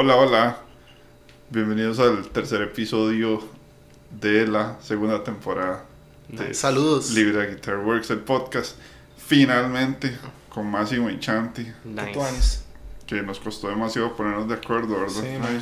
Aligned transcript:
Hola, 0.00 0.14
hola. 0.14 0.58
Bienvenidos 1.50 1.98
al 1.98 2.28
tercer 2.28 2.62
episodio 2.62 3.42
de 4.12 4.46
la 4.46 4.80
segunda 4.80 5.24
temporada 5.24 5.86
de 6.28 6.54
Saludos. 6.54 7.10
Libra 7.10 7.46
Guitar 7.46 7.78
Works, 7.78 8.10
el 8.10 8.20
podcast. 8.20 8.76
Finalmente, 9.16 10.16
con 10.50 10.70
Máximo 10.70 11.10
y 11.10 11.18
Chanti, 11.18 11.66
Tatuanes. 11.96 12.62
que 13.08 13.22
nos 13.22 13.40
costó 13.40 13.70
demasiado 13.70 14.14
ponernos 14.16 14.46
de 14.46 14.54
acuerdo, 14.54 15.00
¿verdad? 15.00 15.20
Sí, 15.20 15.36
man. 15.36 15.60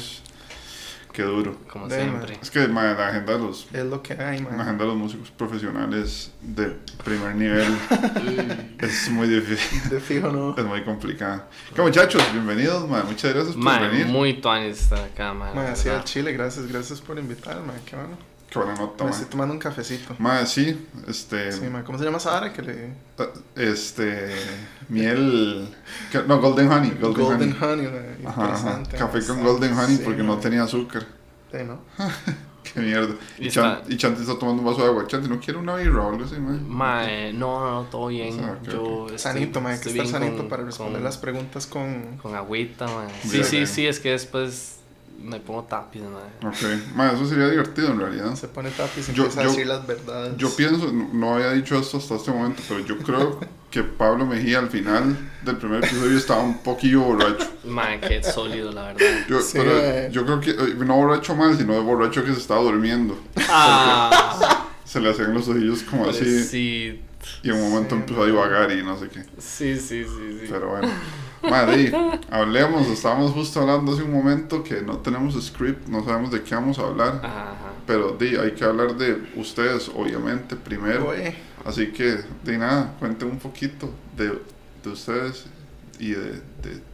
Qué 1.16 1.22
duro. 1.22 1.56
Como 1.72 1.88
De, 1.88 1.96
siempre. 1.98 2.38
Es 2.42 2.50
que 2.50 2.68
ma, 2.68 2.84
la 2.92 3.08
agenda 3.08 3.32
de 3.32 3.38
los 3.38 3.66
Es 3.72 3.84
lo 3.86 4.02
que 4.02 4.12
hay, 4.12 4.38
la 4.40 4.50
man. 4.50 4.60
agenda 4.60 4.84
de 4.84 4.90
los 4.90 4.98
músicos 4.98 5.30
profesionales 5.30 6.30
de 6.42 6.76
primer 7.02 7.34
nivel 7.34 7.66
es 8.78 9.10
muy 9.10 9.26
difícil, 9.26 9.88
De 9.88 9.98
fijo 10.00 10.30
no. 10.30 10.54
es 10.56 10.64
muy 10.64 10.84
complicada. 10.84 11.48
¿Qué 11.74 11.80
muchachos? 11.80 12.22
Bienvenidos, 12.32 12.86
ma. 12.88 13.02
muchas 13.04 13.32
gracias 13.32 13.54
por 13.54 13.64
Man, 13.64 13.90
venir. 13.90 14.06
muy 14.06 14.40
tuanis 14.40 14.82
estar 14.82 14.98
acá, 15.00 15.32
man. 15.32 15.54
Man, 15.54 15.64
la 15.64 15.72
así 15.72 15.88
al 15.88 16.04
chile, 16.04 16.32
gracias, 16.32 16.66
gracias 16.66 17.00
por 17.00 17.18
invitarme, 17.18 17.72
qué 17.86 17.96
bueno. 17.96 18.16
Qué 18.50 18.58
buena 18.60 18.74
nota, 18.74 19.04
Me 19.04 19.10
ma. 19.10 19.16
estoy 19.16 19.30
tomando 19.30 19.54
un 19.54 19.60
cafecito. 19.60 20.14
Ma, 20.18 20.46
sí, 20.46 20.86
este, 21.08 21.50
Sí, 21.52 21.60
¿cómo 21.84 21.98
se 21.98 22.04
llama 22.04 22.18
esa 22.18 22.36
hora 22.36 22.52
que 22.52 22.62
le... 22.62 22.92
este, 23.56 24.34
miel, 24.88 25.68
que- 26.12 26.22
no, 26.22 26.40
Golden 26.40 26.70
Honey, 26.70 26.90
Golden, 27.00 27.24
Golden 27.24 27.56
Honey. 27.62 27.86
Ajá, 28.24 28.44
ajá. 28.44 28.46
interesante. 28.46 28.96
Café 28.96 29.26
con 29.26 29.42
Golden 29.42 29.72
Honey 29.76 29.96
sí, 29.96 30.02
porque 30.04 30.22
no 30.22 30.36
tenía 30.38 30.62
azúcar. 30.62 31.06
Sí, 31.50 31.58
¿no? 31.66 31.80
Qué 32.72 32.80
mierda. 32.80 33.14
Y, 33.38 33.46
Y 33.46 33.50
Chan- 33.50 33.78
está- 33.78 33.92
y 33.92 33.96
Chanti 33.96 34.20
está 34.22 34.36
tomando 34.38 34.60
un 34.62 34.66
vaso 34.68 34.82
de 34.82 34.88
agua. 34.88 35.06
Chanti, 35.06 35.28
¿no 35.28 35.38
quiere 35.38 35.58
una 35.60 35.76
birra 35.76 36.02
o 36.02 36.10
algo 36.10 36.24
así, 36.24 36.34
ma? 36.36 36.50
Man, 36.52 37.38
no, 37.38 37.60
no, 37.60 37.70
no, 37.82 37.82
todo 37.88 38.08
bien. 38.08 38.38
Ah, 38.42 38.56
ok, 38.60 38.68
Yo 38.68 39.06
estoy- 39.06 39.18
Sanito, 39.18 39.60
man, 39.60 39.72
hay 39.74 39.78
que 39.80 39.88
estoy 39.88 40.04
estar 40.04 40.20
bien 40.20 40.30
sanito 40.32 40.42
con- 40.42 40.48
para 40.50 40.64
responder 40.64 40.94
con- 40.96 41.04
las 41.04 41.16
preguntas 41.16 41.66
con... 41.66 42.16
Con 42.20 42.34
agüita, 42.34 42.86
man. 42.86 43.06
Sí, 43.22 43.28
Bien, 43.30 43.44
sí, 43.44 43.56
bien. 43.56 43.66
sí, 43.68 43.86
es 43.86 44.00
que 44.00 44.10
después 44.10 44.75
me 45.22 45.40
pongo 45.40 45.64
tapiz, 45.64 46.02
man. 46.02 46.22
Ok, 46.52 46.94
ma, 46.94 47.12
eso 47.12 47.26
sería 47.26 47.48
divertido 47.48 47.88
en 47.88 47.98
realidad. 48.00 48.34
Se 48.34 48.48
pone 48.48 48.70
tapiz 48.70 49.08
y 49.08 49.12
Yo- 49.12 49.24
empieza 49.24 49.42
yo- 49.42 49.48
a 49.48 49.50
decir 49.52 49.66
las 49.66 49.86
verdades. 49.86 50.36
Yo 50.36 50.54
pienso, 50.54 50.92
no, 50.92 51.34
había 51.34 51.52
dicho 51.52 51.78
esto 51.78 51.98
hasta 51.98 52.16
este 52.16 52.30
momento, 52.30 52.62
pero 52.68 52.80
yo 52.80 52.98
creo 52.98 53.40
que 53.70 53.82
Pablo 53.82 54.24
Mejía 54.26 54.58
al 54.60 54.68
final 54.70 55.16
del 55.44 55.56
primer 55.56 55.84
episodio 55.84 56.16
estaba 56.16 56.42
un 56.42 56.58
poquillo 56.58 57.00
borracho. 57.02 57.46
Man, 57.64 58.00
qué 58.00 58.22
sólido, 58.22 58.72
la 58.72 58.92
verdad. 58.92 59.00
Yo, 59.28 59.40
Sí, 59.40 59.58
pero 59.58 59.70
eh. 59.76 60.08
yo 60.12 60.24
creo 60.24 60.40
que, 60.40 60.50
eh, 60.50 60.74
no 60.84 60.96
borracho 60.96 61.34
mal, 61.34 61.56
sino 61.56 61.72
de 61.74 61.80
borracho 61.80 62.24
que 62.24 62.32
se 62.32 62.38
estaba 62.40 62.60
durmiendo. 62.62 63.18
Ah, 63.48 64.68
Se 64.84 65.00
le 65.00 65.10
hacían 65.10 65.34
los 65.34 65.48
ojillos 65.48 65.82
como 65.82 66.08
así 66.08 66.44
sí. 66.44 67.02
y 67.42 67.50
en 67.50 67.56
un 67.56 67.70
momento 67.70 67.96
Sí, 67.96 68.00
empezó 68.02 68.22
a 68.22 68.26
divagar 68.26 68.70
y 68.70 68.82
no 68.84 68.96
sé 68.98 69.08
qué. 69.08 69.22
Sí, 69.38 69.74
sí, 69.76 70.04
sí, 70.04 70.38
sí. 70.40 70.46
Pero 70.48 70.68
bueno, 70.70 70.88
madre, 71.42 71.92
hablemos, 72.30 72.86
estábamos 72.88 73.32
justo 73.32 73.60
hablando 73.60 73.92
hace 73.92 74.02
un 74.02 74.12
momento 74.12 74.62
que 74.62 74.82
no 74.82 74.98
tenemos 74.98 75.34
script, 75.44 75.86
no 75.88 76.04
sabemos 76.04 76.30
de 76.30 76.42
qué 76.42 76.54
vamos 76.54 76.78
a 76.78 76.82
hablar. 76.82 77.20
Ajá, 77.22 77.42
ajá. 77.52 77.72
Pero 77.86 78.16
di, 78.18 78.36
hay 78.36 78.52
que 78.52 78.64
hablar 78.64 78.96
de 78.96 79.22
ustedes, 79.36 79.90
obviamente, 79.94 80.56
primero. 80.56 81.08
Oye, 81.08 81.34
Así 81.64 81.88
que, 81.92 82.18
de 82.44 82.58
nada, 82.58 82.94
cuenten 83.00 83.28
un 83.28 83.38
poquito 83.38 83.90
de, 84.16 84.40
de 84.84 84.90
ustedes 84.90 85.46
y 85.98 86.10
de, 86.10 86.30
de, 86.32 86.40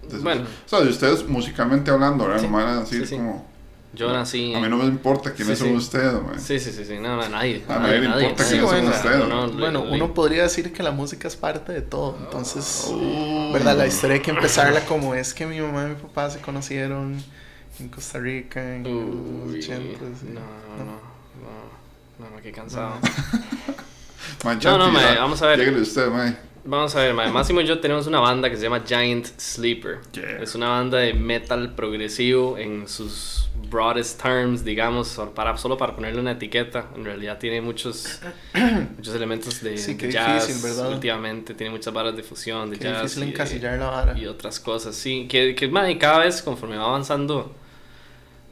de 0.03 0.11
sus- 0.11 0.23
Bueno. 0.23 0.43
o 0.45 0.69
sea, 0.69 0.81
de 0.81 0.89
ustedes 0.89 1.29
musicalmente 1.29 1.91
hablando, 1.91 2.25
¿verdad? 2.25 2.41
Sí, 2.41 2.47
No 2.47 2.53
van 2.57 2.69
a 2.69 2.81
decir 2.81 3.01
sí, 3.03 3.07
sí. 3.09 3.17
como, 3.17 3.47
Yo 3.95 4.11
nací. 4.13 4.55
a 4.55 4.59
mí 4.61 4.69
no 4.69 4.79
me 4.79 4.87
importa 4.87 5.33
quiénes 5.35 5.59
Sí, 5.59 5.65
son 5.65 5.73
sí. 5.73 5.77
ustedes, 5.77 6.15
man. 6.15 6.41
Sí, 6.41 6.59
sí, 6.59 6.73
sí, 6.73 6.85
sí. 6.85 6.95
No, 6.99 7.17
no, 7.17 7.29
nadie. 7.29 7.63
A 7.69 7.79
nadie 7.79 7.99
le 8.01 8.07
importa 8.07 8.45
quiénes 8.49 8.71
son 8.71 8.89
ustedes. 8.89 9.29
no, 9.29 9.51
bueno, 9.53 9.85
le- 9.85 9.93
uno 9.97 10.15
podría 10.15 10.45
decir 10.45 10.73
que 10.73 10.83
la 10.83 10.93
música 10.93 11.29
es 11.29 11.37
parte 11.37 11.73
de 11.73 11.83
todo, 11.83 12.17
entonces... 12.19 12.87
Oh. 12.89 13.51
¿Verdad? 13.53 13.77
La 13.77 13.87
historia 13.87 14.15
hay 14.15 14.23
que 14.23 14.31
empezarla 14.31 14.81
como 14.87 15.15
es 15.15 15.35
que 15.35 15.45
mi 15.47 15.61
mamá 15.61 15.85
y 15.85 15.89
mi 15.91 15.95
papá 15.97 16.31
se 16.31 16.41
conocieron 16.41 17.23
en 17.81 17.89
Costa 17.91 18.19
Rica 18.19 18.77
en 18.77 18.87
Uy, 18.87 19.57
los 19.57 19.67
80. 19.67 19.99
sí. 20.21 20.27
no, 20.33 20.41
no, 20.41 20.85
no, 20.85 20.93
no, 21.43 22.31
no, 22.31 22.37
no, 22.37 22.43
qué 22.43 22.51
cansado. 22.53 22.95
Man, 24.45 24.59
No, 24.63 24.79
no, 24.79 24.85
Chanti, 24.87 24.93
mae, 24.93 25.15
ya, 25.15 25.21
vamos 25.21 25.43
a 25.43 25.47
ver. 25.49 25.59
lléguele 25.59 25.81
usted, 25.83 26.09
man. 26.09 26.39
Vamos 26.65 26.95
a 26.95 27.01
ver, 27.01 27.13
mae, 27.13 27.29
Máximo 27.31 27.61
y 27.61 27.67
yo 27.67 27.81
tenemos 27.81 28.07
una 28.07 28.21
banda 28.21 28.49
que 28.49 28.57
se 28.57 28.63
llama 28.63 28.85
Giant 28.87 29.27
Sleeper. 29.37 29.99
Yeah. 30.13 30.43
Es 30.43 30.55
una 30.55 30.69
banda 30.69 30.99
de 30.99 31.13
metal 31.13 31.75
progresivo 31.75 32.57
en 32.57 32.87
sus 32.87 33.49
broadest 33.69 34.23
terms, 34.23 34.65
digamos, 34.65 35.21
para, 35.35 35.57
solo 35.57 35.77
para 35.77 35.97
ponerle 35.97 36.21
una 36.21 36.33
etiqueta. 36.33 36.87
En 36.95 37.05
realidad 37.05 37.39
tiene 37.39 37.61
muchos, 37.61 38.21
muchos 38.97 39.13
elementos 39.15 39.61
de, 39.61 39.77
Sí, 39.77 39.95
de 39.95 40.13
jazz 40.13 40.47
difícil, 40.47 40.71
¿verdad? 40.71 40.93
últimamente. 40.93 41.55
Tiene 41.55 41.73
muchas 41.73 41.93
barras 41.93 42.15
de 42.15 42.23
fusión, 42.23 42.71
de 42.71 42.79
Qué 42.79 42.85
jazz. 42.85 43.03
difícil 43.03 43.23
y 43.25 43.27
de- 43.27 43.33
encasillar 43.33 43.79
la 43.81 43.91
vara. 43.91 44.17
y 44.19 44.27
otras 44.27 44.61
cosas, 44.61 44.95
sí. 44.95 45.27
Que, 45.29 45.57
que 45.57 45.67
mae, 45.67 45.99
cada 45.99 46.21
vez 46.21 46.43
conforme 46.43 46.77
va 46.77 46.85
avanzando 46.85 47.53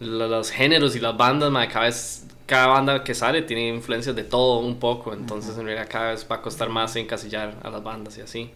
lo- 0.01 0.27
los 0.27 0.51
géneros 0.51 0.97
y 0.97 1.01
las 1.01 1.17
bandas, 1.17 1.51
mae, 1.53 1.69
cada 1.69 1.85
vez 1.87 2.20
cada 2.51 2.67
banda 2.67 3.05
que 3.05 3.15
sale 3.15 3.43
tiene 3.43 3.69
influencias 3.69 4.17
de 4.17 4.25
todo 4.25 4.59
un 4.59 4.81
poco, 4.81 5.13
entonces 5.15 5.57
en 5.57 5.65
realidad 5.67 5.87
cada 5.89 6.11
vez 6.11 6.27
va 6.29 6.37
a 6.37 6.43
costar 6.43 6.69
más 6.69 6.97
encasillar 6.97 7.55
a 7.63 7.71
las 7.71 7.81
bandas 7.83 8.19
y 8.19 8.23
así. 8.23 8.51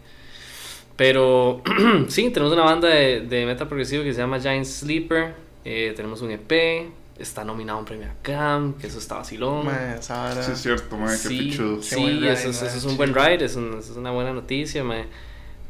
Pero 0.97 1.62
sí, 2.09 2.31
tenemos 2.31 2.53
una 2.53 2.65
banda 2.65 2.88
de, 2.88 3.21
de 3.22 3.47
metal 3.47 3.66
progresivo 3.69 4.03
que 4.04 4.12
se 4.12 4.21
llama 4.21 4.41
Giant 4.41 4.65
Sleeper, 4.65 5.34
eh, 5.65 5.93
tenemos 5.97 6.22
un 6.22 6.31
EP, 6.33 6.88
está 7.19 7.44
nominado 7.44 7.78
a 7.78 7.81
un 7.81 7.87
premio 7.87 8.09
ACAM, 8.21 8.75
que 8.75 8.87
eso 8.88 8.99
está 8.99 9.16
vacilón. 9.16 9.65
Mae, 9.66 9.99
esa 9.99 10.16
vara- 10.25 10.43
Sí, 10.43 10.53
es 10.53 10.59
cierto, 10.60 10.97
man, 10.97 11.10
qué 11.10 11.28
Sí, 11.28 11.38
pichudo. 11.38 11.77
Qué 11.77 11.83
sí, 11.83 11.97
ride, 12.06 12.33
eso, 12.33 12.49
eso 12.50 12.65
es 12.66 12.84
un 12.84 12.91
sí. 12.91 12.97
buen 12.97 13.15
ride, 13.15 13.44
es, 13.44 13.56
un- 13.56 13.78
eso 13.78 13.93
es 13.93 13.97
una 13.97 14.10
buena 14.10 14.33
noticia, 14.33 14.83
mae. 14.84 15.06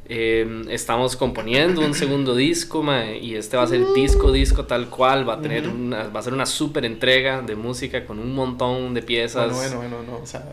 Eh, 0.07 0.65
estamos 0.69 1.17
componiendo 1.17 1.81
un 1.81 1.95
segundo 1.95 2.35
disco, 2.35 2.83
mae, 2.83 3.19
y 3.19 3.37
este 3.37 3.57
va 3.57 3.63
a 3.63 3.67
ser 3.67 3.81
disco, 3.95 4.33
disco 4.33 4.65
tal 4.67 4.91
cual, 4.91 5.27
va 5.27 5.35
a 5.35 5.41
tener 5.41 5.67
una, 5.67 6.09
va 6.09 6.21
a 6.21 6.23
ser 6.23 6.35
una 6.35 6.45
super 6.45 6.85
entrega 6.85 7.41
de 7.41 7.55
música 7.57 8.05
con 8.05 8.19
un 8.19 8.35
montón 8.35 8.93
de 8.93 9.01
piezas. 9.01 9.51
Bueno, 9.55 9.77
bueno, 9.79 9.97
bueno, 9.97 10.13
no, 10.13 10.23
o 10.23 10.27
sea, 10.27 10.45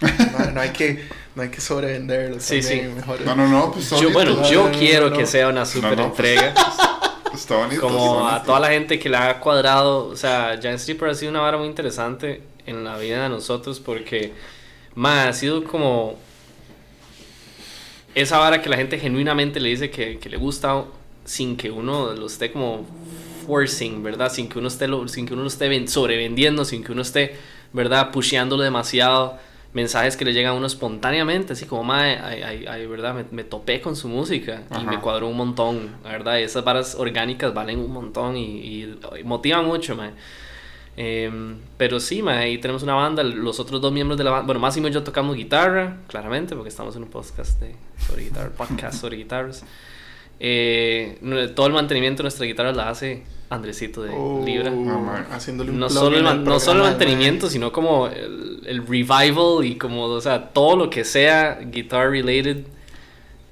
no, 0.00 0.50
no 0.52 0.60
hay 0.60 0.70
que, 0.70 1.04
no 1.34 1.42
hay 1.42 1.48
que 1.48 1.60
sobrevenderlo. 1.60 2.38
Sí, 2.38 2.60
también, 2.60 2.90
sí. 2.90 2.94
Mejor, 2.94 3.20
No, 3.22 3.34
no, 3.34 3.48
no, 3.48 3.72
pues 3.72 3.90
Yo, 4.00 4.12
bueno, 4.12 4.36
No, 4.36 4.48
yo 4.48 4.70
quiero 4.70 5.10
no. 5.10 5.16
que 5.16 5.26
sea 5.26 5.48
una 5.48 5.66
super 5.66 5.98
no, 5.98 6.12
pues, 6.14 6.28
entrega, 6.30 6.54
Está 7.34 7.56
bonito. 7.56 7.80
como 7.80 8.28
está 8.28 8.36
a 8.36 8.42
toda 8.44 8.60
la 8.60 8.68
gente 8.68 9.00
que 9.00 9.08
le 9.08 9.16
ha 9.16 9.40
cuadrado, 9.40 10.06
o 10.06 10.16
sea, 10.16 10.56
Giant 10.60 10.78
Sleeper 10.78 11.08
ha 11.08 11.14
sido 11.14 11.30
una 11.32 11.40
vara 11.40 11.58
muy 11.58 11.66
interesante 11.66 12.42
en 12.64 12.84
la 12.84 12.96
vida 12.96 13.24
de 13.24 13.28
nosotros 13.28 13.80
porque, 13.80 14.32
mae, 14.94 15.28
ha 15.28 15.32
sido 15.32 15.64
como 15.64 16.16
esa 18.14 18.38
vara 18.38 18.60
que 18.62 18.68
la 18.68 18.76
gente 18.76 18.98
genuinamente 18.98 19.60
le 19.60 19.68
dice 19.70 19.90
que, 19.90 20.18
que 20.18 20.28
le 20.28 20.36
gusta 20.36 20.84
sin 21.24 21.56
que 21.56 21.70
uno 21.70 22.12
lo 22.14 22.26
esté 22.26 22.50
como 22.52 22.86
forcing, 23.46 24.02
¿verdad? 24.02 24.30
Sin 24.32 24.48
que 24.48 24.58
uno 24.58 24.68
esté, 24.68 24.88
lo- 24.88 25.06
sin 25.08 25.26
que 25.26 25.32
uno 25.34 25.42
lo 25.42 25.48
esté 25.48 25.68
ven- 25.68 25.88
sobrevendiendo, 25.88 26.64
sin 26.64 26.82
que 26.84 26.92
uno 26.92 27.02
esté, 27.02 27.34
¿verdad? 27.72 28.10
Pusheándolo 28.10 28.62
demasiado. 28.62 29.38
Mensajes 29.72 30.16
que 30.16 30.24
le 30.24 30.32
llegan 30.32 30.50
a 30.54 30.56
uno 30.56 30.66
espontáneamente, 30.66 31.52
así 31.52 31.64
como, 31.64 31.84
mae, 31.84 32.18
ay, 32.18 32.42
ay, 32.42 32.64
ay, 32.68 32.86
¿verdad? 32.86 33.14
Me, 33.14 33.24
me 33.30 33.44
topé 33.44 33.80
con 33.80 33.94
su 33.94 34.08
música 34.08 34.62
y 34.72 34.74
Ajá. 34.74 34.82
me 34.82 34.98
cuadró 34.98 35.28
un 35.28 35.36
montón, 35.36 35.90
¿verdad? 36.02 36.38
Y 36.38 36.42
esas 36.42 36.64
varas 36.64 36.96
orgánicas 36.96 37.54
valen 37.54 37.78
un 37.78 37.92
montón 37.92 38.36
y, 38.36 38.46
y- 38.46 38.98
y 39.20 39.22
motivan 39.22 39.66
mucho, 39.66 39.94
mae. 39.94 40.10
Em, 40.96 41.56
pero 41.76 41.98
sí, 42.00 42.20
mae, 42.22 42.38
ahí 42.44 42.58
tenemos 42.58 42.82
una 42.82 42.94
banda. 42.94 43.22
Los 43.22 43.58
otros 43.60 43.80
dos 43.80 43.92
miembros 43.92 44.18
de 44.18 44.24
la 44.24 44.30
banda, 44.32 44.46
bueno, 44.46 44.60
Máximo 44.60 44.88
y 44.88 44.90
yo 44.92 45.02
tocamos 45.02 45.36
guitarra, 45.36 45.96
claramente, 46.08 46.54
porque 46.54 46.68
estamos 46.68 46.94
en 46.96 47.04
un 47.04 47.08
podcast 47.10 47.60
de, 47.60 47.74
sobre 48.06 48.24
guitarra, 48.24 48.50
podcast 48.50 49.00
sobre 49.00 49.16
guitarras. 49.16 49.64
Eh, 50.42 51.18
todo 51.54 51.66
el 51.66 51.72
mantenimiento 51.74 52.18
de 52.22 52.24
nuestra 52.24 52.46
guitarra 52.46 52.72
la 52.72 52.88
hace 52.88 53.22
Andresito 53.50 54.02
de 54.02 54.10
Oh, 54.14 54.42
Libra. 54.44 54.72
Haciéndole 55.32 55.70
un 55.70 55.78
No 55.78 55.90
solo, 55.90 56.16
el, 56.16 56.22
man- 56.22 56.44
no 56.44 56.58
solo 56.60 56.84
el 56.84 56.90
mantenimiento, 56.90 57.46
mae. 57.46 57.52
sino 57.52 57.72
como 57.72 58.06
el, 58.08 58.62
el 58.66 58.86
revival 58.86 59.64
y 59.64 59.76
como, 59.76 60.04
o 60.04 60.20
sea, 60.20 60.48
todo 60.52 60.76
lo 60.76 60.88
que 60.90 61.04
sea 61.04 61.58
guitar 61.62 62.10
related. 62.10 62.64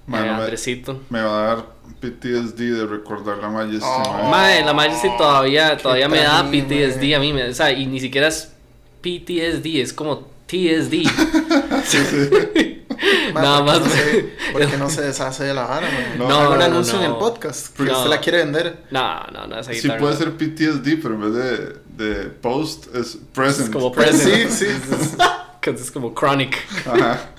Mae, 0.07 0.23
eh, 0.23 0.25
me- 0.25 0.31
Andresito. 0.31 1.01
Me 1.11 1.21
va 1.21 1.29
a 1.53 1.55
dar 1.57 1.67
PTSD 2.01 2.57
de 2.75 2.87
recordar 2.87 3.39
la 3.39 3.49
Majesty, 3.49 3.85
Oh. 3.85 4.29
Mae, 4.31 4.65
la 4.65 4.73
Majesty 4.73 5.09
todavía, 5.17 5.77
todavía 5.77 6.09
me 6.09 6.19
da 6.19 6.45
PTSD 6.51 7.01
mae. 7.01 7.15
a 7.15 7.21
mí, 7.21 7.33
me- 7.33 7.49
o 7.49 7.55
sea, 7.55 7.73
y 7.73 7.87
ni 7.87 8.01
siquiera 8.01 8.29
es 8.29 8.53
PTSD, 9.03 9.81
es 9.81 9.93
como 9.93 10.29
TSD. 10.47 11.03
Sí, 11.85 11.99
sí. 11.99 12.75
Nada 13.35 13.65
¿por 13.65 13.73
qué 13.75 13.81
más, 13.81 13.81
No 13.81 13.89
se, 13.91 14.13
mae. 14.13 14.33
¿Por 14.53 14.71
qué 14.71 14.77
no 14.77 14.91
se 14.91 15.03
deshace 15.03 15.45
de 15.45 15.55
la 15.55 15.65
vara? 15.67 15.89
No, 16.19 16.29
No, 16.29 16.37
Haga 16.37 16.49
un 16.51 16.59
no, 16.59 16.65
anuncio 16.65 16.95
en 16.97 17.05
no. 17.05 17.13
el 17.13 17.19
podcast. 17.19 17.69
Porque 17.77 17.93
No. 17.93 17.99
usted 17.99 18.11
la 18.11 18.21
quiere 18.21 18.39
vender. 18.39 18.83
No, 18.91 19.21
no, 19.33 19.47
no, 19.47 19.59
esa 19.61 19.73
Sí 19.73 19.83
guitarra. 19.83 20.01
puede 20.01 20.17
ser 20.17 20.33
PTSD, 20.37 21.01
pero 21.01 21.15
en 21.15 21.21
vez 21.21 21.35
de, 21.97 22.05
de 22.05 22.15
post 22.31 22.95
es 22.97 23.19
present. 23.33 23.69
Es 23.69 23.71
como 23.71 23.91
Sí, 23.91 23.95
present. 24.01 24.51
sí. 24.51 24.67
Que 25.61 25.71
es 25.71 25.91
como 25.91 26.13
chronic. 26.15 26.57
Ajá. 26.87 27.31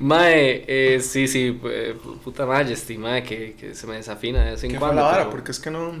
Mae, 0.00 0.64
eh, 0.66 1.00
sí, 1.00 1.28
sí, 1.28 1.60
eh, 1.64 1.94
puta 2.22 2.46
Majesty, 2.46 2.98
mae, 2.98 3.22
que, 3.22 3.54
que 3.54 3.74
se 3.74 3.86
me 3.86 3.96
desafina 3.96 4.44
de 4.44 4.52
vez 4.52 4.64
en 4.64 4.70
¿Qué 4.72 4.78
fue 4.78 4.86
cuando. 4.88 5.02
la 5.02 5.08
vara? 5.08 5.18
pero- 5.24 5.30
Porque 5.30 5.50
es 5.52 5.60
que 5.60 5.70
no... 5.70 5.92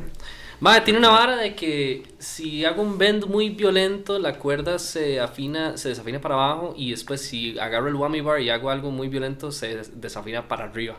Mae, 0.60 0.80
tiene 0.82 0.98
una 1.00 1.10
vara 1.10 1.36
de 1.36 1.54
que 1.54 2.04
si 2.18 2.64
hago 2.64 2.80
un 2.80 2.96
bend 2.96 3.26
muy 3.26 3.50
violento, 3.50 4.18
la 4.18 4.38
cuerda 4.38 4.78
se 4.78 5.20
afina, 5.20 5.76
se 5.76 5.90
desafina 5.90 6.20
para 6.20 6.34
abajo 6.36 6.74
y 6.76 6.92
después 6.92 7.20
si 7.20 7.58
agarro 7.58 7.88
el 7.88 7.94
whammy 7.96 8.20
bar 8.20 8.40
y 8.40 8.50
hago 8.50 8.70
algo 8.70 8.90
muy 8.90 9.08
violento, 9.08 9.50
se 9.52 9.76
des- 9.76 10.00
desafina 10.00 10.46
para 10.48 10.64
arriba. 10.64 10.96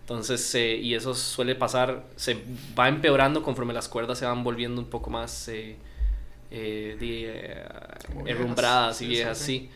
Entonces, 0.00 0.54
eh, 0.54 0.76
y 0.76 0.94
eso 0.94 1.14
suele 1.14 1.54
pasar, 1.54 2.04
se 2.16 2.38
va 2.78 2.88
empeorando 2.88 3.42
conforme 3.42 3.72
las 3.72 3.88
cuerdas 3.88 4.18
se 4.18 4.26
van 4.26 4.42
volviendo 4.42 4.80
un 4.80 4.88
poco 4.90 5.10
más 5.10 5.48
eh, 5.48 5.76
eh, 6.50 6.96
de, 6.98 7.30
eh, 7.30 7.64
herrumbradas 8.26 9.00
y 9.02 9.06
viejas, 9.06 9.38
sí. 9.38 9.70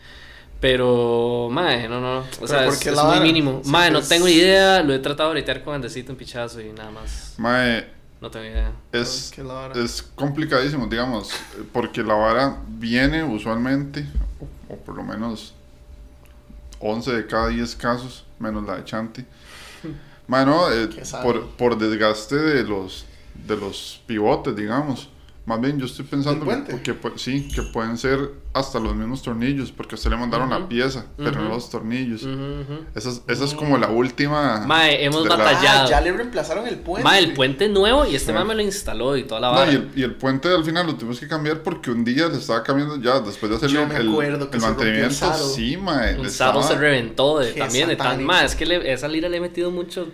Pero, 0.62 1.48
mae, 1.50 1.88
no, 1.88 2.00
no, 2.00 2.20
no. 2.20 2.26
O 2.40 2.46
sea, 2.46 2.66
¿por 2.66 2.74
es, 2.74 3.04
muy 3.04 3.18
mínimo. 3.18 3.62
Sí, 3.64 3.70
mae, 3.70 3.90
no 3.90 4.00
tengo 4.00 4.28
idea. 4.28 4.80
Lo 4.84 4.94
he 4.94 5.00
tratado 5.00 5.30
de 5.30 5.34
bretear 5.34 5.64
con 5.64 5.74
Andesito 5.74 6.12
un 6.12 6.16
pichazo 6.16 6.60
y 6.60 6.72
nada 6.72 6.92
más. 6.92 7.34
Mae, 7.36 7.88
No 8.20 8.30
tengo 8.30 8.46
idea. 8.46 8.70
es, 8.92 9.32
es 9.74 10.02
complicadísimo, 10.14 10.86
digamos, 10.86 11.32
porque 11.72 12.04
la 12.04 12.14
vara 12.14 12.58
viene 12.68 13.24
usualmente, 13.24 14.06
o, 14.40 14.72
o 14.74 14.76
por 14.76 14.94
lo 14.94 15.02
menos 15.02 15.52
11 16.78 17.12
de 17.12 17.26
cada 17.26 17.48
10 17.48 17.74
casos, 17.74 18.24
menos 18.38 18.64
la 18.64 18.76
de 18.76 18.84
Chanti. 18.84 19.24
Qué 20.94 21.04
sabe. 21.04 21.24
por, 21.24 21.50
por 21.56 21.76
desgaste 21.76 22.36
de 22.36 22.62
los, 22.62 23.04
de 23.34 23.56
los 23.56 24.00
pivotes, 24.06 24.54
digamos. 24.54 25.08
Más 25.44 25.60
bien, 25.60 25.76
yo 25.76 25.86
estoy 25.86 26.04
pensando 26.04 26.46
que, 26.84 26.94
pu- 27.00 27.16
sí, 27.16 27.48
que 27.52 27.62
pueden 27.62 27.98
ser 27.98 28.30
hasta 28.54 28.78
los 28.78 28.94
mismos 28.94 29.22
tornillos, 29.22 29.72
porque 29.72 29.94
a 29.94 29.96
usted 29.96 30.08
le 30.10 30.16
mandaron 30.16 30.50
la 30.50 30.58
Ujú. 30.58 30.68
pieza, 30.68 31.06
pero 31.16 31.32
no 31.42 31.48
los 31.48 31.68
tornillos. 31.68 32.22
Ujú, 32.22 32.32
ujú. 32.32 32.84
Esa, 32.94 33.08
es, 33.10 33.22
esa 33.26 33.44
es 33.46 33.54
como 33.54 33.76
la 33.76 33.88
última. 33.88 34.64
Mae, 34.66 35.04
hemos 35.04 35.24
de 35.24 35.30
la- 35.30 35.36
batallado. 35.36 35.86
Ah, 35.86 35.90
ya 35.90 36.00
le 36.00 36.12
reemplazaron 36.12 36.68
el 36.68 36.76
puente. 36.78 37.02
Mae, 37.02 37.18
el 37.18 37.32
puente 37.34 37.68
nuevo 37.68 38.06
y 38.06 38.14
este 38.14 38.28
Sí. 38.28 38.32
mae 38.34 38.44
me 38.44 38.54
lo 38.54 38.62
instaló 38.62 39.16
y 39.16 39.24
toda 39.24 39.40
la 39.40 39.48
No, 39.48 39.54
vara. 39.54 39.72
y, 39.72 39.74
el, 39.74 39.90
y 39.96 40.02
el 40.04 40.14
puente 40.14 40.48
al 40.48 40.64
final 40.64 40.86
lo 40.86 40.94
tuvimos 40.94 41.18
que 41.18 41.26
cambiar 41.26 41.60
porque 41.64 41.90
un 41.90 42.04
día 42.04 42.28
le 42.28 42.36
estaba 42.38 42.62
cambiando 42.62 43.00
ya 43.00 43.18
después 43.18 43.50
de 43.50 43.56
hacerle 43.56 43.74
Yo 43.80 43.86
me 43.88 43.96
el, 43.96 44.16
que 44.16 44.26
el 44.28 44.48
el 44.54 44.60
mantenimiento. 44.60 45.34
Sí, 45.34 45.76
mae. 45.76 46.10
Saddle 46.14 46.28
estaba- 46.28 46.62
se 46.62 46.76
reventó 46.76 47.40
de, 47.40 47.52
también 47.54 47.88
de 47.88 47.96
tan 47.96 48.22
más. 48.22 48.44
Es 48.52 48.54
que 48.54 48.64
le- 48.64 48.92
esa 48.92 49.08
lira 49.08 49.28
le 49.28 49.38
he 49.38 49.40
metido 49.40 49.72
mucho 49.72 50.06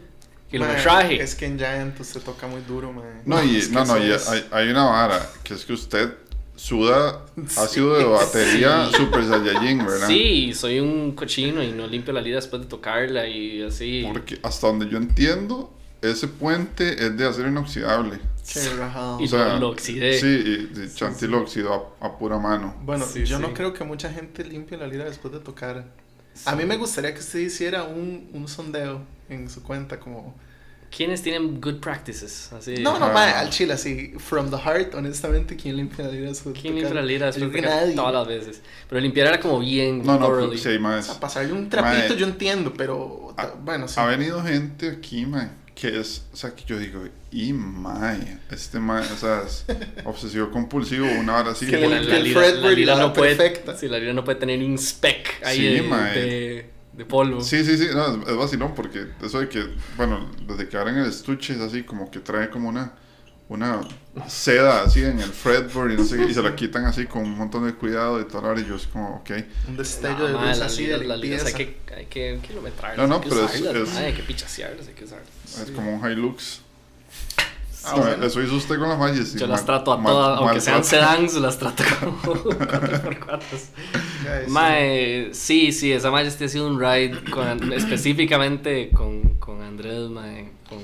Kilometraje. 0.51 1.23
Es 1.23 1.35
que 1.35 1.47
en 1.47 1.59
Giant 1.59 1.99
usted 2.01 2.21
toca 2.23 2.47
muy 2.47 2.63
duro, 2.63 2.93
mae. 2.93 3.05
No, 3.25 3.43
y, 3.45 3.57
es 3.57 3.69
que 3.69 3.75
no, 3.75 3.85
no, 3.85 3.99
y 3.99 4.11
hay, 4.13 4.47
hay 4.51 4.69
una 4.69 4.85
vara 4.85 5.31
que 5.43 5.55
es 5.55 5.65
que 5.65 5.73
usted 5.75 6.15
suda 6.57 7.25
Sí. 7.37 7.55
ácido 7.61 7.97
de 7.99 8.05
batería 8.05 8.89
Sí. 8.91 8.97
Super 8.97 9.25
Saiyajin, 9.25 9.79
¿verdad? 9.87 10.07
Sí, 10.09 10.53
soy 10.55 10.81
un 10.81 11.13
cochino 11.13 11.63
y 11.63 11.73
no 11.73 11.87
limpio 11.87 12.13
la 12.13 12.21
lira 12.21 12.37
después 12.37 12.63
de 12.63 12.69
tocarla 12.69 13.27
y 13.29 13.63
así. 13.63 14.05
Porque 14.11 14.39
hasta 14.43 14.67
donde 14.67 14.89
yo 14.89 14.97
entiendo, 14.97 15.73
ese 16.03 16.29
puente 16.29 17.05
es 17.05 17.17
de 17.17 17.27
acero 17.27 17.49
inoxidable. 17.49 18.19
Qué 18.51 18.67
rajado. 18.71 19.21
Y 19.21 19.25
O 19.25 19.29
sea, 19.29 19.49
lo- 19.55 19.59
lo 19.61 19.69
oxidé. 19.69 20.19
Sí, 20.19 20.27
y, 20.27 20.81
y 20.85 20.95
Chanti 20.95 21.27
lo 21.27 21.43
oxidó 21.43 21.95
a, 22.01 22.07
a 22.07 22.17
pura 22.19 22.39
mano. 22.39 22.75
Bueno, 22.83 23.05
Sí, 23.05 23.25
yo 23.27 23.37
sí. 23.37 23.43
no 23.43 23.53
creo 23.53 23.75
que 23.75 23.85
mucha 23.85 24.11
gente 24.11 24.43
limpie 24.45 24.79
la 24.79 24.87
lira 24.87 25.05
después 25.05 25.35
de 25.35 25.41
tocar. 25.41 25.85
A 26.47 26.55
mí 26.57 26.65
me 26.65 26.77
gustaría 26.77 27.13
que 27.15 27.21
usted 27.21 27.41
hiciera 27.41 27.85
un, 27.85 28.29
un 28.33 28.49
sondeo 28.49 29.03
en 29.29 29.49
su 29.51 29.63
cuenta 29.63 29.99
como... 29.99 30.35
¿Quiénes 30.91 31.21
tienen 31.21 31.61
good 31.61 31.81
practices? 31.81 32.51
Así. 32.51 32.77
No, 32.77 32.99
no, 32.99 33.13
mae, 33.13 33.31
al 33.33 33.51
chile, 33.51 33.75
así, 33.75 34.15
from 34.17 34.49
the 34.51 34.57
heart, 34.57 34.95
honestamente, 34.95 35.55
¿quién 35.55 35.77
limpia 35.77 36.07
la 36.07 36.13
lira 36.13 36.33
¿Quién 36.59 36.77
limpia 36.77 36.95
la 36.95 37.03
lira 37.03 37.31
Yo 37.31 37.51
creo 37.51 37.63
nadie. 37.63 37.95
Todas 37.95 38.15
las 38.15 38.27
veces. 38.27 38.63
Pero 38.89 38.99
limpiar 39.03 39.27
era 39.27 39.39
como 39.41 39.59
bien 39.61 40.03
No, 40.03 40.19
no, 40.19 40.57
sí 40.57 40.69
hay 40.69 40.77
O 40.79 40.81
más. 40.81 41.05
sea, 41.05 41.21
pasarle 41.21 41.53
un 41.53 41.69
trapito 41.69 42.09
Mae. 42.15 42.17
yo 42.17 42.27
entiendo, 42.27 42.73
pero... 42.75 43.35
Ha- 43.37 43.53
bueno, 43.63 43.87
sí. 43.87 44.01
Ha 44.01 44.07
venido 44.07 44.43
gente 44.43 44.89
aquí, 44.89 45.27
mae, 45.27 45.51
que 45.79 46.01
es, 46.01 46.25
o 46.33 46.37
sea, 46.37 46.57
que 46.57 46.65
yo 46.65 46.77
digo, 46.77 47.05
y 47.31 47.53
mae, 47.53 48.39
este 48.51 48.81
mae, 48.81 49.05
o 49.13 49.17
sea, 49.17 49.45
es 49.47 49.65
obsesivo 50.05 50.51
compulsivo, 50.51 51.07
una 51.21 51.37
hora 51.37 51.53
así. 51.53 51.67
Que 51.67 51.79
la, 51.81 52.01
la 52.01 52.17
el 52.17 52.25
lira, 52.25 52.41
Fredbeard 52.41 52.65
la 52.65 52.73
y 52.73 52.77
lira 52.77 52.97
la 52.97 53.03
no 53.07 53.13
puede, 53.13 53.63
sí, 53.79 53.87
la 53.87 53.99
lira 53.99 54.13
no 54.13 54.25
puede 54.25 54.41
tener 54.41 54.59
un 54.65 54.77
speck 54.77 55.41
ahí 55.45 55.59
Sí, 55.59 55.75
de, 55.75 55.83
mae. 55.83 56.19
de, 56.19 56.71
de 56.95 57.05
polvo. 57.05 57.41
Sí, 57.43 57.65
sí, 57.65 57.79
sí, 57.79 57.87
no, 57.95 58.23
es, 58.23 58.29
es 58.29 58.37
vacilón 58.37 58.75
porque 58.75 59.07
eso 59.23 59.39
de 59.39 59.49
que, 59.49 59.69
bueno, 59.97 60.29
desde 60.49 60.69
que 60.69 60.77
abren 60.77 60.97
el 60.97 61.07
estuche 61.07 61.55
es 61.55 61.61
así 61.61 61.85
como 61.85 62.11
que 62.11 62.19
trae 62.19 62.51
como 62.51 62.69
una, 62.69 62.95
una 63.49 63.81
seda 64.27 64.83
así 64.83 65.03
en 65.03 65.21
el 65.21 65.31
fretboard 65.31 65.93
y 65.93 65.97
no 65.97 66.05
sé 66.05 66.17
qué, 66.19 66.25
y 66.25 66.35
se 66.35 66.43
la 66.43 66.55
quitan 66.55 66.85
así 66.85 67.07
con 67.07 67.23
un 67.23 67.37
montón 67.39 67.65
de 67.67 67.73
cuidado 67.75 68.21
y 68.21 68.25
toda 68.25 68.43
la 68.43 68.49
hora 68.51 68.61
y 68.61 68.67
yo 68.67 68.77
es 68.77 68.87
como, 68.87 69.17
ok. 69.17 69.31
Un 69.69 69.77
destello 69.77 70.19
No, 70.19 70.27
de 70.27 70.33
luz 70.33 70.43
las 70.43 70.61
así 70.61 70.85
de 70.87 70.99
liras 70.99 71.19
limpieza. 71.19 71.47
hay 71.47 71.55
que, 71.55 71.77
hay 71.97 72.07
que 72.07 72.39
kilometrarlas, 72.47 72.99
No, 72.99 73.07
no, 73.07 73.15
hay 73.17 73.21
que 73.23 73.29
pero 73.31 73.45
es- 73.47 73.61
usarlas, 73.61 73.89
es- 73.89 73.95
mae, 73.95 74.07
hay 74.07 74.13
que 74.15 74.23
pichasearlas, 74.23 74.89
hay 74.89 74.95
que 74.95 75.05
usarlas. 75.05 75.29
Es 75.63 75.71
como 75.71 75.95
un 75.95 76.11
Hilux. 76.11 76.61
Ah, 77.85 77.93
No, 77.97 78.03
bueno. 78.03 78.27
Eso 78.27 78.43
hizo 78.43 78.57
usted 78.57 78.77
con 78.79 78.89
las 78.89 78.99
valles. 78.99 79.35
Yo 79.35 79.47
las 79.47 79.65
trato 79.65 79.93
a 79.93 80.03
todas, 80.03 80.39
aunque 80.41 80.61
sean 80.61 80.85
sedans, 80.85 81.35
las 81.35 81.57
trato 81.59 81.85
como 82.01 82.19
4x4. 82.23 83.41
Ya, 84.25 84.45
sí. 84.45 84.51
Mae, 84.51 85.31
sí, 85.33 85.73
sí, 85.73 85.93
esa 85.93 86.11
Majesty 86.11 86.45
ha 86.45 86.49
sido 86.49 86.67
un 86.67 86.79
ride 86.79 87.19
con- 87.31 87.73
específicamente 87.73 88.91
con, 88.91 89.37
con 89.39 89.63
Andrés, 89.63 90.11
mae, 90.11 90.51
con, 90.69 90.79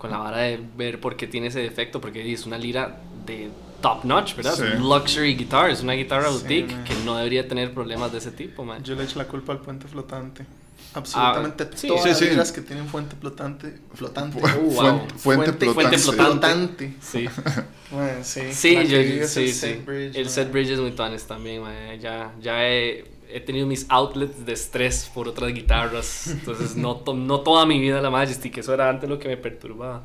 con 0.00 0.10
la 0.10 0.18
vara 0.18 0.38
de 0.38 0.58
ver 0.76 0.98
por 1.00 1.14
qué 1.16 1.28
tiene 1.28 1.48
ese 1.48 1.60
defecto, 1.60 2.00
porque 2.00 2.32
es 2.32 2.46
una 2.46 2.58
lira 2.58 2.98
de 3.26 3.50
top 3.80 4.04
notch, 4.04 4.34
¿verdad? 4.34 4.54
Sí. 4.56 4.64
Luxury 4.78 5.34
guitar, 5.36 5.70
es 5.70 5.82
una 5.82 5.92
guitarra 5.92 6.28
Sí, 6.28 6.38
boutique 6.38 6.74
que 6.84 6.94
no 7.04 7.16
debería 7.16 7.46
tener 7.46 7.72
problemas 7.72 8.10
de 8.10 8.18
ese 8.18 8.32
tipo, 8.32 8.64
mae. 8.64 8.82
Yo 8.82 8.94
le 8.96 9.04
echo 9.04 9.18
la 9.18 9.26
culpa 9.28 9.52
al 9.52 9.60
puente 9.60 9.86
flotante. 9.86 10.44
Absolutamente 10.92 11.64
Ah, 11.64 11.76
sí. 11.76 11.86
todas 11.86 12.18
Sí, 12.18 12.30
las 12.30 12.48
sí. 12.48 12.54
que 12.54 12.60
tienen 12.62 12.88
fuente 12.88 13.14
flotante, 13.20 13.78
flotante. 13.94 14.38
Uh, 14.38 14.72
wow. 14.72 14.74
fuente, 14.74 15.14
fuente 15.18 15.66
Fuente 15.66 15.98
flotante. 15.98 15.98
flotante. 15.98 16.88
flotante. 16.88 16.94
Sí, 17.00 17.28
Bueno, 17.92 18.24
sí. 18.24 18.40
sí, 18.52 18.74
yo, 18.74 18.82
sí, 18.82 18.96
el 19.20 19.28
sí. 19.28 19.52
set 19.52 19.84
bridge, 19.84 20.16
el 20.16 20.24
mae. 20.24 20.32
set 20.32 20.50
bridge 20.50 20.70
es 20.70 20.80
muy 20.80 20.92
tuanes 20.92 21.24
también, 21.26 21.62
mae. 21.62 21.98
Ya, 22.00 22.32
ya 22.40 22.66
he, 22.68 23.04
he 23.32 23.40
tenido 23.40 23.66
mis 23.66 23.86
outlets 23.88 24.44
de 24.44 24.52
estrés 24.52 25.10
por 25.14 25.28
otras 25.28 25.52
guitarras, 25.52 26.28
entonces 26.28 26.76
no, 26.76 26.96
to- 26.96 27.14
no 27.14 27.40
toda 27.40 27.66
mi 27.66 27.78
vida 27.80 28.00
la 28.00 28.10
Majesty, 28.10 28.50
que 28.50 28.60
eso 28.60 28.74
era 28.74 28.88
antes 28.88 29.08
lo 29.08 29.18
que 29.18 29.28
me 29.28 29.36
perturbaba. 29.36 30.04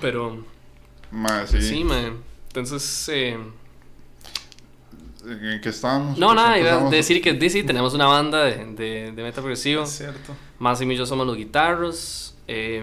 Pero... 0.00 0.44
Mae, 1.10 1.46
Sí, 1.46 1.60
sí. 1.62 1.84
man. 1.84 2.18
Entonces, 2.48 3.08
eh, 3.12 3.36
¿En 5.26 5.60
qué 5.60 5.68
estábamos? 5.70 6.18
no, 6.18 6.26
¿Por 6.28 6.36
qué 6.36 6.42
nada, 6.42 6.58
iba 6.58 6.86
a 6.86 6.90
decir 6.90 7.22
que 7.22 7.48
sí, 7.50 7.62
tenemos 7.62 7.94
una 7.94 8.06
banda 8.06 8.44
de, 8.44 8.66
de, 8.74 9.12
de 9.12 9.22
metal 9.22 9.42
progresivo. 9.42 9.84
Es 9.84 9.96
cierto. 9.96 10.34
Más 10.58 10.80
y 10.82 10.96
yo 10.96 11.06
somos 11.06 11.26
los 11.26 11.36
guitarros. 11.36 12.34
eh, 12.46 12.82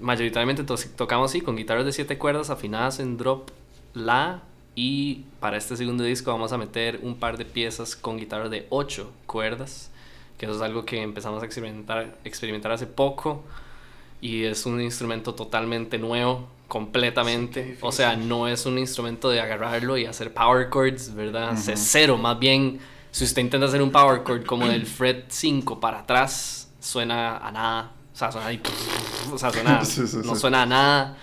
mayoritariamente 0.00 0.62
to- 0.64 0.76
tocamos 0.96 1.30
sí, 1.30 1.40
con 1.40 1.56
guitarras 1.56 1.84
de 1.86 1.92
7 1.92 2.18
cuerdas 2.18 2.50
afinadas 2.50 2.98
en 3.00 3.16
drop 3.16 3.50
La. 3.94 4.42
Y 4.76 5.24
para 5.40 5.56
este 5.56 5.74
segundo 5.74 6.04
disco 6.04 6.30
vamos 6.30 6.52
a 6.52 6.58
meter 6.58 7.00
un 7.02 7.16
par 7.16 7.38
de 7.38 7.46
piezas 7.46 7.96
con 7.96 8.18
guitarras 8.18 8.50
de 8.50 8.66
8 8.68 9.10
cuerdas. 9.26 9.90
Que 10.36 10.44
eso 10.44 10.54
es 10.54 10.60
algo 10.60 10.84
que 10.84 11.00
empezamos 11.00 11.42
a 11.42 11.46
experimentar, 11.46 12.18
experimentar 12.24 12.70
hace 12.70 12.86
poco. 12.86 13.42
Y 14.20 14.44
es 14.44 14.66
un 14.66 14.80
instrumento 14.82 15.34
totalmente 15.34 15.96
nuevo, 15.98 16.46
completamente. 16.68 17.72
Sí, 17.72 17.78
o 17.80 17.90
sea, 17.90 18.16
no 18.16 18.48
es 18.48 18.66
un 18.66 18.78
instrumento 18.78 19.30
de 19.30 19.40
agarrarlo 19.40 19.96
y 19.96 20.04
hacer 20.04 20.34
power 20.34 20.68
chords, 20.70 21.14
¿verdad? 21.14 21.54
Ujú. 21.54 21.70
Es 21.70 21.80
cero, 21.80 22.18
más 22.18 22.38
bien, 22.38 22.78
si 23.10 23.24
usted 23.24 23.40
intenta 23.40 23.66
hacer 23.66 23.80
un 23.80 23.90
power 23.90 24.24
chord 24.24 24.44
como 24.44 24.66
del 24.66 24.84
fret 24.84 25.24
5 25.28 25.80
para 25.80 26.00
atrás, 26.00 26.70
suena 26.80 27.38
a 27.38 27.50
nada. 27.50 27.92
O 28.12 28.16
sea, 28.18 28.30
suena 28.30 28.46
ahí, 28.48 28.60
o 29.32 29.38
sea, 29.38 29.50
suena, 29.50 29.84
Sí, 29.86 30.06
sí, 30.06 30.18
no 30.22 30.36
suena 30.36 30.62
a 30.62 30.66
nada. 30.66 31.16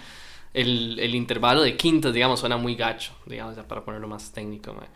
El, 0.54 1.00
el 1.00 1.16
intervalo 1.16 1.62
de 1.64 1.76
quintas, 1.76 2.14
digamos, 2.14 2.40
suena 2.40 2.58
muy 2.58 2.76
gacho, 2.76 3.12
digamos, 3.26 3.56
ya 3.56 3.64
para 3.68 3.84
ponerlo 3.84 4.08
más 4.08 4.32
técnico, 4.32 4.74
mae. 4.74 4.88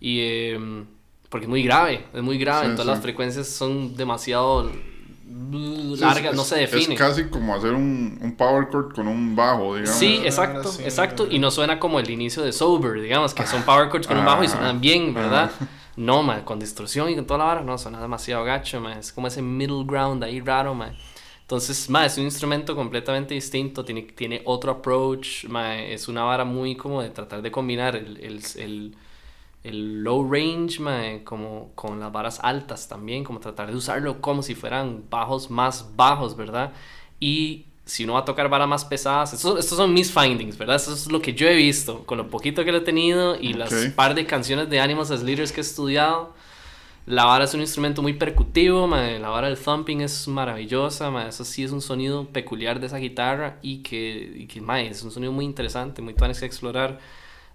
Y 0.00 0.20
em, 0.52 0.86
porque 1.28 1.46
es 1.46 1.50
muy 1.50 1.62
grave, 1.64 2.04
es 2.14 2.22
muy 2.22 2.38
grave, 2.38 2.66
Sí, 2.66 2.70
entonces 2.70 2.84
sí. 2.84 2.90
las 2.92 3.00
frecuencias 3.02 3.48
son 3.48 3.96
demasiado 3.96 4.70
Sí, 4.70 5.92
es- 5.94 6.00
largas, 6.00 6.34
no 6.36 6.44
se 6.44 6.56
define. 6.56 6.94
Es 6.94 7.00
casi 7.00 7.24
como 7.24 7.54
hacer 7.54 7.72
un, 7.72 8.18
un 8.20 8.36
power 8.36 8.68
chord 8.70 8.94
con 8.94 9.08
un 9.08 9.34
bajo, 9.34 9.74
digamos. 9.76 9.98
Sí, 9.98 10.18
Ah, 10.22 10.26
exacto, 10.26 10.68
sí, 10.70 10.82
exacto. 10.84 11.24
ah. 11.28 11.32
Y 11.34 11.38
no 11.38 11.50
suena 11.50 11.80
como 11.80 11.98
el 11.98 12.08
inicio 12.10 12.42
de 12.42 12.52
Sober, 12.52 13.00
digamos, 13.00 13.34
que 13.34 13.46
son 13.46 13.62
power 13.62 13.90
chords 13.90 14.06
con 14.06 14.18
un 14.18 14.24
bajo 14.24 14.42
y 14.44 14.46
Ah, 14.46 14.50
suenan 14.50 14.80
bien, 14.80 15.12
¿verdad? 15.14 15.50
ah. 15.60 15.66
No, 15.96 16.24
man, 16.24 16.42
con 16.42 16.58
distorsión 16.58 17.08
y 17.08 17.14
con 17.14 17.24
toda 17.24 17.38
la 17.38 17.44
vara, 17.44 17.60
no, 17.62 17.78
suena 17.78 18.00
demasiado 18.00 18.42
gacho, 18.44 18.80
man. 18.80 18.98
Es 18.98 19.12
como 19.12 19.28
ese 19.28 19.40
middle 19.42 19.84
ground 19.86 20.22
ahí 20.24 20.40
raro, 20.40 20.74
man. 20.74 20.92
Entonces, 21.44 21.90
ma, 21.90 22.06
es 22.06 22.16
un 22.18 22.24
instrumento 22.24 22.74
completamente 22.74 23.34
distinto, 23.34 23.84
tiene, 23.84 24.02
tiene 24.02 24.42
otro 24.46 24.72
approach, 24.72 25.44
ma, 25.46 25.78
es 25.78 26.08
una 26.08 26.24
vara 26.24 26.44
muy 26.44 26.74
como 26.76 27.02
de 27.02 27.10
tratar 27.10 27.42
de 27.42 27.50
combinar 27.50 27.96
el, 27.96 28.16
el, 28.18 28.40
el, 28.56 28.96
el 29.64 30.02
low 30.02 30.30
range 30.30 30.80
ma, 30.80 31.02
como 31.24 31.72
con 31.74 32.00
las 32.00 32.12
varas 32.12 32.40
altas 32.42 32.88
también, 32.88 33.24
como 33.24 33.40
tratar 33.40 33.70
de 33.70 33.76
usarlo 33.76 34.20
como 34.20 34.42
si 34.42 34.54
fueran 34.54 35.04
bajos 35.10 35.50
más 35.50 35.96
bajos, 35.96 36.36
¿verdad? 36.36 36.72
Y 37.20 37.66
si 37.86 38.04
uno 38.04 38.14
va 38.14 38.20
a 38.20 38.24
tocar 38.24 38.48
varas 38.48 38.68
más 38.68 38.84
pesadas, 38.84 39.34
estos, 39.34 39.58
estos 39.58 39.76
son 39.78 39.92
mis 39.92 40.10
findings, 40.12 40.56
¿verdad? 40.58 40.76
Eso 40.76 40.94
es 40.94 41.10
lo 41.10 41.20
que 41.22 41.34
yo 41.34 41.46
he 41.48 41.54
visto, 41.56 42.04
con 42.06 42.18
lo 42.18 42.28
poquito 42.30 42.64
que 42.64 42.72
lo 42.72 42.78
he 42.78 42.82
tenido 42.82 43.36
y 43.36 43.54
las 43.54 43.72
Ok. 43.72 43.94
par 43.94 44.14
de 44.14 44.26
canciones 44.26 44.70
de 44.70 44.80
Animals 44.80 45.10
as 45.10 45.22
Leaders 45.22 45.52
que 45.52 45.60
he 45.60 45.64
estudiado. 45.64 46.34
La 47.06 47.26
vara 47.26 47.44
es 47.44 47.52
un 47.52 47.60
instrumento 47.60 48.00
muy 48.00 48.14
percutivo, 48.14 48.86
mae, 48.86 49.18
la 49.18 49.28
vara 49.28 49.48
del 49.48 49.58
thumping 49.58 50.00
es 50.00 50.26
maravillosa, 50.26 51.10
mae, 51.10 51.28
eso 51.28 51.44
sí 51.44 51.62
es 51.62 51.70
un 51.70 51.82
sonido 51.82 52.26
peculiar 52.28 52.80
de 52.80 52.86
esa 52.86 52.96
guitarra 52.96 53.58
y 53.60 53.82
que, 53.82 54.32
y 54.36 54.46
que 54.46 54.62
mae, 54.62 54.88
es 54.88 55.02
un 55.02 55.10
sonido 55.10 55.30
muy 55.30 55.44
interesante, 55.44 56.00
muy 56.00 56.14
tuanes 56.14 56.40
que 56.40 56.46
explorar. 56.46 56.98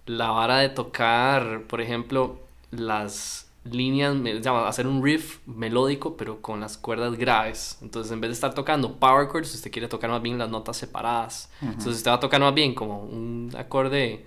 La 0.05 0.29
vara 0.29 0.59
de 0.59 0.69
tocar, 0.69 1.63
por 1.67 1.81
ejemplo, 1.81 2.39
las 2.71 3.49
líneas, 3.63 4.15
llama 4.41 4.67
hacer 4.67 4.87
un 4.87 5.03
riff 5.03 5.39
melódico, 5.45 6.15
pero 6.15 6.41
con 6.41 6.59
las 6.59 6.77
cuerdas 6.77 7.17
graves. 7.17 7.77
Entonces, 7.81 8.11
en 8.11 8.21
vez 8.21 8.29
de 8.29 8.33
estar 8.33 8.53
tocando 8.53 8.99
power 8.99 9.27
chords, 9.31 9.53
usted 9.55 9.71
quiere 9.71 9.87
tocar 9.87 10.09
más 10.09 10.21
bien 10.21 10.37
las 10.37 10.49
notas 10.49 10.77
separadas. 10.77 11.51
Entonces, 11.61 11.97
usted 11.97 12.11
va 12.11 12.15
a 12.15 12.19
tocar 12.19 12.39
más 12.39 12.53
bien 12.53 12.73
como 12.73 13.01
un 13.03 13.51
acorde, 13.57 14.25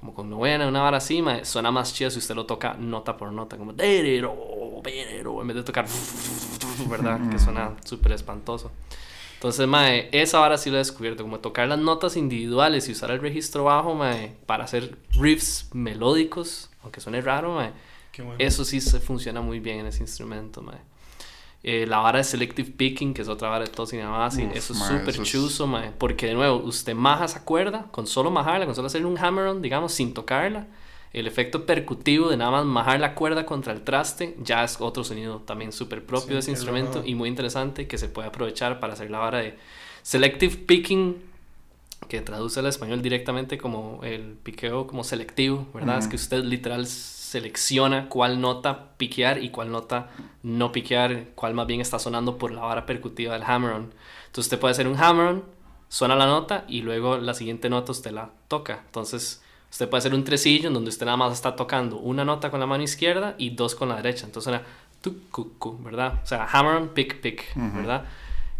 como 0.00 0.14
con 0.14 0.28
novena, 0.28 0.66
una 0.66 0.82
vara 0.82 0.96
así, 0.96 1.22
suena 1.44 1.70
más 1.70 1.94
chido 1.94 2.10
si 2.10 2.18
usted 2.18 2.34
lo 2.34 2.44
toca 2.44 2.74
nota 2.74 3.16
por 3.16 3.32
nota, 3.32 3.56
como 3.56 3.72
"Derero, 4.82 5.10
derero", 5.10 5.40
en 5.40 5.48
vez 5.48 5.56
de 5.56 5.62
tocar, 5.62 5.86
¿verdad? 6.88 7.20
Que 7.30 7.38
suena 7.38 7.76
súper 7.84 8.12
espantoso. 8.12 8.70
Entonces, 9.34 9.66
mae, 9.66 10.08
esa 10.12 10.38
vara 10.38 10.56
sí 10.56 10.70
lo 10.70 10.76
he 10.76 10.78
descubierto, 10.78 11.24
como 11.24 11.40
tocar 11.40 11.66
las 11.66 11.78
notas 11.78 12.16
individuales 12.16 12.88
y 12.88 12.92
usar 12.92 13.10
el 13.10 13.20
registro 13.20 13.64
bajo, 13.64 13.92
mae, 13.92 14.36
para 14.46 14.62
hacer 14.62 14.96
riffs 15.18 15.68
melódicos, 15.72 16.70
aunque 16.82 17.00
suene 17.00 17.20
raro, 17.20 17.54
mae. 17.54 17.72
Qué 18.12 18.22
bueno. 18.22 18.36
Eso 18.38 18.64
sí 18.64 18.80
se 18.80 19.00
funciona 19.00 19.40
muy 19.40 19.58
bien 19.58 19.80
en 19.80 19.86
ese 19.86 20.02
instrumento, 20.02 20.62
mae. 20.62 20.78
Eh, 21.64 21.86
la 21.88 21.98
vara 21.98 22.18
de 22.18 22.24
selective 22.24 22.70
picking, 22.70 23.14
que 23.14 23.22
es 23.22 23.28
otra 23.28 23.48
vara 23.48 23.64
de 23.64 24.02
Amasi, 24.02 24.44
Uf, 24.44 24.56
eso 24.56 24.72
es 24.74 24.78
súper 24.78 25.22
chuzo, 25.22 25.66
mae, 25.66 25.90
porque 25.90 26.26
de 26.26 26.34
nuevo, 26.34 26.58
usted 26.58 26.94
maja 26.94 27.24
esa 27.24 27.44
cuerda, 27.44 27.86
con 27.90 28.06
solo 28.06 28.30
majarla, 28.30 28.66
con 28.66 28.76
solo 28.76 28.86
hacer 28.86 29.04
un 29.04 29.18
hammer-on, 29.18 29.60
digamos, 29.60 29.92
sin 29.92 30.14
tocarla, 30.14 30.68
el 31.12 31.26
efecto 31.26 31.66
percutivo 31.66 32.28
de 32.30 32.36
nada 32.36 32.50
más 32.50 32.64
majar 32.64 33.00
la 33.00 33.14
cuerda 33.14 33.44
contra 33.44 33.72
el 33.72 33.82
traste 33.82 34.34
ya 34.40 34.64
es 34.64 34.80
otro 34.80 35.04
sonido 35.04 35.40
también 35.40 35.72
súper 35.72 36.04
propio 36.04 36.28
Sí, 36.28 36.32
de 36.34 36.38
ese 36.38 36.50
instrumento 36.52 37.02
y 37.04 37.14
muy 37.14 37.28
interesante 37.28 37.86
que 37.86 37.98
se 37.98 38.08
puede 38.08 38.28
aprovechar 38.28 38.80
para 38.80 38.94
hacer 38.94 39.10
la 39.10 39.18
vara 39.18 39.38
de 39.38 39.58
selective 40.02 40.56
picking 40.56 41.22
que 42.08 42.20
traduce 42.20 42.60
al 42.60 42.66
español 42.66 43.02
directamente 43.02 43.58
como 43.58 44.00
el 44.02 44.36
piqueo 44.42 44.86
como 44.86 45.04
selectivo, 45.04 45.66
¿verdad? 45.72 45.98
Es 45.98 46.04
Ujú. 46.04 46.10
que 46.10 46.16
usted 46.16 46.44
literal 46.44 46.86
selecciona 46.86 48.08
cuál 48.08 48.40
nota 48.40 48.96
piquear 48.96 49.42
y 49.42 49.50
cuál 49.50 49.70
nota 49.70 50.10
no 50.42 50.72
piquear, 50.72 51.28
cuál 51.34 51.54
más 51.54 51.66
bien 51.66 51.80
está 51.80 51.98
sonando 51.98 52.38
por 52.38 52.52
la 52.52 52.62
vara 52.62 52.84
percutiva 52.86 53.32
del 53.34 53.44
hammer-on. 53.44 53.92
Entonces 54.26 54.46
usted 54.46 54.58
puede 54.58 54.72
hacer 54.72 54.88
un 54.88 54.96
hammer-on, 54.98 55.44
suena 55.88 56.16
la 56.16 56.26
nota 56.26 56.64
y 56.68 56.82
luego 56.82 57.18
la 57.18 57.34
siguiente 57.34 57.70
nota 57.70 57.92
usted 57.92 58.10
la 58.10 58.30
toca. 58.48 58.82
Entonces 58.86 59.42
usted 59.72 59.88
puede 59.88 59.98
hacer 59.98 60.14
un 60.14 60.22
tresillo 60.22 60.68
en 60.68 60.74
donde 60.74 60.90
usted 60.90 61.04
nada 61.06 61.16
más 61.16 61.32
está 61.32 61.56
tocando 61.56 61.96
una 61.96 62.24
nota 62.24 62.50
con 62.50 62.60
la 62.60 62.66
mano 62.66 62.84
izquierda 62.84 63.34
y 63.38 63.50
dos 63.50 63.74
con 63.74 63.88
la 63.88 63.96
derecha. 63.96 64.26
Entonces 64.26 64.44
suena 64.44 64.62
tu, 65.00 65.18
cu, 65.30 65.54
cu, 65.58 65.82
¿verdad? 65.82 66.20
O 66.22 66.26
sea, 66.26 66.46
hammer-on, 66.52 66.90
pick, 66.90 67.20
pick, 67.20 67.42
Ujú. 67.56 67.78
¿verdad? 67.78 68.04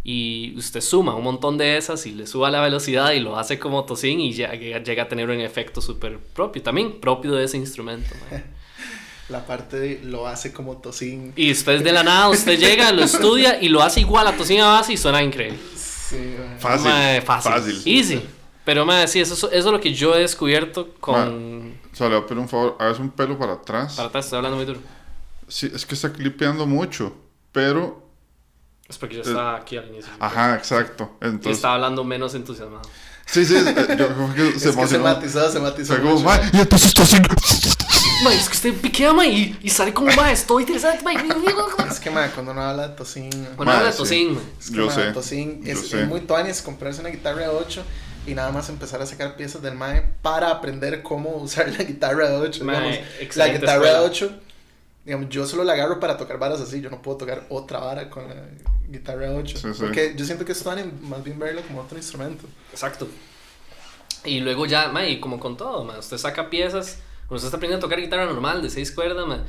y 0.05 0.53
usted 0.57 0.81
suma 0.81 1.15
un 1.15 1.23
montón 1.23 1.57
de 1.57 1.77
esas 1.77 2.05
y 2.05 2.11
le 2.11 2.27
suba 2.27 2.51
la 2.51 2.59
velocidad 2.59 3.13
y 3.13 3.21
lo 3.21 3.37
hace 3.39 3.57
como 3.57 3.85
tocín 3.85 4.19
y 4.19 4.33
ya- 4.33 4.51
llega, 4.53 4.79
llega 4.83 5.03
a 5.03 5.07
tener 5.07 5.29
un 5.29 5.39
efecto 5.39 5.79
súper 5.79 6.19
propio, 6.19 6.61
también 6.61 6.99
propio 6.99 7.31
de 7.31 7.45
ese 7.45 7.55
instrumento. 7.55 8.09
La 9.29 9.45
parte 9.45 9.79
de 9.79 10.01
lo 10.03 10.27
hace 10.27 10.51
como 10.51 10.75
tocín. 10.79 11.31
Y 11.37 11.47
después 11.47 11.81
de 11.85 11.93
la 11.93 12.03
nada 12.03 12.27
usted 12.27 12.59
llega, 12.59 12.91
lo 12.91 13.01
estudia 13.03 13.61
y 13.61 13.69
lo 13.69 13.81
hace 13.81 14.01
igual 14.01 14.27
a 14.27 14.35
tocín 14.35 14.59
a 14.59 14.67
base 14.67 14.91
y 14.91 14.97
suena 14.97 15.23
increíble. 15.23 15.57
Sí. 15.77 16.35
Fácil. 16.59 16.91
Fácil. 17.21 17.51
Fácil. 17.53 17.81
Easy. 17.85 18.21
Pero 18.65 18.85
mae, 18.85 19.07
sí, 19.07 19.19
eso, 19.19 19.33
eso 19.33 19.47
es 19.51 19.65
lo 19.65 19.79
que 19.81 19.93
yo 19.93 20.15
he 20.15 20.19
descubierto 20.19 20.93
con... 20.99 21.73
O 21.91 21.95
sea, 21.95 22.07
le 22.07 22.15
voy 22.15 22.23
a 22.23 22.27
pedir 22.27 22.39
un 22.41 22.47
favor, 22.49 22.77
hagas 22.79 22.99
un 22.99 23.09
pelo 23.11 23.37
para 23.37 23.53
atrás. 23.53 23.95
Para 23.95 24.07
atrás 24.07 24.25
estoy 24.25 24.37
hablando 24.37 24.57
muy 24.57 24.65
duro. 24.65 24.79
Sí, 25.47 25.69
es 25.73 25.85
que 25.85 25.95
está 25.95 26.11
clipeando 26.13 26.65
mucho, 26.65 27.13
pero... 27.51 28.01
Es 28.87 28.97
porque 28.97 29.15
yo 29.15 29.21
estaba 29.21 29.57
aquí 29.57 29.77
al 29.77 29.89
inicio. 29.89 30.11
Ajá, 30.19 30.55
exacto. 30.55 31.17
Y 31.21 31.25
Entonces... 31.25 31.57
estaba 31.57 31.75
hablando 31.75 32.03
menos 32.03 32.33
entusiasmado. 32.35 32.83
Sí, 33.25 33.45
sí, 33.45 33.55
eh, 33.55 33.95
yo 33.97 34.07
creo 34.07 34.33
que 34.35 34.47
Es 34.57 34.61
se 34.61 34.75
que 34.75 34.87
se 34.87 34.99
matizó, 34.99 35.51
se 35.51 35.59
matizó. 35.59 35.93
Fue 35.93 36.01
como, 36.01 36.15
mucho. 36.15 36.25
"Ma, 36.25 36.39
y 36.53 36.59
entonces 36.59 36.87
está 36.89 37.03
así. 37.03 37.17
Mae, 38.23 38.35
es 38.37 38.47
que 38.47 38.55
usted 38.55 38.73
piquea, 38.81 39.13
mae, 39.13 39.29
y, 39.29 39.59
y 39.63 39.69
sale 39.69 39.93
como 39.93 40.13
mae, 40.13 40.33
es 40.33 40.45
todo 40.45 40.59
interesante, 40.59 41.03
mae. 41.03 41.15
Es 41.89 41.99
que, 41.99 42.09
mae, 42.11 42.29
cuando 42.31 42.51
uno 42.51 42.61
habla 42.61 42.89
de 42.89 42.95
tocín. 42.95 43.29
Mae, 43.57 43.75
habla 43.75 43.85
de 43.87 43.91
sí. 43.93 43.97
tocín, 43.97 44.33
mae. 44.35 44.43
Es 44.59 44.69
que, 44.69 44.77
Yo 44.77 44.85
mae, 44.85 44.95
sé, 44.95 45.11
tocín 45.13 45.63
yo 45.63 45.71
es, 45.73 45.89
sé. 45.89 46.01
es 46.01 46.07
muy 46.07 46.21
tuanis 46.21 46.61
comprarse 46.61 47.01
una 47.01 47.09
guitarra 47.09 47.41
de 47.41 47.47
8 47.47 47.83
y 48.25 48.33
nada 48.33 48.51
más 48.51 48.69
empezar 48.69 49.01
a 49.01 49.05
sacar 49.05 49.35
piezas 49.35 49.61
del 49.61 49.75
mae 49.75 50.01
para 50.21 50.49
aprender 50.49 51.03
cómo 51.03 51.37
usar 51.37 51.69
la 51.69 51.83
guitarra 51.83 52.29
de 52.29 52.37
8. 52.37 52.63
Mae, 52.63 52.81
digamos. 52.81 53.35
la 53.35 53.47
guitarra 53.49 53.73
escuela. 53.73 53.99
de 53.99 54.05
8, 54.05 54.39
digamos, 55.05 55.29
yo 55.29 55.45
solo 55.45 55.63
la 55.63 55.73
agarro 55.73 55.99
para 55.99 56.17
tocar 56.17 56.37
varas 56.37 56.61
así. 56.61 56.81
Yo 56.81 56.89
no 56.89 57.01
puedo 57.01 57.17
tocar 57.17 57.45
otra 57.49 57.79
vara 57.79 58.09
con 58.09 58.27
la 58.27 58.35
guitarra 58.87 59.29
de 59.29 59.37
8. 59.37 59.57
Sí, 59.57 59.73
sí. 59.73 59.79
Porque 59.79 60.13
yo 60.15 60.25
siento 60.25 60.45
que 60.45 60.53
es 60.53 60.63
tuanis 60.63 60.85
más 61.01 61.23
bien 61.23 61.39
verlo 61.39 61.61
como 61.61 61.81
otro 61.81 61.97
instrumento. 61.97 62.45
Exacto. 62.71 63.07
Y 64.25 64.39
luego 64.39 64.65
ya, 64.65 64.87
ma, 64.87 65.05
y 65.05 65.19
como 65.19 65.39
con 65.39 65.57
todo, 65.57 65.83
ma, 65.83 65.97
usted 65.99 66.17
saca 66.17 66.49
piezas, 66.49 66.99
cuando 67.27 67.35
usted 67.35 67.47
está 67.47 67.57
aprendiendo 67.57 67.85
a 67.85 67.89
tocar 67.89 67.99
guitarra 67.99 68.25
normal 68.25 68.61
de 68.61 68.69
seis 68.69 68.89
cuerdas, 68.91 69.27
ma, 69.27 69.43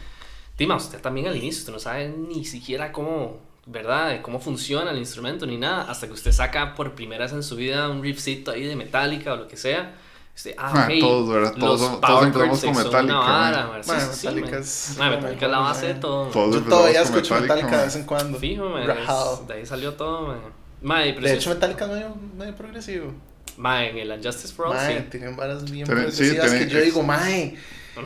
Dima, 0.57 0.77
usted 0.77 1.01
también 1.01 1.27
al 1.27 1.37
inicio, 1.37 1.61
usted 1.61 1.73
no 1.73 1.79
sabe 1.81 2.09
ni 2.09 2.45
siquiera 2.45 2.93
cómo, 2.93 3.41
¿verdad? 3.67 4.11
De 4.11 4.23
cómo 4.23 4.41
funciona 4.41 4.91
el 4.91 4.99
instrumento 4.99 5.47
ni 5.47 5.57
nada, 5.57 5.91
hasta 5.91 6.07
que 6.07 6.13
usted 6.13 6.33
saca 6.33 6.75
por 6.75 6.95
primera 6.95 7.25
vez 7.25 7.33
en 7.33 7.43
su 7.43 7.57
vida 7.57 7.89
un 7.89 8.03
riffcito 8.03 8.51
ahí 8.51 8.65
de 8.65 8.77
Metallica 8.77 9.33
o 9.33 9.37
lo 9.37 9.49
que 9.49 9.57
sea. 9.57 9.95
Usted, 10.37 10.55
ah, 10.59 10.73
Ah, 10.75 10.89
ok, 10.91 10.99
todos, 11.01 11.29
¿verdad? 11.33 11.55
Todos 11.59 11.81
los 11.81 12.01
todos 12.01 12.25
empezamos 12.25 12.61
con 12.63 12.77
Metallica, 12.77 13.15
vara, 13.19 13.67
ma, 13.69 13.83
sí, 13.83 13.91
sí, 14.13 14.19
sí, 14.21 14.27
Metallica 14.27 14.51
ma. 14.57 14.63
es 14.63 14.95
Ma, 14.99 15.09
lo 15.11 15.17
Metallica 15.17 15.47
es 15.47 15.53
la 15.53 15.59
base 15.61 15.87
de 15.87 15.95
todo. 15.95 16.25
ma. 16.27 16.31
Todos 16.33 16.55
Yo 16.57 16.63
todavía 16.63 17.03
con 17.05 17.15
escucho 17.15 17.41
Metallica, 17.41 17.67
de 17.69 17.77
ma. 17.77 17.83
vez 17.85 17.97
en 17.97 18.05
cuando. 18.05 18.39
Fijo, 18.39 18.69
ma, 18.69 18.85
Rajado. 18.85 19.35
es- 19.43 19.49
de 19.49 19.55
ahí 19.55 19.67
salió 19.67 19.93
todo, 19.95 20.27
ma. 20.27 20.37
Ma, 20.83 21.07
y 21.07 21.13
pero 21.13 21.27
De 21.27 21.31
sí- 21.33 21.37
hecho, 21.39 21.51
Metallica 21.51 21.85
es 21.85 21.91
medio, 21.93 22.17
medio 22.37 22.55
progresivo. 22.57 23.13
ma, 23.57 23.85
en 23.87 23.97
el 23.97 24.11
Unjustice 24.11 24.53
for 24.53 24.67
All, 24.67 24.75
Mae, 24.75 24.99
sí. 25.03 25.05
tienen 25.11 25.37
varas 25.37 25.65
bien 25.71 25.87
Tiene- 25.87 26.11
sí, 26.11 26.17
progresivas 26.17 26.51
tiene 26.51 26.67
que 26.67 26.73
yo 26.75 26.81
digo, 26.81 27.03
mae, 27.05 27.57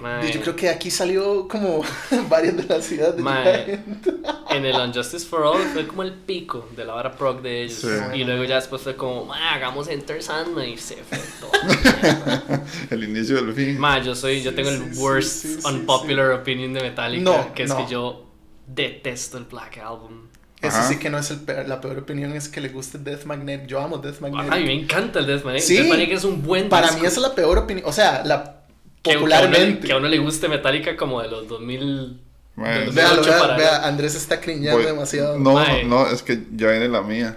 Ma, 0.02 0.20
yo 0.24 0.40
creo 0.42 0.54
que 0.54 0.68
aquí 0.68 0.90
salió 0.90 1.48
como 1.48 1.82
varias 2.28 2.56
de 2.56 2.64
las 2.64 2.84
ciudades 2.84 3.16
de 3.16 3.22
Mae. 3.22 3.80
En 4.50 4.64
el 4.64 4.74
Unjustice 4.76 5.26
for 5.26 5.42
All 5.42 5.62
fue 5.74 5.86
como 5.86 6.02
el 6.02 6.12
pico 6.14 6.66
de 6.74 6.84
la 6.84 6.94
vara 6.94 7.14
prog 7.16 7.42
de 7.42 7.64
ellos. 7.64 7.80
Sí. 7.82 7.88
Y 8.18 8.24
luego 8.24 8.44
ya 8.44 8.56
después 8.56 8.80
fue 8.82 8.96
como, 8.96 9.26
"Ma, 9.26 9.52
hagamos 9.54 9.88
Enter 9.88 10.22
Sandman 10.22 10.68
y 10.68 10.78
se 10.78 10.96
fue 10.96 11.18
todo. 11.40 11.50
El 12.90 13.04
inicio 13.04 13.36
del 13.42 13.52
fin. 13.54 13.78
Ma, 13.78 14.02
yo 14.02 14.14
soy, 14.14 14.42
yo 14.42 14.50
Sí, 14.50 14.56
tengo 14.56 14.70
el 14.70 14.78
sí, 14.78 14.94
sí, 14.94 15.00
worst 15.00 15.30
sí, 15.42 15.54
sí, 15.60 15.66
unpopular 15.68 16.30
opinion 16.32 16.72
de 16.72 16.80
Metallica, 16.80 17.22
No, 17.24 17.52
que 17.54 17.64
es 17.64 17.68
no. 17.68 17.76
que 17.76 17.92
yo 17.92 18.26
detesto 18.66 19.38
el 19.38 19.44
Black 19.44 19.78
Album. 19.78 20.28
Eso 20.60 20.76
Ajá. 20.78 20.88
sí 20.88 20.98
que 20.98 21.08
no 21.10 21.18
es 21.18 21.30
el 21.30 21.40
peor- 21.40 21.68
la 21.68 21.80
peor 21.80 21.98
opinión, 21.98 22.32
es 22.32 22.48
que 22.48 22.60
le 22.60 22.70
guste 22.70 22.98
Death 22.98 23.24
Magnet. 23.24 23.66
Yo 23.66 23.80
amo 23.80 23.98
Death 23.98 24.20
Magnet. 24.20 24.50
A 24.52 24.56
mí 24.56 24.64
me 24.64 24.72
encanta 24.72 25.20
el 25.20 25.26
Death 25.26 25.44
Magnetic. 25.44 25.68
Sí. 25.68 25.76
Death 25.76 25.88
Magnetic 25.88 26.14
es 26.16 26.24
un 26.24 26.42
buen 26.42 26.68
Para 26.68 26.86
disco. 26.88 27.00
mí 27.02 27.06
esa 27.06 27.16
es 27.16 27.22
la 27.22 27.34
peor 27.34 27.58
opinión. 27.58 27.86
O 27.88 27.92
sea, 27.92 28.24
la 28.24 28.57
que, 29.02 29.10
que 29.10 29.16
a 29.16 29.18
uno, 29.18 29.20
popularmente. 29.20 29.86
que 29.86 29.92
a 29.92 29.96
uno 29.96 30.08
le 30.08 30.18
guste 30.18 30.48
Metallica 30.48 30.96
como 30.96 31.20
de 31.22 31.28
los 31.28 31.48
2000. 31.48 32.20
Mae, 32.56 32.86
de- 32.86 32.90
Véalo, 32.90 33.20
ocho 33.22 33.30
vea, 33.30 33.56
vea, 33.56 33.86
Andrés 33.86 34.14
está 34.16 34.40
criñando 34.40 34.78
voy- 34.78 34.86
demasiado. 34.86 35.38
No, 35.38 35.54
Mae. 35.54 35.84
no, 35.84 36.06
es 36.08 36.22
que 36.22 36.40
ya 36.56 36.70
viene 36.70 36.88
la 36.88 37.02
mía. 37.02 37.36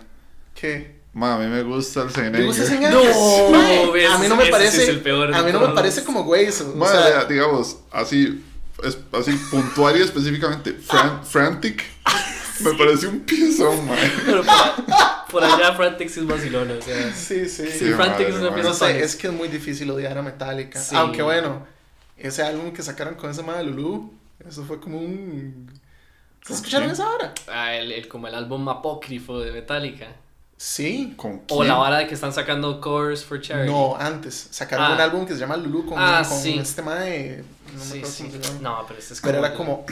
¿Qué? 0.60 1.00
Ma, 1.14 1.36
a 1.36 1.38
mí 1.40 1.46
me 1.48 1.62
gusta 1.64 2.04
el 2.04 2.10
Saint 2.10 2.34
¿Te 2.36 2.44
gusta 2.44 2.64
Anger. 2.64 2.78
ese 2.92 2.92
No? 2.92 3.50
Mae, 3.52 3.84
ese- 4.00 4.08
a 4.08 4.18
mí 4.18 4.28
no 4.28 4.36
me 4.36 4.46
sí 4.46 4.52
parece. 4.52 4.84
es 4.84 4.90
el 4.90 5.02
peor 5.02 5.34
a 5.34 5.44
mí 5.44 5.52
no 5.52 5.60
me 5.60 5.74
parece 5.76 6.04
como 6.04 6.24
güey 6.24 6.46
eso. 6.46 6.74
O 6.78 6.88
sea, 6.88 7.02
vea, 7.06 7.26
digamos, 7.26 7.78
así, 7.92 8.44
es, 8.84 8.98
así 9.12 9.32
puntual 9.52 9.98
y 9.98 10.02
específicamente, 10.02 10.76
fran- 10.80 11.24
Frantic, 11.24 11.84
me 12.64 12.74
parece 12.74 13.08
un 13.08 13.20
piezón, 13.22 13.86
mae. 13.88 14.12
Pero 14.26 14.44
por, 14.44 15.32
por 15.32 15.44
allá 15.44 15.74
Frantic 15.74 16.10
sí 16.10 16.20
es 16.22 16.28
vacilona, 16.28 16.74
o 16.74 16.82
sea. 16.82 17.14
sí, 17.14 17.48
sí. 17.48 17.68
Sí, 17.68 17.80
Sí, 17.80 17.92
Frantic 17.94 18.28
es 18.30 18.36
una 18.36 18.50
madre. 18.52 18.64
No 18.64 18.70
pieza 18.70 18.86
sé, 18.88 19.04
es 19.04 19.16
que 19.16 19.28
es 19.28 19.34
muy 19.34 19.48
difícil 19.48 19.90
odiar 19.92 20.18
a 20.18 20.22
Metallica. 20.22 20.80
Sí. 20.80 20.96
Aunque 20.96 21.22
bueno, 21.22 21.66
ese 22.18 22.44
álbum 22.44 22.72
que 22.74 22.82
sacaron 22.84 23.16
con 23.16 23.30
ese 23.32 23.44
madre 23.44 23.64
Lulu, 23.64 24.14
eso 24.48 24.64
fue 24.66 24.80
como 24.80 25.00
un. 25.00 25.72
¿Se 26.44 26.54
escucharon 26.54 26.88
quién? 26.90 26.94
esa 26.94 27.10
hora? 27.10 27.34
Ah, 27.48 27.76
el, 27.76 27.92
el- 27.92 28.08
como 28.08 28.28
el 28.28 28.36
álbum 28.36 28.68
apócrifo 28.70 29.40
de 29.40 29.52
Metallica. 29.52 30.08
Sí. 30.58 31.14
¿Con 31.18 31.42
O 31.50 31.58
quién? 31.58 31.68
la 31.70 31.76
vara 31.76 31.98
de 32.00 32.08
que 32.08 32.14
están 32.14 32.34
sacando 32.34 32.80
covers 32.82 33.24
for 33.26 33.40
charity. 33.42 33.72
No, 33.72 33.96
antes. 33.96 34.48
Sacaron 34.52 34.86
Ah. 34.92 34.94
un 34.96 35.02
álbum 35.02 35.26
que 35.26 35.34
se 35.34 35.40
llama 35.40 35.58
Lulu 35.58 35.86
con, 35.88 35.98
Ah, 36.00 36.24
con 36.28 36.38
sí. 36.40 36.58
este 36.60 36.82
madre. 36.84 37.44
No 37.74 37.80
me 37.80 37.86
sí, 37.86 38.02
sí. 38.06 38.32
No, 38.62 38.84
pero 38.88 39.00
este 39.00 39.14
es 39.16 39.22
Pero 39.22 39.40
era 39.40 39.54
como. 39.56 39.86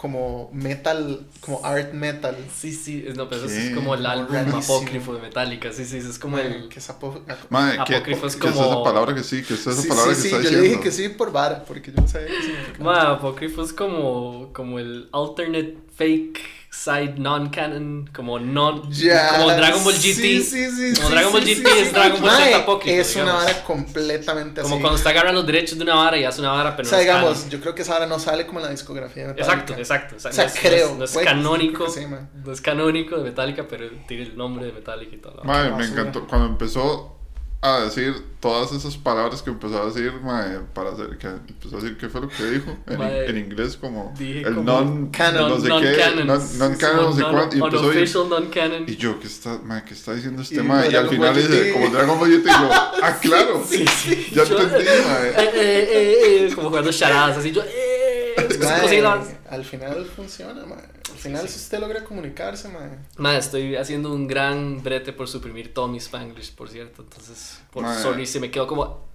Como 0.00 0.48
metal. 0.54 1.26
Como 1.40 1.62
art 1.62 1.92
metal. 1.92 2.34
Sí, 2.56 2.72
sí, 2.72 3.04
es- 3.06 3.16
no, 3.16 3.28
pero 3.28 3.46
¿Qué? 3.46 3.68
es 3.68 3.74
como 3.74 3.94
el 3.94 4.06
álbum 4.06 4.32
rarísimo. 4.34 4.58
apócrifo 4.78 5.14
de 5.14 5.20
Metallica. 5.20 5.70
Sí, 5.74 5.84
sí, 5.84 5.98
es 5.98 6.18
como 6.18 6.38
el. 6.38 6.70
Que 6.70 6.78
es 6.78 6.88
Mae, 7.50 7.78
¿qué, 7.86 7.96
Apócrifo 7.96 8.26
es 8.26 8.36
qué 8.36 8.48
es 8.48 8.54
como- 8.54 8.66
esa 8.66 8.82
palabra 8.82 9.14
que 9.14 9.22
sí? 9.22 9.42
¿Qué 9.46 9.52
es 9.52 9.60
esa 9.66 9.74
Sí, 9.82 9.88
palabra 9.88 10.14
sí, 10.14 10.22
que 10.22 10.28
sí, 10.30 10.34
está 10.34 10.38
yo 10.38 10.42
le 10.44 10.48
diciendo? 10.62 10.68
dije 10.78 10.80
que 10.82 10.90
sí 10.90 11.08
por 11.10 11.32
vara, 11.32 11.64
porque 11.64 11.92
yo 11.92 12.00
no 12.00 12.08
sabía 12.08 12.28
qué 12.28 12.42
significaba. 12.42 12.84
Ma, 12.94 13.10
apócrifo 13.12 13.62
es 13.62 13.74
como, 13.74 14.50
como 14.54 14.78
el 14.78 15.10
alternate 15.12 15.76
fake 15.94 16.40
side 16.72 17.14
non-canon, 17.18 18.08
como 18.14 18.38
non, 18.38 18.90
Ya, 18.92 19.36
como 19.36 19.48
Dragon 19.50 19.82
Ball 19.82 19.94
GT. 19.94 20.02
Sí, 20.02 20.42
sí, 20.42 20.70
sí. 20.70 20.94
Como 20.94 21.08
sí, 21.08 21.14
Dragon 21.14 21.32
Ball 21.32 21.42
sí, 21.44 21.54
GT 21.56 21.66
sí, 21.68 21.78
es 21.78 21.86
sí. 21.88 21.92
Dragon 21.92 22.20
Ball 22.22 22.30
Z 22.30 22.90
Es 22.90 23.16
una 23.16 23.24
digamos. 23.24 23.44
vara 23.44 23.64
completamente 23.64 24.62
Como 24.62 24.74
así. 24.76 24.80
cuando 24.82 24.96
usted 24.96 25.10
agarra 25.10 25.32
los 25.32 25.46
derechos 25.46 25.76
de 25.78 25.84
una 25.84 25.96
vara 25.96 26.16
y 26.16 26.24
hace 26.24 26.40
una 26.40 26.52
vara, 26.52 26.76
pero 26.76 26.86
o 26.86 26.90
sea, 26.90 26.98
no 26.98 27.00
es 27.02 27.06
digamos, 27.06 27.36
canon. 27.38 27.50
yo 27.50 27.60
creo 27.60 27.74
que 27.74 27.82
esa 27.82 27.92
vara 27.94 28.06
no 28.06 28.18
sale 28.18 28.46
como 28.46 28.60
en 28.60 28.66
la 28.66 28.70
discografía 28.70 29.22
de 29.24 29.28
Metallica. 29.34 29.52
Exacto, 29.52 29.74
exacto. 29.76 30.16
O 30.16 30.20
sea, 30.20 30.32
no 30.32 30.42
es, 30.48 30.58
creo. 30.60 30.86
No 30.86 30.92
es, 30.92 30.98
no 30.98 31.04
es 31.04 31.12
güey, 31.14 31.24
canónico. 31.26 31.86
no 32.44 32.52
es 32.52 32.60
canónico 32.60 33.16
de 33.18 33.24
Metallica, 33.24 33.66
pero 33.68 33.88
tiene 34.06 34.22
el 34.24 34.36
nombre 34.36 34.66
de 34.66 34.72
Metallica 34.72 35.14
y 35.16 35.18
todo. 35.18 35.42
Qué 35.42 35.48
me 35.48 35.84
encantó. 35.84 36.26
Cuando 36.26 36.46
empezó 36.46 37.19
a 37.62 37.80
decir 37.80 38.14
todas 38.40 38.72
esas 38.72 38.96
palabras 38.96 39.42
que 39.42 39.50
empezó 39.50 39.82
a 39.82 39.86
decir, 39.86 40.12
mae, 40.22 40.60
para 40.72 40.92
hacer, 40.92 41.18
que 41.18 41.26
empezó 41.26 41.76
a 41.76 41.80
decir, 41.80 41.98
¿qué 41.98 42.08
fue 42.08 42.22
lo 42.22 42.28
que 42.28 42.42
dijo? 42.46 42.74
En, 42.86 42.98
Mae, 42.98 43.26
en 43.28 43.36
inglés 43.36 43.76
como 43.76 44.14
dije 44.18 44.38
el 44.40 44.54
como 44.54 44.62
non, 44.62 45.10
canon, 45.10 45.50
no 45.50 45.60
sé 45.60 45.68
non 45.68 45.82
qué, 45.82 45.96
canon. 45.96 46.26
non, 46.26 46.58
non 46.58 46.74
canon, 46.76 47.04
no 47.04 47.12
sé 47.14 47.22
cuánto, 47.22 47.56
y 47.56 47.60
empezó 47.60 47.84
a 47.84 47.94
decir, 47.94 48.16
Unofficial 48.16 48.28
non-canon. 48.30 48.84
y 48.88 48.96
yo, 48.96 49.20
¿qué 49.20 49.26
está, 49.26 49.58
mae, 49.62 49.84
¿qué 49.84 49.92
está 49.92 50.14
diciendo 50.14 50.40
este 50.40 50.54
Y 50.54 50.62
mae? 50.62 50.90
Y 50.90 50.94
al 50.96 51.08
final 51.10 51.34
dice, 51.36 51.72
como 51.74 51.88
Dragon 51.90 52.18
Ball 52.18 52.30
GT, 52.30 52.46
y 52.46 52.48
yo, 52.48 52.70
ah, 53.02 53.18
claro, 53.20 53.62
Sí, 53.68 53.84
sí. 53.86 54.28
ya 54.34 54.44
Yo- 54.44 54.58
entendí, 54.58 54.86
Eh, 54.88 55.04
mae. 55.06 55.28
eh, 55.28 55.50
eh, 55.54 56.46
eh, 56.48 56.52
como 56.54 56.68
jugando 56.70 56.90
charadas, 56.90 57.36
así 57.36 57.52
yo. 57.52 57.62
Eh, 57.66 58.34
Mae, 58.62 59.02
al 59.50 59.64
final 59.66 60.06
funciona, 60.16 60.64
mae. 60.64 60.78
Al 61.20 61.24
final, 61.24 61.48
si 61.50 61.56
usted 61.58 61.78
logra 61.80 62.02
comunicarse, 62.02 62.68
mae. 62.68 62.98
Ma, 63.18 63.36
estoy 63.36 63.76
haciendo 63.76 64.10
un 64.14 64.26
gran 64.26 64.82
brete 64.82 65.12
por 65.12 65.28
suprimir 65.28 65.74
todo 65.74 65.86
mi 65.86 65.98
Spanglish, 65.98 66.54
por 66.54 66.70
cierto. 66.70 67.02
Entonces, 67.02 67.60
por 67.70 67.82
Ma. 67.82 67.94
sorry, 67.94 68.24
se 68.26 68.40
me 68.40 68.50
quedó 68.50 68.66
como. 68.66 69.06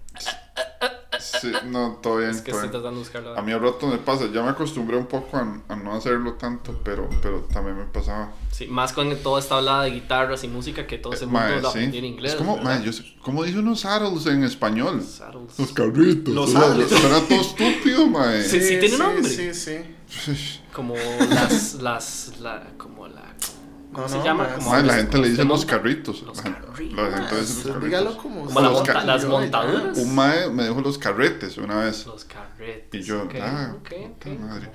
Sí, 1.20 1.52
no, 1.66 1.98
todo 2.04 2.18
bien, 2.18 2.30
Es 2.30 2.42
que 2.42 2.52
estoy 2.52 2.70
tratando 2.70 2.92
de 2.92 2.98
buscarlo. 3.00 3.36
A 3.38 3.42
mí 3.42 3.52
al 3.52 3.60
rato 3.62 3.88
me 3.88 3.98
pasa, 3.98 4.26
ya 4.32 4.44
me 4.44 4.50
acostumbré 4.50 4.98
un 4.98 5.08
poco 5.08 5.38
a, 5.38 5.62
a 5.68 5.76
no 5.76 5.96
hacerlo 5.96 6.34
tanto, 6.34 6.80
pero, 6.84 7.10
pero 7.24 7.40
también 7.52 7.78
me 7.78 7.86
pasaba. 7.86 8.32
Sí, 8.52 8.68
más 8.68 8.94
con 8.94 9.14
toda 9.18 9.40
esta 9.40 9.58
hablada 9.58 9.86
de 9.86 9.92
guitarras 9.92 10.44
y 10.44 10.48
música 10.48 10.86
que 10.86 10.98
todo 11.00 11.14
ese 11.14 11.26
mundo 11.26 11.40
Mae, 11.40 11.62
lo 11.62 11.72
sí. 11.72 11.80
en 11.80 12.06
inglés. 12.06 12.34
Es 12.34 12.38
como, 12.38 12.58
mae, 12.58 12.84
yo 12.84 12.94
sé- 12.94 13.04
¿cómo 13.24 13.44
dice 13.44 13.58
unos 13.60 13.80
saddles 13.80 14.26
en 14.28 14.44
español? 14.44 15.02
Saddles. 15.02 15.58
Los 15.58 15.72
carritos. 15.72 16.34
Los 16.34 16.52
saddles. 16.52 16.90
Suena 16.90 17.20
todo 17.28 17.42
estúpido, 17.42 18.06
mae. 18.08 18.44
Sí, 18.44 18.62
sí, 18.62 18.78
tiene 18.80 18.98
nombre. 18.98 19.30
Sí, 19.30 19.54
sí. 19.54 19.78
Como 20.74 20.96
las. 21.30 21.76
las 21.76 22.34
la, 22.40 22.64
como 22.78 23.08
la. 23.08 23.24
¿Cómo 23.94 24.08
No, 24.08 24.10
se 24.12 24.18
no, 24.18 24.26
llama? 24.26 24.48
Como 24.56 24.72
Mae, 24.72 24.84
la 24.84 24.94
gente 24.96 25.18
le 25.20 25.30
dice 25.30 25.46
los 25.46 25.66
carritos. 25.66 26.22
Los 26.24 26.42
carritos. 26.42 26.98
la 27.10 27.18
gente 27.18 27.40
dice 27.40 27.68
los 27.70 27.76
Usted 27.78 27.86
Dígalo 27.88 28.18
como 28.18 28.46
Como 28.46 28.60
la 28.60 28.70
monta- 28.70 28.94
ca- 28.94 29.04
las 29.06 29.26
montaduras. 29.26 29.98
Un 29.98 30.16
mae 30.16 30.50
me 30.50 30.68
dijo 30.68 30.82
los 30.82 30.98
carretes 30.98 31.58
una 31.58 31.78
vez. 31.78 32.06
Los 32.06 32.26
carretes. 32.26 33.00
Y 33.02 33.04
yo, 33.04 33.24
ok, 33.24 33.36
ah, 33.42 33.74
ok, 33.78 33.92
ok. 34.06 34.18
puta 34.20 34.42
madre. 34.46 34.72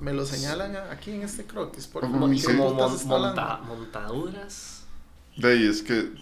Me 0.00 0.12
lo 0.12 0.26
señalan 0.26 0.76
aquí 0.90 1.12
en 1.12 1.22
este 1.22 1.44
croquis. 1.44 1.86
Por 1.86 2.02
Como- 2.02 2.18
favor, 2.20 2.36
sí. 2.36 2.46
¿qué 2.46 2.56
Como 2.58 2.74
monta- 2.74 3.60
montaduras. 3.66 4.82
De 5.36 5.52
ahí 5.52 5.66
es 5.66 5.80
que. 5.82 6.12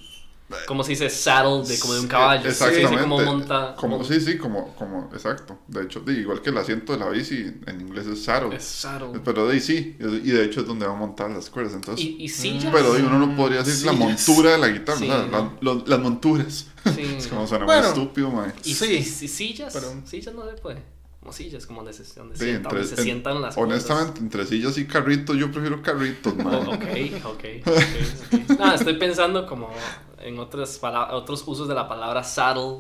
Como 0.66 0.82
se 0.82 0.90
dice 0.92 1.10
saddle 1.10 1.62
de 1.68 1.78
como 1.78 1.92
de 1.94 2.00
un 2.00 2.06
caballo. 2.08 2.46
Eh, 2.46 2.48
Exactamente. 2.50 2.98
como 3.02 3.20
monta. 3.20 3.74
Como, 3.76 4.02
sí, 4.02 4.18
sí, 4.20 4.38
como, 4.38 4.74
como, 4.76 5.10
exacto. 5.12 5.58
De 5.68 5.82
hecho, 5.82 6.02
igual 6.10 6.40
que 6.40 6.48
el 6.50 6.56
asiento 6.56 6.94
de 6.94 6.98
la 7.00 7.10
bici 7.10 7.52
en 7.66 7.80
inglés 7.82 8.06
es 8.06 8.24
saddle. 8.24 8.56
Es 8.56 8.64
saddle. 8.64 9.20
Pero 9.22 9.46
de 9.46 9.52
ahí 9.54 9.60
sí, 9.60 9.96
y 10.00 10.30
de 10.30 10.44
hecho 10.44 10.60
es 10.62 10.66
donde 10.66 10.86
van 10.86 10.96
a 10.96 10.98
montar 10.98 11.30
las 11.30 11.50
cuerdas. 11.50 11.74
Entonces, 11.74 12.02
Y, 12.04 12.16
y 12.18 12.28
sillas. 12.30 12.72
pero 12.72 12.92
de 12.92 12.98
ahí 13.00 13.04
uno 13.06 13.18
no 13.18 13.36
podría 13.36 13.62
decir 13.62 13.84
la 13.84 13.92
Sillas. 13.92 14.26
montura 14.26 14.52
de 14.52 14.58
la 14.58 14.68
guitarra, 14.68 14.98
Sí, 14.98 15.04
o 15.04 15.12
sea, 15.12 15.26
no. 15.26 15.30
la- 15.30 15.52
lo- 15.60 15.84
las 15.86 15.98
monturas. 16.00 16.66
Sí. 16.94 17.02
Es 17.18 17.26
como 17.26 17.46
suena 17.46 17.66
Bueno. 17.66 17.82
muy 17.82 17.88
estúpido, 17.90 18.30
mae. 18.30 18.52
Y, 18.64 18.74
Sí. 18.74 18.86
y- 18.86 18.96
y 18.96 19.28
sillas. 19.28 19.72
Pero- 19.74 19.92
Sillas 20.06 20.34
no 20.34 20.46
se 20.48 20.52
puede. 20.56 20.82
Como 21.20 21.32
sillas, 21.32 21.66
como 21.66 21.82
donde 21.82 21.92
se, 21.92 22.04
donde 22.18 22.36
Sí, 22.38 22.44
sienta- 22.44 22.68
donde 22.70 22.82
entre- 22.84 22.96
se 22.96 23.02
en- 23.02 23.04
sientan 23.04 23.42
las 23.42 23.58
Honestamente, 23.58 24.20
entre 24.20 24.46
sillas 24.46 24.78
y 24.78 24.86
carritos, 24.86 25.36
yo 25.36 25.50
prefiero 25.52 25.82
carritos, 25.82 26.34
mae. 26.36 26.56
Oh, 26.56 26.70
ok, 26.72 26.84
ok, 27.26 27.44
ok, 27.66 27.66
ok. 27.66 28.48
Nada, 28.58 28.74
estoy 28.76 28.94
pensando 28.94 29.44
como 29.46 29.68
en 30.22 30.38
otras 30.38 30.80
otros 31.12 31.42
usos 31.46 31.68
de 31.68 31.74
la 31.74 31.88
palabra 31.88 32.22
saddle. 32.24 32.78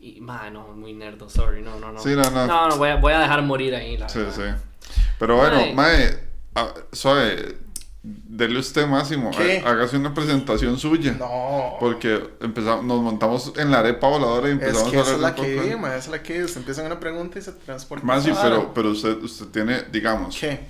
Y, 0.00 0.20
man, 0.20 0.52
no, 0.52 0.68
muy 0.68 0.92
nerdo, 0.92 1.30
sorry, 1.30 1.62
no, 1.62 1.78
no, 1.80 1.92
no. 1.92 1.98
Sí, 2.00 2.10
no, 2.10 2.22
no. 2.30 2.46
No, 2.46 2.68
no, 2.68 2.76
voy 2.76 2.90
a, 2.90 2.96
voy 2.96 3.12
a 3.14 3.20
dejar 3.20 3.42
morir 3.42 3.74
ahí, 3.74 3.96
la 3.96 4.08
Sí, 4.08 4.18
verdad. 4.18 4.58
sí. 4.80 4.96
Pero 5.18 5.36
bueno, 5.36 5.56
Mae. 5.56 5.74
mae, 5.74 6.18
ah, 6.56 6.74
suave, 6.92 7.56
dele 8.02 8.58
usted 8.58 8.86
máximo, 8.86 9.30
¿Qué? 9.30 9.62
há- 9.64 9.70
hágase 9.70 9.96
una 9.96 10.12
presentación 10.12 10.78
suya. 10.78 11.12
No. 11.12 11.76
Porque 11.80 12.22
empezamos, 12.40 12.84
nos 12.84 13.00
montamos 13.00 13.52
en 13.56 13.70
la 13.70 13.78
arepa 13.78 14.08
voladora 14.08 14.48
y 14.48 14.52
Es 14.52 14.58
empezamos 14.60 14.90
que 14.90 14.98
a 14.98 15.00
esa 15.00 15.08
es 15.10 15.14
hablar 15.16 15.30
la 15.30 15.42
que, 15.42 15.56
poco- 15.56 15.78
ma, 15.78 15.88
esa 15.88 15.96
es 15.98 16.08
la 16.08 16.22
que 16.22 16.38
es. 16.40 16.56
Empiezan 16.56 16.84
una 16.86 17.00
pregunta 17.00 17.38
y 17.38 17.42
se 17.42 17.52
transporta. 17.52 18.04
Más 18.04 18.22
sí, 18.24 18.30
Ah, 18.34 18.40
pero, 18.42 18.74
pero 18.74 18.90
usted, 18.90 19.16
usted 19.22 19.46
tiene, 19.46 19.84
digamos, 19.90 20.36
¿Qué? 20.38 20.60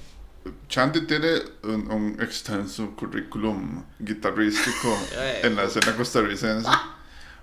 Chanti 0.69 1.03
tiene 1.07 1.29
un, 1.63 1.91
un 1.91 2.17
extenso 2.21 2.95
currículum 2.97 3.83
guitarrístico 3.99 4.97
en 5.43 5.57
la 5.57 5.65
escena 5.65 5.95
costarricense. 5.97 6.69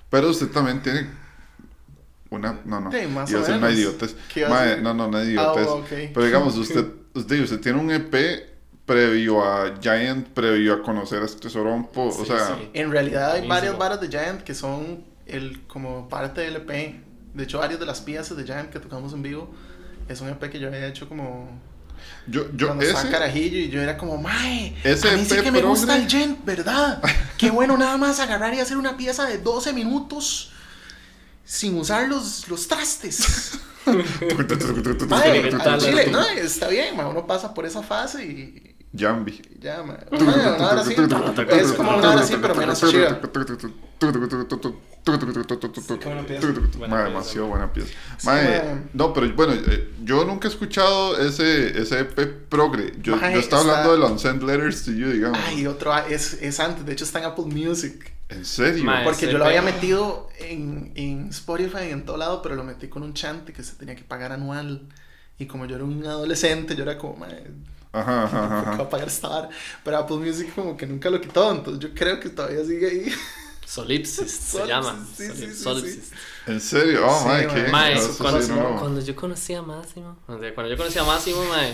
Pero 0.09 0.29
usted 0.29 0.47
también 0.49 0.81
tiene 0.81 1.07
una. 2.29 2.59
No, 2.65 2.79
no. 2.79 2.91
Sí, 2.91 3.07
más 3.07 3.29
iba 3.31 3.39
o 3.39 3.43
a 3.43 3.45
ser 3.45 3.57
una 3.57 3.71
idiotez. 3.71 4.15
¿Qué 4.33 4.41
iba 4.41 4.49
a 4.49 4.51
Mae, 4.51 4.67
hacer? 4.71 4.83
no, 4.83 4.93
no, 4.93 5.07
una 5.07 5.23
idiotez. 5.23 5.67
ok. 5.67 5.87
Pero 6.13 6.25
digamos, 6.25 6.57
usted, 6.57 6.85
usted, 7.13 7.41
usted 7.43 7.59
tiene 7.59 7.79
un 7.79 7.91
EP 7.91 8.49
previo 8.85 9.43
a 9.43 9.73
Giant, 9.81 10.27
previo 10.29 10.73
a 10.73 10.81
conocer 10.83 11.21
a 11.21 11.25
este 11.25 11.49
Sorompo. 11.49 12.07
o 12.07 12.11
Sí, 12.11 12.25
sea, 12.25 12.55
sí. 12.57 12.69
En 12.73 12.91
realidad 12.91 13.31
hay 13.33 13.47
Buenísimo. 13.47 13.53
varias 13.53 13.77
varas 13.77 14.01
de 14.01 14.07
Giant 14.09 14.41
que 14.41 14.53
son 14.53 15.03
el, 15.25 15.61
como 15.67 16.07
parte 16.09 16.41
del 16.41 16.57
EP. 16.57 17.01
De 17.33 17.43
hecho, 17.43 17.59
varias 17.59 17.79
de 17.79 17.85
las 17.85 18.01
piezas 18.01 18.35
de 18.35 18.43
Giant 18.43 18.69
que 18.69 18.79
tocamos 18.79 19.13
en 19.13 19.21
vivo 19.23 19.49
es 20.09 20.19
un 20.19 20.27
EP 20.29 20.49
que 20.51 20.59
yo 20.59 20.67
había 20.67 20.85
hecho 20.87 21.07
como 21.07 21.49
yo, 22.27 22.45
yo 22.55 22.67
cuando 22.67 22.83
estaba 22.83 23.01
ese. 23.01 23.11
carajillo 23.11 23.57
y 23.57 23.69
yo 23.69 23.81
era 23.81 23.97
como, 23.97 24.17
mae, 24.17 24.75
Ese 24.83 25.09
a 25.09 25.17
mí 25.17 25.25
sí 25.25 25.35
que 25.41 25.51
me 25.51 25.61
gusta 25.61 25.87
progre". 25.87 26.03
el 26.03 26.09
Gent, 26.09 26.45
¿verdad? 26.45 27.01
Qué 27.37 27.49
bueno 27.51 27.77
nada 27.77 27.97
más 27.97 28.19
agarrar 28.19 28.53
y 28.53 28.59
hacer 28.59 28.77
una 28.77 28.97
pieza 28.97 29.25
de 29.25 29.37
12 29.39 29.73
minutos 29.73 30.51
sin 31.43 31.77
usar 31.77 32.07
los, 32.07 32.47
los 32.47 32.67
trastes. 32.67 33.59
Chile, 35.79 36.07
no, 36.11 36.21
está 36.29 36.67
bien, 36.67 36.95
mae, 36.95 37.05
uno 37.07 37.25
pasa 37.25 37.53
por 37.53 37.65
esa 37.65 37.81
fase 37.81 38.23
y, 38.23 38.75
Jambi. 38.95 39.41
ya, 39.59 39.81
mae. 39.81 39.97
Mae, 40.11 40.21
una 40.21 40.69
hora 40.69 40.81
así, 40.81 40.93
es 40.93 41.71
como 41.73 41.97
una 41.97 42.11
hora 42.11 42.21
así, 42.21 42.35
pero 42.39 42.53
menos 42.55 42.79
chiva. 42.79 43.19
demasiado 47.05 47.47
buena 47.47 47.71
pieza. 47.73 47.89
Sí, 48.17 48.27
Mae, 48.27 48.43
mae. 48.43 48.81
no, 48.93 49.13
pero 49.13 49.33
bueno, 49.33 49.53
eh, 49.53 49.91
yo 50.03 50.25
nunca 50.25 50.47
he 50.47 50.51
escuchado 50.51 51.17
ese, 51.17 51.79
ese 51.79 51.99
EP 52.01 52.19
progre. 52.49 52.93
Yo, 53.01 53.15
Mae, 53.17 53.33
yo 53.33 53.39
estaba 53.39 53.61
está- 53.61 53.71
hablando 53.81 53.93
de 53.93 53.99
los 53.99 54.11
Unsent 54.11 54.43
Letters 54.43 54.85
to 54.85 54.91
You, 54.91 55.09
digamos. 55.11 55.39
Ay, 55.43 55.65
otro, 55.67 55.93
ah, 55.93 56.05
es, 56.09 56.33
es 56.41 56.59
antes, 56.59 56.85
de 56.85 56.93
hecho 56.93 57.03
está 57.03 57.19
en 57.19 57.25
Apple 57.25 57.45
Music. 57.45 58.11
¿En 58.29 58.45
serio? 58.45 58.89
Porque 59.03 59.29
yo 59.29 59.37
lo 59.37 59.45
había 59.45 59.59
EP. 59.59 59.65
metido 59.65 60.29
en, 60.39 60.93
en 60.95 61.27
Spotify 61.29 61.87
y 61.89 61.91
en 61.91 62.05
todo 62.05 62.15
lado, 62.17 62.41
pero 62.41 62.55
lo 62.55 62.63
metí 62.63 62.87
con 62.87 63.03
un 63.03 63.13
chante 63.13 63.51
que 63.53 63.61
se 63.63 63.75
tenía 63.75 63.95
que 63.95 64.03
pagar 64.03 64.31
anual. 64.31 64.87
Y 65.37 65.47
como 65.47 65.65
yo 65.65 65.75
era 65.75 65.83
un 65.83 66.05
adolescente, 66.05 66.75
yo 66.75 66.83
era 66.83 66.97
como, 66.97 67.17
"Mae, 67.17 67.43
Ajá, 67.91 68.23
ajá, 68.23 68.39
¿por 68.39 68.49
qué 68.49 68.69
ajá. 68.69 68.75
voy 68.77 68.85
a 68.85 68.89
pagar 68.89 69.07
esta 69.09 69.27
vara?". 69.27 69.49
Pero 69.83 69.97
Apple 69.97 70.17
Music 70.17 70.53
como 70.55 70.77
que 70.77 70.85
nunca 70.85 71.09
lo 71.09 71.19
quitó, 71.19 71.51
entonces 71.51 71.81
yo 71.81 71.93
creo 71.93 72.19
que 72.21 72.29
todavía 72.29 72.63
sigue 72.63 72.87
ahí. 72.87 73.05
Solipsist 73.71 74.41
se 74.41 74.67
llama. 74.67 75.07
sí, 75.15 75.27
sí, 75.33 75.45
sí, 75.47 75.53
Solipsist. 75.55 76.13
¿En 76.47 76.59
serio? 76.59 77.05
Oh, 77.07 77.19
Sí, 77.21 77.27
mae, 77.27 77.47
qué. 77.47 77.67
Mae, 77.71 77.95
cuando, 78.17 78.41
sí, 78.41 78.51
no. 78.51 78.75
cuando 78.77 78.99
yo 79.01 79.15
conocí 79.15 79.53
a 79.53 79.61
Máximo, 79.61 80.17
cuando 80.25 80.67
yo 80.67 80.75
conocí 80.77 80.99
a 80.99 81.03
Máximo, 81.03 81.43
mae, 81.45 81.73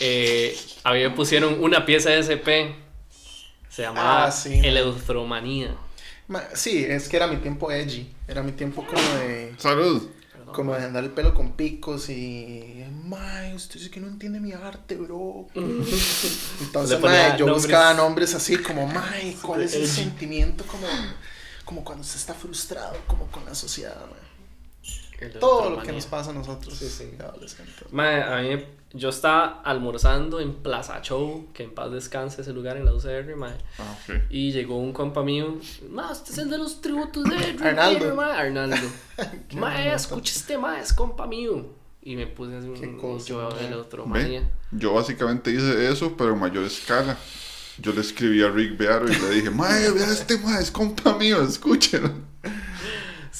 eh, 0.00 0.56
a 0.84 0.92
mí 0.92 1.00
me 1.00 1.10
pusieron 1.10 1.62
una 1.62 1.84
pieza 1.84 2.10
de 2.10 2.18
SP, 2.22 2.74
se 3.68 3.82
llamaba 3.82 4.26
Ah, 4.26 4.30
sí, 4.32 4.50
mae. 4.50 4.68
Electromanía. 4.68 5.74
Ma- 6.28 6.44
Sí, 6.54 6.84
es 6.88 7.08
que 7.08 7.16
era 7.16 7.26
mi 7.26 7.36
tiempo 7.36 7.70
edgy, 7.70 8.12
era 8.28 8.42
mi 8.42 8.52
tiempo 8.52 8.84
como 8.86 9.02
de... 9.18 9.54
Salud. 9.58 10.08
Como 10.52 10.74
de 10.74 10.84
andar 10.84 11.04
el 11.04 11.10
pelo 11.10 11.34
con 11.34 11.52
picos 11.52 12.08
y... 12.08 12.84
Mae, 13.04 13.54
usted 13.54 13.80
sí 13.80 13.90
que 13.90 14.00
no 14.00 14.06
entiende 14.06 14.40
mi 14.40 14.52
arte, 14.52 14.96
bro. 14.96 15.46
Entonces, 15.54 17.00
mae, 17.00 17.32
yo 17.38 17.46
nombres. 17.46 17.64
buscaba 17.64 17.94
nombres 17.94 18.34
así 18.34 18.56
como, 18.58 18.86
mae, 18.86 19.36
¿cuál 19.42 19.62
es 19.62 19.74
el 19.74 19.86
sentimiento 19.88 20.64
como, 20.66 20.86
como 21.64 21.84
cuando 21.84 22.02
usted 22.02 22.16
está 22.18 22.34
frustrado, 22.34 22.96
como 23.06 23.26
con 23.30 23.44
la 23.44 23.54
sociedad, 23.54 24.00
mae? 24.10 24.26
Todo 25.40 25.70
lo 25.70 25.82
que 25.82 25.92
nos 25.92 26.06
pasa 26.06 26.30
a 26.30 26.34
nosotros, 26.34 26.76
Sí, 26.78 26.88
sí. 26.88 27.10
Mae, 27.90 28.22
a 28.22 28.42
mí, 28.42 28.62
yo 28.92 29.08
estaba 29.08 29.60
almorzando 29.64 30.40
en 30.40 30.54
Plaza 30.54 31.00
Show, 31.02 31.48
que 31.52 31.64
en 31.64 31.74
paz 31.74 31.90
descanse 31.90 32.42
ese 32.42 32.52
lugar 32.52 32.76
en 32.76 32.84
la 32.84 32.94
UCR, 32.94 33.36
mae. 33.36 33.52
Ah, 33.78 33.94
ok. 34.08 34.14
Y 34.30 34.52
llegó 34.52 34.78
un 34.78 34.92
compa 34.92 35.22
mío, 35.22 35.58
ma, 35.90 36.12
usted 36.12 36.32
es 36.32 36.38
el 36.38 36.50
de 36.50 36.58
los 36.58 36.80
tributos 36.80 37.24
de 37.24 37.36
Dream 37.36 37.62
Arnaldo. 37.62 37.98
Theater, 37.98 38.14
ma". 38.14 38.38
Arnaldo. 38.38 38.76
Qué 39.48 39.56
ma, 39.56 39.72
bueno. 39.72 39.94
escucha 39.94 40.32
este 40.34 40.58
ma, 40.58 40.80
es 40.80 40.92
compa 40.92 41.26
mío. 41.26 41.66
Y 42.02 42.14
me 42.14 42.28
puse 42.28 42.56
así 42.56 42.68
Qué 42.78 42.86
un 42.86 42.98
cosa, 42.98 43.26
yo 43.26 43.48
el 43.58 43.72
otro 43.74 44.06
manía. 44.06 44.48
Yo 44.70 44.94
básicamente 44.94 45.50
hice 45.50 45.90
eso, 45.90 46.16
pero 46.16 46.34
en 46.34 46.38
mayor 46.38 46.64
escala. 46.64 47.16
Yo 47.78 47.92
le 47.92 48.00
escribí 48.00 48.42
a 48.42 48.48
Rick 48.48 48.78
Bearo 48.78 49.10
y 49.10 49.14
le 49.14 49.30
dije, 49.30 49.50
mae, 49.50 49.90
vea 49.90 50.10
este 50.10 50.38
mae, 50.38 50.62
es 50.62 50.70
compa 50.70 51.18
mío, 51.18 51.42
escúchelo. 51.42 52.10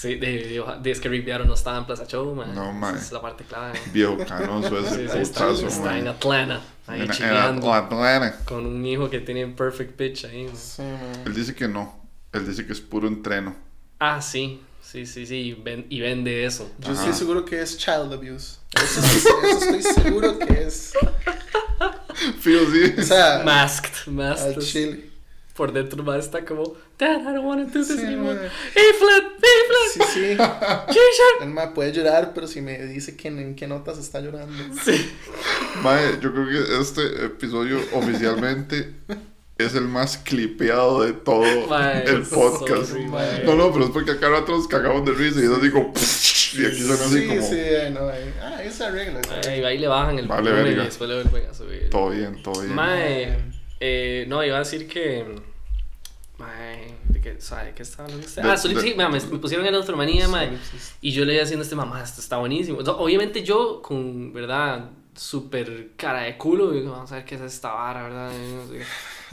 Sí, 0.07 0.14
de, 0.16 0.62
de, 0.83 0.90
es 0.90 1.01
que 1.01 1.09
Rick 1.09 1.25
Bearo 1.25 1.45
no 1.45 1.55
estaba 1.55 1.79
en 1.79 1.85
Plaza 1.87 2.07
Show, 2.07 2.35
ma. 2.35 2.47
No, 2.47 2.64
Esa 2.64 2.73
ma. 2.73 2.90
Es 2.97 3.12
la 3.12 3.21
parte 3.21 3.45
clave. 3.45 3.79
Viejo 3.92 4.16
canoso 4.19 4.79
ese 4.79 5.09
sí, 5.12 5.19
está, 5.21 5.47
putazo, 5.47 5.66
está 5.69 5.85
mae. 5.87 5.99
en 6.01 6.09
Atlanta, 6.09 6.61
ahí 6.87 7.01
En- 7.01 7.07
en 7.07 7.12
chileando, 7.12 7.73
Atlanta. 7.73 8.38
con 8.45 8.66
un 8.66 8.85
hijo 8.87 9.09
que 9.11 9.21
tiene 9.21 9.47
perfect 9.49 9.97
pitch 9.97 10.25
ahí. 10.27 10.45
ma. 10.45 10.55
Sí, 10.59 10.83
mae. 10.83 11.23
Él 11.27 11.35
dice 11.35 11.55
que 11.55 11.69
no. 11.69 12.01
Él 12.33 12.47
dice 12.47 12.66
que 12.66 12.73
es 12.73 12.81
puro 12.81 13.09
entreno. 13.09 13.55
Ah, 13.99 14.21
sí, 14.21 14.61
sí, 14.83 15.07
sí, 15.07 15.27
sí, 15.27 15.35
y 15.37 15.53
ven- 15.55 15.87
y 15.88 16.01
vende 16.01 16.45
eso. 16.45 16.71
Yo 16.81 16.90
Ajá. 16.92 17.01
estoy 17.01 17.14
seguro 17.14 17.45
que 17.45 17.61
es 17.62 17.79
child 17.79 18.12
abuse. 18.12 18.59
Eso, 18.77 19.01
estoy- 19.01 19.51
eso 19.51 19.75
estoy 19.77 19.83
seguro 20.05 20.38
que 20.38 20.62
es. 20.64 20.92
Fío, 22.40 22.61
sí. 22.71 22.95
O 22.99 23.03
sea, 23.03 23.42
Masked, 23.45 23.90
al 24.09 24.12
masked. 24.12 24.59
chile. 24.61 25.11
Por 25.57 25.73
dentro 25.73 26.03
más 26.03 26.25
está 26.25 26.45
como, 26.45 26.75
Dad, 26.99 27.21
I 27.21 27.25
don't 27.35 27.45
want 27.45 27.73
to 27.73 27.79
do 27.79 27.85
this 27.85 27.99
Sí, 27.99 28.05
anymore. 28.07 28.35
mae. 28.37 28.47
E-flat, 28.75 29.25
E-flat, 29.38 29.90
Sí, 29.92 30.01
sí. 30.12 30.37
G-sharp. 30.37 31.42
El 31.42 31.49
mae 31.49 31.69
puede 31.69 31.92
llorar, 31.92 32.33
pero 32.35 32.47
si 32.47 32.61
me 32.61 32.79
dice 32.87 33.16
que 33.16 33.29
en, 33.29 33.38
en 33.38 33.55
qué 33.57 33.66
notas 33.66 33.99
está 33.99 34.21
llorando. 34.21 34.53
Sí. 34.85 35.11
Mae, 35.83 36.19
yo 36.21 36.33
creo 36.33 36.47
que 36.47 36.81
este 36.81 37.25
episodio 37.27 37.79
oficialmente 37.92 38.92
es 39.59 39.75
el 39.75 39.85
más 39.88 40.19
clipeado 40.19 41.03
de 41.03 41.14
todo 41.14 41.66
Mae, 41.69 42.05
el 42.05 42.23
podcast. 42.23 42.90
sorry. 42.90 43.07
No, 43.45 43.55
no, 43.55 43.73
pero 43.73 43.87
es 43.87 43.90
porque 43.90 44.11
acá 44.12 44.29
rato 44.29 44.53
nos 44.53 44.69
cagamos 44.69 45.05
de 45.07 45.12
risa 45.12 45.40
y 45.40 45.45
yo 45.45 45.57
digo, 45.57 45.92
y 45.95 46.64
aquí 46.66 46.79
suena 46.81 46.95
así 47.05 47.19
sí, 47.21 47.27
como, 47.27 47.40
sí, 47.42 47.55
eh, 47.59 47.90
no, 47.92 48.11
eh. 48.11 48.33
Ah, 48.42 48.62
esa 48.62 48.90
regla. 48.90 49.21
Ahí, 49.49 49.64
ahí 49.64 49.79
le 49.79 49.88
bajan 49.88 50.19
el 50.19 50.27
Vale, 50.29 50.42
volumen 50.51 50.66
y 50.66 50.69
verga. 50.71 50.85
después 50.85 51.09
le 51.09 51.23
vuelven 51.23 51.51
a 51.51 51.55
subir. 51.55 51.88
todo 51.90 52.11
bien, 52.11 52.42
todo 52.42 52.61
bien. 52.61 52.75
Mae, 52.75 53.38
eh, 53.80 54.24
no, 54.28 54.44
iba 54.44 54.56
a 54.56 54.60
decir 54.60 54.88
que. 54.88 55.24
Mae, 56.38 56.94
¿de 57.08 57.20
qué, 57.20 57.40
¿sabe 57.40 57.72
qué 57.74 57.82
estaba 57.82 58.04
hablando 58.04 58.26
usted? 58.26 58.42
De- 58.42 58.48
ah, 58.48 58.56
mae, 58.94 59.08
me, 59.08 59.20
me 59.20 59.38
pusieron 59.38 59.66
en 59.66 59.72
la 59.72 59.96
manía, 59.96 60.28
mae. 60.28 60.48
Solipsis. 60.48 60.94
Y 61.00 61.12
yo 61.12 61.24
le 61.24 61.34
iba 61.34 61.42
haciendo 61.42 61.62
a 61.62 61.64
este 61.64 61.76
mamá, 61.76 62.02
esto 62.02 62.20
está 62.20 62.36
buenísimo. 62.36 62.78
Obviamente 62.78 63.42
yo, 63.42 63.80
con, 63.80 64.32
¿verdad? 64.34 64.90
Súper 65.14 65.92
cara 65.96 66.22
de 66.22 66.36
culo, 66.36 66.72
digo, 66.72 66.90
vamos 66.92 67.10
a 67.12 67.16
ver 67.16 67.24
qué 67.24 67.36
es 67.36 67.40
esta 67.40 67.72
vara, 67.72 68.02
¿verdad? 68.02 68.32
Y 68.34 68.52
no 68.54 68.68
sé. 68.68 68.82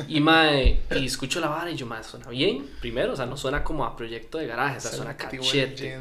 Y 0.07 0.21
mae, 0.21 0.79
y 0.95 1.05
escucho 1.05 1.41
la 1.41 1.49
vara 1.49 1.69
y 1.69 1.75
yo, 1.75 1.85
mae, 1.85 2.03
suena 2.03 2.29
bien. 2.29 2.69
Primero, 2.79 3.11
o 3.13 3.15
sea, 3.17 3.25
no 3.25 3.35
suena 3.35 3.65
como 3.65 3.83
a 3.83 3.97
proyecto 3.97 4.37
de 4.37 4.47
garaje, 4.47 4.77
o 4.77 4.81
sea, 4.81 4.91
suena 4.97 5.17
cachete. 5.41 5.99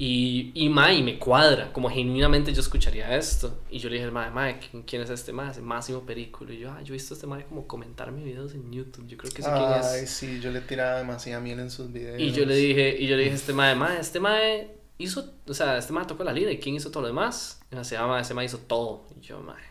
Y, 0.00 0.52
y 0.54 0.68
mae, 0.68 0.94
y 0.94 1.02
me 1.02 1.18
cuadra, 1.18 1.72
como 1.72 1.90
genuinamente 1.90 2.52
yo 2.54 2.60
escucharía 2.60 3.16
esto. 3.16 3.58
Y 3.68 3.80
yo 3.80 3.90
le 3.90 3.96
dije, 3.96 4.10
mae, 4.12 4.30
mae, 4.30 4.60
¿quién- 4.60 4.84
¿quién 4.84 5.02
es 5.02 5.10
este 5.10 5.32
mae? 5.32 5.50
Es 5.50 5.58
Máximo 5.60 6.02
Perículo. 6.06 6.52
Y 6.52 6.58
yo, 6.60 6.70
ah, 6.70 6.80
yo 6.82 6.94
he 6.94 6.96
visto 6.98 7.14
a 7.14 7.16
este 7.16 7.26
mae 7.26 7.44
como 7.46 7.66
comentar 7.66 8.12
mis 8.12 8.24
videos 8.24 8.54
en 8.54 8.70
YouTube. 8.72 9.08
Yo 9.08 9.16
creo 9.18 9.32
que 9.32 9.42
sé 9.42 9.48
quién 9.50 9.64
Ay, 9.82 10.04
es. 10.04 10.10
sí, 10.10 10.38
yo 10.40 10.52
le 10.52 10.60
tiraba 10.60 10.98
demasiada 10.98 11.40
miel 11.40 11.58
en 11.58 11.70
sus 11.70 11.92
videos. 11.92 12.20
Y 12.20 12.30
yo 12.30 12.46
le 12.46 12.54
dije, 12.54 12.96
y 12.96 13.08
yo 13.08 13.16
le 13.16 13.24
dije, 13.24 13.34
este 13.34 13.52
mae, 13.52 13.74
mae, 13.74 13.98
este 13.98 14.20
mae 14.20 14.70
hizo, 14.98 15.32
o 15.48 15.52
sea, 15.54 15.76
este 15.78 15.92
mae 15.92 16.04
tocó 16.06 16.22
la 16.22 16.32
lira, 16.32 16.52
¿y 16.52 16.58
quién 16.58 16.76
hizo 16.76 16.90
todo 16.92 17.00
lo 17.02 17.08
demás? 17.08 17.60
Y 17.72 17.74
me 17.74 17.80
decía, 17.80 18.06
mae, 18.06 18.22
ese 18.22 18.34
mae 18.34 18.44
hizo 18.46 18.58
todo. 18.58 19.04
Y 19.20 19.26
yo, 19.26 19.40
mae, 19.40 19.64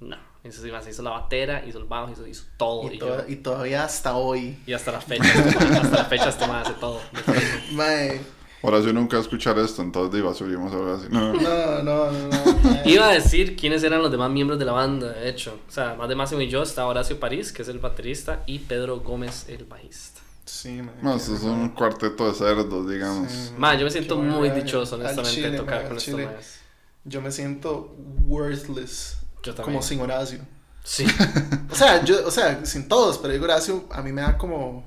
no. 0.00 0.16
Ese 0.42 0.72
mae 0.72 0.82
se 0.82 0.90
hizo 0.90 1.02
la 1.04 1.10
batera, 1.10 1.64
hizo 1.64 1.78
el 1.78 1.84
bajo, 1.84 2.10
hizo, 2.10 2.26
hizo 2.26 2.42
todo. 2.56 2.90
Y, 2.90 2.96
Y, 2.96 2.98
to- 2.98 3.06
yo, 3.06 3.28
y 3.32 3.36
todavía 3.36 3.84
hasta 3.84 4.16
hoy. 4.16 4.58
y 4.66 4.72
hasta 4.72 4.90
la 4.90 5.00
fecha, 5.00 5.22
este 5.32 5.58
hasta 5.76 5.96
la 5.96 6.04
fecha 6.06 6.28
este 6.30 6.46
mae 6.48 6.62
hace 6.62 6.72
todo. 6.80 7.00
Mae, 7.72 8.20
Ahora 8.62 8.80
yo 8.80 8.92
nunca 8.92 9.16
voy 9.16 9.22
a 9.22 9.22
escuchar 9.22 9.58
esto, 9.58 9.80
entonces 9.82 10.14
digo, 10.14 10.34
subimos 10.34 10.72
ahora 10.72 10.94
así. 10.94 11.06
No, 11.10 11.32
no, 11.32 11.82
no, 11.82 11.82
no. 11.82 12.12
no. 12.12 12.80
Iba 12.84 13.08
a 13.08 13.12
decir 13.12 13.56
quiénes 13.56 13.82
eran 13.82 14.02
los 14.02 14.10
demás 14.10 14.30
miembros 14.30 14.58
de 14.58 14.66
la 14.66 14.72
banda, 14.72 15.12
de 15.12 15.28
hecho. 15.28 15.58
O 15.68 15.72
sea, 15.72 15.94
más 15.94 16.08
de 16.08 16.14
Máximo 16.14 16.40
y 16.42 16.48
yo 16.48 16.62
está 16.62 16.86
Horacio 16.86 17.18
París, 17.18 17.52
que 17.52 17.62
es 17.62 17.68
el 17.68 17.78
baterista, 17.78 18.42
y 18.46 18.58
Pedro 18.58 19.00
Gómez, 19.00 19.46
el 19.48 19.64
bajista. 19.64 20.20
Sí, 20.44 20.82
no, 21.00 21.14
esto 21.14 21.34
es 21.36 21.42
un 21.42 21.70
cuarteto 21.70 22.26
de 22.26 22.34
cerdos, 22.34 22.90
digamos. 22.90 23.30
Sí. 23.30 23.52
Ma, 23.56 23.76
yo 23.76 23.84
me 23.84 23.90
siento 23.90 24.16
muy 24.16 24.50
dichoso, 24.50 24.96
honestamente, 24.96 25.30
chile, 25.30 25.50
de 25.52 25.58
tocar 25.58 25.86
con 25.86 25.96
estos. 25.96 26.20
Yo 27.04 27.22
me 27.22 27.30
siento 27.30 27.94
worthless. 28.26 29.18
Yo 29.42 29.54
también. 29.54 29.76
Como 29.76 29.82
sin 29.82 30.00
Horacio. 30.00 30.40
Sí. 30.84 31.06
O 31.70 31.74
sea, 31.74 32.04
yo, 32.04 32.26
o 32.26 32.30
sea, 32.32 32.66
sin 32.66 32.88
todos, 32.88 33.16
pero 33.18 33.32
digo 33.32 33.44
Horacio, 33.44 33.84
a 33.90 34.02
mí 34.02 34.12
me 34.12 34.22
da 34.22 34.36
como. 34.36 34.84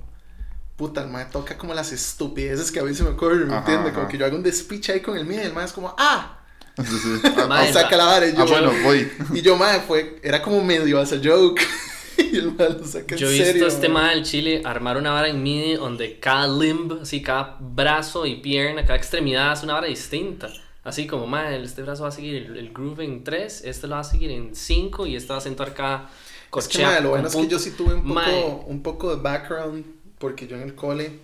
Puta, 0.76 1.02
el 1.04 1.10
mae 1.10 1.26
toca 1.26 1.58
como 1.58 1.74
las 1.74 1.92
estupideces 1.92 2.72
que 2.72 2.80
a 2.80 2.84
mí 2.84 2.94
se 2.96 3.04
me 3.04 3.10
ocurren, 3.12 3.48
¿me 3.48 3.58
entiendes? 3.58 3.94
Como 3.94 4.08
que 4.08 4.18
yo 4.18 4.26
hago 4.26 4.36
un 4.36 4.44
despiche 4.44 4.94
ahí 4.94 5.02
con 5.02 5.16
el 5.18 5.26
mío 5.26 5.40
y 5.42 5.46
el 5.46 5.54
mae 5.54 5.66
es 5.66 5.72
como, 5.74 5.94
¡ah! 5.98 6.40
Sí, 6.78 6.84
sí. 6.98 7.22
Ah, 7.38 7.46
Mae, 7.48 7.72
saca 7.72 7.96
la 7.96 8.06
vara 8.06 8.28
y 8.28 8.34
yo, 8.34 8.42
ah, 8.42 8.46
bueno, 8.46 8.72
voy. 8.84 9.08
y 9.34 9.42
yo, 9.42 9.56
mae, 9.56 9.82
fue, 9.82 10.20
era 10.24 10.42
como 10.42 10.64
medio 10.64 11.00
as 11.00 11.14
a 11.14 11.18
joke. 11.24 11.62
y 12.18 12.38
el 12.38 12.52
mae 12.54 12.70
lo 12.72 12.84
saca 12.86 13.16
Yo 13.16 13.28
he 13.28 13.32
visto 13.32 13.46
serio. 13.46 13.68
este 13.68 13.90
mae. 13.90 14.16
del 14.16 14.24
Chile 14.26 14.62
armar 14.66 14.98
una 14.98 15.12
vara 15.12 15.28
en 15.30 15.44
MIDI 15.44 15.76
donde 15.76 16.20
cada 16.20 16.48
limb, 16.48 17.02
así 17.04 17.22
cada 17.22 17.58
brazo 17.60 18.26
y 18.26 18.38
pierna, 18.38 18.82
cada 18.84 18.96
extremidad 18.98 19.52
hace 19.52 19.66
una 19.66 19.76
vara 19.76 19.88
distinta. 19.88 20.50
Así 20.84 21.06
como, 21.06 21.28
mae, 21.28 21.62
este 21.64 21.84
brazo 21.84 22.02
va 22.04 22.10
a 22.10 22.12
seguir 22.12 22.36
el, 22.36 22.58
el 22.58 22.74
groove 22.74 23.06
en 23.06 23.24
3, 23.24 23.62
este 23.66 23.86
lo 23.88 23.94
va 23.94 24.02
a 24.02 24.04
seguir 24.04 24.32
en 24.32 24.56
5 24.56 25.06
y 25.06 25.16
este 25.16 25.30
va 25.30 25.36
a 25.36 25.38
acentuar 25.38 25.74
cada 25.76 26.10
Es 26.58 26.68
que, 26.68 26.84
mae, 26.84 27.00
lo 27.02 27.10
bueno 27.10 27.28
es 27.28 27.36
que 27.36 27.48
yo 27.48 27.60
sí 27.60 27.72
tuve 27.72 27.94
un 27.94 28.02
poco, 28.02 28.14
Mae. 28.16 28.44
un 28.66 28.82
poco 28.84 29.16
de 29.16 29.22
background, 29.22 29.86
porque 30.24 30.48
yo 30.48 30.56
en 30.56 30.64
el 30.64 30.74
cole 30.76 31.20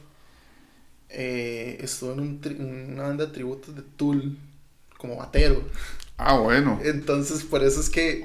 eh, 1.10 1.78
estuve 1.82 2.14
en 2.14 2.20
un 2.20 2.42
tri- 2.42 2.60
una 2.60 3.04
banda 3.04 3.26
de 3.26 3.32
tributos 3.34 3.76
de 3.76 3.82
Tool, 3.82 4.38
como 4.98 5.16
batero. 5.18 5.64
Ah, 6.18 6.38
bueno. 6.38 6.80
Entonces, 6.84 7.44
por 7.44 7.64
eso 7.64 7.80
es 7.80 7.90
que 7.90 8.22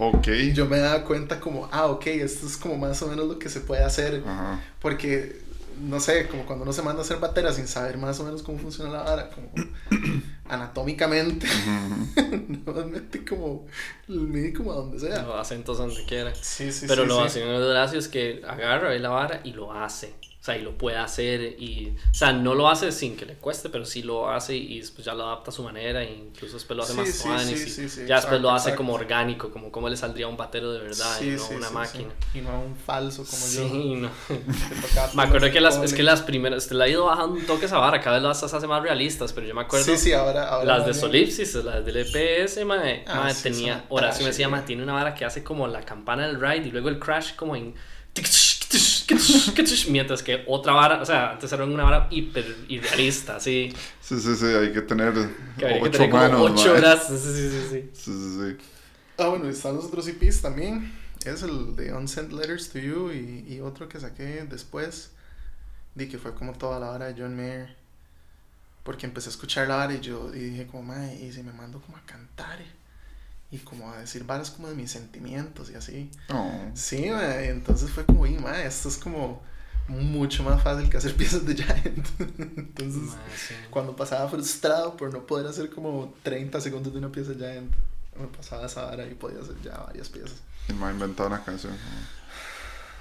yo 0.52 0.66
me 0.66 0.78
daba 0.78 1.04
cuenta 1.04 1.38
como, 1.38 1.68
ah, 1.70 1.86
ok, 1.86 2.06
esto 2.08 2.46
es 2.46 2.56
como 2.56 2.76
más 2.76 3.00
o 3.02 3.06
menos 3.06 3.28
lo 3.28 3.38
que 3.38 3.48
se 3.48 3.60
puede 3.60 3.84
hacer. 3.84 4.22
Ajá. 4.26 4.60
Porque, 4.80 5.40
no 5.80 6.00
sé, 6.00 6.26
como 6.26 6.44
cuando 6.44 6.64
uno 6.64 6.72
se 6.72 6.82
manda 6.82 7.02
a 7.02 7.04
hacer 7.04 7.18
batera 7.20 7.52
sin 7.52 7.68
saber 7.68 7.96
más 7.96 8.18
o 8.18 8.24
menos 8.24 8.42
cómo 8.42 8.58
funciona 8.58 8.90
la 8.90 9.02
vara, 9.02 9.30
como 9.30 9.48
anatómicamente, 10.48 11.46
Ujú. 11.46 12.22
normalmente 12.66 13.24
como 13.24 13.66
el 14.08 14.20
MIDI 14.28 14.52
como 14.52 14.72
a 14.72 14.76
donde 14.76 14.98
sea. 14.98 15.22
Lo 15.22 15.36
acentos 15.38 15.78
donde 15.78 16.04
quiera. 16.04 16.34
Sí, 16.34 16.72
sí, 16.72 16.86
Pero 16.88 17.02
sí, 17.02 17.08
lo 17.08 17.20
sí. 17.20 17.26
hace 17.26 17.40
de 17.40 17.56
Horacio 17.56 17.98
es 17.98 18.08
que 18.08 18.42
agarra 18.46 18.90
ahí 18.90 18.98
la 18.98 19.10
vara 19.10 19.40
y 19.44 19.52
lo 19.52 19.72
hace. 19.72 20.12
O 20.44 20.46
sea, 20.46 20.58
y 20.58 20.60
lo 20.60 20.76
puede 20.76 20.98
hacer 20.98 21.40
y... 21.58 21.94
O 22.10 22.12
sea, 22.12 22.30
no 22.34 22.54
lo 22.54 22.68
hace 22.68 22.92
sin 22.92 23.16
que 23.16 23.24
le 23.24 23.32
cueste, 23.36 23.70
pero 23.70 23.86
sí 23.86 24.02
lo 24.02 24.28
hace 24.28 24.54
y 24.54 24.78
después 24.78 25.02
ya 25.06 25.14
lo 25.14 25.24
adapta 25.24 25.50
a 25.50 25.54
su 25.54 25.62
manera 25.62 26.02
e 26.02 26.12
incluso 26.12 26.56
después 26.56 26.76
lo 26.76 26.82
hace 26.82 26.92
Sí, 26.92 26.98
más 26.98 27.08
sí, 27.08 27.22
tuanis 27.22 27.46
sí, 27.62 27.66
y 27.66 27.70
sí, 27.70 27.88
sí, 27.88 28.06
ya 28.06 28.16
después 28.16 28.42
lo 28.42 28.50
hace 28.50 28.68
exacto. 28.68 28.76
como 28.76 28.92
orgánico, 28.92 29.50
como 29.50 29.72
cómo 29.72 29.88
le 29.88 29.96
saldría 29.96 30.26
a 30.26 30.28
un 30.28 30.36
batero 30.36 30.70
de 30.74 30.80
verdad 30.80 31.18
y 31.22 31.28
no 31.30 31.38
sí, 31.38 31.54
una 31.54 31.70
máquina. 31.70 32.10
Y 32.34 32.42
no 32.42 32.50
a 32.50 32.58
un 32.58 32.76
falso 32.76 33.24
como 33.24 33.40
yo. 33.40 33.68
Sí, 33.70 33.94
no. 33.94 34.10
Me 35.14 35.22
acuerdo 35.22 35.50
que 35.50 35.62
las, 35.62 35.78
es 35.78 35.94
que 35.94 36.02
las 36.02 36.20
primeras, 36.20 36.64
usted 36.64 36.76
le 36.76 36.84
ha 36.84 36.88
ido 36.88 37.06
bajando 37.06 37.36
un 37.36 37.46
toque 37.46 37.64
esa 37.64 37.78
vara, 37.78 38.02
cada 38.02 38.16
vez 38.16 38.24
las 38.24 38.42
hace 38.42 38.66
más 38.66 38.82
realistas, 38.82 39.32
pero 39.32 39.46
yo 39.46 39.54
me 39.54 39.62
acuerdo 39.62 39.86
Sí, 39.86 39.96
sí, 39.96 40.12
ahora. 40.12 40.46
ahora 40.50 40.76
las 40.76 40.86
de 40.86 40.92
Solipsis, 40.92 41.54
las 41.54 41.82
del 41.86 41.96
EPS, 41.96 42.62
mae, 42.66 43.02
Ah, 43.06 43.32
sí, 43.32 43.44
tenía, 43.44 43.86
Horacio 43.88 44.24
me 44.24 44.28
decía, 44.28 44.46
sí. 44.54 44.62
tiene 44.66 44.82
una 44.82 44.92
vara 44.92 45.14
que 45.14 45.24
hace 45.24 45.42
como 45.42 45.66
la 45.68 45.80
campana 45.86 46.26
del 46.26 46.38
ride 46.38 46.68
y 46.68 46.70
luego 46.70 46.90
el 46.90 46.98
crash 46.98 47.34
como 47.34 47.56
en... 47.56 47.74
Mientras 49.90 50.22
que 50.22 50.44
otra 50.46 50.72
vara, 50.72 51.00
o 51.02 51.04
sea, 51.06 51.32
antes 51.32 51.52
era 51.52 51.64
una 51.64 51.84
vara 51.84 52.08
hiper 52.10 52.56
irrealista, 52.68 53.36
así. 53.36 53.72
Sí, 54.00 54.20
sí, 54.20 54.34
sí, 54.36 54.46
hay 54.46 54.72
que 54.72 54.82
tener 54.82 55.12
Que 55.58 55.64
había 55.66 55.76
que 55.78 55.88
ocho 55.88 55.98
tener 55.98 56.12
manos. 56.12 56.50
ocho 56.50 56.74
brazos, 56.74 57.20
sí, 57.20 57.28
sí, 57.34 57.50
sí, 57.50 57.68
sí. 57.70 57.90
Sí, 57.92 58.12
sí, 58.12 58.38
sí. 58.40 58.56
Ah, 59.18 59.28
bueno, 59.28 59.48
están 59.48 59.76
los 59.76 59.84
otros 59.86 60.06
EPs 60.08 60.42
también. 60.42 60.92
Es 61.24 61.42
el 61.42 61.74
de 61.76 61.92
Unsent 61.94 62.32
Letters 62.32 62.68
to 62.70 62.78
You 62.78 63.10
y, 63.12 63.46
y 63.54 63.60
otro 63.60 63.88
que 63.88 63.98
saqué 64.00 64.44
después. 64.48 65.12
Di 65.94 66.08
que 66.08 66.18
fue 66.18 66.34
como 66.34 66.52
toda 66.52 66.80
la 66.80 66.90
hora 66.90 67.06
de 67.06 67.20
John 67.20 67.36
Mayer. 67.36 67.76
Porque 68.82 69.06
empecé 69.06 69.28
a 69.28 69.32
escuchar 69.32 69.68
la 69.68 69.76
vara 69.76 69.94
y 69.94 70.00
yo 70.00 70.34
y 70.34 70.38
dije 70.40 70.66
como, 70.66 70.82
mae, 70.82 71.14
y 71.24 71.32
si 71.32 71.42
me 71.42 71.52
mando 71.52 71.80
como 71.80 71.96
a 71.96 72.02
cantar 72.04 72.60
y 73.54 73.58
como 73.58 73.90
a 73.92 73.98
decir 73.98 74.24
varas 74.24 74.50
como 74.50 74.68
de 74.68 74.74
mis 74.74 74.90
sentimientos 74.90 75.70
y 75.70 75.74
así. 75.76 76.10
No. 76.28 76.70
Sí, 76.74 77.08
mae, 77.10 77.48
entonces 77.50 77.90
fue 77.90 78.04
como, 78.04 78.26
y 78.26 78.36
mae, 78.38 78.66
esto 78.66 78.88
es 78.88 78.96
como 78.96 79.42
mucho 79.88 80.42
más 80.42 80.62
fácil 80.62 80.88
que 80.90 80.96
hacer 80.96 81.14
piezas 81.16 81.44
de 81.46 81.54
Giant. 81.54 82.08
entonces, 82.56 83.02
Mae, 83.02 83.36
sí. 83.36 83.54
cuando 83.70 83.94
pasaba 83.94 84.28
frustrado 84.28 84.96
por 84.96 85.12
no 85.12 85.26
poder 85.26 85.46
hacer 85.46 85.70
como 85.70 86.14
30 86.22 86.60
segundos 86.60 86.92
de 86.92 86.98
una 86.98 87.12
pieza 87.12 87.32
de 87.32 87.36
Giant, 87.36 87.72
me 88.18 88.26
pasaba 88.28 88.66
esa 88.66 88.84
vara 88.84 89.06
y 89.06 89.14
podía 89.14 89.40
hacer 89.40 89.56
ya 89.62 89.76
varias 89.78 90.08
piezas. 90.08 90.36
Y 90.68 90.72
me 90.72 90.86
ha 90.86 90.90
inventado 90.92 91.28
una 91.28 91.44
canción 91.44 91.72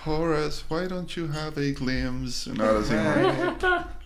Horace, 0.05 0.65
why 0.69 0.85
don't 0.85 1.07
you 1.15 1.29
have 1.31 1.57
eight 1.57 1.79
limbs? 1.79 2.45
Una 2.47 2.65
hora 2.71 2.79
así, 2.81 2.93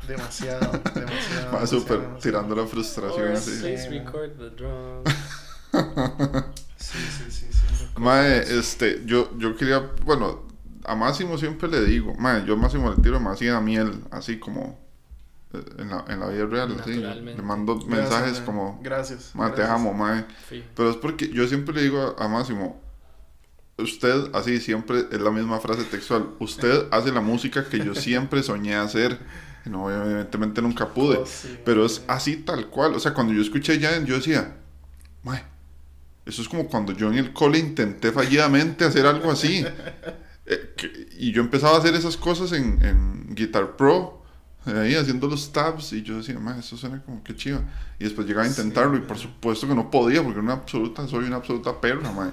demasiado, 0.08 0.72
demasiado. 0.94 1.52
Mae, 1.52 1.66
súper 1.66 2.20
tirando 2.20 2.56
la 2.56 2.68
frustración 2.68 3.20
Horace, 3.30 3.50
así. 3.52 3.62
please 3.62 3.84
Sí. 3.90 3.98
record 4.00 4.38
the 4.38 4.50
drums. 4.52 5.10
Sí, 6.78 6.98
sí, 7.00 7.32
sí, 7.32 7.48
sí. 7.52 7.86
Mae, 7.98 8.38
este, 8.60 9.02
yo, 9.06 9.36
yo 9.38 9.56
quería, 9.58 9.92
bueno, 10.06 10.44
a 10.86 10.96
Máximo 10.96 11.38
siempre 11.38 11.68
le 11.68 11.84
digo, 11.84 12.14
mae, 12.16 12.46
yo 12.46 12.54
a 12.54 12.58
Máximo 12.58 12.90
le 12.92 13.02
tiro 13.02 13.16
demasiada 13.16 13.60
miel, 13.60 14.04
así 14.12 14.38
como 14.40 14.80
eh, 15.54 15.64
en 15.80 15.90
la, 15.90 16.06
en 16.08 16.20
la 16.20 16.28
vida 16.30 16.46
real, 16.46 16.78
así. 16.80 16.94
Le 16.94 17.42
mando 17.42 17.76
Gracias, 17.76 17.90
mensajes 17.90 18.38
mae. 18.38 18.46
como, 18.46 18.80
Gracias. 18.82 19.32
mae, 19.36 19.52
te 19.52 19.64
amo, 19.64 19.94
mae. 19.94 20.26
Sí. 20.48 20.64
Pero 20.76 20.92
es 20.92 20.96
porque 20.98 21.28
yo 21.30 21.48
siempre 21.48 21.76
le 21.76 21.82
digo 21.84 22.16
a, 22.18 22.24
a 22.24 22.28
Máximo, 22.30 22.80
usted, 23.78 24.30
así 24.34 24.60
siempre 24.60 25.06
es 25.12 25.20
la 25.20 25.32
misma 25.32 25.60
frase 25.60 25.84
textual, 25.84 26.30
usted 26.40 26.88
hace 26.92 27.12
la 27.12 27.22
música 27.22 27.68
que 27.68 27.80
yo 27.84 27.96
siempre 27.96 28.44
soñé 28.44 28.76
hacer. 28.76 29.20
No, 29.66 29.92
evidentemente 29.92 30.62
nunca 30.62 30.88
pude. 30.94 31.18
Oh, 31.18 31.26
sí, 31.26 31.60
pero 31.66 31.86
es 31.86 32.02
así 32.08 32.38
tal 32.38 32.68
cual. 32.68 32.94
O 32.96 33.00
sea, 33.02 33.14
cuando 33.14 33.34
yo 33.34 33.42
escuché 33.42 33.78
Giant, 33.78 34.08
yo 34.08 34.16
decía, 34.16 34.56
mae, 35.24 35.44
eso 36.28 36.42
es 36.42 36.50
como 36.50 36.68
cuando 36.68 36.92
yo 36.94 37.12
en 37.12 37.18
el 37.18 37.34
cole 37.34 37.58
intenté 37.60 38.12
fallidamente 38.12 38.86
hacer 38.86 39.06
algo 39.06 39.32
así. 39.32 39.66
Eh, 40.50 40.74
que- 40.78 41.10
y 41.20 41.34
yo 41.34 41.42
empezaba 41.42 41.76
a 41.76 41.80
hacer 41.80 41.94
esas 41.94 42.16
cosas 42.16 42.54
en, 42.54 42.82
en 42.82 43.36
Guitar 43.36 43.76
Pro, 43.76 44.24
eh, 44.66 44.72
ahí 44.80 44.96
haciendo 44.96 45.28
los 45.28 45.52
tabs, 45.52 45.92
y 45.92 46.04
yo 46.04 46.20
decía, 46.20 46.40
mae, 46.40 46.60
eso 46.62 46.78
suena 46.78 47.02
como 47.04 47.22
que 47.22 47.36
chiva. 47.36 47.60
Y 48.00 48.06
después 48.06 48.26
llegaba 48.26 48.46
a 48.46 48.50
Sí, 48.50 48.62
intentarlo, 48.62 48.96
y 48.96 49.02
por 49.02 49.18
supuesto 49.18 49.68
que 49.68 49.76
no 49.76 49.92
podía, 49.92 50.24
porque 50.24 50.40
una 50.40 50.54
absoluta, 50.54 51.06
soy 51.06 51.26
una 51.26 51.36
absoluta 51.36 51.82
perra, 51.82 52.14
mae. 52.14 52.30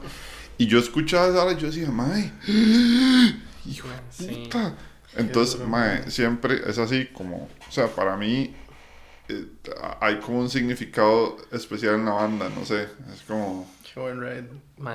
Y 0.59 0.67
yo 0.69 0.79
escuchaba 0.79 1.27
esa 1.27 1.43
hora 1.43 1.55
y 1.55 1.61
yo 1.61 1.67
decía, 1.67 1.91
mae, 1.91 2.31
hijo 3.67 3.89
de 3.89 3.95
Sí. 4.11 4.27
puta. 4.45 4.75
Entonces, 5.17 5.61
mae. 5.67 6.09
siempre 6.09 6.63
es 6.71 6.79
así 6.79 7.07
como, 7.07 7.49
o 7.69 7.73
sea, 7.73 7.89
para 7.89 8.17
mí 8.17 8.55
eh, 9.29 9.47
hay 10.01 10.21
como 10.21 10.39
un 10.39 10.51
significado 10.51 11.37
especial 11.51 11.97
en 11.97 12.05
la 12.05 12.13
banda, 12.13 12.49
no 12.49 12.65
sé, 12.65 12.83
es 13.13 13.23
como, 13.27 13.69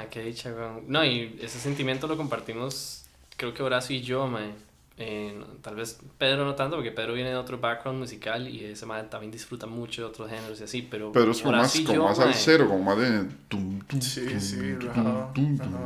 Qué 0.10 0.24
dicha. 0.24 0.54
No, 0.88 1.06
y 1.06 1.40
ese 1.42 1.60
sentimiento 1.60 2.08
lo 2.08 2.18
compartimos, 2.18 3.06
creo 3.38 3.54
que 3.54 3.64
Horacio 3.64 3.96
y 3.96 4.02
yo, 4.02 4.28
mae. 4.28 4.52
Eh, 5.02 5.42
tal 5.62 5.76
vez 5.76 5.98
Pedro 6.18 6.44
no 6.44 6.56
tanto, 6.56 6.76
porque 6.76 6.92
Pedro 6.92 7.14
viene 7.14 7.30
de 7.30 7.38
otro 7.38 7.58
background 7.58 8.00
musical 8.00 8.50
y 8.50 8.66
ese 8.66 8.86
mae 8.86 9.04
también 9.04 9.32
disfruta 9.32 9.66
mucho 9.66 10.02
de 10.02 10.08
otros 10.10 10.30
géneros 10.30 10.60
y 10.60 10.66
así, 10.66 10.82
pero, 10.82 11.14
pero 11.14 11.32
es 11.32 11.42
como 11.42 11.56
más, 11.56 11.72
como 11.80 11.94
yo, 11.94 12.04
más 12.04 12.20
al 12.20 12.34
cero, 12.34 12.68
como 12.68 12.84
más 12.84 12.98
de... 12.98 13.24
tum, 13.48 13.80
tum, 13.88 14.02
Sí, 14.02 14.26
tum, 14.28 14.40
sí, 14.42 14.58
tum, 14.78 14.88
rajado. 14.90 15.32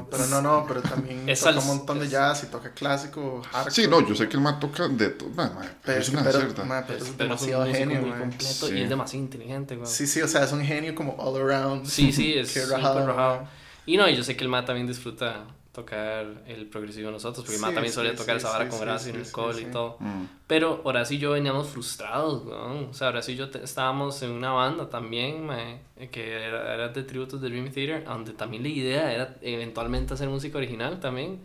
Pero 0.09 0.25
no, 0.27 0.41
no, 0.41 0.65
pero 0.67 0.81
también 0.81 1.29
Es 1.29 1.41
toca 1.41 1.51
al- 1.51 1.57
un 1.59 1.67
montón 1.67 1.99
de 1.99 2.09
jazz 2.09 2.43
y 2.43 2.47
toca 2.47 2.71
clásico, 2.73 3.43
hardcore. 3.51 3.71
Sí, 3.75 3.87
no, 3.87 4.01
yo 4.07 4.15
sé 4.15 4.27
que 4.27 4.35
el 4.37 4.41
man 4.41 4.59
toca 4.59 4.87
de 4.87 5.09
todo, 5.09 5.29
pero 5.35 5.51
Pero 5.83 6.01
es 6.01 6.09
una 6.09 6.23
Pedro, 6.23 6.39
cerda. 6.39 6.63
mae, 6.65 6.83
pero 6.87 6.87
Pero 6.87 6.97
es 6.97 7.03
es 7.03 7.11
un 7.11 7.17
demasiado 7.17 7.65
genio, 7.67 8.01
muy 8.01 8.17
completo 8.19 8.67
Sí. 8.67 8.73
y 8.73 8.81
es 8.81 8.89
demasiado 8.89 9.23
inteligente, 9.25 9.75
weón. 9.75 9.85
Sí, 9.87 10.07
sí, 10.07 10.21
o 10.23 10.27
sea, 10.27 10.43
es 10.43 10.51
un 10.51 10.63
genio 10.65 10.95
como 10.95 11.15
all 11.19 11.39
around. 11.39 11.85
Sí, 11.85 12.11
sí, 12.11 12.33
es 12.37 12.67
rajado, 12.69 13.05
rajado. 13.05 13.47
Y 13.85 13.97
no, 13.97 14.09
y 14.09 14.15
yo 14.15 14.23
sé 14.23 14.35
que 14.35 14.43
el 14.43 14.49
ma 14.49 14.65
también 14.65 14.87
disfruta 14.87 15.43
tocar 15.73 16.43
el 16.47 16.67
progresivo 16.67 17.07
de 17.07 17.13
nosotros, 17.13 17.43
porque 17.45 17.57
Sí, 17.57 17.63
también 17.63 17.87
sí, 17.87 17.93
solía 17.93 18.15
tocar 18.15 18.35
sí, 18.39 18.45
esa 18.45 18.49
vara 18.51 18.65
sí, 18.65 18.69
con 18.69 18.81
Horacio 18.81 19.05
sí, 19.05 19.09
en 19.09 19.15
el 19.21 19.25
sí, 19.25 19.33
call 19.33 19.55
sí. 19.55 19.61
y 19.67 19.71
todo. 19.71 19.97
Mm. 19.99 20.23
Pero 20.47 20.81
Horacio 20.83 21.17
y 21.17 21.19
yo 21.19 21.31
veníamos 21.31 21.67
frustrados, 21.69 22.45
weón. 22.45 22.89
O 22.91 22.93
sea, 22.93 23.09
Horacio 23.09 23.33
y 23.33 23.37
yo 23.37 23.49
te- 23.49 23.63
estábamos 23.63 24.21
en 24.21 24.31
una 24.31 24.51
banda 24.51 24.87
también, 24.89 25.45
mae, 25.45 25.79
que 26.11 26.31
era, 26.45 26.73
era 26.75 26.87
de 26.89 27.03
tributos 27.03 27.41
de 27.41 27.49
Dream 27.49 27.71
Theater, 27.71 28.05
donde 28.05 28.33
también 28.33 28.61
la 28.63 28.69
idea 28.69 29.11
era 29.13 29.35
eventualmente 29.41 30.13
hacer 30.13 30.29
música 30.29 30.59
original 30.59 30.99
también, 30.99 31.41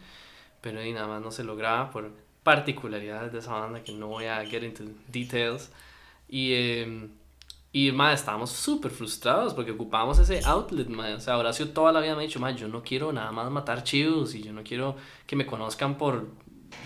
pero 0.60 0.80
ahí 0.80 0.92
nada 0.92 1.06
más 1.08 1.22
no 1.22 1.30
se 1.30 1.42
lograba 1.42 1.90
por 1.90 2.10
particularidades 2.42 3.32
de 3.32 3.38
esa 3.38 3.52
banda 3.52 3.82
que 3.82 3.92
no 3.92 4.08
voy 4.08 4.26
a 4.26 4.44
get 4.44 4.62
into 4.62 4.84
details. 5.08 5.70
Y, 6.28 6.52
eh, 6.52 7.08
y 7.70 7.92
mae, 7.92 8.14
estábamos 8.14 8.50
súper 8.50 8.90
frustrados 8.90 9.52
porque 9.52 9.72
ocupábamos 9.72 10.18
ese 10.18 10.40
outlet, 10.44 10.88
mae. 10.88 11.14
O 11.14 11.20
sea, 11.20 11.36
Horacio 11.36 11.68
toda 11.70 11.92
la 11.92 12.00
vida 12.00 12.14
me 12.14 12.22
ha 12.22 12.26
dicho, 12.26 12.40
mae, 12.40 12.54
yo 12.54 12.68
no 12.68 12.82
quiero 12.82 13.12
nada 13.12 13.30
más 13.30 13.50
matar 13.50 13.84
chivos 13.84 14.34
y 14.34 14.42
yo 14.42 14.52
no 14.52 14.62
quiero 14.62 14.96
que 15.26 15.36
me 15.36 15.44
conozcan 15.44 15.98
por 15.98 16.28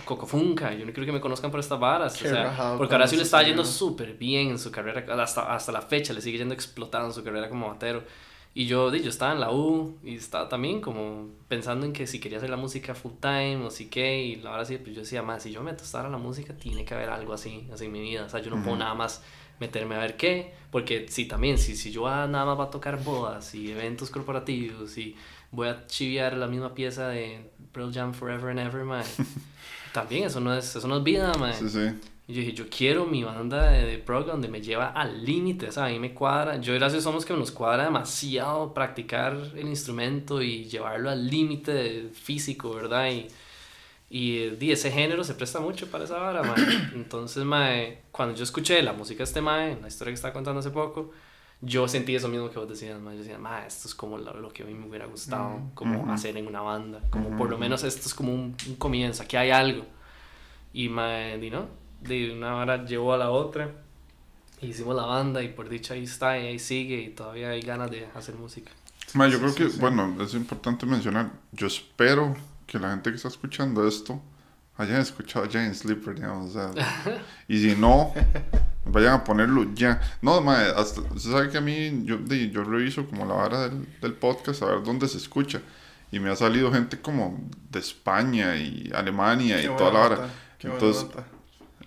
Cocofunca, 0.05 0.73
yo 0.73 0.85
no 0.85 0.91
quiero 0.93 1.05
que 1.05 1.11
me 1.11 1.21
conozcan 1.21 1.51
por 1.51 1.59
estas 1.59 1.79
varas. 1.79 2.17
Qué 2.17 2.27
o 2.27 2.31
sea, 2.31 2.43
rajado 2.43 2.77
porque 2.77 2.95
Horacio 2.95 3.17
le 3.17 3.25
sí, 3.25 3.37
yendo 3.45 3.63
súper 3.63 4.13
bien 4.13 4.49
en 4.49 4.59
su 4.59 4.71
carrera, 4.71 5.05
hasta, 5.21 5.53
hasta 5.53 5.71
la 5.71 5.81
fecha 5.81 6.13
le 6.13 6.21
sigue 6.21 6.37
yendo 6.37 6.53
explotando 6.53 7.07
en 7.07 7.13
su 7.13 7.23
carrera 7.23 7.49
como 7.49 7.67
batero. 7.67 8.03
Y 8.55 8.67
yo, 8.67 8.93
yo 8.93 9.09
estaba 9.09 9.33
en 9.33 9.39
la 9.39 9.51
U 9.51 9.97
y 10.03 10.15
estaba 10.15 10.47
también 10.47 10.79
como 10.79 11.29
pensando 11.47 11.87
en 11.87 11.93
que 11.93 12.05
si 12.05 12.19
quería 12.19 12.37
hacer 12.37 12.51
la 12.51 12.57
música 12.57 12.93
full 12.93 13.13
time 13.19 13.65
o 13.65 13.71
si 13.71 13.89
qué. 13.89 14.23
Y 14.23 14.45
ahora 14.45 14.63
sí, 14.63 14.77
pues 14.77 14.93
yo 14.93 15.01
decía, 15.01 15.23
más 15.23 15.43
si 15.43 15.51
yo 15.51 15.63
me 15.63 15.71
meto 15.71 15.83
a 15.97 16.07
la 16.07 16.17
música, 16.17 16.53
tiene 16.55 16.85
que 16.85 16.93
haber 16.93 17.09
algo 17.09 17.33
así, 17.33 17.67
así 17.73 17.85
en 17.85 17.91
mi 17.91 18.01
vida. 18.01 18.25
O 18.25 18.29
sea, 18.29 18.41
yo 18.41 18.51
no 18.51 18.61
puedo 18.61 18.77
nada 18.77 18.93
más 18.93 19.23
meterme 19.59 19.95
a 19.95 19.99
ver 19.99 20.17
qué. 20.17 20.53
Porque 20.71 21.05
sí, 21.09 21.25
también, 21.25 21.57
si, 21.57 21.75
si 21.75 21.91
yo 21.91 22.07
ah, 22.07 22.27
nada 22.27 22.45
más 22.45 22.59
va 22.59 22.63
a 22.65 22.69
tocar 22.69 23.03
bodas 23.03 23.53
y 23.53 23.71
eventos 23.71 24.09
corporativos 24.09 24.97
y 24.97 25.15
voy 25.51 25.67
a 25.67 25.85
chiviar 25.85 26.35
la 26.35 26.47
misma 26.47 26.73
pieza 26.73 27.09
de 27.09 27.51
Pearl 27.71 27.93
Jam 27.93 28.13
Forever 28.13 28.49
and 28.49 28.59
Ever, 28.59 28.83
man. 28.83 29.03
también 29.93 30.23
eso 30.23 30.39
no 30.39 30.53
es, 30.53 30.75
eso 30.75 30.87
no 30.87 30.97
es 30.97 31.03
vida, 31.03 31.31
man. 31.35 31.53
Sí, 31.53 31.69
sí. 31.69 31.91
Y 32.25 32.33
yo 32.33 32.39
dije, 32.39 32.53
yo 32.53 32.65
quiero 32.69 33.05
mi 33.05 33.23
banda 33.23 33.69
de, 33.69 33.85
de 33.85 33.97
prog 33.97 34.25
donde 34.25 34.47
me 34.47 34.61
lleva 34.61 34.87
al 34.87 35.25
límite, 35.25 35.67
o 35.67 35.71
sea, 35.71 35.85
a 35.85 35.89
mí 35.89 35.99
me 35.99 36.13
cuadra. 36.13 36.57
Yo 36.57 36.73
y 36.73 36.77
Horacio 36.77 37.01
somos 37.01 37.25
que 37.25 37.33
nos 37.33 37.51
cuadra 37.51 37.83
demasiado 37.83 38.73
practicar 38.73 39.35
el 39.55 39.67
instrumento 39.67 40.41
y 40.41 40.65
llevarlo 40.65 41.09
al 41.09 41.27
límite 41.27 42.09
físico, 42.13 42.73
¿verdad? 42.73 43.11
Y, 43.11 43.27
y, 44.15 44.49
di, 44.57 44.71
ese 44.71 44.91
género 44.91 45.23
se 45.23 45.33
presta 45.33 45.59
mucho 45.59 45.89
para 45.89 46.03
esa 46.03 46.17
vara, 46.19 46.43
mae. 46.43 46.55
Entonces, 46.95 47.43
mae, 47.43 48.03
cuando 48.11 48.35
yo 48.35 48.43
escuché 48.43 48.81
la 48.83 48.93
música 48.93 49.19
de 49.19 49.23
este 49.23 49.41
mae, 49.41 49.77
la 49.81 49.87
historia 49.87 50.11
que 50.11 50.15
estaba 50.15 50.33
contando 50.33 50.59
hace 50.59 50.69
poco, 50.69 51.11
yo 51.61 51.87
sentí 51.87 52.13
eso 52.15 52.27
mismo 52.27 52.49
que 52.51 52.59
vos 52.59 52.69
decías, 52.69 52.99
mae. 53.01 53.15
Yo 53.15 53.23
decía, 53.23 53.39
mae, 53.39 53.65
esto 53.65 53.87
es 53.87 53.95
como 53.95 54.17
lo, 54.19 54.33
lo 54.39 54.49
que 54.53 54.61
a 54.63 54.65
mí 54.67 54.73
me 54.75 54.85
hubiera 54.87 55.07
gustado, 55.07 55.57
Mm. 55.57 55.69
como 55.73 56.13
hacer 56.13 56.37
en 56.37 56.45
una 56.47 56.61
banda. 56.61 56.99
Como 57.09 57.35
por 57.37 57.49
lo 57.49 57.57
menos 57.57 57.83
esto 57.83 58.07
es 58.07 58.13
como 58.13 58.33
un, 58.33 58.55
un 58.67 58.75
comienzo, 58.75 59.23
aquí 59.23 59.35
hay 59.35 59.49
algo. 59.49 59.85
Y 60.73 60.89
mae, 60.89 61.37
di, 61.39 61.49
¿no? 61.49 61.67
De 62.01 62.33
una 62.33 62.55
hora 62.57 62.85
llevó 62.85 63.13
a 63.13 63.17
la 63.17 63.31
otra. 63.31 63.71
y 64.61 64.67
Hicimos 64.67 64.95
la 64.95 65.05
banda 65.05 65.41
y 65.41 65.47
por 65.49 65.69
dicho 65.69 65.93
ahí 65.93 66.03
está 66.03 66.37
y 66.37 66.45
ahí 66.47 66.59
sigue 66.59 67.01
y 67.01 67.09
todavía 67.09 67.49
hay 67.49 67.61
ganas 67.61 67.89
de 67.89 68.07
hacer 68.13 68.35
música. 68.35 68.71
Ma, 69.15 69.27
yo 69.27 69.33
Sí, 69.33 69.39
creo 69.39 69.49
sí, 69.51 69.57
que, 69.63 69.69
sí. 69.71 69.79
bueno, 69.79 70.15
es 70.23 70.33
importante 70.35 70.85
mencionar, 70.85 71.31
yo 71.51 71.67
espero 71.67 72.35
que 72.73 72.79
la 72.79 72.89
gente 72.89 73.11
que 73.11 73.17
está 73.17 73.27
escuchando 73.27 73.87
esto 73.87 74.19
hayan 74.77 74.99
escuchado 74.99 75.47
Giant 75.47 75.75
Sleeper, 75.75 76.15
digamos, 76.15 76.55
o 76.55 76.73
sea, 76.73 77.21
y 77.47 77.59
si 77.61 77.75
no, 77.75 78.11
vayan 78.85 79.13
a 79.13 79.23
ponerlo 79.23 79.71
ya. 79.75 80.01
No, 80.23 80.41
ma, 80.41 80.59
hasta, 80.75 81.01
usted 81.01 81.31
sabe 81.31 81.49
que 81.51 81.59
a 81.59 81.61
mí, 81.61 82.01
yo, 82.03 82.19
yo 82.25 82.63
reviso 82.63 83.07
como 83.07 83.25
la 83.25 83.35
vara 83.35 83.69
del, 83.69 83.87
del 84.01 84.13
podcast, 84.13 84.63
a 84.63 84.65
ver 84.65 84.83
dónde 84.83 85.07
se 85.07 85.17
escucha, 85.17 85.61
y 86.11 86.19
me 86.19 86.31
ha 86.31 86.35
salido 86.35 86.73
gente 86.73 86.99
como 86.99 87.47
de 87.69 87.77
España 87.79 88.55
y 88.55 88.91
Alemania 88.95 89.59
y 89.59 89.67
Qué 89.67 89.75
toda 89.77 89.93
la 89.93 89.99
vara. 89.99 90.29
Entonces. 90.59 91.05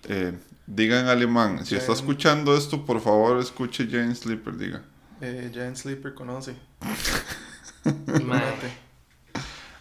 Eh, 0.05 0.37
diga 0.65 1.01
en 1.01 1.07
alemán, 1.07 1.65
si 1.65 1.75
está 1.75 1.91
Giant- 1.91 1.95
escuchando 1.97 2.55
esto, 2.55 2.85
por 2.85 3.01
favor, 3.01 3.39
escuche 3.39 3.87
Giant 3.87 4.15
Sleeper, 4.15 4.55
diga. 4.55 4.81
Eh, 5.19 5.49
Giant 5.51 5.75
Sleeper 5.75 6.13
conoce. 6.13 6.55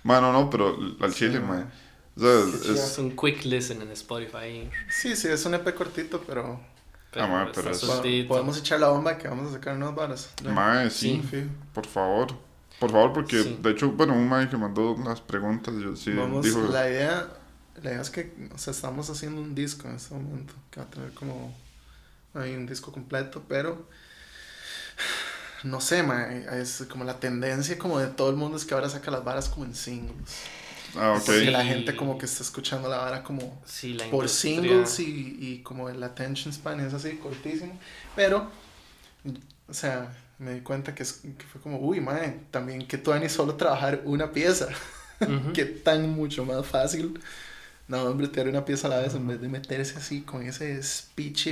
Mano, 0.06 0.32
no, 0.32 0.48
pero 0.48 0.76
al 1.00 1.12
Sí, 1.12 1.18
chile, 1.26 1.40
ma. 1.40 1.54
ma. 1.56 1.72
O 2.16 2.20
sea, 2.20 2.72
es 2.72 2.78
es, 2.92 2.98
un 2.98 3.14
quick 3.14 3.44
listen 3.44 3.82
en 3.82 3.90
Spotify. 3.90 4.70
Sí, 4.88 5.14
sí, 5.16 5.28
es 5.28 5.44
un 5.44 5.54
EP 5.54 5.74
cortito, 5.74 6.22
pero 6.26 6.58
Pero, 7.10 7.28
mae, 7.28 7.46
pero 7.54 7.70
está 7.70 7.72
es- 7.72 7.78
sueltito. 7.80 8.28
podemos 8.28 8.56
echar 8.58 8.80
la 8.80 8.88
bomba 8.88 9.18
que 9.18 9.28
vamos 9.28 9.50
a 9.50 9.54
sacar 9.54 9.76
unas 9.76 9.94
varas. 9.94 10.30
Mae, 10.44 10.88
sí, 10.90 11.22
Sí. 11.30 11.44
por 11.74 11.86
favor. 11.86 12.28
Por 12.80 12.90
favor, 12.90 13.12
porque 13.12 13.42
Sí. 13.42 13.58
de 13.62 13.70
hecho, 13.70 13.90
bueno, 13.92 14.12
un 14.14 14.28
mae 14.28 14.48
que 14.48 14.56
mandó 14.56 14.96
las 15.04 15.20
preguntas, 15.20 15.74
yo 15.82 15.96
sí 15.96 16.12
Vamos, 16.12 16.44
dijo, 16.44 16.60
la 16.70 16.88
idea, 16.88 17.28
la 17.82 17.90
idea 17.90 18.00
es 18.02 18.10
que, 18.10 18.32
o 18.54 18.58
sea, 18.58 18.70
estamos 18.72 19.08
haciendo 19.10 19.40
un 19.40 19.54
disco 19.54 19.88
en 19.88 19.96
este 19.96 20.14
momento, 20.14 20.52
que 20.70 20.80
va 20.80 20.86
a 20.86 20.90
tener 20.90 21.10
como, 21.12 21.54
hay 22.34 22.54
un 22.54 22.66
disco 22.66 22.92
completo, 22.92 23.42
pero, 23.48 23.86
no 25.66 25.80
sé, 25.80 26.02
ma, 26.02 26.26
es 26.32 26.84
como 26.88 27.04
la 27.04 27.18
tendencia 27.20 27.76
como 27.78 27.98
de 27.98 28.06
todo 28.08 28.30
el 28.30 28.36
mundo 28.36 28.56
es 28.56 28.64
que 28.64 28.74
ahora 28.74 28.88
saca 28.88 29.10
las 29.10 29.24
varas 29.24 29.48
como 29.48 29.64
en 29.66 29.74
singles. 29.74 30.14
ah, 30.96 31.12
ok. 31.18 31.24
Sí. 31.24 31.44
la 31.46 31.64
gente 31.64 31.94
como 31.96 32.16
que 32.18 32.26
está 32.26 32.42
escuchando 32.42 32.88
la 32.88 32.98
vara 32.98 33.22
como 33.22 33.60
Sí, 33.66 33.94
la 33.94 34.04
por 34.10 34.24
industria- 34.24 34.54
singles 34.86 35.00
y, 35.00 35.36
y 35.40 35.62
como 35.62 35.88
el 35.88 36.02
attention 36.02 36.52
span 36.52 36.80
es 36.80 36.94
así 36.94 37.16
cortísimo, 37.16 37.78
pero, 38.14 38.50
o 39.68 39.74
sea, 39.74 40.14
me 40.38 40.52
di 40.54 40.60
cuenta 40.60 40.94
que, 40.94 41.02
es, 41.02 41.20
que 41.38 41.44
fue 41.50 41.60
como, 41.60 41.78
uy, 41.78 42.00
mae, 42.00 42.40
también 42.50 42.86
que 42.86 42.98
tú 42.98 43.14
ni 43.14 43.28
solo 43.28 43.54
trabajar 43.56 44.02
una 44.04 44.32
pieza. 44.32 44.68
Ujú. 45.20 45.52
que 45.54 45.64
tan 45.64 46.10
mucho 46.10 46.44
más 46.44 46.66
fácil. 46.66 47.18
No, 47.88 48.02
hombre, 48.02 48.28
tener 48.28 48.48
una 48.48 48.64
pieza 48.64 48.86
a 48.88 48.90
la 48.90 48.98
vez 48.98 49.14
en 49.14 49.26
vez 49.26 49.40
de 49.40 49.48
meterse 49.48 49.96
así 49.96 50.20
con 50.22 50.42
ese 50.42 50.82
speech 50.82 51.48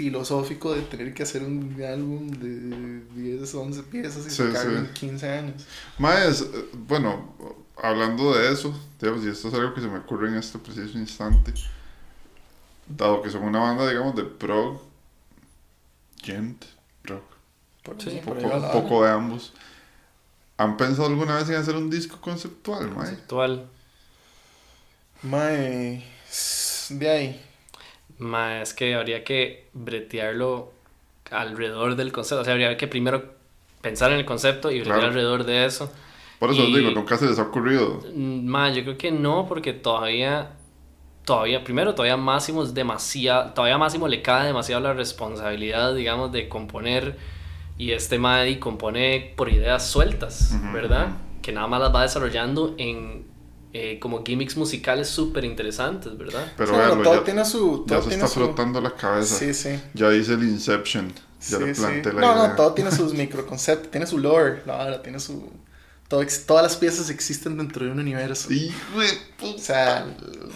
filosófico 0.00 0.74
de 0.74 0.80
tener 0.80 1.12
que 1.12 1.24
hacer 1.24 1.42
un 1.42 1.76
álbum 1.82 2.30
de 2.30 3.00
10, 3.14 3.54
11 3.54 3.82
piezas 3.82 4.26
y 4.26 4.30
Sí, 4.30 4.36
sacarlo 4.36 4.78
sí. 4.80 4.86
en 4.86 4.94
15 4.94 5.28
años. 5.30 5.66
Es, 6.26 6.40
eh, 6.40 6.68
bueno, 6.88 7.34
hablando 7.76 8.32
de 8.32 8.50
eso, 8.50 8.74
digamos, 8.98 9.22
y 9.26 9.28
esto 9.28 9.48
es 9.48 9.54
algo 9.54 9.74
que 9.74 9.82
se 9.82 9.88
me 9.88 9.98
ocurre 9.98 10.28
en 10.28 10.36
este 10.36 10.58
preciso 10.58 10.96
instante, 10.98 11.52
dado 12.88 13.20
que 13.20 13.28
son 13.28 13.42
una 13.42 13.58
banda, 13.60 13.86
digamos, 13.90 14.16
de 14.16 14.24
prog, 14.24 14.80
gent, 16.22 16.64
prog, 17.02 17.22
Por, 17.82 18.00
Sí. 18.00 18.08
un 18.10 18.20
poco, 18.20 18.56
un 18.56 18.72
poco 18.72 19.04
de 19.04 19.10
ambos. 19.10 19.52
¿Han 20.56 20.78
pensado 20.78 21.08
alguna 21.08 21.36
vez 21.36 21.48
en 21.50 21.56
hacer 21.56 21.76
un 21.76 21.90
disco 21.90 22.18
conceptual, 22.22 22.86
mae? 22.88 22.96
Conceptual. 22.96 23.68
Mae, 25.22 26.02
de 26.90 27.10
ahí. 27.10 27.49
Ma, 28.20 28.62
es 28.62 28.72
que 28.74 28.94
habría 28.94 29.24
que 29.24 29.68
bretearlo 29.72 30.72
alrededor 31.30 31.96
del 31.96 32.12
concepto. 32.12 32.42
O 32.42 32.44
sea, 32.44 32.52
habría 32.52 32.76
que 32.76 32.86
primero 32.88 33.24
pensar 33.80 34.12
en 34.12 34.18
el 34.18 34.24
concepto 34.24 34.70
y 34.70 34.76
bretear 34.80 34.96
Claro. 34.98 35.08
alrededor 35.08 35.44
de 35.44 35.64
eso. 35.64 35.90
Por 36.38 36.50
eso 36.50 36.62
os 36.62 36.68
Y- 36.68 36.76
digo, 36.76 36.90
nunca 36.90 37.16
se 37.16 37.26
les 37.26 37.38
ha 37.38 37.42
ocurrido. 37.42 38.02
Mm, 38.14 38.46
Ma, 38.46 38.70
yo 38.70 38.82
creo 38.82 38.96
que 38.98 39.10
no, 39.10 39.46
porque 39.48 39.72
todavía, 39.72 40.52
todavía, 41.24 41.62
primero, 41.64 41.94
todavía 41.94 42.16
Máximo 42.16 42.62
es 42.62 42.72
demasiado, 42.74 43.52
todavía 43.52 43.78
Máximo 43.78 44.08
le 44.08 44.22
cae 44.22 44.46
demasiado 44.46 44.80
la 44.82 44.92
responsabilidad, 44.94 45.94
digamos, 45.94 46.32
de 46.32 46.48
componer 46.48 47.16
y 47.78 47.92
este 47.92 48.18
Maddy 48.18 48.56
compone 48.58 49.32
por 49.36 49.48
ideas 49.50 49.86
sueltas, 49.86 50.54
¿verdad? 50.72 51.08
Que 51.42 51.52
nada 51.52 51.66
más 51.66 51.80
las 51.80 51.94
va 51.94 52.02
desarrollando 52.02 52.74
en 52.78 53.24
eh, 53.72 53.98
como 54.00 54.24
gimmicks 54.24 54.56
musicales 54.56 55.08
súper 55.08 55.44
interesantes, 55.44 56.16
¿verdad? 56.18 56.52
Pero 56.56 56.72
O 56.72 56.76
sea, 56.76 56.88
bueno, 56.88 57.02
todo 57.02 57.14
ya, 57.16 57.24
tiene 57.24 57.44
su. 57.44 57.84
ya 57.86 57.94
Todo 57.96 58.02
se 58.02 58.08
tiene 58.08 58.24
está 58.24 58.34
su... 58.34 58.40
frotando 58.40 58.80
la 58.80 58.94
cabeza. 58.94 59.36
Sí, 59.36 59.54
sí. 59.54 59.80
Ya 59.94 60.12
hice 60.12 60.34
el 60.34 60.42
Inception. 60.42 61.12
Ya 61.48 61.58
sí, 61.58 61.64
le 61.64 61.74
sí. 61.74 61.80
planté 61.80 62.12
la 62.12 62.20
No, 62.20 62.34
idea. 62.36 62.48
no, 62.48 62.54
todo 62.56 62.74
tiene 62.74 62.90
sus 62.90 63.14
microconceptos, 63.14 63.90
tiene 63.90 64.06
su 64.06 64.18
lore, 64.18 64.62
la 64.66 64.76
vara, 64.76 65.02
tiene 65.02 65.20
su. 65.20 65.50
Todo, 66.08 66.24
todas 66.46 66.64
las 66.64 66.76
piezas 66.76 67.08
existen 67.10 67.56
dentro 67.56 67.84
de 67.86 67.92
un 67.92 68.00
universo. 68.00 68.52
Hijo 68.52 68.98
de 69.00 69.06
O 69.08 69.52
puta. 69.52 69.62
sea, 69.62 70.06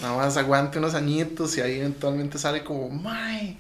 nada 0.03 0.17
más 0.17 0.37
aguante 0.37 0.79
unos 0.79 0.95
añitos 0.95 1.57
y 1.57 1.61
ahí 1.61 1.79
eventualmente 1.79 2.39
sale 2.39 2.65
como, 2.65 2.91
mae, 2.91 3.57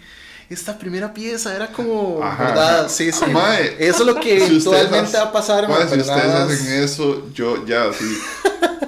esta 0.50 0.76
primera 0.76 1.14
pieza 1.14 1.54
era 1.54 1.68
como, 1.70 2.20
Ajá. 2.22 2.44
¿verdad? 2.46 2.88
Sí, 2.90 3.12
sí. 3.12 3.24
Mae, 3.30 3.76
Eso 3.78 4.00
es 4.00 4.06
lo 4.06 4.16
que 4.20 4.40
si 4.40 4.46
eventualmente 4.46 5.16
va 5.16 5.22
a 5.22 5.32
pasar, 5.32 5.68
mae, 5.68 5.88
si 5.88 6.00
ustedes 6.00 6.34
hacen 6.34 6.72
eso, 6.82 7.32
yo 7.32 7.64
ya 7.64 7.84
así. 7.88 8.04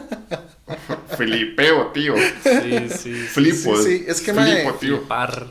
Filipeo, 1.16 1.88
tío. 1.92 2.14
Sí, 2.42 2.88
sí. 2.90 3.12
Flipo. 3.14 3.76
Sí, 3.78 3.98
sí, 3.98 4.04
es 4.06 4.20
que, 4.20 4.32
flipo, 4.32 4.74
tío. 4.74 5.02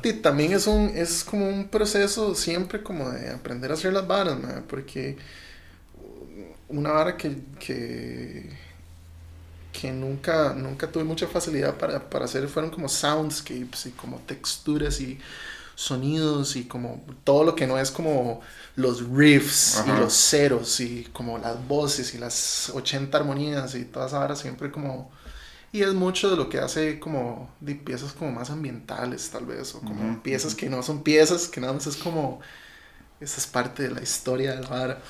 Y 0.04 0.14
también 0.14 0.54
es 0.54 0.68
un 0.68 0.92
es 0.96 1.24
como 1.24 1.48
un 1.48 1.68
proceso 1.68 2.36
siempre 2.36 2.82
como 2.82 3.10
de 3.10 3.30
aprender 3.30 3.72
a 3.72 3.74
hacer 3.76 3.94
las 3.94 4.08
varas, 4.08 4.40
mae, 4.40 4.62
porque 4.62 5.18
una 6.68 6.92
vara 6.92 7.18
que, 7.18 7.38
que 7.60 8.50
que 9.72 9.92
nunca 9.92 10.54
nunca 10.54 10.90
tuve 10.90 11.04
mucha 11.04 11.28
facilidad 11.28 11.76
para, 11.76 12.10
para 12.10 12.26
hacer 12.26 12.48
fueron 12.48 12.72
como 12.72 12.88
soundscapes 12.88 13.88
y 13.88 13.92
como 13.92 14.20
texturas 14.20 15.02
y 15.02 15.20
sonidos 15.76 16.56
y 16.56 16.64
como 16.66 17.04
todo 17.24 17.44
lo 17.44 17.56
que 17.56 17.68
no 17.68 17.78
es 17.78 17.92
como 17.92 18.42
los 18.78 19.08
riffs 19.10 19.78
Ajá. 19.78 19.98
y 19.98 20.00
los 20.00 20.14
ceros 20.14 20.80
y 20.80 21.04
como 21.12 21.38
las 21.38 21.68
voces 21.68 22.14
y 22.16 22.18
las 22.18 22.72
80 22.74 23.18
armonías 23.18 23.76
y 23.76 23.84
todas 23.84 24.12
esas 24.12 24.22
varas 24.22 24.40
siempre 24.40 24.72
como 24.72 25.12
y 25.76 25.84
es 25.84 25.94
mucho 25.94 26.30
de 26.30 26.38
lo 26.38 26.48
que 26.50 26.60
hace 26.60 27.00
como 27.00 27.54
de 27.60 27.76
piezas 27.76 28.14
como 28.14 28.32
más 28.32 28.50
ambientales 28.50 29.30
tal 29.30 29.46
vez 29.46 29.76
o 29.76 29.82
como 29.82 30.12
Ujú, 30.14 30.22
piezas 30.22 30.56
que 30.56 30.70
no 30.70 30.82
son 30.84 31.04
piezas 31.04 31.48
que 31.48 31.60
nada 31.62 31.74
más 31.74 31.86
es 31.88 31.98
como 31.98 32.40
esa 33.20 33.38
es 33.40 33.48
parte 33.48 33.84
de 33.84 33.92
la 33.92 34.02
historia 34.02 34.56
de 34.56 34.62
la 34.62 34.70
vara 34.70 35.02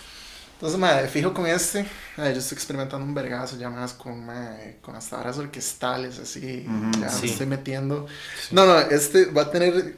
entonces 0.56 0.80
madre 0.80 1.08
fijo 1.08 1.34
con 1.34 1.46
este 1.48 1.86
madre, 2.18 2.34
yo 2.34 2.40
estoy 2.40 2.56
experimentando 2.56 3.06
un 3.06 3.14
vergazo 3.14 3.58
ya 3.58 3.70
más 3.70 3.94
con 3.94 4.26
madre, 4.26 4.78
con 4.82 4.96
hasta 4.96 5.18
varas 5.18 5.38
orquestales 5.38 6.18
así 6.20 6.66
Ujú. 6.68 7.02
ya 7.02 7.10
Sí. 7.10 7.26
me 7.28 7.32
estoy 7.34 7.48
metiendo 7.48 8.08
no 8.52 8.66
no 8.66 8.80
este 8.80 9.26
va 9.26 9.44
a 9.44 9.52
tener 9.52 9.98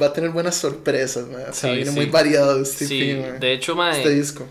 va 0.00 0.06
a 0.06 0.12
tener 0.12 0.30
buenas 0.30 0.54
sorpresas 0.56 1.26
madre. 1.28 1.50
o 1.50 1.52
sea, 1.52 1.70
Sí, 1.70 1.76
viene 1.76 1.90
sí. 1.90 1.96
muy 1.96 2.06
variado 2.06 2.60
este 2.62 2.86
Sí, 2.86 3.14
madre. 3.20 3.38
de 3.38 3.52
hecho, 3.52 3.76
mae, 3.76 3.98
este 3.98 4.10
disco 4.10 4.46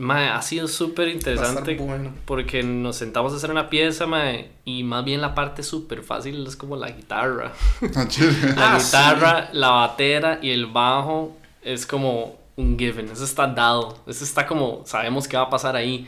mae, 0.00 0.28
ha 0.28 0.42
sido 0.42 0.66
súper 0.66 1.08
interesante 1.08 1.76
bueno 1.76 2.12
porque 2.24 2.62
nos 2.62 2.96
sentamos 2.96 3.32
a 3.32 3.36
hacer 3.36 3.50
una 3.50 3.68
pieza, 3.70 4.06
mae, 4.06 4.50
y 4.64 4.82
más 4.82 5.04
bien 5.04 5.20
la 5.20 5.34
parte 5.34 5.62
súper 5.62 6.02
fácil 6.02 6.46
es 6.46 6.56
como 6.56 6.76
la 6.76 6.90
guitarra. 6.90 7.52
Ah. 7.94 8.06
La 8.56 8.74
Ah, 8.74 8.78
guitarra, 8.78 9.50
la 9.52 9.70
batera 9.70 10.38
y 10.42 10.50
el 10.50 10.66
bajo 10.66 11.36
es 11.62 11.86
como 11.86 12.36
un 12.56 12.78
given, 12.78 13.08
eso 13.10 13.24
está 13.24 13.46
dado, 13.46 13.98
eso 14.06 14.24
está 14.24 14.46
como, 14.46 14.82
sabemos 14.86 15.28
qué 15.28 15.36
va 15.36 15.44
a 15.44 15.50
pasar 15.50 15.76
ahí. 15.76 16.06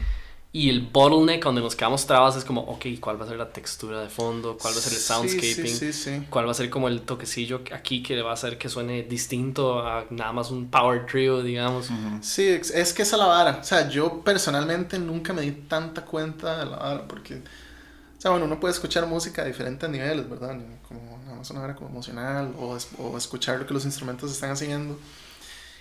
Y 0.54 0.68
el 0.68 0.82
bottleneck 0.82 1.42
donde 1.44 1.62
nos 1.62 1.74
quedamos 1.74 2.06
trabas 2.06 2.36
es 2.36 2.44
como, 2.44 2.60
ok, 2.62 2.84
¿cuál 3.00 3.18
va 3.18 3.24
a 3.24 3.28
ser 3.28 3.38
la 3.38 3.48
textura 3.50 4.02
de 4.02 4.10
fondo? 4.10 4.58
¿Cuál 4.60 4.74
va 4.74 4.78
a 4.78 4.82
ser 4.82 4.92
el 4.92 4.98
soundscaping? 4.98 5.78
sí, 5.78 5.92
sí, 5.92 5.92
sí. 5.92 6.26
¿Cuál 6.28 6.46
va 6.46 6.50
a 6.50 6.54
ser 6.54 6.68
como 6.68 6.88
el 6.88 7.00
toquecillo 7.02 7.62
aquí 7.72 8.02
que 8.02 8.14
le 8.14 8.20
va 8.22 8.30
a 8.30 8.34
hacer 8.34 8.58
que 8.58 8.68
suene 8.68 9.02
distinto 9.04 9.78
a 9.80 10.04
nada 10.10 10.32
más 10.32 10.50
un 10.50 10.68
power 10.70 11.06
trio, 11.06 11.42
digamos? 11.42 11.88
Sí, 12.20 12.46
es 12.46 12.70
que 12.92 13.00
esa 13.02 13.16
es 13.16 13.18
la 13.18 13.26
vara. 13.26 13.58
O 13.62 13.64
sea, 13.64 13.88
yo 13.88 14.20
personalmente 14.22 14.98
nunca 14.98 15.32
me 15.32 15.40
di 15.40 15.52
tanta 15.52 16.04
cuenta 16.04 16.58
de 16.58 16.66
la 16.70 16.76
vara 16.76 17.08
porque, 17.08 17.36
o 17.36 18.20
sea, 18.20 18.30
bueno, 18.30 18.44
uno 18.44 18.60
puede 18.60 18.74
escuchar 18.74 19.06
música 19.06 19.40
a 19.40 19.44
diferentes 19.46 19.88
niveles, 19.88 20.28
¿verdad? 20.28 20.58
Como 20.86 21.18
nada 21.24 21.36
más 21.38 21.50
una 21.50 21.60
vara 21.60 21.74
como 21.74 21.88
emocional 21.88 22.54
o, 22.58 22.76
es- 22.76 22.88
o 22.98 23.16
escuchar 23.16 23.58
lo 23.58 23.66
que 23.66 23.72
los 23.72 23.86
instrumentos 23.86 24.30
están 24.30 24.50
haciendo. 24.50 24.98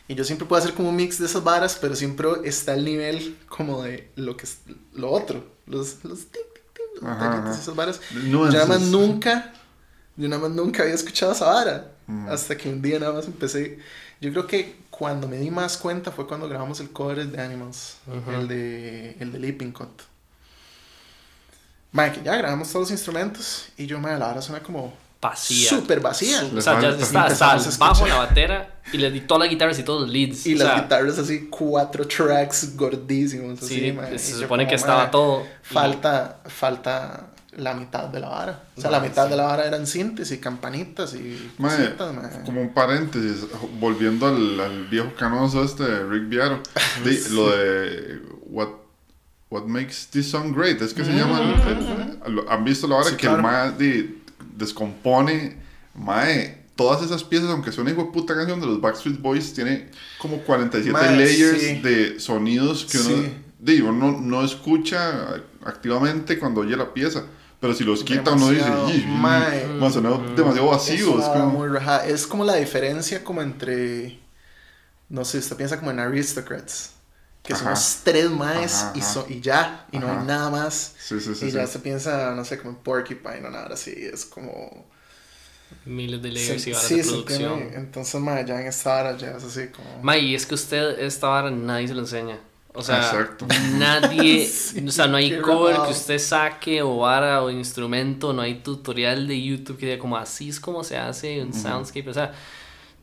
Y 0.08 0.16
yo 0.16 0.24
siempre 0.24 0.46
puedo 0.48 0.62
hacer 0.62 0.74
como 0.74 0.90
un 0.90 0.96
mix 0.96 1.20
de 1.20 1.26
esas 1.26 1.44
varas, 1.44 1.78
pero 1.80 1.96
siempre 1.96 2.28
está 2.44 2.74
el 2.74 2.84
nivel 2.84 3.38
como 3.48 3.84
de 3.84 4.12
lo 4.16 4.36
que 4.36 4.46
es 4.46 4.60
lo 4.94 5.10
otro. 5.12 5.46
Los, 5.68 6.04
los 6.04 6.20
tin, 6.26 6.42
tin, 6.54 6.64
tin, 6.74 6.86
los 7.02 7.12
Ajá, 7.12 7.30
taquitos, 7.30 7.52
ajá. 7.52 7.62
esas 7.62 7.76
varas. 7.76 8.02
No, 8.12 8.46
yo 8.48 8.52
nada 8.52 8.66
más 8.66 8.82
es- 8.82 8.88
nunca, 8.90 9.54
yo 10.18 10.28
nada 10.28 10.42
más 10.42 10.52
nunca 10.52 10.84
había 10.84 10.96
escuchado 10.96 11.32
esa 11.32 11.46
vara. 11.46 11.92
Mm. 12.08 12.28
Hasta 12.30 12.58
que 12.58 12.68
un 12.70 12.82
día 12.82 13.00
nada 13.00 13.14
más 13.14 13.26
empecé. 13.26 13.80
Yo 14.20 14.32
creo 14.32 14.48
que 14.48 14.76
cuando 14.90 15.28
me 15.28 15.38
di 15.38 15.50
más 15.50 15.78
cuenta 15.78 16.12
fue 16.12 16.28
cuando 16.28 16.50
grabamos 16.50 16.80
el 16.82 16.92
cover 16.92 17.26
de 17.26 17.42
Animals, 17.42 17.98
el 18.28 18.48
de 18.48 19.12
el 19.20 19.32
de 19.32 19.40
Leaping 19.40 19.72
Cut. 19.72 20.02
Que 21.94 22.22
ya 22.24 22.36
grabamos 22.38 22.70
todos 22.70 22.84
los 22.84 22.92
instrumentos 22.92 23.68
y 23.78 23.86
yo, 23.86 24.00
mae, 24.00 24.18
la 24.18 24.28
vara 24.28 24.42
suena 24.42 24.64
como 24.64 24.94
Vacía. 25.22 25.70
súper 25.70 26.00
vacía. 26.00 26.44
O 26.56 26.60
sea, 26.62 26.82
ya 26.82 26.90
falta. 26.90 27.04
está, 27.04 27.28
está 27.28 27.54
Empezamos 27.54 27.66
a 27.66 27.70
el 27.70 27.78
bajo, 27.80 28.08
la 28.08 28.16
batera 28.18 28.76
y 28.92 28.98
le 28.98 29.12
di 29.12 29.22
todas 29.22 29.42
las 29.42 29.50
guitarras 29.50 29.78
y 29.80 29.84
todos 29.84 30.02
los 30.02 30.10
leads. 30.10 30.48
Y 30.48 30.56
o 30.56 30.58
las 30.58 30.68
sea, 30.68 30.82
guitarras 30.82 31.20
así, 31.20 31.48
cuatro 31.50 32.08
tracks 32.08 32.76
gordísimos. 32.76 33.62
Así, 33.62 33.80
Sí, 33.80 33.92
mae, 33.92 34.18
se 34.18 34.34
supone 34.34 34.64
como, 34.64 34.70
que 34.70 34.76
estaba 34.76 35.12
todo. 35.12 35.44
y- 35.44 35.74
Falta, 35.74 36.40
falta 36.48 37.28
la 37.58 37.74
mitad 37.74 38.06
de 38.06 38.20
la 38.20 38.30
vara. 38.30 38.64
O 38.78 38.82
sea, 38.82 38.90
la 38.90 39.00
mitad 39.00 39.26
sí. 39.26 39.30
de 39.32 39.36
la 39.38 39.44
vara 39.44 39.66
eran 39.66 39.86
cintas 39.86 40.32
y 40.32 40.38
campanitas 40.40 41.14
y 41.14 41.52
cositas, 41.62 42.14
como 42.46 42.62
un 42.62 42.74
paréntesis, 42.74 43.46
volviendo 43.80 44.26
al, 44.28 44.60
al 44.60 44.88
viejo 44.88 45.12
canoso 45.20 45.64
este 45.64 45.84
de 45.84 46.04
Rick 46.08 46.30
Viaro, 46.30 46.64
lo 47.32 47.50
de 47.56 48.22
What, 48.48 48.70
What 49.50 49.66
Makes 49.66 49.96
This 50.12 50.32
Song 50.32 50.56
Great, 50.56 50.82
es 50.82 50.94
que 50.94 51.04
se 51.06 51.12
llama. 51.12 51.40
el- 51.42 52.28
el- 52.28 52.36
lo- 52.36 52.50
¿Han 52.50 52.64
visto 52.64 52.88
la 52.88 53.04
Sí, 53.04 53.12
que 53.12 53.28
claro. 53.28 53.36
el 53.38 53.42
Mae 53.44 53.72
di- 53.74 54.21
descompone? 54.62 55.58
Mae, 55.96 56.58
todas 56.78 57.04
esas 57.04 57.24
piezas, 57.26 57.50
aunque 57.50 57.72
sea 57.74 57.84
una 57.84 57.94
puta 58.12 58.34
canción 58.34 58.62
de 58.62 58.68
los 58.68 58.80
Backstreet 58.80 59.20
Boys, 59.20 59.54
tiene 59.54 59.90
como 60.20 60.38
47 60.38 60.92
Mae, 60.94 61.18
layers 61.18 61.62
sí. 61.62 61.80
de 61.82 62.20
sonidos 62.20 62.86
que 62.90 62.98
uno, 63.00 63.10
Sí. 63.10 63.34
di, 63.60 63.82
uno 63.82 64.14
no 64.22 64.44
escucha 64.44 65.36
activamente 65.66 66.40
cuando 66.40 66.62
oye 66.62 66.76
la 66.78 66.94
pieza. 66.94 67.24
Pero 67.60 67.76
si 67.76 67.84
los 67.84 68.04
quita, 68.04 68.32
uno 68.32 68.50
dice, 68.50 68.64
Demasiado, 68.64 68.90
"Ih, 68.96 69.06
mae. 69.06 69.68
mae, 69.80 69.92
sonó 69.92 70.18
demasiado 70.36 70.70
vacío. 70.70 71.20
Es, 71.20 71.26
Es 71.26 71.30
como, 71.30 71.46
muy 71.52 71.68
raja. 71.68 72.08
Es 72.08 72.26
como 72.26 72.44
la 72.44 72.56
diferencia 72.56 73.24
como 73.24 73.44
entre, 73.44 74.20
no 75.10 75.24
sé, 75.26 75.38
usted 75.38 75.58
piensa 75.58 75.78
como 75.78 75.92
en 75.92 76.00
Aristocrats, 76.00 76.94
que 77.44 77.54
Ajá. 77.54 77.72
los 77.72 78.00
tres 78.04 78.30
más 78.30 78.84
Ajá, 78.84 78.94
y, 78.96 79.02
so- 79.02 79.26
y 79.30 79.42
ya, 79.42 79.88
y 79.92 79.98
no 80.00 80.10
hay 80.12 80.26
nada 80.26 80.50
más. 80.50 80.94
Sí, 81.00 81.20
sí, 81.20 81.34
sí. 81.36 81.46
y 81.48 81.50
sí. 81.50 81.52
ya 81.52 81.66
se 81.68 81.80
piensa, 81.80 82.34
no 82.36 82.46
sé, 82.46 82.58
como 82.58 82.72
en 82.72 82.76
Porcupine 82.78 83.46
o 83.48 83.50
nada 83.50 83.70
así, 83.74 83.92
es 83.96 84.26
como... 84.26 84.86
Miles 85.86 86.22
de 86.22 86.30
se- 86.30 86.34
layers 86.36 86.68
y 86.68 86.72
varas 86.74 86.88
sí, 86.88 86.96
de 86.98 87.04
producción. 87.04 87.56
tiene- 87.60 87.76
entonces, 87.78 88.22
ma, 88.22 88.42
ya 88.42 88.62
en 88.62 88.68
esta 88.68 88.96
hora 89.00 89.18
ya 89.18 89.32
es 89.38 89.44
así 89.44 89.68
como... 89.70 90.04
Ma, 90.04 90.18
y 90.18 90.36
es 90.36 90.46
que 90.46 90.56
usted, 90.56 91.00
esta 91.00 91.28
vara 91.28 91.50
nadie 91.50 91.88
se 91.88 91.94
lo 91.94 92.02
enseña. 92.02 92.38
O 92.74 92.82
sea, 92.82 92.98
Exacto. 93.00 93.48
nadie, 93.78 94.46
Sí, 94.48 94.86
o 94.88 94.92
sea, 94.92 95.08
no 95.08 95.18
hay 95.18 95.42
cover 95.42 95.76
que 95.86 95.92
usted 95.92 96.20
saque 96.20 96.82
o 96.82 96.98
vara 97.00 97.42
o 97.44 97.50
instrumento, 97.50 98.32
no 98.32 98.42
hay 98.44 98.56
tutorial 98.62 99.28
de 99.28 99.42
YouTube 99.42 99.78
que 99.78 99.88
diga 99.88 100.00
como 100.00 100.16
así 100.16 100.50
es 100.50 100.60
como 100.60 100.84
se 100.84 100.98
hace 100.98 101.42
un 101.42 101.54
soundscape, 101.54 102.10
o 102.10 102.14
sea, 102.14 102.34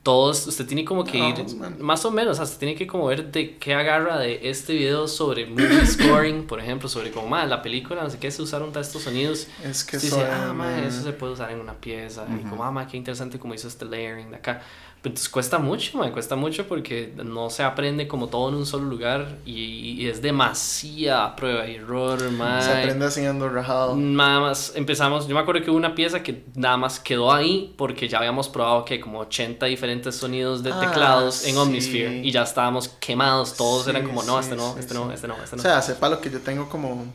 todos, 0.03 0.47
usted 0.47 0.67
tiene 0.67 0.85
como 0.85 1.05
que 1.05 1.19
No, 1.19 1.29
ir, 1.29 1.57
man. 1.57 1.77
más 1.81 2.05
o 2.05 2.11
menos, 2.11 2.39
usted 2.39 2.59
tiene 2.59 2.75
que 2.75 2.87
como 2.87 3.07
ver 3.07 3.31
de 3.31 3.57
qué 3.59 3.75
agarra 3.75 4.19
de 4.19 4.49
este 4.49 4.73
video 4.73 5.09
sobre 5.09 5.47
movie 5.47 5.87
scoring, 5.87 6.47
por 6.47 6.61
ejemplo, 6.61 6.89
sobre 6.89 7.11
como, 7.11 7.29
ma, 7.29 7.45
la 7.47 7.63
película, 7.63 8.03
no 8.03 8.11
sé 8.11 8.19
qué, 8.19 8.31
se 8.31 8.43
usaron 8.43 8.73
todos 8.73 8.87
estos 8.87 9.03
sonidos, 9.03 9.49
es 9.65 9.85
que 9.85 9.99
dice, 9.99 10.23
ah, 10.25 10.53
ma, 10.55 10.65
ma, 10.65 10.87
eso 10.87 11.03
se 11.03 11.13
puede 11.13 11.33
usar 11.33 11.51
en 11.51 11.61
una 11.61 11.75
pieza. 11.75 12.27
Y 12.41 12.49
como, 12.49 12.65
ah, 12.65 12.87
qué 12.91 12.97
interesante 12.97 13.39
como 13.39 13.55
hizo 13.55 13.69
este 13.69 13.85
layering 13.85 14.31
de 14.31 14.37
acá. 14.37 14.63
Entonces 15.05 15.29
cuesta 15.29 15.59
mucho, 15.59 15.97
ma, 15.97 16.11
cuesta 16.13 16.35
mucho 16.35 16.67
porque 16.67 17.15
no 17.25 17.51
se 17.51 17.63
aprende 17.63 18.09
como 18.09 18.27
todo 18.27 18.49
en 18.49 18.57
un 18.57 18.67
solo 18.67 18.85
lugar 18.87 19.39
y, 19.47 19.93
y 20.03 20.09
es 20.09 20.21
demasiada 20.21 21.37
prueba 21.37 21.67
y 21.69 21.77
error, 21.77 22.31
ma. 22.33 22.61
Se 22.61 22.73
aprende 22.73 23.07
haciendo 23.07 23.49
rajado. 23.49 23.95
Nada 23.97 24.41
más 24.41 24.73
empezamos, 24.75 25.29
yo 25.29 25.35
me 25.35 25.41
acuerdo 25.41 25.63
que 25.63 25.71
hubo 25.71 25.79
una 25.79 25.95
pieza 25.95 26.23
que 26.23 26.45
nada 26.57 26.77
más 26.77 26.99
quedó 26.99 27.33
ahí 27.33 27.73
porque 27.79 28.09
ya 28.09 28.19
habíamos 28.19 28.49
probado 28.49 28.85
que 28.85 28.99
como 29.01 29.21
80 29.21 29.67
diferentes 29.67 30.17
sonidos 30.17 30.63
de 30.65 30.73
Ah, 30.73 30.81
teclados 30.81 31.45
en 31.45 31.53
sí. 31.55 31.57
Omnisphere 31.57 32.19
y 32.25 32.31
ya 32.33 32.43
estábamos 32.43 32.89
quemados, 32.89 33.57
todos 33.57 33.85
Sí, 33.85 33.91
eran 33.91 34.05
como, 34.05 34.25
no, 34.25 34.35
sí, 34.43 34.45
este 34.51 34.57
no, 34.57 34.75
sí, 34.75 34.81
este 34.81 34.95
sí. 34.95 35.01
no, 35.01 35.13
este 35.13 35.29
no, 35.29 35.35
este 35.43 35.57
no. 35.57 35.61
O 35.61 35.63
sea, 35.63 35.81
sepa 35.81 36.09
lo 36.09 36.21
que 36.21 36.29
yo 36.29 36.41
tengo 36.41 36.69
como 36.69 37.07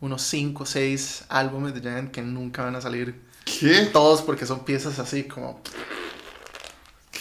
unos 0.00 0.20
5 0.22 0.64
o 0.64 0.66
6 0.66 1.26
álbumes 1.28 1.74
de 1.74 1.80
Giant 1.80 2.10
que 2.10 2.22
nunca 2.22 2.64
van 2.64 2.74
a 2.74 2.80
salir. 2.80 3.20
¿Qué? 3.44 3.86
Todos 3.92 4.20
porque 4.22 4.46
son 4.46 4.64
piezas 4.64 4.98
así 4.98 5.24
como 5.24 5.60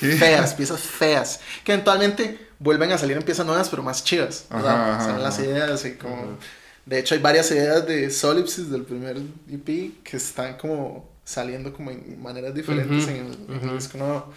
¿Qué? 0.01 0.15
feas, 0.17 0.53
piezas 0.53 0.81
feas. 0.81 1.39
Que 1.63 1.73
eventualmente 1.73 2.49
vuelven 2.59 2.91
a 2.91 2.97
salir 2.97 3.15
en 3.15 3.23
piezas 3.23 3.45
nuevas, 3.45 3.69
pero 3.69 3.83
más 3.83 4.03
chivas. 4.03 4.45
¿verdad? 4.49 4.73
Ajá, 4.73 4.95
ajá, 4.95 5.05
son 5.05 5.23
las 5.23 5.39
ideas 5.39 5.85
y 5.85 5.93
como... 5.93 6.37
De 6.85 6.99
hecho, 6.99 7.13
hay 7.13 7.21
varias 7.21 7.49
ideas 7.51 7.85
de 7.85 8.09
Solipsis 8.09 8.69
del 8.71 8.83
primer 8.83 9.17
EP 9.49 10.03
que 10.03 10.17
están 10.17 10.57
como 10.57 11.09
saliendo 11.23 11.71
como 11.71 11.91
en 11.91 12.21
maneras 12.21 12.53
diferentes 12.53 13.07
en, 13.07 13.27
el, 13.27 13.55
en 13.55 13.69
el 13.69 13.77
disco 13.77 13.97
nuevo. 13.99 14.33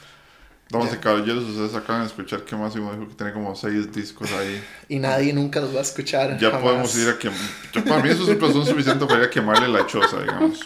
Damas 0.70 0.94
y 0.94 0.96
caballeros, 0.96 1.44
ustedes 1.44 1.74
acaban 1.74 2.02
de 2.02 2.08
escuchar 2.08 2.42
que 2.42 2.56
más 2.56 2.74
dijo 2.74 2.90
que 3.08 3.14
tiene 3.14 3.32
como 3.32 3.54
seis 3.54 3.92
discos 3.92 4.30
ahí. 4.32 4.62
Y 4.88 4.98
nadie 4.98 5.32
nunca 5.32 5.60
los 5.60 5.74
va 5.74 5.80
a 5.80 5.82
escuchar. 5.82 6.38
Ya 6.38 6.50
jamás. 6.50 6.62
podemos 6.62 6.96
ir 6.96 7.08
a 7.08 7.18
quemar. 7.18 7.38
Para 7.86 8.02
mí 8.02 8.10
eso 8.10 8.30
es 8.30 8.40
razón 8.40 8.66
suficiente 8.66 9.04
para 9.06 9.20
ir 9.20 9.26
a 9.26 9.30
quemarle 9.30 9.68
la 9.68 9.86
choza, 9.86 10.20
digamos. 10.20 10.60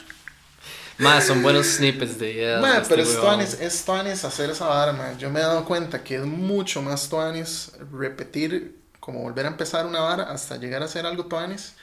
Más 0.99 1.26
son 1.26 1.42
buenos 1.42 1.66
snippets 1.66 2.18
de 2.18 2.32
ideas. 2.32 2.61
Ma, 2.61 2.74
de 2.74 2.82
este 2.82 2.94
pero 2.94 3.03
es 3.09 3.20
tuanis, 3.20 3.55
es 3.61 3.84
tuanis 3.84 4.24
hacer 4.24 4.51
esa 4.51 4.66
vara. 4.66 5.16
Yo 5.16 5.30
me 5.30 5.40
he 5.40 5.42
dado 5.42 5.64
cuenta 5.64 6.03
que 6.03 6.16
es 6.16 6.24
mucho 6.24 6.82
más 6.82 7.09
tuanis 7.09 7.72
repetir, 7.92 8.76
como 8.99 9.22
volver 9.22 9.46
a 9.46 9.49
empezar 9.49 9.86
una 9.86 10.01
vara 10.01 10.24
hasta 10.24 10.57
llegar 10.57 10.82
a 10.82 10.86
hacer 10.86 11.07
algo 11.07 11.26
tuanis, 11.26 11.74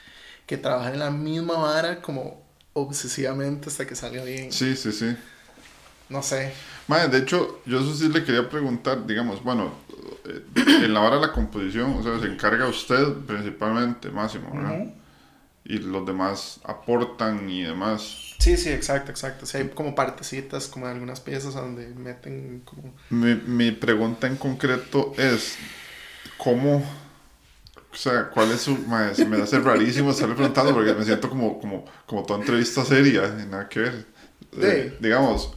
que 0.46 0.56
trabajar 0.58 0.92
en 0.92 1.00
la 1.00 1.10
misma 1.10 1.54
vara 1.54 2.02
como 2.02 2.44
obsesivamente 2.74 3.68
hasta 3.68 3.86
que 3.86 3.96
salga 3.96 4.22
bien. 4.22 4.52
Sí, 4.52 4.76
sí, 4.76 4.92
sí. 4.92 5.16
No 6.08 6.22
sé. 6.22 6.52
Mae, 6.86 7.08
de 7.08 7.18
hecho, 7.18 7.60
yo 7.66 7.80
eso 7.80 7.94
sí 7.94 8.08
le 8.08 8.22
quería 8.22 8.48
preguntar, 8.48 9.06
digamos, 9.06 9.42
bueno, 9.42 9.72
eh, 10.24 10.44
en 10.84 10.94
la 10.94 11.00
hora 11.00 11.16
de 11.16 11.22
la 11.22 11.32
composición, 11.32 11.94
o 11.94 12.02
sea, 12.02 12.20
se 12.20 12.26
encarga 12.26 12.68
usted 12.68 13.12
principalmente, 13.26 14.10
Máximo, 14.10 14.50
¿verdad? 14.54 14.82
Ujú. 14.82 14.92
Y 15.68 15.78
los 15.78 16.06
demás 16.06 16.60
aportan 16.64 17.50
y 17.50 17.62
demás. 17.62 18.34
Sí, 18.38 18.56
sí, 18.56 18.68
exacto, 18.70 19.10
exacto. 19.10 19.46
Sí, 19.46 19.56
hay 19.56 19.68
como 19.70 19.94
partecitas, 19.96 20.68
como 20.68 20.86
de 20.86 20.92
algunas 20.92 21.20
piezas 21.20 21.54
donde 21.54 21.88
meten 21.88 22.62
como... 22.64 22.94
Mi, 23.10 23.34
mi 23.34 23.72
pregunta 23.72 24.28
en 24.28 24.36
concreto 24.36 25.12
es, 25.16 25.56
¿cómo, 26.38 26.84
o 27.92 27.96
sea, 27.96 28.28
cuál 28.30 28.52
es 28.52 28.60
su, 28.60 28.76
mae, 28.86 29.14
se 29.14 29.24
me 29.24 29.42
hace 29.42 29.58
rarísimo 29.58 30.10
estarle 30.12 30.34
preguntando 30.36 30.72
porque 30.74 30.94
me 30.94 31.04
siento 31.04 31.28
como, 31.28 31.58
como, 31.58 31.84
como 32.06 32.22
toda 32.22 32.38
entrevista 32.40 32.84
seria, 32.84 33.24
y 33.42 33.46
nada 33.46 33.68
que 33.68 33.80
ver. 33.80 34.06
Eh, 34.58 34.90
Sí. 34.90 34.96
digamos, 35.00 35.52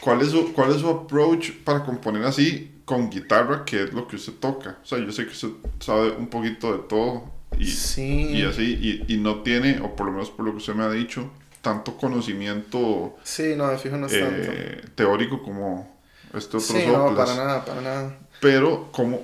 ¿cuál 0.00 0.20
es, 0.22 0.30
su, 0.30 0.52
¿cuál 0.52 0.72
es 0.72 0.80
su 0.80 0.88
approach 0.88 1.52
para 1.64 1.84
componer 1.84 2.24
así 2.24 2.80
con 2.84 3.08
guitarra, 3.10 3.64
que 3.64 3.84
es 3.84 3.92
lo 3.92 4.08
que 4.08 4.16
usted 4.16 4.32
toca? 4.34 4.78
O 4.82 4.86
sea, 4.86 4.98
yo 4.98 5.12
sé 5.12 5.24
que 5.26 5.32
usted 5.32 5.50
sabe 5.80 6.10
un 6.12 6.28
poquito 6.28 6.72
de 6.72 6.88
todo 6.88 7.32
y, 7.58 7.66
Sí. 7.66 8.30
y 8.32 8.42
así, 8.44 9.04
y, 9.08 9.14
y 9.14 9.16
no 9.18 9.42
tiene, 9.42 9.80
o 9.80 9.94
por 9.96 10.06
lo 10.06 10.12
menos 10.12 10.30
por 10.30 10.44
lo 10.46 10.52
que 10.52 10.58
usted 10.58 10.74
me 10.74 10.84
ha 10.84 10.90
dicho, 10.90 11.30
tanto 11.62 11.96
conocimiento 11.96 13.16
Sí, 13.24 13.54
no, 13.56 13.76
fijo 13.78 13.96
no 13.96 14.06
es 14.06 14.12
tanto. 14.12 14.50
eh, 14.52 14.84
teórico 14.94 15.42
como 15.42 15.96
este 16.34 16.56
otro 16.56 16.60
Sí, 16.60 16.84
no, 16.86 17.14
para 17.14 17.34
nada, 17.34 17.64
para 17.64 17.80
nada. 17.80 18.18
Pero, 18.40 18.88
¿cómo, 18.92 19.22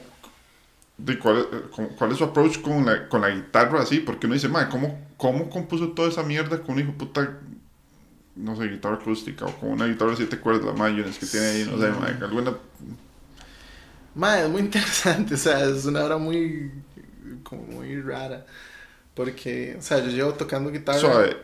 de 0.97 1.19
cuál, 1.19 1.47
eh, 1.53 1.89
cuál 1.99 2.13
es 2.13 2.19
su 2.19 2.25
approach 2.25 2.61
con 2.61 2.87
la, 2.87 3.09
con 3.09 3.21
la 3.21 3.31
guitarra 3.31 3.83
así? 3.83 4.01
Porque 4.01 4.27
uno 4.27 4.35
dice, 4.35 4.49
madre, 4.49 4.69
¿cómo, 4.71 4.99
¿cómo 5.17 5.51
compuso 5.51 5.89
toda 5.91 6.09
esa 6.09 6.23
mierda 6.23 6.61
con 6.63 6.75
un 6.77 6.81
hijo 6.81 6.93
puta, 6.93 7.39
no 8.37 8.57
sé, 8.57 8.69
guitarra 8.69 8.95
acústica 8.97 9.45
o 9.45 9.55
con 9.57 9.71
una 9.73 9.87
guitarra 9.87 10.13
de 10.13 10.17
siete 10.19 10.39
cuerdas, 10.39 10.65
la 10.67 10.73
Mayonnaise 10.73 11.19
que 11.19 11.27
tiene 11.27 11.47
ahí, 11.47 11.69
no 11.71 11.79
sé, 11.79 11.91
madre, 11.91 12.17
alguna... 12.25 12.55
Madre, 14.15 14.45
es 14.45 14.51
muy 14.51 14.61
interesante, 14.63 15.35
o 15.35 15.37
sea, 15.37 15.65
es 15.65 15.85
una 15.85 16.03
hora 16.05 16.17
muy, 16.17 16.71
como 17.43 17.63
muy 17.63 18.01
rara. 18.01 18.47
Porque, 19.15 19.77
o 19.79 19.83
sea, 19.83 19.99
yo 19.99 20.11
llevo 20.11 20.35
tocando 20.35 20.71
guitarra. 20.71 21.27
Eh, 21.27 21.37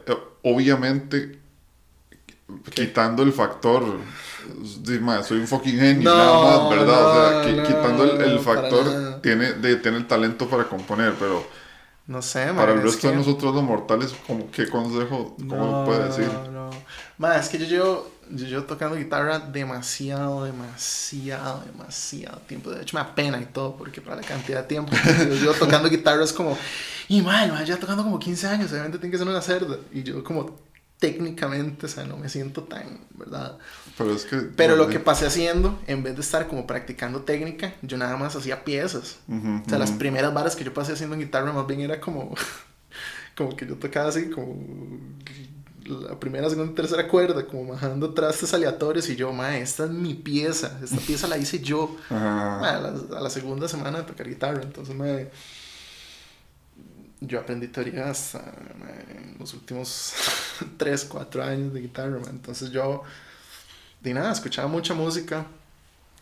obviamente, 0.42 1.38
quitando 2.74 3.22
el 3.22 3.32
factor, 3.32 3.98
soy 5.24 5.38
un 5.38 5.46
fucking 5.48 5.78
genio, 5.78 6.10
No, 6.10 6.16
nada 6.16 6.60
más, 6.60 6.70
¿verdad? 6.70 7.04
o 7.04 7.44
sea, 7.44 7.52
no, 7.52 7.62
quitando 7.64 8.04
el, 8.04 8.20
el 8.20 8.34
no, 8.36 8.42
factor, 8.42 9.20
tiene, 9.20 9.54
de, 9.54 9.76
tiene 9.76 9.98
el 9.98 10.06
talento 10.06 10.48
para 10.48 10.64
componer, 10.64 11.14
pero... 11.18 11.65
No 12.06 12.22
sé, 12.22 12.52
Para 12.54 12.72
el 12.72 12.82
resto 12.82 13.08
de 13.08 13.16
nosotros 13.16 13.52
los 13.52 13.64
mortales, 13.64 14.14
¿cómo, 14.26 14.48
¿qué 14.52 14.68
consejo 14.68 15.34
cómo 15.48 15.56
No, 15.56 15.80
lo 15.80 15.84
puede 15.84 16.04
decir? 16.04 16.32
No, 16.32 16.50
no. 16.50 16.70
Ma, 17.18 17.36
es 17.36 17.48
que 17.48 17.58
yo 17.58 17.66
llevo, 17.66 18.10
yo 18.30 18.46
llevo 18.46 18.62
tocando 18.62 18.94
guitarra 18.96 19.40
demasiado, 19.40 20.44
demasiado, 20.44 21.64
demasiado 21.66 22.38
tiempo. 22.42 22.70
De 22.70 22.82
hecho, 22.82 22.96
me 22.96 23.00
apena 23.00 23.40
y 23.40 23.46
todo, 23.46 23.76
porque 23.76 24.00
para 24.00 24.16
la 24.16 24.22
cantidad 24.22 24.62
de 24.62 24.68
tiempo 24.68 24.92
que 24.92 25.26
yo 25.26 25.34
llevo 25.34 25.54
tocando 25.58 25.88
guitarra 25.88 26.22
es 26.22 26.32
como, 26.32 26.56
y 27.08 27.22
mal, 27.22 27.50
ma, 27.50 27.64
ya 27.64 27.76
tocando 27.76 28.04
como 28.04 28.20
15 28.20 28.46
años, 28.46 28.70
obviamente 28.70 28.98
tiene 28.98 29.10
que 29.10 29.18
ser 29.18 29.26
una 29.26 29.42
cerda. 29.42 29.76
Y 29.92 30.04
yo, 30.04 30.22
como, 30.22 30.60
técnicamente, 31.00 31.86
o 31.86 31.88
sea, 31.88 32.04
no 32.04 32.16
me 32.16 32.28
siento 32.28 32.62
tan, 32.62 33.00
¿verdad? 33.14 33.58
Pero 33.96 34.12
es 34.14 34.24
que... 34.26 34.36
Pero 34.56 34.76
lo 34.76 34.88
que 34.88 35.00
pasé 35.00 35.26
haciendo, 35.26 35.78
en 35.86 36.02
vez 36.02 36.14
de 36.14 36.20
estar 36.22 36.46
como 36.48 36.66
practicando 36.66 37.22
técnica, 37.22 37.74
yo 37.82 37.96
nada 37.96 38.16
más 38.16 38.36
hacía 38.36 38.64
piezas. 38.64 39.18
ujú, 39.28 39.62
O 39.66 39.68
sea, 39.68 39.78
las 39.78 39.90
ujú. 39.90 39.98
primeras 39.98 40.32
varas 40.34 40.56
que 40.56 40.64
yo 40.64 40.72
pasé 40.74 40.92
haciendo 40.92 41.14
en 41.14 41.20
guitarra 41.22 41.52
más 41.52 41.66
bien 41.66 41.80
era 41.80 42.00
como, 42.00 42.34
como 43.36 43.56
que 43.56 43.66
yo 43.66 43.76
tocaba 43.76 44.08
así, 44.08 44.30
como 44.30 44.56
la 45.86 46.18
primera, 46.18 46.48
segunda 46.50 46.72
y 46.72 46.74
tercera 46.74 47.06
cuerda, 47.06 47.46
como 47.46 47.72
bajando 47.72 48.12
trastes 48.12 48.52
aleatorios 48.54 49.08
y 49.08 49.16
yo, 49.16 49.32
ma, 49.32 49.56
esta 49.58 49.84
es 49.84 49.90
mi 49.90 50.14
pieza, 50.14 50.80
esta 50.82 51.00
pieza 51.06 51.28
la 51.28 51.38
hice 51.38 51.60
yo. 51.60 51.96
Ajá. 52.08 52.60
Ma, 52.60 52.70
a, 52.76 52.80
la, 52.80 53.18
a 53.18 53.20
la 53.20 53.30
segunda 53.30 53.68
semana 53.68 53.98
de 53.98 54.04
tocar 54.04 54.28
guitarra, 54.28 54.62
entonces 54.62 54.94
me... 54.94 55.28
Yo 57.20 57.40
aprendí 57.40 57.68
teoría 57.68 58.10
hasta 58.10 58.38
ma, 58.78 58.90
en 59.10 59.36
los 59.38 59.54
últimos 59.54 60.12
3, 60.76 61.04
4 61.06 61.42
años 61.42 61.72
de 61.72 61.80
guitarra, 61.80 62.18
ma. 62.18 62.28
entonces 62.30 62.70
yo, 62.70 63.02
de 64.06 64.14
nada, 64.14 64.32
escuchaba 64.32 64.68
mucha 64.68 64.94
música, 64.94 65.46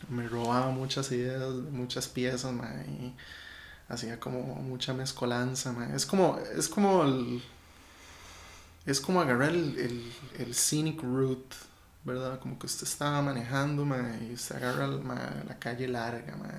me 0.09 0.27
robaba 0.27 0.71
muchas 0.71 1.11
ideas, 1.11 1.39
de 1.39 1.71
muchas 1.71 2.07
piezas, 2.07 2.51
ma, 2.51 2.69
y 2.87 3.13
hacía 3.87 4.19
como 4.19 4.41
mucha 4.41 4.93
mezcolanza, 4.93 5.71
ma. 5.71 5.93
Es 5.95 6.05
como, 6.05 6.39
es 6.57 6.67
como 6.67 7.03
es 8.85 8.99
como 8.99 9.21
agarrar 9.21 9.49
el, 9.49 9.77
el, 9.77 10.13
el 10.39 10.55
scenic 10.55 11.01
route, 11.03 11.55
¿verdad? 12.03 12.39
Como 12.39 12.57
que 12.57 12.65
usted 12.65 12.87
estaba 12.87 13.21
manejando, 13.21 13.85
ma, 13.85 14.17
y 14.27 14.33
usted 14.33 14.55
agarra 14.55 14.87
la 14.87 15.59
calle 15.59 15.87
larga, 15.87 16.35
ma. 16.37 16.49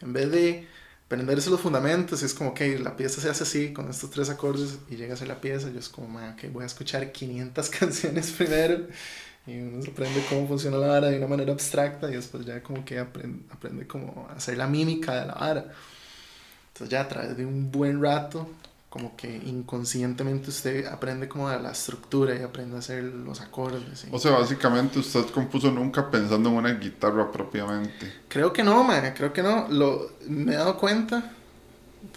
En 0.00 0.12
vez 0.12 0.30
de 0.32 0.68
aprenderse 1.06 1.50
los 1.50 1.60
fundamentos, 1.60 2.22
es 2.22 2.34
como 2.34 2.54
que 2.54 2.78
la 2.78 2.96
pieza 2.96 3.20
se 3.20 3.30
hace 3.30 3.44
así, 3.44 3.72
con 3.72 3.88
estos 3.88 4.10
tres 4.10 4.30
acordes, 4.30 4.78
y 4.88 4.96
llega 4.96 5.14
a 5.14 5.16
ser 5.16 5.28
la 5.28 5.40
pieza, 5.40 5.70
yo 5.70 5.78
es 5.78 5.88
como, 5.88 6.08
ma, 6.08 6.34
ok, 6.36 6.52
voy 6.52 6.64
a 6.64 6.66
escuchar 6.66 7.12
500 7.12 7.70
canciones 7.78 8.30
primero, 8.32 8.86
y 9.46 9.58
uno 9.60 9.82
se 9.82 9.90
aprende 9.90 10.22
cómo 10.28 10.46
funciona 10.46 10.76
la 10.78 10.86
vara 10.88 11.08
de 11.08 11.18
una 11.18 11.26
manera 11.26 11.52
abstracta, 11.52 12.10
y 12.10 12.14
después 12.16 12.44
ya 12.46 12.62
como 12.62 12.84
que 12.84 12.98
aprende, 12.98 13.44
aprende 13.50 13.86
como 13.86 14.28
a 14.30 14.34
hacer 14.34 14.56
la 14.58 14.66
mímica 14.66 15.14
de 15.20 15.26
la 15.26 15.34
vara. 15.34 15.66
Entonces 16.68 16.88
ya 16.90 17.02
a 17.02 17.08
través 17.08 17.36
de 17.36 17.44
un 17.44 17.70
buen 17.70 18.00
rato, 18.02 18.48
como 18.88 19.16
que 19.16 19.36
inconscientemente 19.36 20.50
usted 20.50 20.86
aprende 20.86 21.28
como 21.28 21.48
de 21.48 21.60
la 21.60 21.70
estructura 21.72 22.34
y 22.34 22.42
aprende 22.42 22.76
a 22.76 22.78
hacer 22.80 23.04
los 23.04 23.40
acordes. 23.40 24.04
y- 24.04 24.08
O 24.14 24.18
sea, 24.18 24.32
básicamente 24.32 24.98
usted 24.98 25.26
compuso 25.26 25.70
nunca 25.70 26.10
pensando 26.10 26.48
en 26.48 26.56
una 26.56 26.72
guitarra 26.74 27.30
propiamente. 27.30 28.12
Creo 28.28 28.52
que 28.52 28.62
no, 28.64 28.82
man, 28.84 29.12
creo 29.16 29.32
que 29.32 29.42
no. 29.42 29.68
Lo, 29.68 30.10
me 30.28 30.52
he 30.52 30.56
dado 30.56 30.76
cuenta, 30.76 31.32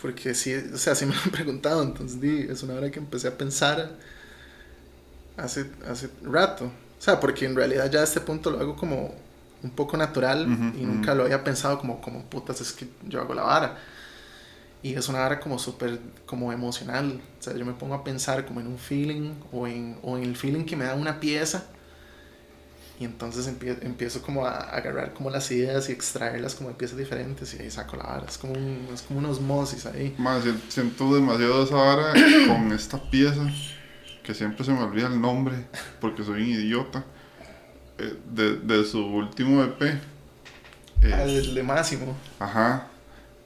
porque 0.02 0.34
sí, 0.34 0.54
o 0.54 0.78
sea, 0.78 0.96
sí 0.96 1.06
me 1.06 1.14
lo 1.16 1.22
han 1.22 1.32
preguntado, 1.32 1.84
entonces 1.84 2.20
di, 2.22 2.42
es 2.50 2.64
una 2.64 2.76
hora 2.76 2.92
que 2.92 3.00
empecé 3.00 3.28
a 3.28 3.38
pensar 3.38 3.92
hace, 5.38 5.66
hace 5.88 6.10
rato. 6.24 6.72
O 7.04 7.06
sea, 7.06 7.20
porque 7.20 7.46
en 7.46 7.54
realidad 7.56 7.92
ya 7.92 8.00
a 8.00 8.06
este 8.06 8.22
punto 8.22 8.50
lo 8.50 8.62
hago 8.62 8.78
como 8.78 9.14
un 9.62 9.72
poco 9.72 9.98
natural 9.98 10.48
Ujú, 10.48 10.78
y 10.80 10.86
nunca 10.86 11.12
ujú. 11.12 11.18
lo 11.18 11.24
había 11.26 11.44
pensado 11.44 11.78
como, 11.78 12.00
como 12.00 12.24
putas, 12.24 12.62
es 12.62 12.72
que 12.72 12.88
yo 13.10 13.20
hago 13.20 13.34
la 13.34 13.44
vara. 13.44 13.78
Y 14.82 14.96
es 14.96 15.08
una 15.08 15.20
vara 15.20 15.40
como 15.40 15.58
súper 15.60 16.00
como 16.26 16.52
emocional. 16.52 17.22
O 17.40 17.44
sea, 17.44 17.54
yo 17.56 17.66
me 17.66 17.74
pongo 17.74 17.94
a 17.96 18.04
pensar 18.04 18.46
como 18.46 18.60
en 18.60 18.68
un 18.68 18.78
feeling 18.78 19.34
o 19.52 19.68
en, 19.68 19.98
o 20.04 20.18
en 20.18 20.24
el 20.24 20.36
feeling 20.36 20.66
que 20.66 20.76
me 20.76 20.86
da 20.86 20.96
una 20.96 21.20
pieza. 21.20 21.66
Y 23.00 23.06
entonces 23.06 23.48
empie- 23.48 23.80
empiezo 23.82 24.22
como 24.22 24.46
a 24.46 24.52
agarrar 24.60 25.14
como 25.14 25.30
las 25.30 25.50
ideas 25.52 25.90
y 25.90 25.92
extraerlas 25.92 26.54
como 26.56 26.70
de 26.70 26.76
piezas 26.76 26.98
diferentes 26.98 27.54
y 27.56 27.62
ahí 27.64 27.72
saco 27.72 27.98
la 27.98 28.04
vara. 28.04 28.26
Es 28.28 28.38
como, 28.38 28.54
un, 28.54 28.88
es 28.94 29.02
como 29.02 29.20
una 29.20 29.30
osmosis 29.30 29.86
ahí. 29.88 30.16
Más, 30.18 30.44
siento 30.70 31.14
demasiado 31.14 31.64
esa 31.64 31.76
vara 31.76 32.14
con 32.48 32.72
esta 32.72 33.00
pieza, 33.10 33.42
que 34.24 34.34
siempre 34.34 34.64
se 34.66 34.72
me 34.72 34.82
olvida 34.82 35.08
el 35.08 35.20
nombre, 35.20 35.56
porque 36.02 36.24
soy 36.24 36.42
un 36.44 36.50
idiota, 36.50 37.04
eh, 37.98 38.16
de, 38.32 38.58
de 38.58 38.84
su 38.86 39.00
último 39.06 39.62
EP. 39.64 39.82
Eh, 39.82 40.00
Ah, 41.14 41.24
el 41.24 41.54
de 41.54 41.64
Máximo. 41.64 42.16
ajá. 42.40 42.88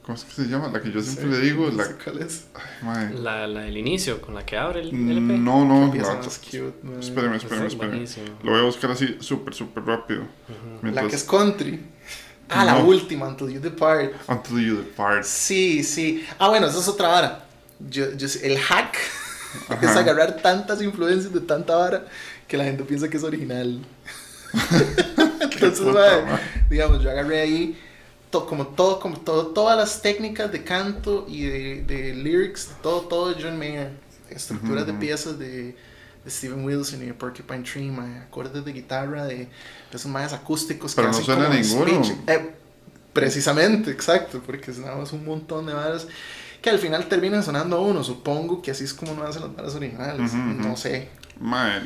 ¿Cómo 0.03 0.15
es 0.15 0.23
que 0.23 0.31
se 0.43 0.47
llama? 0.47 0.69
La 0.69 0.79
que 0.79 0.89
yo 0.89 1.01
siempre 1.01 1.25
Sí, 1.25 1.31
le 1.31 1.39
digo, 1.41 1.69
no 1.69 1.77
la... 1.83 1.85
cuál 2.01 2.19
es. 2.21 2.45
Ay. 2.81 3.13
La, 3.21 3.45
la 3.45 3.61
del 3.61 3.75
inicio, 3.75 4.21
con 4.21 4.35
la 4.35 4.45
que 4.45 4.55
abre 4.57 4.79
el, 4.79 4.87
el 4.89 5.17
EP. 5.17 5.37
No, 5.39 5.65
no, 5.65 5.93
la- 5.93 6.03
man. 6.03 6.21
Espérame, 7.01 7.33
espérame, 7.35 7.65
es 7.65 7.73
espérame. 7.73 8.07
Lo 8.43 8.51
voy 8.51 8.61
a 8.61 8.63
buscar 8.63 8.91
así 8.91 9.17
súper, 9.19 9.53
súper 9.53 9.83
rápido. 9.83 10.21
La 10.21 10.79
Mientras- 10.81 11.07
que 11.09 11.15
es 11.17 11.23
country. 11.25 11.81
Ah, 12.47 12.63
la 12.63 12.77
última, 12.77 13.27
Until 13.27 13.49
You 13.49 13.59
Depart. 13.59 14.13
Until 14.29 14.65
You 14.65 14.77
Depart. 14.77 15.25
Sí, 15.25 15.83
sí. 15.83 16.25
Ah, 16.39 16.47
bueno, 16.47 16.67
esa 16.67 16.79
es 16.79 16.87
otra 16.87 17.09
vara. 17.09 17.45
Yo, 17.89 18.13
yo, 18.15 18.27
el 18.43 18.57
hack 18.59 18.97
es 19.81 19.95
agarrar 19.95 20.41
tantas 20.41 20.81
influencias 20.81 21.33
de 21.33 21.41
tanta 21.41 21.75
vara 21.75 22.07
que 22.47 22.57
la 22.57 22.63
gente 22.65 22.83
piensa 22.83 23.09
que 23.09 23.17
es 23.17 23.23
original. 23.23 23.85
Entonces, 25.51 25.85
madre. 25.85 26.67
digamos, 26.69 27.01
yo 27.03 27.09
agarré 27.11 27.41
ahí 27.41 27.79
to- 28.29 28.45
como 28.45 28.67
todo, 28.67 28.99
como 28.99 29.19
todo, 29.19 29.47
todas 29.47 29.77
las 29.77 30.01
técnicas 30.01 30.51
de 30.51 30.63
canto 30.63 31.25
y 31.27 31.45
de, 31.45 31.83
de 31.83 32.15
lyrics, 32.15 32.77
todo, 32.81 33.01
todo 33.07 33.33
de 33.33 33.41
John 33.41 33.57
Mayer, 33.57 33.91
estructuras 34.29 34.85
Ujú, 34.85 34.91
de 34.91 34.93
ujú. 34.93 34.99
piezas 34.99 35.39
de, 35.39 35.75
de 36.23 36.31
Steven 36.31 36.63
Wilson 36.65 37.03
y 37.03 37.05
de 37.07 37.13
Porcupine 37.13 37.63
Tree, 37.63 37.91
mae, 37.91 38.19
acordes 38.19 38.65
de 38.65 38.73
guitarra 38.73 39.25
de, 39.25 39.35
de 39.37 39.49
esos 39.93 40.11
más 40.11 40.33
acústicos 40.33 40.95
Pero 40.95 41.07
que 41.07 41.07
no 41.07 41.21
hacen 41.21 41.23
suena 41.23 41.47
como 41.47 41.49
ninguno. 41.49 42.23
Eh, 42.27 42.51
precisamente, 43.13 43.91
exacto, 43.91 44.41
porque 44.45 44.71
es 44.71 44.79
nada 44.79 44.97
más 44.97 45.13
un 45.13 45.25
montón 45.25 45.65
de 45.65 45.73
varas 45.73 46.07
que 46.67 46.71
al 46.75 46.79
final 46.79 47.07
terminan 47.07 47.43
sonando 47.43 47.77
a 47.77 47.79
uno. 47.79 48.03
Supongo 48.03 48.61
que 48.61 48.71
así 48.71 48.83
es 48.83 48.93
como 48.93 49.13
uno 49.13 49.23
hace 49.23 49.39
las 49.39 49.55
varas 49.55 49.73
originales. 49.75 50.33
Ujú, 50.33 50.37
ujú. 50.37 50.67
No 50.67 50.75
sé. 50.75 51.09
Mae, 51.39 51.79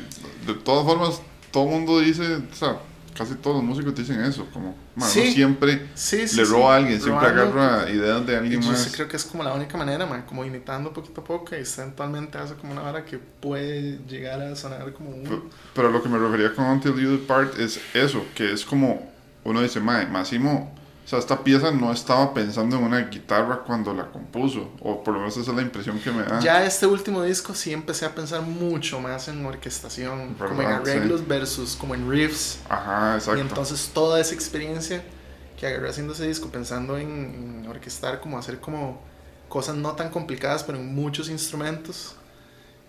de 0.46 0.54
todas 0.64 0.84
formas, 0.84 1.20
todo 1.52 1.64
el 1.64 1.70
mundo 1.70 2.00
dice, 2.00 2.36
o 2.36 2.54
sea, 2.54 2.78
casi 3.16 3.34
todos 3.36 3.56
los 3.56 3.64
músicos 3.64 3.94
te 3.94 4.00
dicen 4.02 4.20
eso, 4.22 4.46
como, 4.52 4.74
Sí. 5.06 5.20
uno 5.20 5.30
siempre 5.32 5.88
Sí, 5.94 6.26
sí, 6.26 6.36
le 6.36 6.44
roba 6.46 6.74
a 6.74 6.76
alguien, 6.78 7.00
siempre 7.00 7.28
agarra 7.28 7.88
ideas 7.90 8.26
de 8.26 8.36
alguien 8.36 8.60
yo 8.62 8.70
más. 8.70 8.82
sí 8.82 8.90
creo 8.90 9.06
que 9.06 9.16
es 9.16 9.24
como 9.24 9.44
la 9.44 9.52
única 9.52 9.76
manera, 9.78 10.04
man, 10.06 10.24
como 10.26 10.44
imitando 10.44 10.92
poquito 10.92 11.20
a 11.20 11.24
poco 11.24 11.54
y 11.54 11.58
eventualmente 11.58 12.38
hace 12.38 12.54
como 12.54 12.72
una 12.72 12.82
hora 12.82 13.04
que 13.04 13.18
puede 13.18 13.98
llegar 14.08 14.40
a 14.40 14.56
sonar 14.56 14.92
como 14.94 15.10
un... 15.10 15.22
Pero, 15.24 15.42
pero 15.74 15.90
lo 15.90 16.02
que 16.02 16.08
me 16.08 16.18
refería 16.18 16.54
con 16.54 16.64
Until 16.64 16.94
You 16.96 17.10
Depart 17.12 17.58
es 17.58 17.78
eso, 17.94 18.24
que 18.34 18.52
es 18.52 18.64
como 18.64 19.12
uno 19.44 19.60
dice, 19.60 19.78
mae, 19.80 20.06
Massimo, 20.06 20.74
o 20.74 20.81
sea, 21.12 21.18
esta 21.20 21.44
pieza 21.44 21.70
no 21.70 21.92
estaba 21.92 22.32
pensando 22.34 22.76
en 22.76 22.84
una 22.84 23.00
guitarra 23.02 23.60
cuando 23.66 23.92
la 23.94 24.10
compuso, 24.10 24.70
o 24.80 25.02
por 25.04 25.14
lo 25.14 25.20
menos 25.20 25.36
esa 25.36 25.50
es 25.50 25.56
la 25.56 25.62
impresión 25.62 25.98
que 26.00 26.10
me 26.10 26.22
da. 26.22 26.40
Ya 26.40 26.64
este 26.64 26.86
último 26.86 27.22
disco 27.22 27.54
sí 27.54 27.72
empecé 27.72 28.04
a 28.06 28.14
pensar 28.14 28.42
mucho 28.42 29.00
más 29.00 29.28
en 29.28 29.44
orquestación, 29.44 30.34
como 30.34 30.62
en 30.62 30.68
¿Verdad? 30.68 30.80
arreglos 30.82 31.26
versus 31.26 31.76
como 31.76 31.94
en 31.94 32.10
riffs. 32.10 32.58
Ajá, 32.68 33.14
exacto. 33.14 33.38
Y 33.38 33.42
entonces 33.42 33.90
toda 33.92 34.20
esa 34.20 34.34
experiencia 34.34 35.02
que 35.58 35.66
agarré 35.66 35.88
haciendo 35.90 36.12
ese 36.14 36.26
disco, 36.26 36.48
pensando 36.50 36.98
en, 36.98 37.08
en 37.62 37.66
orquestar, 37.68 38.20
como 38.20 38.38
hacer 38.38 38.58
como 38.60 39.00
cosas 39.48 39.76
no 39.76 39.92
tan 39.92 40.10
complicadas, 40.10 40.64
pero 40.64 40.78
en 40.78 40.94
muchos 40.94 41.28
instrumentos, 41.28 42.16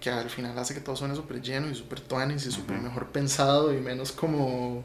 que 0.02 0.10
al 0.10 0.30
final 0.30 0.58
hace 0.60 0.74
que 0.74 0.82
todo 0.82 0.96
suene 0.96 1.16
súper 1.16 1.42
lleno 1.42 1.70
y 1.70 1.76
súper 1.76 2.02
tuanis 2.02 2.46
y 2.46 2.52
súper 2.52 2.78
Ujú. 2.78 2.86
mejor 2.88 3.08
pensado 3.08 3.74
y 3.74 3.78
menos 3.80 4.12
como 4.12 4.84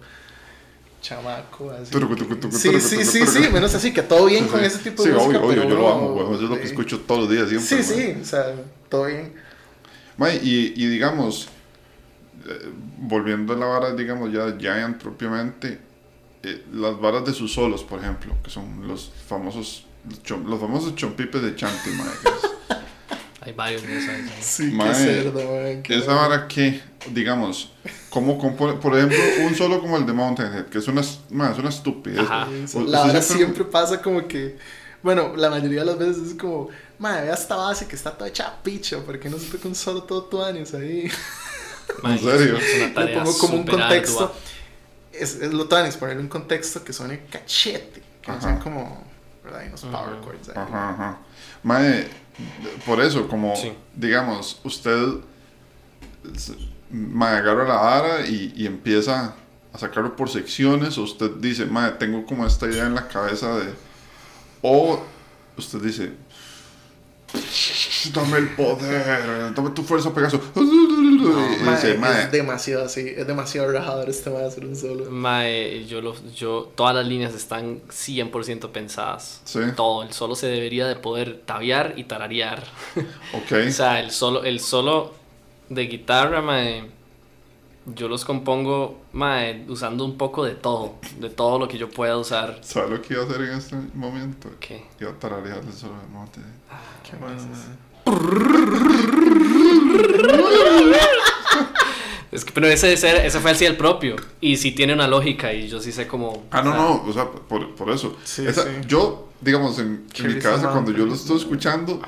chamaco, 1.01 1.70
así. 1.70 1.92
Sí, 2.51 2.80
sí, 2.80 3.05
sí, 3.05 3.26
sí, 3.26 3.49
menos 3.53 3.74
así, 3.74 3.92
que 3.92 4.03
todo 4.03 4.26
bien 4.26 4.44
Sí, 4.44 4.51
con 4.51 4.61
sí. 4.61 4.66
ese 4.66 4.78
tipo 4.78 5.03
Sí, 5.03 5.09
de 5.11 5.14
música. 5.14 5.38
obvio, 5.38 5.46
obvio, 5.49 5.62
pero 5.62 5.68
yo 5.70 5.76
lo 5.76 5.88
amo, 5.92 6.12
weón, 6.14 6.34
eso 6.34 6.44
es 6.44 6.51
lo 6.51 6.57
que 6.57 6.62
de- 6.62 6.66
escucho 6.68 7.01
todos 7.01 7.20
los 7.22 7.30
días 7.30 7.49
siempre. 7.49 7.82
Sí, 7.82 7.94
sí, 7.94 8.18
o 8.20 8.24
sea, 8.24 8.55
todo 8.88 9.05
bien. 9.07 9.34
Y, 10.42 10.72
y 10.82 10.86
digamos, 10.88 11.49
eh, 12.46 12.70
volviendo 12.99 13.53
a 13.53 13.57
la 13.57 13.66
vara, 13.66 13.94
digamos, 13.94 14.32
ya 14.32 14.57
Giant 14.59 15.01
propiamente, 15.01 15.78
eh, 16.42 16.64
las 16.72 16.99
varas 17.01 17.24
de 17.24 17.32
sus 17.32 17.53
solos, 17.53 17.84
por 17.84 18.01
ejemplo, 18.01 18.34
que 18.42 18.51
son 18.51 18.86
los 18.88 19.12
famosos, 19.28 19.84
los, 20.09 20.22
chom- 20.24 20.44
los 20.44 20.61
famosos 20.61 20.94
chompipes 20.96 21.42
de 21.42 21.55
Chanty, 21.55 21.90
Hay 23.49 23.55
varios 23.55 23.82
de 23.82 23.99
esas. 23.99 24.18
¿no? 24.20 24.30
Sí, 24.40 24.64
Mae, 24.72 24.88
qué 24.88 24.94
cerdo, 24.94 25.40
man, 25.62 25.82
qué 25.82 25.99
Esa 25.99 26.14
vara 26.14 26.46
que, 26.49 26.80
digamos, 27.12 27.72
¿cómo 28.11 28.38
compone? 28.38 28.74
Por 28.74 28.96
ejemplo, 28.96 29.18
un 29.46 29.55
solo 29.55 29.80
como 29.80 29.96
el 29.96 30.05
de 30.07 30.12
Mountainhead, 30.12 30.66
que 30.66 30.78
es 30.78 30.88
una, 30.88 31.03
mae, 31.30 31.53
es 31.53 31.59
una 31.59 31.70
estupidez. 31.70 32.20
Ajá. 32.20 32.46
O- 32.74 32.80
La 32.82 32.99
usted 33.01 33.11
hora 33.11 33.22
siempre 33.22 33.64
pasa 33.64 34.03
como 34.03 34.28
que, 34.28 34.59
bueno, 35.03 35.34
la 35.36 35.49
mayoría 35.49 35.80
de 35.80 35.86
las 35.86 35.99
veces 35.99 36.28
es 36.28 36.34
como, 36.34 36.68
madre, 36.99 37.24
vea 37.24 37.34
esta 37.34 37.57
base 37.57 37.86
que 37.86 37.96
está 37.96 38.11
toda 38.16 38.28
hecha 38.28 38.53
picha, 38.62 38.99
¿por 38.99 39.18
qué 39.18 39.30
no 39.30 39.38
se 39.38 39.46
toca 39.46 39.66
un 39.68 39.74
solo 39.74 40.03
todo 40.03 40.24
tuanis 40.24 40.74
ahí? 40.74 41.11
Mae, 42.03 42.18
serio? 42.18 42.59
Es 42.59 42.76
una 42.76 42.86
Le 42.88 42.92
tarea 42.94 43.18
pongo 43.24 43.38
como 43.38 43.55
un 43.55 43.66
contexto, 43.66 44.24
ardua. 44.24 44.34
es, 45.12 45.36
es 45.36 45.53
lo 45.55 45.66
tuanis, 45.66 45.96
ponerle 45.96 46.20
un 46.22 46.28
contexto 46.28 46.84
que 46.84 46.92
suene 46.92 47.20
cachete, 47.30 48.03
que 48.20 48.30
no 48.30 48.36
Ajá. 48.36 48.42
sean 48.49 48.59
como, 48.61 49.05
¿verdad? 49.42 49.62
Y 49.64 49.68
unos 49.68 49.80
power 49.82 50.20
chords 50.22 50.49
ahí. 50.51 50.55
Ajá, 50.57 50.90
ajá. 50.90 51.18
Mae, 51.62 52.09
por 52.86 53.01
eso, 53.01 53.26
como, 53.28 53.55
Sí. 53.57 53.72
digamos, 53.95 54.61
usted 54.64 55.07
mae, 56.91 57.36
agarra 57.36 57.64
la 57.66 57.74
vara 57.74 58.26
y, 58.26 58.53
y 58.57 58.66
empieza 58.66 59.34
a 59.72 59.78
sacarlo 59.78 60.16
por 60.16 60.28
secciones, 60.30 60.97
o 60.99 61.03
usted 61.03 61.30
dice, 61.41 61.66
mae, 61.66 61.93
tengo 61.93 62.24
como 62.24 62.47
esta 62.47 62.66
idea 62.66 62.86
en 62.86 62.95
la 62.95 63.07
cabeza 63.09 63.57
de... 63.59 63.72
O 64.62 65.01
usted 65.57 65.80
dice, 65.80 66.12
dame 68.12 68.39
el 68.39 68.49
poder, 68.51 69.55
dame 69.55 69.70
tu 69.70 69.83
fuerza, 69.83 70.12
Pegaso. 70.14 70.41
y 70.57 70.61
Mae, 70.61 71.74
dice, 71.74 71.99
mae, 71.99 72.22
es 72.22 72.33
demasiado 72.33 72.85
así, 72.85 73.01
es 73.16 73.26
demasiado 73.26 73.70
rajador 73.70 74.09
este 74.09 74.31
va 74.31 74.41
a 74.41 74.47
hacer 74.47 74.64
un 74.64 74.76
solo. 74.76 75.11
Mae, 75.11 75.87
yo 75.87 76.01
lo, 76.01 76.14
yo, 76.35 76.72
todas 76.74 76.95
las 76.95 77.07
líneas 77.07 77.35
están 77.35 77.81
100% 77.89 78.70
pensadas. 78.70 79.43
Sí. 79.45 79.61
Todo, 79.76 80.03
el 80.03 80.12
solo 80.12 80.35
se 80.35 80.47
debería 80.47 80.87
de 80.87 80.97
poder 80.97 81.41
tabiar 81.45 81.95
y 81.97 82.05
tararear. 82.05 82.64
ok. 83.35 83.53
O 83.68 83.70
sea, 83.72 84.01
el 84.01 84.11
solo, 84.11 84.45
el 84.45 84.61
solo 84.61 85.14
de 85.68 85.83
guitarra, 85.87 86.41
mae, 86.41 86.85
yo 87.95 88.09
los 88.09 88.24
compongo, 88.24 89.01
mae, 89.12 89.64
usando 89.68 90.05
un 90.05 90.16
poco 90.18 90.45
de 90.45 90.55
todo, 90.55 90.97
de 91.18 91.30
todo 91.30 91.59
lo 91.59 91.68
que 91.68 91.78
yo 91.78 91.89
pueda 91.89 92.16
usar. 92.16 92.59
¿Sabe 92.62 92.91
lo 92.91 93.03
que 93.03 93.14
iba 93.14 93.22
a 93.22 93.26
hacer 93.26 93.43
en 93.43 93.51
este 93.51 93.76
momento? 93.95 94.51
¿Qué? 94.61 94.86
Iba 95.01 95.11
a 95.11 95.14
tararearle 95.14 95.72
solo 95.72 95.95
de 96.01 96.07
monte. 96.09 96.41
Qué 97.09 97.16
bueno. 97.16 97.41
Es 102.30 102.45
que, 102.45 102.53
pero 102.53 102.66
ese, 102.66 102.93
ese, 102.93 103.26
ese 103.26 103.41
fue 103.41 103.53
así 103.53 103.64
el 103.64 103.76
propio. 103.78 104.14
Y 104.41 104.59
sí 104.59 104.72
tiene 104.72 104.93
una 104.93 105.09
lógica 105.09 105.53
y 105.55 105.66
yo 105.66 105.80
sí 105.80 105.93
sé 105.93 106.07
cómo... 106.07 106.45
Ah, 106.51 106.61
no, 106.61 106.74
no, 106.74 107.03
o 107.05 107.12
sea, 107.12 107.26
por, 107.30 107.74
por 107.74 107.91
eso. 107.91 108.18
Sí, 108.22 108.47
Esa- 108.47 108.64
sí. 108.64 108.68
Yo, 108.86 109.30
digamos, 109.41 109.78
en, 109.78 110.05
en 110.14 110.34
mi 110.34 110.39
casa, 110.39 110.70
cuando 110.70 110.93
yo 110.93 111.07
lo 111.07 111.14
estoy 111.14 111.39
escuchando, 111.39 112.03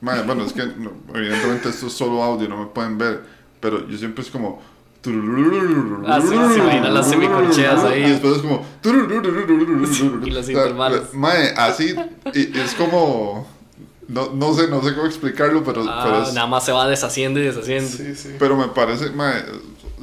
madre, 0.00 0.22
bueno, 0.22 0.44
es 0.46 0.54
que 0.54 0.64
no, 0.66 0.92
evidentemente 1.14 1.68
esto 1.68 1.88
es 1.88 1.92
solo 1.92 2.22
audio, 2.22 2.48
no 2.48 2.56
me 2.56 2.66
pueden 2.66 2.96
ver, 2.96 3.22
pero 3.60 3.86
yo 3.86 3.98
siempre 3.98 4.24
es 4.24 4.30
como... 4.30 4.62
Ah, 6.06 6.20
sí, 6.20 6.28
se 6.28 6.58
imaginan 6.58 6.94
las 6.94 7.08
semicorcheas 7.08 7.84
ahí. 7.84 8.04
Y 8.04 8.10
después 8.10 8.36
es 8.36 8.42
como... 8.42 8.64
Y 10.24 10.30
los 10.30 10.48
intervalos. 10.48 11.12
Mae, 11.14 11.54
así, 11.56 11.94
es 12.34 12.74
como... 12.74 13.46
No, 14.08 14.30
no 14.34 14.52
sé, 14.52 14.68
no 14.68 14.82
sé 14.82 14.94
cómo 14.94 15.06
explicarlo, 15.06 15.64
pero, 15.64 15.84
nada 15.84 16.46
más 16.46 16.64
se 16.64 16.72
va 16.72 16.86
deshaciendo 16.86 17.40
y 17.40 17.44
deshaciendo. 17.44 17.88
Sí, 17.88 18.14
sí. 18.14 18.34
pero 18.38 18.56
me 18.56 18.68
parece, 18.68 19.10
mae, 19.10 19.42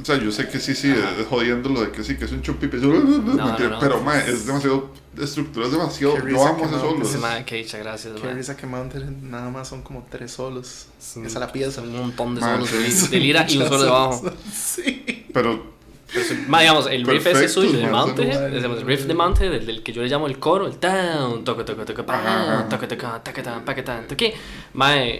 o 0.00 0.04
sea, 0.04 0.16
yo 0.16 0.32
sé 0.32 0.48
que 0.48 0.58
sí, 0.58 0.74
sí, 0.74 0.90
es 0.90 1.26
jodiendo 1.28 1.68
lo 1.68 1.82
de 1.82 1.90
que 1.90 2.02
sí, 2.02 2.16
que 2.16 2.24
es 2.24 2.32
un 2.32 2.42
no. 2.42 3.56
Pero, 3.78 4.00
mae, 4.00 4.28
es 4.28 4.46
demasiado, 4.46 4.90
la 5.16 5.24
estructura 5.24 5.66
es 5.66 5.72
demasiado, 5.72 6.14
Qué 6.14 6.32
no, 6.32 6.38
solo. 6.38 6.96
que 6.96 7.02
Ese 7.02 7.12
Sí. 7.14 7.18
mae, 7.18 7.44
qué 7.44 7.56
dicha, 7.56 7.78
gracias, 7.78 8.14
Qué 8.20 8.32
risa 8.32 8.56
que 8.56 8.66
Mountain 8.66 9.30
nada 9.30 9.50
más 9.50 9.68
son 9.68 9.82
como 9.82 10.06
tres 10.08 10.32
solos. 10.32 10.86
Sí. 10.98 11.20
Esa 11.24 11.40
la 11.40 11.50
pieza. 11.50 11.82
Un 11.82 11.92
montón 11.96 12.34
de 12.34 12.40
solos 12.40 12.70
de, 12.70 13.08
de 13.08 13.18
lira 13.20 13.46
y 13.48 13.58
un 13.58 13.68
solo 13.68 13.82
debajo. 13.84 14.30
Sí. 14.52 15.26
Pero, 15.32 15.64
Pero 16.12 16.24
digamos, 16.58 16.86
el 16.88 17.06
riff 17.06 17.26
ese 17.26 17.48
suyo, 17.48 17.78
el 17.78 17.90
Mountain, 17.90 18.30
el 18.30 18.82
riff 18.86 19.04
de 19.04 19.14
Mountain, 19.14 19.52
el 19.52 19.66
del 19.66 19.82
que 19.82 19.92
yo 19.92 20.02
le 20.02 20.08
llamo 20.08 20.26
el 20.26 20.38
coro, 20.38 20.66
el 20.66 20.78
down, 20.80 21.44
toca, 21.44 21.64
toca, 21.64 21.84
toca, 21.84 22.04
toca, 22.06 22.68
toca, 22.68 22.88
toca, 22.88 23.22
toca, 23.22 23.64
toca, 23.64 24.06
toca, 24.06 24.24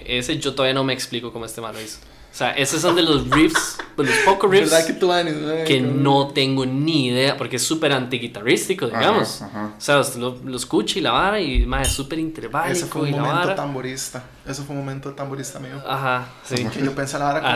ese 0.07 0.38
yo 0.38 0.55
todavía 0.55 0.74
no 0.74 0.84
me 0.84 0.93
explico 0.93 1.32
cómo 1.32 1.45
este 1.47 1.61
mae 1.61 1.72
lo 1.72 1.80
hizo. 1.80 1.99
O 2.31 2.35
sea, 2.35 2.53
esos 2.53 2.81
son 2.81 2.95
de 2.95 3.03
los 3.03 3.28
riffs, 3.28 3.76
de 3.97 4.05
los 4.05 4.16
pocos 4.18 4.51
riffs 4.51 4.70
¿Verdad 4.70 4.87
que 4.87 5.05
mae? 5.05 5.64
que 5.64 5.81
no 5.81 6.28
tengo 6.28 6.64
ni 6.64 7.09
idea, 7.09 7.37
porque 7.37 7.57
es 7.57 7.62
súper 7.62 7.93
antiguitarrístico, 7.93 8.87
digamos. 8.87 9.43
Ajá, 9.43 9.64
ajá. 9.64 9.74
O 9.76 9.81
sea, 9.81 9.99
usted 10.01 10.20
lo, 10.20 10.37
lo 10.45 10.57
escucha 10.57 10.99
y 10.99 11.03
la 11.03 11.11
vara 11.11 11.41
y 11.41 11.66
mae, 11.66 11.83
es 11.83 11.89
súper 11.89 12.18
interválico 12.20 12.72
Ese 12.72 12.87
fue 12.87 13.03
un 13.03 13.09
y 13.09 13.11
la 13.12 13.18
momento 13.18 13.41
vara. 13.41 13.55
tamborista. 13.57 14.22
Eso 14.47 14.62
fue 14.62 14.74
un 14.76 14.83
momento 14.83 15.12
tamborista 15.12 15.59
mío. 15.59 15.83
Ajá, 15.87 16.28
sí. 16.45 16.64
Que 16.66 16.85
yo 16.85 16.95
pensé 16.95 17.18
la 17.18 17.31
hora 17.31 17.41
como. 17.43 17.53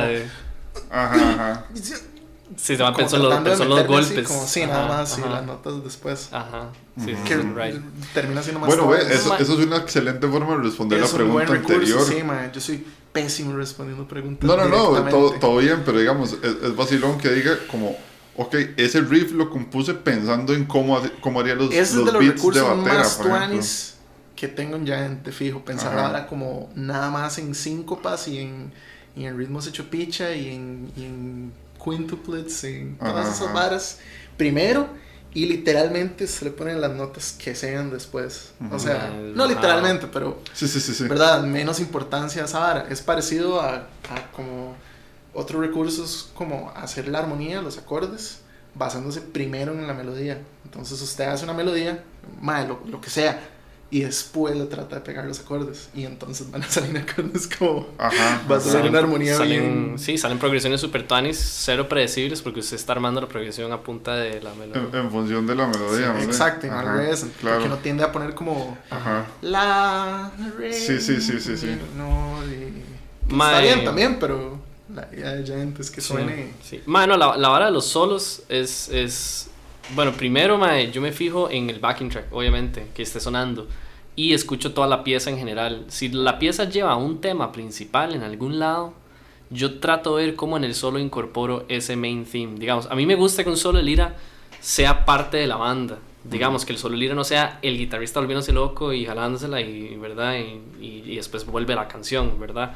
Ajá, 0.90 1.14
ajá. 1.30 1.64
sí, 2.56 2.76
se 2.76 2.82
va 2.82 2.88
a 2.90 2.92
como 2.92 2.98
pensar 2.98 3.20
los, 3.20 3.28
tratando 3.28 3.50
de 3.50 3.56
pensó 3.56 3.62
en 3.64 3.68
los 3.70 3.78
así, 3.80 4.14
golpes. 4.14 4.28
como, 4.28 4.46
sí, 4.46 4.66
nada 4.66 4.84
Ajá, 4.86 4.94
más. 4.98 5.18
Y 5.18 5.20
ajá. 5.22 5.30
las 5.30 5.44
notas 5.46 5.84
después. 5.84 6.28
Ajá, 6.32 6.70
sí, 6.96 7.12
Ujú. 7.12 7.22
sí, 7.22 7.28
Que 7.28 7.36
right. 7.36 7.82
termina 8.12 8.42
siendo 8.42 8.60
más 8.60 8.68
Bueno, 8.68 8.88
ve, 8.88 8.98
eso, 9.14 9.34
eso 9.36 9.58
es 9.60 9.66
una 9.66 9.76
excelente 9.78 10.26
forma 10.28 10.56
de 10.56 10.62
responder 10.62 11.00
Es 11.02 11.12
la 11.12 11.24
un 11.24 11.32
buen 11.32 11.46
pregunta 11.46 11.70
recurso, 11.70 11.98
anterior. 12.00 12.18
sí, 12.18 12.22
mae. 12.24 12.50
Yo 12.52 12.60
soy 12.60 12.84
pésimo 13.12 13.56
respondiendo 13.56 14.06
preguntas. 14.08 14.46
No, 14.48 14.56
no, 14.56 14.68
no, 14.68 15.04
todo, 15.08 15.32
todo 15.32 15.56
bien, 15.58 15.82
pero 15.84 15.98
digamos, 15.98 16.32
es, 16.42 16.56
es 16.62 16.76
vacilón 16.76 17.18
que 17.18 17.30
diga 17.30 17.56
como, 17.70 17.96
ok, 18.36 18.54
ese 18.76 19.00
riff 19.02 19.32
lo 19.32 19.50
compuse 19.50 19.94
pensando 19.94 20.52
en 20.52 20.64
cómo, 20.64 21.00
cómo 21.20 21.40
haría 21.40 21.54
los, 21.54 21.72
es 21.72 21.94
los 21.94 22.06
de 22.06 22.12
los 22.12 22.20
beats 22.20 22.34
de 22.52 22.60
recursos 22.60 22.62
batera, 22.78 22.98
más 22.98 23.14
por 23.14 23.26
ejemplo. 23.26 23.46
tuanis 23.48 23.94
que 24.34 24.48
tengo 24.48 24.76
en 24.76 24.84
Giant, 24.84 25.24
de 25.24 25.30
fijo. 25.32 25.64
Pensar 25.64 25.92
Ajá. 25.96 26.06
ahora 26.06 26.26
como 26.26 26.70
nada 26.74 27.10
más 27.10 27.38
en 27.38 27.54
síncopas 27.54 28.26
y 28.26 28.38
en, 28.38 28.72
y 29.14 29.26
en 29.26 29.38
ritmos 29.38 29.66
hecho 29.68 29.88
picha 29.88 30.32
y 30.34 30.48
en, 30.50 30.90
y 30.96 31.04
en 31.04 31.52
quintuplets 31.84 32.64
y 32.64 32.76
en 32.76 32.98
todas 32.98 33.36
esas 33.36 33.52
varas. 33.52 33.98
Primero, 34.36 34.88
y 35.32 35.46
literalmente 35.46 36.26
se 36.26 36.44
le 36.44 36.50
ponen 36.52 36.80
las 36.80 36.92
notas 36.92 37.32
que 37.32 37.54
sean 37.54 37.90
después. 37.90 38.52
O 38.70 38.78
sea, 38.78 39.10
no 39.10 39.46
literalmente, 39.46 40.06
pero 40.06 40.40
Sí, 40.52 40.68
sí, 40.68 40.80
sí, 40.80 40.94
sí. 40.94 41.04
¿verdad? 41.08 41.42
Menos 41.42 41.80
importancia 41.80 42.42
a 42.42 42.44
esa 42.46 42.60
vara. 42.60 42.86
Es 42.88 43.02
parecido 43.02 43.60
a, 43.60 43.74
a 43.76 44.32
como 44.32 44.74
otros 45.34 45.60
recursos 45.60 46.30
como 46.34 46.70
hacer 46.76 47.08
la 47.08 47.18
armonía, 47.18 47.60
los 47.62 47.78
acordes, 47.78 48.40
basándose 48.74 49.20
primero 49.20 49.72
en 49.72 49.86
la 49.86 49.94
melodía. 49.94 50.40
Entonces 50.64 51.00
usted 51.02 51.24
hace 51.24 51.44
una 51.44 51.54
melodía, 51.54 52.04
mae, 52.40 52.66
lo, 52.68 52.80
lo 52.86 53.00
que 53.00 53.10
sea, 53.10 53.40
y 53.94 54.00
después 54.00 54.56
le 54.56 54.64
trata 54.66 54.96
de 54.96 55.02
pegar 55.02 55.24
los 55.24 55.38
acordes. 55.38 55.88
Y 55.94 56.04
entonces 56.04 56.50
van 56.50 56.62
a 56.64 56.68
salir 56.68 56.96
acordes 56.98 57.46
como... 57.46 57.86
Ajá. 57.96 58.42
Va 58.50 58.56
a 58.56 58.58
ajá. 58.58 58.68
salir 58.70 58.90
una 58.90 58.98
armonía 58.98 59.36
salen, 59.36 59.84
bien- 59.86 59.98
Sí, 60.00 60.18
salen 60.18 60.38
progresiones 60.40 60.80
super 60.80 61.06
tuanis, 61.06 61.38
cero 61.38 61.88
predecibles, 61.88 62.42
porque 62.42 62.58
usted 62.58 62.74
está 62.76 62.92
armando 62.92 63.20
la 63.20 63.28
progresión 63.28 63.70
a 63.70 63.80
punta 63.80 64.16
de 64.16 64.42
la 64.42 64.52
En, 64.52 64.58
melodía. 64.58 65.00
en 65.00 65.10
función 65.12 65.46
de 65.46 65.54
la 65.54 65.68
melodía, 65.68 66.10
¿vale? 66.10 66.24
Exacto, 66.24 66.66
no 66.66 66.72
al 66.78 66.88
Ajá, 66.88 66.96
revés, 66.96 67.26
Claro. 67.40 67.56
porque 67.58 67.68
no 67.68 67.76
tiende 67.78 68.02
a 68.02 68.10
poner 68.10 68.34
como 68.34 68.76
Ajá. 68.90 69.26
la, 69.42 70.32
re, 70.58 70.72
Sí, 70.72 71.00
sí, 71.00 71.20
sí, 71.20 71.38
sí, 71.38 71.56
sí. 71.56 71.78
No, 71.96 72.40
y- 72.46 72.82
está 73.32 73.60
bien 73.60 73.84
también, 73.84 74.18
pero 74.18 74.58
la 74.92 75.08
idea 75.12 75.34
de 75.34 75.44
Giant 75.44 75.78
es 75.78 75.90
que 75.92 76.00
Sí, 76.00 76.08
suene... 76.08 76.52
Sí. 76.62 76.82
Mano, 76.86 77.16
la, 77.16 77.36
la 77.36 77.48
vara 77.48 77.66
de 77.66 77.70
los 77.72 77.86
solos 77.86 78.42
es, 78.48 78.88
es 78.88 79.48
Bueno, 79.94 80.12
primero, 80.12 80.58
mae, 80.58 80.90
yo 80.90 81.00
me 81.00 81.12
fijo 81.12 81.48
en 81.50 81.70
el 81.70 81.78
backing 81.78 82.08
track, 82.10 82.26
obviamente, 82.32 82.88
que 82.94 83.02
esté 83.04 83.20
sonando. 83.20 83.68
Y 84.16 84.32
escucho 84.32 84.72
toda 84.72 84.86
la 84.86 85.02
pieza 85.02 85.30
en 85.30 85.38
general. 85.38 85.84
Si 85.88 86.08
la 86.08 86.38
pieza 86.38 86.68
lleva 86.68 86.96
un 86.96 87.20
tema 87.20 87.52
principal 87.52 88.14
en 88.14 88.22
algún 88.22 88.58
lado, 88.58 88.94
yo 89.50 89.80
trato 89.80 90.16
de 90.16 90.26
ver 90.26 90.34
cómo 90.36 90.56
en 90.56 90.64
el 90.64 90.74
solo 90.74 90.98
incorporo 90.98 91.64
ese 91.68 91.96
main 91.96 92.24
theme. 92.24 92.58
Digamos, 92.58 92.86
a 92.90 92.94
mí 92.94 93.06
me 93.06 93.14
gusta 93.16 93.42
que 93.42 93.50
un 93.50 93.56
solo 93.56 93.78
de 93.78 93.84
lira 93.84 94.16
sea 94.60 95.04
parte 95.04 95.36
de 95.36 95.46
la 95.46 95.56
banda. 95.56 95.98
Digamos, 96.22 96.64
que 96.64 96.72
el 96.72 96.78
solo 96.78 96.94
de 96.94 97.00
lira 97.00 97.14
no 97.14 97.24
sea 97.24 97.58
el 97.60 97.76
guitarrista 97.76 98.20
volviéndose 98.20 98.52
loco 98.52 98.92
y 98.92 99.04
jalándosela 99.04 99.60
y, 99.60 99.96
¿verdad? 99.96 100.36
Y, 100.38 100.84
y, 100.84 101.02
y 101.06 101.16
después 101.16 101.44
vuelve 101.44 101.74
la 101.74 101.86
canción, 101.86 102.38
¿verdad? 102.40 102.74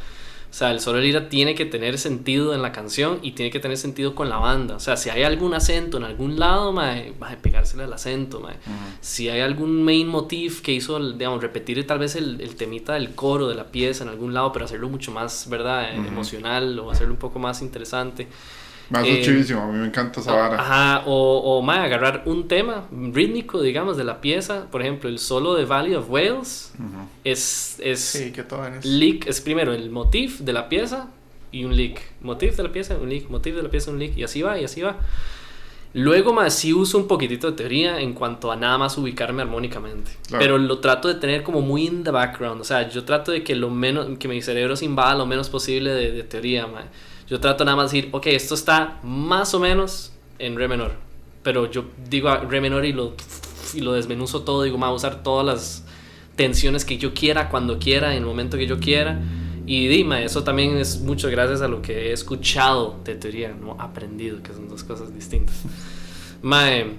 O 0.51 0.55
sea, 0.59 0.71
el 0.71 0.81
solo 0.81 0.99
lira 0.99 1.29
tiene 1.29 1.55
que 1.55 1.67
tener 1.67 1.99
sentido 1.99 2.55
en 2.55 2.63
la 2.63 2.73
canción 2.73 3.19
y 3.23 3.33
tiene 3.33 3.51
que 3.51 3.61
tener 3.61 3.77
sentido 3.77 4.15
con 4.15 4.31
la 4.31 4.39
banda. 4.39 4.77
O 4.77 4.81
sea, 4.81 4.97
si 4.97 5.11
hay 5.11 5.23
algún 5.23 5.53
acento 5.53 5.99
en 5.99 6.05
algún 6.05 6.39
lado, 6.39 6.73
mae, 6.73 7.13
va 7.23 7.31
a 7.31 7.37
pegársele 7.37 7.85
al 7.85 7.93
acento, 7.93 8.41
mae. 8.41 8.57
Si 9.01 9.29
hay 9.29 9.41
algún 9.41 9.83
main 9.83 10.09
motif 10.09 10.63
que 10.63 10.73
hizo, 10.73 10.99
digamos, 11.13 11.43
repetir 11.43 11.87
tal 11.87 11.99
vez 11.99 12.17
el, 12.17 12.41
el, 12.41 12.57
temita 12.57 12.95
del 12.95 13.15
coro 13.15 13.47
de 13.47 13.55
la 13.55 13.71
pieza 13.71 14.05
en 14.05 14.11
algún 14.11 14.33
lado, 14.33 14.51
pero 14.53 14.65
hacerlo 14.65 14.89
mucho 14.89 15.13
más, 15.13 15.49
¿verdad? 15.51 15.95
Emocional 15.95 16.79
o 16.79 16.91
hacerlo 16.91 17.13
un 17.13 17.21
poco 17.21 17.39
más 17.39 17.61
interesante. 17.61 18.27
Más 18.91 19.05
eh, 19.07 19.21
chivísimo, 19.23 19.61
a 19.61 19.67
mí 19.67 19.79
me 19.79 19.87
encanta 19.87 20.21
esa 20.21 20.33
vara. 20.35 20.59
Ajá, 20.59 21.03
o, 21.07 21.59
o 21.59 21.63
más 21.63 21.81
agarrar 21.81 22.23
un 22.25 22.49
tema 22.49 22.87
rítmico, 22.91 23.61
digamos, 23.61 23.99
de 23.99 24.05
la 24.05 24.23
pieza. 24.23 24.67
Por 24.71 24.81
ejemplo, 24.81 25.11
el 25.11 25.19
solo 25.19 25.55
de 25.55 25.67
Valley 25.67 25.95
of 25.95 26.09
Wales 26.09 26.73
uh 26.79 26.83
-huh. 26.83 27.07
es, 27.25 27.77
es, 27.81 28.01
sí, 28.01 28.33
que 28.33 28.45
todo 28.45 28.67
es. 28.67 28.85
Lick, 28.87 29.27
es 29.27 29.43
primero 29.43 29.75
el 29.75 29.91
motif 29.91 30.41
de 30.41 30.53
la 30.55 30.71
pieza 30.71 31.09
y 31.53 31.65
un 31.65 31.77
lick. 31.77 32.01
Motif 32.23 32.57
de 32.57 32.63
la 32.63 32.73
pieza, 32.73 32.97
un 32.97 33.11
lick. 33.11 33.29
Motif 33.29 33.55
de 33.57 33.63
la 33.63 33.69
pieza, 33.69 33.91
un 33.91 33.99
lick. 33.99 34.17
Y 34.17 34.25
así 34.25 34.41
va, 34.41 34.59
y 34.59 34.65
así 34.65 34.81
va. 34.81 34.97
Luego 35.95 36.33
más 36.33 36.55
sí 36.55 36.73
uso 36.73 36.97
un 36.97 37.09
poquitito 37.09 37.51
de 37.51 37.57
teoría 37.57 38.01
en 38.01 38.13
cuanto 38.15 38.53
a 38.53 38.57
nada 38.57 38.79
más 38.79 38.97
ubicarme 38.97 39.43
armónicamente. 39.43 40.13
Claro. 40.29 40.43
Pero 40.43 40.59
lo 40.59 40.79
trato 40.79 41.09
de 41.09 41.15
tener 41.15 41.43
como 41.43 41.61
muy 41.61 41.87
in 41.87 42.05
the 42.05 42.11
background. 42.11 42.61
O 42.61 42.65
sea, 42.65 42.89
yo 42.89 43.05
trato 43.05 43.33
de 43.33 43.43
que 43.43 43.55
lo 43.55 43.69
menos, 43.69 44.19
que 44.19 44.29
mi 44.29 44.41
cerebro 44.41 44.77
se 44.77 44.85
invada 44.85 45.15
lo 45.15 45.27
menos 45.27 45.49
posible 45.51 45.91
de, 45.91 46.13
de 46.13 46.23
teoría, 46.23 46.67
man. 46.67 46.85
Yo 47.29 47.41
trato 47.41 47.65
nada 47.65 47.77
más 47.77 47.91
de 47.91 47.99
decir, 47.99 48.11
ok, 48.13 48.27
esto 48.29 48.55
está 48.55 49.01
más 49.03 49.53
o 49.55 49.61
menos 49.61 50.13
en 50.39 50.57
re 50.57 50.67
menor. 50.69 50.93
Pero 51.43 51.71
yo 51.71 51.85
digo 52.09 52.35
re 52.37 52.61
menor 52.61 52.85
y 52.85 52.93
lo, 52.93 53.15
y 53.75 53.81
lo 53.81 53.93
desmenuzo 53.93 54.43
todo. 54.43 54.63
Digo, 54.63 54.79
voy 54.79 54.89
a 54.89 54.93
usar 54.93 55.23
todas 55.23 55.45
las 55.45 55.85
tensiones 56.37 56.85
que 56.85 56.97
yo 56.97 57.13
quiera, 57.13 57.51
cuando 57.51 57.79
quiera, 57.79 58.13
en 58.13 58.19
el 58.19 58.25
momento 58.25 58.57
que 58.57 58.67
yo 58.67 58.79
quiera. 58.79 59.21
Y 59.67 59.89
dime, 59.89 60.25
eso 60.25 60.45
también 60.45 60.79
es 60.79 61.01
mucho 61.01 61.29
gracias 61.29 61.61
a 61.61 61.69
lo 61.69 61.83
que 61.83 62.09
he 62.09 62.13
escuchado 62.13 62.97
de 63.05 63.15
teoría, 63.17 63.55
no 63.55 63.77
aprendido, 63.79 64.43
que 64.43 64.55
son 64.55 64.69
dos 64.69 64.83
cosas 64.83 65.15
distintas. 65.15 65.57
Mae, 66.41 66.95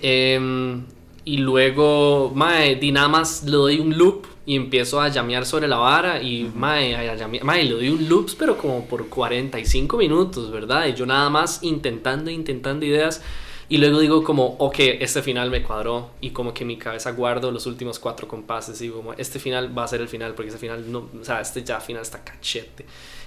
eh, 0.00 0.82
y 1.24 1.38
luego, 1.38 2.30
mae, 2.34 2.76
di 2.76 2.92
nada 2.92 3.08
más 3.08 3.42
le 3.42 3.52
doy 3.52 3.80
un 3.80 3.96
loop 3.98 4.26
y 4.46 4.56
empiezo 4.56 5.00
a 5.00 5.08
llamear 5.08 5.46
sobre 5.46 5.68
la 5.68 5.76
vara 5.76 6.22
y, 6.22 6.44
uh 6.44 6.48
-huh. 6.48 6.54
mae, 6.54 6.96
a 6.96 7.14
llamear, 7.14 7.44
mae, 7.44 7.64
le 7.64 7.72
doy 7.72 7.88
un 7.88 8.08
loops, 8.08 8.34
pero 8.34 8.56
como 8.58 8.84
por 8.86 9.08
45 9.08 9.96
minutos, 9.96 10.50
¿verdad? 10.50 10.86
Y 10.86 10.94
yo 10.94 11.06
nada 11.06 11.30
más 11.30 11.62
intentando, 11.62 12.30
intentando 12.30 12.84
ideas. 12.84 13.22
Y 13.66 13.78
luego 13.78 13.98
digo 13.98 14.22
como, 14.22 14.56
ok, 14.58 14.76
este 15.00 15.22
final 15.22 15.50
me 15.50 15.62
cuadró 15.62 16.10
y 16.20 16.30
como 16.30 16.52
que 16.52 16.64
en 16.64 16.68
mi 16.68 16.76
cabeza 16.76 17.12
guardo 17.12 17.50
los 17.50 17.64
últimos 17.64 17.98
cuatro 17.98 18.28
compases 18.28 18.78
y 18.80 18.84
digo 18.84 18.98
como, 18.98 19.14
este 19.14 19.38
final 19.38 19.76
va 19.76 19.84
a 19.84 19.88
ser 19.88 20.02
el 20.02 20.08
final 20.08 20.34
porque 20.34 20.50
ese 20.50 20.58
final 20.58 20.92
no, 20.92 21.08
o 21.18 21.24
sea, 21.24 21.40
este 21.40 21.64
ya 21.64 21.80
final 21.80 22.02
está 22.02 22.22
cachete. 22.22 22.84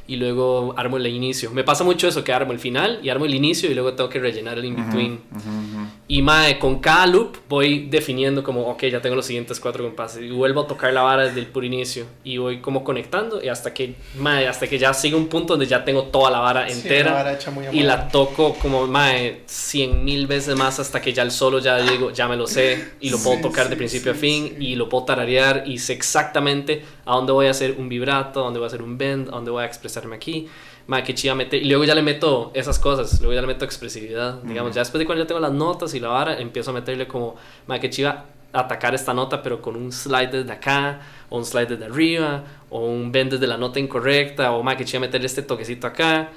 Y 0.07 0.15
luego 0.15 0.73
armo 0.77 0.97
el 0.97 1.07
inicio. 1.07 1.51
Me 1.51 1.63
pasa 1.63 1.83
mucho 1.83 2.07
eso, 2.07 2.23
que 2.23 2.31
armo 2.31 2.53
el 2.53 2.59
final 2.59 2.99
y 3.03 3.09
armo 3.09 3.25
el 3.25 3.35
inicio 3.35 3.69
y 3.69 3.73
luego 3.73 3.93
tengo 3.93 4.09
que 4.09 4.19
rellenar 4.19 4.57
el 4.57 4.65
in-between. 4.65 5.13
Uh 5.13 5.35
-huh, 5.35 5.39
uh 5.39 5.83
-huh. 5.83 5.87
Y 6.09 6.21
mae, 6.21 6.57
con 6.57 6.79
cada 6.79 7.05
loop 7.05 7.35
voy 7.49 7.87
definiendo 7.89 8.41
como, 8.41 8.61
ok, 8.69 8.85
ya 8.85 9.01
tengo 9.01 9.17
los 9.17 9.25
siguientes 9.25 9.59
cuatro 9.59 9.83
compases 9.83 10.23
y 10.23 10.29
vuelvo 10.29 10.61
a 10.61 10.67
tocar 10.67 10.93
la 10.93 11.01
vara 11.01 11.25
desde 11.25 11.41
el 11.41 11.47
puro 11.47 11.65
inicio 11.65 12.05
y 12.23 12.37
voy 12.37 12.61
como 12.61 12.85
conectando 12.85 13.43
y 13.43 13.49
hasta 13.49 13.73
que, 13.73 13.95
mae, 14.17 14.47
hasta 14.47 14.67
que 14.67 14.79
ya 14.79 14.93
sigue 14.93 15.15
un 15.15 15.27
punto 15.27 15.53
donde 15.53 15.65
ya 15.65 15.83
tengo 15.83 16.03
toda 16.03 16.31
la 16.31 16.39
vara 16.39 16.69
entera 16.69 17.09
sí, 17.09 17.15
la 17.15 17.23
vara 17.23 17.51
muy 17.51 17.65
y 17.77 17.83
la 17.83 18.07
toco 18.07 18.53
como, 18.53 18.87
mae, 18.87 19.41
cien 19.47 20.05
mil 20.05 20.27
veces 20.27 20.55
más 20.55 20.79
hasta 20.79 21.01
que 21.01 21.11
ya 21.11 21.23
el 21.23 21.31
solo 21.31 21.59
ya 21.59 21.77
digo, 21.79 22.11
ya 22.11 22.29
me 22.29 22.37
lo 22.37 22.47
sé 22.47 22.93
y 23.01 23.09
lo 23.09 23.17
puedo 23.17 23.35
sí, 23.35 23.41
tocar 23.41 23.65
sí, 23.65 23.71
de 23.71 23.75
principio 23.75 24.13
a 24.13 24.15
fin 24.15 24.55
y 24.61 24.75
lo 24.75 24.87
puedo 24.87 25.03
tararear 25.03 25.63
y 25.65 25.77
sé 25.79 25.91
exactamente 25.91 26.83
a 27.07 27.15
dónde 27.15 27.31
voy 27.31 27.47
a 27.47 27.51
hacer 27.51 27.75
un 27.77 27.89
vibrato, 27.89 28.41
a 28.41 28.43
dónde 28.43 28.59
voy 28.59 28.65
a 28.65 28.67
hacer 28.67 28.81
un 28.81 28.97
bend, 28.97 29.29
a 29.29 29.31
dónde 29.31 29.51
voy 29.51 29.63
a 29.63 29.65
expresarme 29.65 30.15
aquí 30.15 30.47
ma, 30.87 31.03
que 31.03 31.13
chiva 31.13 31.35
meter. 31.35 31.61
Y 31.61 31.65
luego 31.69 31.83
ya 31.83 31.93
le 31.93 32.01
meto 32.01 32.51
esas 32.53 32.79
cosas, 32.79 33.19
luego 33.19 33.33
ya 33.33 33.41
le 33.41 33.47
meto 33.47 33.65
expresividad. 33.65 34.41
Digamos, 34.41 34.69
uh 34.69 34.71
-huh. 34.71 34.75
ya 34.75 34.81
después 34.81 34.99
de 34.99 35.05
cuando 35.05 35.23
ya 35.23 35.27
tengo 35.27 35.39
las 35.39 35.51
notas 35.51 35.93
y 35.93 35.99
la 35.99 36.07
vara, 36.07 36.39
empiezo 36.39 36.71
a 36.71 36.73
meterle 36.73 37.07
como, 37.07 37.35
ma, 37.67 37.79
que 37.79 37.89
chiva 37.89 38.25
atacar 38.53 38.95
esta 38.95 39.13
nota, 39.13 39.43
pero 39.43 39.61
con 39.61 39.75
un 39.75 39.91
slide 39.91 40.31
desde 40.31 40.51
acá, 40.51 41.01
o 41.29 41.37
un 41.37 41.45
slide 41.45 41.67
desde 41.67 41.85
arriba, 41.85 42.43
o 42.69 42.87
un 42.87 43.11
bend 43.11 43.33
desde 43.33 43.45
la 43.45 43.57
nota 43.57 43.79
incorrecta, 43.79 44.51
o 44.53 44.63
ma, 44.63 44.75
que 44.75 44.85
chiva 44.85 45.01
meterle 45.01 45.27
este 45.27 45.41
toquecito 45.41 45.85
acá, 45.85 46.31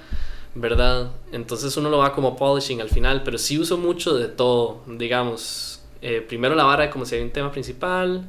¿verdad? 0.54 1.12
Entonces 1.32 1.76
uno 1.76 1.88
lo 1.88 1.98
va 1.98 2.12
como 2.12 2.36
polishing 2.36 2.80
al 2.80 2.90
final, 2.90 3.22
pero 3.22 3.38
sí 3.38 3.58
uso 3.58 3.78
mucho 3.78 4.16
de 4.16 4.26
todo, 4.26 4.82
digamos. 4.86 5.80
Eh, 6.02 6.22
primero 6.26 6.54
la 6.54 6.64
vara 6.64 6.90
como 6.90 7.04
si 7.04 7.14
hay 7.14 7.22
un 7.22 7.30
tema 7.30 7.52
principal, 7.52 8.24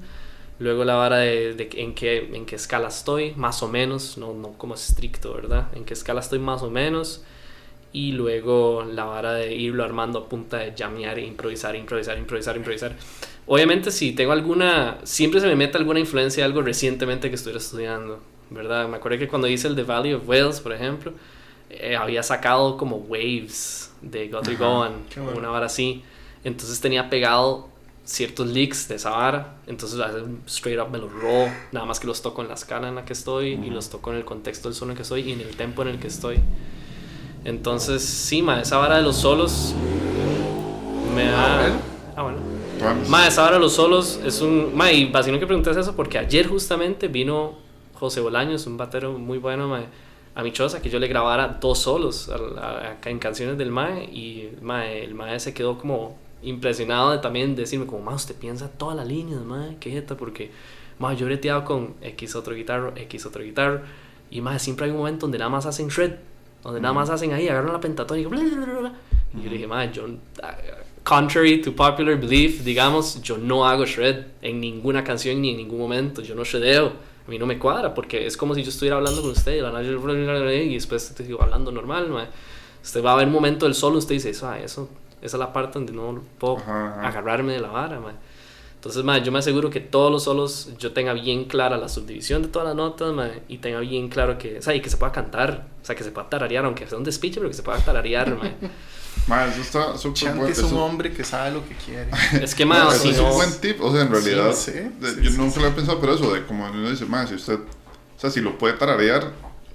Luego 0.62 0.84
la 0.84 0.94
vara 0.94 1.18
de, 1.18 1.56
de, 1.56 1.70
en, 1.78 1.96
qué, 1.96 2.30
en 2.34 2.46
qué 2.46 2.56
escala 2.56 2.90
estoy, 2.90 3.34
más 3.36 3.64
o 3.64 3.68
menos, 3.68 4.20
no, 4.20 4.32
no 4.36 4.54
como 4.60 4.76
estricto, 4.76 5.34
¿verdad? 5.34 5.70
En 5.74 5.86
qué 5.86 5.96
escala 5.96 6.20
estoy 6.20 6.38
más 6.38 6.62
o 6.62 6.70
menos. 6.70 7.24
Y 7.94 8.12
luego 8.12 8.84
la 8.84 9.06
vara 9.06 9.34
de 9.34 9.56
irlo 9.56 9.84
armando 9.84 10.20
a 10.20 10.30
punta 10.30 10.58
de 10.58 10.76
llamear, 10.76 11.18
improvisar, 11.18 11.76
improvisar, 11.76 12.16
improvisar, 12.20 12.58
improvisar. 12.58 12.96
Obviamente 13.48 13.90
si 13.90 14.12
tengo 14.12 14.34
alguna, 14.34 15.00
siempre 15.04 15.42
se 15.42 15.48
me 15.48 15.56
mete 15.56 15.80
alguna 15.80 16.00
influencia 16.00 16.44
de 16.44 16.46
algo 16.46 16.62
recientemente 16.62 17.30
que 17.30 17.36
estuviera 17.38 17.58
estudiando, 17.58 18.20
¿verdad? 18.52 18.88
Me 18.88 18.98
acuerdo 18.98 19.18
que 19.18 19.28
cuando 19.28 19.48
hice 19.48 19.68
el 19.68 19.76
The 19.76 19.82
Valley 19.82 20.14
of 20.14 20.30
Wales, 20.30 20.62
por 20.62 20.74
ejemplo, 20.74 21.12
eh, 21.72 21.96
había 21.96 22.22
sacado 22.22 22.78
como 22.78 22.98
waves 22.98 23.92
de 24.04 24.28
Guthrie 24.28 24.58
Gowan, 24.58 25.06
bueno. 25.16 25.40
una 25.40 25.50
vara 25.50 25.66
así. 25.66 26.04
Entonces 26.44 26.80
tenía 26.80 27.10
pegado 27.10 27.71
ciertos 28.12 28.48
leaks 28.48 28.88
de 28.90 28.96
esa 28.96 29.12
vara. 29.12 29.56
Entonces, 29.68 30.00
straight 30.48 30.80
up 30.80 30.90
me 30.92 30.98
los 30.98 31.12
robo. 31.12 31.50
Nada 31.72 31.86
más 31.86 32.00
que 32.00 32.08
los 32.08 32.22
toco 32.22 32.42
en 32.42 32.50
la 32.50 32.56
escala 32.56 32.90
en 32.90 32.96
la 32.96 33.06
que 33.06 33.14
estoy 33.14 33.56
uh 33.56 33.60
-huh. 33.60 33.68
y 33.68 33.70
los 33.70 33.90
toco 33.90 34.12
en 34.12 34.18
el 34.18 34.26
contexto 34.26 34.68
del 34.68 34.76
solo 34.76 34.92
en 34.92 34.92
el 34.92 34.98
que 34.98 35.04
estoy 35.04 35.22
y 35.22 35.32
en 35.32 35.42
el 35.42 35.56
tempo 35.56 35.82
en 35.82 35.88
el 35.88 36.00
que 36.00 36.08
estoy. 36.08 36.40
Entonces, 37.46 38.04
sí, 38.04 38.42
ma, 38.42 38.62
esa 38.62 38.78
vara 38.78 38.98
de 38.98 39.02
los 39.02 39.16
solos 39.16 39.74
me 41.16 41.26
da. 41.26 41.72
Ah, 42.16 42.24
bueno. 42.24 42.38
Ma, 43.08 43.28
esa 43.28 43.44
vara 43.44 43.56
de 43.56 43.62
los 43.62 43.74
solos 43.74 44.20
es 44.26 44.42
un. 44.42 44.76
Ma, 44.76 44.92
y 44.92 45.06
vacino 45.06 45.40
que 45.40 45.48
preguntes 45.48 45.78
eso 45.78 45.96
porque 45.96 46.18
ayer 46.20 46.48
justamente 46.48 47.08
vino 47.08 47.58
José 47.94 48.20
Bolaños, 48.20 48.68
un 48.68 48.76
batero 48.78 49.14
muy 49.14 49.38
bueno, 49.38 49.68
ma, 49.68 49.86
a 50.36 50.44
mi 50.44 50.52
choza, 50.52 50.82
que 50.82 50.90
yo 50.90 51.00
le 51.00 51.08
grabara 51.08 51.60
dos 51.62 51.80
solos 51.80 52.30
a, 52.30 52.36
a, 52.36 52.98
a, 53.04 53.10
en 53.10 53.20
canciones 53.20 53.58
del 53.58 53.72
Mae 53.72 54.04
y 54.04 54.50
ma, 54.62 54.88
el 54.88 55.14
Mae 55.16 55.40
se 55.40 55.54
quedó 55.54 55.78
como 55.78 56.18
impresionado 56.44 57.12
de 57.12 57.20
también 57.20 57.56
decirme 57.56 57.86
como, 57.86 58.02
más 58.04 58.22
usted 58.22 58.36
piensa 58.36 58.70
toda 58.70 58.96
la 58.96 59.06
línea, 59.06 59.40
madre, 59.40 59.78
qué 59.80 59.92
jeta, 59.92 60.18
porque, 60.18 60.52
más 61.00 61.18
yo 61.18 61.26
he 61.26 61.30
breteado 61.30 61.64
con 61.66 61.96
X 62.02 62.36
otro 62.36 62.56
guitarro, 62.56 62.94
X 62.96 63.26
otro 63.26 63.44
guitarro, 63.44 63.82
y 64.30 64.42
más 64.42 64.62
siempre 64.62 64.86
hay 64.86 64.92
un 64.92 64.98
momento 64.98 65.26
donde 65.26 65.38
nada 65.38 65.50
más 65.50 65.66
hacen 65.66 65.90
shred, 65.90 66.14
donde 66.64 66.80
mm. 66.80 66.84
nada 66.84 66.94
más 66.94 67.10
hacen 67.10 67.34
ahí, 67.34 67.48
agarran 67.48 67.74
la 67.74 67.80
pentatónica, 67.80 68.30
bla, 68.30 68.40
bla, 68.42 68.66
bla, 68.66 68.80
bla. 68.80 68.94
y 69.34 69.38
mm. 69.38 69.42
yo 69.42 69.50
le 69.50 69.56
dije, 69.56 69.68
madre, 69.68 69.92
yo, 69.94 70.06
uh, 70.06 70.18
contrary 71.04 71.62
to 71.62 71.76
popular 71.76 72.20
belief, 72.20 72.64
digamos, 72.64 73.22
yo 73.22 73.38
no 73.38 73.68
hago 73.68 73.86
shred 73.86 74.26
en 74.42 74.60
ninguna 74.60 75.04
canción 75.04 75.42
ni 75.42 75.52
en 75.52 75.58
ningún 75.58 75.80
momento, 75.80 76.22
yo 76.22 76.36
no 76.36 76.44
shredeo, 76.44 76.94
a 77.28 77.30
mí 77.30 77.38
no 77.38 77.46
me 77.46 77.60
cuadra, 77.60 77.94
porque 77.94 78.26
es 78.26 78.36
como 78.36 78.56
si 78.56 78.64
yo 78.64 78.70
estuviera 78.70 78.98
hablando 78.98 79.22
con 79.22 79.32
usted, 79.32 79.56
y 79.56 80.74
después 80.74 81.14
te 81.14 81.24
digo 81.24 81.42
hablando 81.42 81.72
normal, 81.72 82.10
madre. 82.10 82.30
Usted 82.84 83.04
va 83.04 83.14
a 83.14 83.16
ver 83.16 83.28
un 83.28 83.34
momento 83.34 83.68
del 83.68 83.76
solo, 83.76 84.00
usted 84.00 84.16
dice, 84.16 84.32
eso, 84.32 84.50
ah, 84.50 84.60
eso 84.60 84.90
esa 85.22 85.38
es 85.38 85.40
la 85.40 85.54
parte 85.54 85.80
donde 85.80 85.94
no 85.94 86.22
puedo 86.38 86.58
ajá, 86.58 87.00
ajá. 87.00 87.08
agarrarme 87.08 87.54
de 87.54 87.60
la 87.60 87.70
vara, 87.70 88.00
man. 88.00 88.16
Entonces, 88.82 89.04
man, 89.04 89.24
yo 89.24 89.32
me 89.32 89.38
aseguro 89.38 89.70
que 89.70 89.80
todos 89.80 90.12
los 90.12 90.24
solos 90.24 90.70
yo 90.80 90.92
tenga 90.92 91.14
bien 91.14 91.46
clara 91.46 91.78
la 91.78 91.88
subdivisión 91.88 92.42
de 92.42 92.48
todas 92.48 92.68
las 92.68 92.76
notas, 92.76 93.14
man, 93.14 93.32
y 93.48 93.60
tenga 93.60 93.80
bien 93.80 94.10
claro 94.10 94.40
que, 94.40 94.58
o 94.58 94.62
sea, 94.64 94.74
y 94.74 94.82
que 94.82 94.90
se 94.90 94.98
pueda 94.98 95.12
cantar, 95.12 95.68
o 95.80 95.86
sea, 95.86 95.96
que 95.96 96.04
se 96.04 96.12
pueda 96.12 96.28
tararear, 96.28 96.66
aunque 96.66 96.88
sea 96.88 96.98
un 96.98 97.04
despiche, 97.04 97.36
pero 97.36 97.48
que 97.48 97.56
se 97.56 97.62
pueda 97.62 97.78
tararear, 97.78 98.36
man. 98.36 98.56
Man, 99.28 99.50
eso 99.52 99.62
está 99.62 99.98
súper 100.00 100.34
bueno. 100.34 100.48
es 100.48 100.64
un 100.64 100.78
hombre 100.78 101.14
que 101.14 101.24
sabe 101.24 101.52
lo 101.52 101.64
que 101.68 101.76
quiere. 101.76 102.10
Es 102.44 102.56
que, 102.56 102.66
no, 102.66 102.92
si 102.92 103.10
es 103.10 103.18
no... 103.18 103.30
un 103.30 103.36
buen 103.36 103.54
tip, 103.62 103.80
o 103.82 103.92
sea, 103.92 104.02
en 104.02 104.10
realidad, 104.10 104.52
sí, 104.56 104.72
sí, 104.72 104.80
de, 104.80 105.24
yo 105.24 105.30
sí, 105.30 105.38
nunca 105.38 105.60
lo 105.60 105.68
he 105.68 105.72
pensado, 105.72 106.00
pero 106.00 106.16
eso 106.16 106.34
de 106.34 106.44
como 106.48 106.66
uno 106.66 106.90
dice, 106.90 107.06
man, 107.06 107.28
si 107.28 107.36
usted, 107.36 107.60
o 107.60 108.20
sea, 108.20 108.32
si 108.32 108.42
lo 108.42 108.58
puede 108.58 108.74
tararear, 108.74 109.32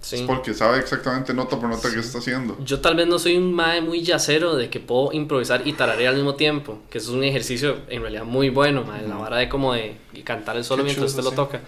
Sí. 0.07 0.15
Es 0.15 0.23
porque 0.23 0.55
sabe 0.55 0.79
exactamente 0.79 1.35
nota 1.35 1.59
por 1.59 1.69
nota 1.69 1.89
sí. 1.89 1.95
qué 1.95 2.01
está 2.01 2.19
haciendo. 2.19 2.57
Yo 2.65 2.79
tal 2.79 2.95
vez 2.95 3.09
no 3.09 3.19
soy 3.19 3.37
un 3.37 3.53
mae 3.53 3.81
muy 3.81 4.03
yacero 4.03 4.55
de 4.55 4.71
que 4.71 4.79
puedo 4.79 5.13
improvisar 5.13 5.67
y 5.67 5.73
tararear 5.73 6.11
al 6.11 6.15
mismo 6.15 6.37
tiempo, 6.37 6.79
que 6.89 6.99
eso 6.99 7.11
es 7.11 7.17
un 7.17 7.25
ejercicio 7.25 7.79
en 7.89 8.03
realidad 8.03 8.23
muy 8.23 8.49
bueno, 8.49 8.85
mae, 8.85 9.03
mm. 9.03 9.09
la 9.09 9.17
vara 9.17 9.39
de 9.39 9.49
como 9.49 9.73
de 9.73 9.97
cantar 10.23 10.57
el 10.57 10.63
solo 10.63 10.85
qué 10.85 10.91
mientras 10.91 11.11
chulo, 11.11 11.23
usted 11.23 11.29
sí. 11.29 11.37
lo 11.37 11.45
toca. 11.45 11.61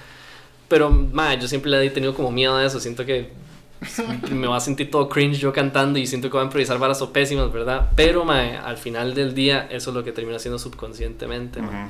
Pero 0.69 0.89
mae, 0.89 1.41
yo 1.41 1.49
siempre 1.49 1.69
le 1.69 1.85
he 1.85 1.91
tenido 1.91 2.15
como 2.15 2.31
miedo 2.31 2.55
a 2.55 2.65
eso, 2.65 2.79
siento 2.79 3.05
que 3.05 3.33
me 4.31 4.47
voy 4.47 4.57
a 4.57 4.61
sentir 4.61 4.89
todo 4.89 5.09
cringe 5.09 5.41
yo 5.41 5.53
cantando 5.53 5.99
y 5.99 6.07
siento 6.07 6.29
que 6.29 6.35
voy 6.35 6.43
a 6.43 6.45
improvisar 6.45 6.79
varas 6.79 7.03
o 7.03 7.13
pésimas, 7.13 7.53
¿verdad? 7.53 7.91
Pero, 7.97 8.25
mae, 8.25 8.57
al 8.57 8.77
final 8.77 9.15
del 9.15 9.35
día, 9.35 9.67
eso 9.69 9.91
es 9.91 9.97
lo 9.97 10.05
que 10.05 10.13
termina 10.13 10.37
haciendo 10.37 10.61
subconscientemente, 10.61 11.61
mae. 11.61 11.89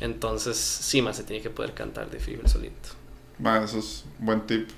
Entonces, 0.00 0.56
sí, 0.56 1.02
mae, 1.02 1.14
se 1.14 1.24
tiene 1.24 1.42
que 1.42 1.50
poder 1.50 1.74
cantar 1.74 2.08
de 2.10 2.20
fijo 2.20 2.42
el 2.42 2.48
solito. 2.48 2.90
Ma, 3.40 3.64
eso 3.64 3.80
es 3.80 4.04
buen 4.20 4.42
tip. 4.42 4.68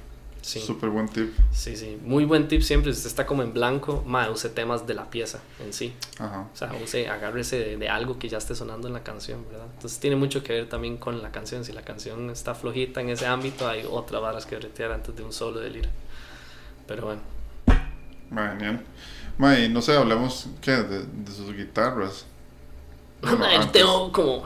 Sí. 0.43 0.61
Súper 0.61 0.91
buen 0.91 1.09
tip. 1.09 1.33
Sí, 1.53 1.77
sí. 1.77 1.99
Muy 2.03 2.25
buen 2.25 2.49
tip 2.49 2.63
siempre. 2.63 2.93
Si 2.93 2.99
usted 2.99 3.11
está 3.11 3.27
como 3.27 3.43
en 3.45 3.53
blanco, 3.55 4.03
mae, 4.05 4.29
use 4.29 4.49
temas 4.49 4.87
de 4.89 4.95
la 4.95 5.09
pieza 5.09 5.41
en 5.65 5.73
sí. 5.73 5.95
Ajá. 6.19 6.49
O 6.53 6.57
sea, 6.57 6.73
use, 6.83 7.09
agárrese 7.09 7.59
de, 7.59 7.77
de 7.77 7.89
algo 7.89 8.19
que 8.19 8.29
ya 8.29 8.39
esté 8.39 8.57
sonando 8.57 8.89
en 8.89 8.95
la 8.95 9.05
canción, 9.05 9.45
¿verdad? 9.49 9.69
Entonces 9.75 10.01
tiene 10.01 10.17
mucho 10.17 10.43
que 10.43 10.53
ver 10.53 10.69
también 10.69 10.97
con 10.97 11.23
la 11.23 11.31
canción. 11.31 11.65
Si 11.65 11.73
la 11.73 11.83
canción 11.83 12.29
está 12.29 12.57
flojita 12.57 13.01
en 13.01 13.11
ese 13.11 13.27
ámbito, 13.27 13.69
hay 13.69 13.87
otras 13.89 14.21
varas 14.21 14.45
que 14.45 14.57
bretear 14.57 14.91
antes 14.91 15.15
de 15.15 15.23
un 15.23 15.33
solo 15.33 15.61
de 15.61 15.71
lira. 15.71 15.91
Pero 16.89 17.07
bueno. 17.07 17.21
Ma, 18.29 18.51
genial. 18.51 18.83
Ma, 19.39 19.59
y 19.59 19.69
no 19.69 19.81
sé, 19.81 19.97
hablemos, 19.97 20.49
¿qué? 20.61 20.73
De, 20.73 21.05
de 21.05 21.33
sus 21.33 21.55
guitarras. 21.57 22.27
Bueno, 23.23 23.39
Mae, 23.39 23.55
antes. 23.55 23.71
tengo 23.71 24.11
como... 24.11 24.45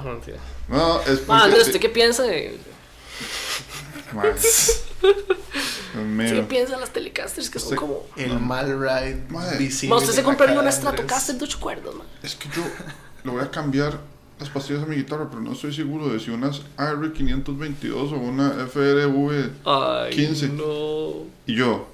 no, 0.69 1.01
es. 1.01 1.27
Ma, 1.27 1.45
Andrés, 1.45 1.69
¿usted 1.69 1.81
qué 1.81 1.89
piensa 1.89 2.25
de... 2.25 2.59
Ma, 4.15 4.23
Dios 4.23 4.83
¿Usted 5.03 6.03
mío. 6.05 6.35
qué 6.35 6.43
piensa 6.43 6.75
de 6.75 6.81
las 6.81 6.93
Telecasters 6.93 7.49
que 7.51 7.59
son 7.59 7.77
como... 7.77 8.07
El 8.17 8.39
mal 8.41 8.67
ride 8.79 9.25
Madre. 9.31 9.59
visible. 9.59 9.97
Usted 9.97 10.13
se 10.13 10.21
en 10.21 10.25
compraría 10.27 10.59
una. 10.61 10.71
Stratocaster 10.71 11.37
de 11.37 11.45
8 11.45 11.59
cuerdas, 11.61 11.95
man. 11.95 12.07
Es 12.23 12.35
que 12.35 12.49
yo 12.55 12.63
le 13.25 13.31
voy 13.31 13.43
a 13.43 13.51
cambiar 13.51 13.99
las 14.39 14.51
pastillas 14.51 14.83
a 14.83 14.87
mi 14.87 14.97
guitarra, 14.97 15.29
pero 15.31 15.41
no 15.41 15.53
estoy 15.53 15.73
seguro 15.75 16.09
de 16.09 16.21
si 16.21 16.31
una 16.31 16.51
es 16.51 16.61
AR522 16.77 17.95
o 18.13 18.17
una 18.19 18.51
FRV. 18.67 19.51
Ay, 19.65 20.15
15. 20.15 20.49
no. 20.49 21.13
Y 21.47 21.55
yo, 21.57 21.89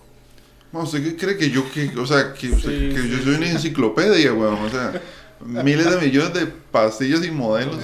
¿usted 0.73 1.03
qué 1.05 1.17
cree 1.17 1.37
que 1.39 1.51
yo, 1.51 1.71
que, 1.73 1.93
o 1.97 2.07
sea, 2.07 2.33
que, 2.35 2.51
usted- 2.51 2.91
Sí, 2.91 2.95
que 3.01 3.09
yo 3.09 3.19
sí, 3.19 3.25
soy 3.25 3.35
una 3.37 3.51
enciclopedia, 3.51 4.33
weón? 4.33 4.55
O 4.65 4.69
sea, 4.71 5.01
miles 5.45 5.89
de 5.89 5.97
millones 6.05 6.35
de 6.35 6.47
pastillas 6.47 7.25
y 7.25 7.31
modelos. 7.31 7.77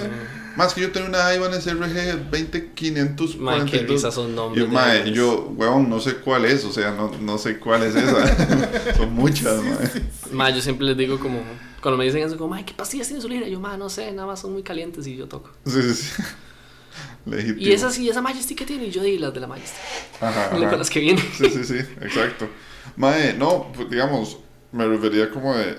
Más 0.58 0.74
que 0.74 0.80
yo 0.80 0.90
tengo 0.90 1.06
una 1.06 1.32
Ibanez 1.32 1.66
RG 1.66 2.30
20542. 2.32 3.36
Man, 3.36 3.64
qué 3.64 3.78
risa 3.78 4.10
son 4.10 4.32
Y 4.32 4.34
nombres. 4.34 4.66
de 4.66 4.72
mae, 4.72 5.12
yo, 5.12 5.52
weón, 5.56 5.88
no 5.88 6.00
sé 6.00 6.16
cuál 6.16 6.46
es, 6.46 6.64
o 6.64 6.72
sea, 6.72 6.90
no, 6.90 7.12
no 7.20 7.38
sé 7.38 7.60
cuál 7.60 7.84
es 7.84 7.94
esa. 7.94 8.94
Son 8.96 9.12
muchas, 9.12 9.62
mae. 9.62 9.88
Ma, 10.32 10.50
yo 10.50 10.60
siempre 10.60 10.84
les 10.88 10.96
digo 10.96 11.20
como... 11.20 11.44
Cuando 11.80 11.96
me 11.96 12.06
dicen 12.06 12.24
eso, 12.24 12.36
como, 12.36 12.54
ay, 12.54 12.64
¿qué 12.64 12.74
pastillas 12.74 13.06
tiene 13.06 13.22
su 13.22 13.28
lira? 13.28 13.46
Yo, 13.46 13.60
ma, 13.60 13.76
no 13.76 13.88
sé, 13.88 14.10
nada 14.10 14.26
más 14.26 14.40
son 14.40 14.52
muy 14.52 14.64
calientes 14.64 15.06
y 15.06 15.16
yo 15.16 15.28
toco. 15.28 15.48
Sí, 15.64 15.80
sí, 15.80 15.94
sí. 15.94 16.22
Legítimo. 17.26 17.60
Y 17.60 17.70
esas 17.72 17.96
y 17.96 18.08
esa 18.08 18.20
Majesty 18.20 18.56
que 18.56 18.64
tiene, 18.66 18.86
y 18.86 18.90
yo 18.90 19.00
di 19.00 19.16
las 19.16 19.32
de 19.32 19.38
la 19.38 19.46
Majesty. 19.46 19.78
Ajá, 20.20 20.46
ajá. 20.56 20.76
las 20.76 20.90
que 20.90 20.98
vienen. 20.98 21.24
Sí, 21.36 21.50
sí, 21.50 21.62
sí, 21.62 21.78
exacto. 22.00 22.48
Mae, 22.96 23.32
no, 23.32 23.70
pues, 23.76 23.88
digamos, 23.90 24.38
me 24.72 24.84
refería 24.88 25.30
como 25.30 25.54
de. 25.54 25.78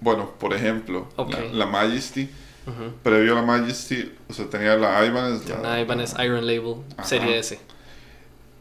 Bueno, 0.00 0.32
por 0.32 0.52
ejemplo, 0.52 1.06
la 1.52 1.66
Majesty, 1.66 2.28
Previo 3.02 3.32
a 3.32 3.36
la 3.36 3.42
Majesty, 3.42 4.12
o 4.28 4.32
sea, 4.32 4.46
tenía 4.50 4.76
la 4.76 5.04
Ibanez, 5.04 5.48
la, 5.48 5.60
Una 5.60 5.80
Ibanez 5.80 6.14
Iron 6.24 6.46
Label, 6.46 6.76
Ajá. 6.96 7.04
serie 7.08 7.38
S. 7.38 7.58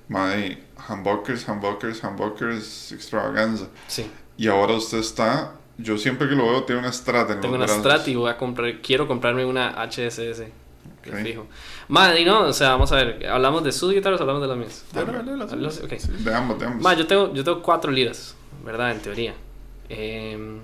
Mae, 0.08 0.60
humbuckers, 0.88 1.48
humbuckers, 1.48 2.04
humbuckers, 2.04 2.92
extravaganza. 2.92 3.68
Sí. 3.88 4.06
Y 4.38 4.48
ahora 4.48 4.74
usted 4.74 5.00
está, 5.00 5.54
yo 5.78 5.98
siempre 5.98 6.30
que 6.30 6.36
lo 6.36 6.44
veo 6.46 6.64
tiene 6.64 6.82
una 6.82 6.92
Strat 6.94 7.32
en 7.32 7.42
Tengo 7.42 7.58
los 7.58 7.66
una 7.72 7.82
brazos. 7.82 7.82
Strat 8.02 8.08
y 8.10 8.16
voy 8.16 8.30
a 8.30 8.38
comprar, 8.38 8.82
quiero 8.82 9.08
comprarme 9.08 9.44
una 9.46 9.70
HSS. 9.82 10.18
de 10.38 10.52
Ok. 11.08 11.16
Fijo. 11.24 11.48
Madre, 11.88 12.22
y 12.22 12.26
no, 12.26 12.42
o 12.46 12.54
sea, 12.54 12.70
vamos 12.72 12.92
a 12.92 12.96
ver, 12.98 13.28
hablamos 13.28 13.64
de 13.64 13.72
sus 13.72 13.92
guitarras, 13.94 14.20
hablamos 14.22 14.42
de 14.42 14.48
las 14.48 14.58
mías. 14.58 14.86
Dale, 14.94 15.12
dale, 15.14 15.38
las 15.38 15.52
Hablamos- 15.52 15.76
suyas. 15.76 15.92
ok. 15.92 16.00
Sí. 16.18 16.24
De 16.24 16.34
ambos, 16.34 16.60
de 16.60 16.66
ambos. 16.68 16.82
Ma, 16.84 16.94
yo 16.96 17.06
tengo, 17.08 17.34
yo 17.34 17.44
tengo 17.44 17.62
cuatro 17.64 17.92
liras, 17.92 18.36
¿verdad? 18.64 18.92
En 18.92 19.00
teoría. 19.02 19.34
Em, 19.90 20.60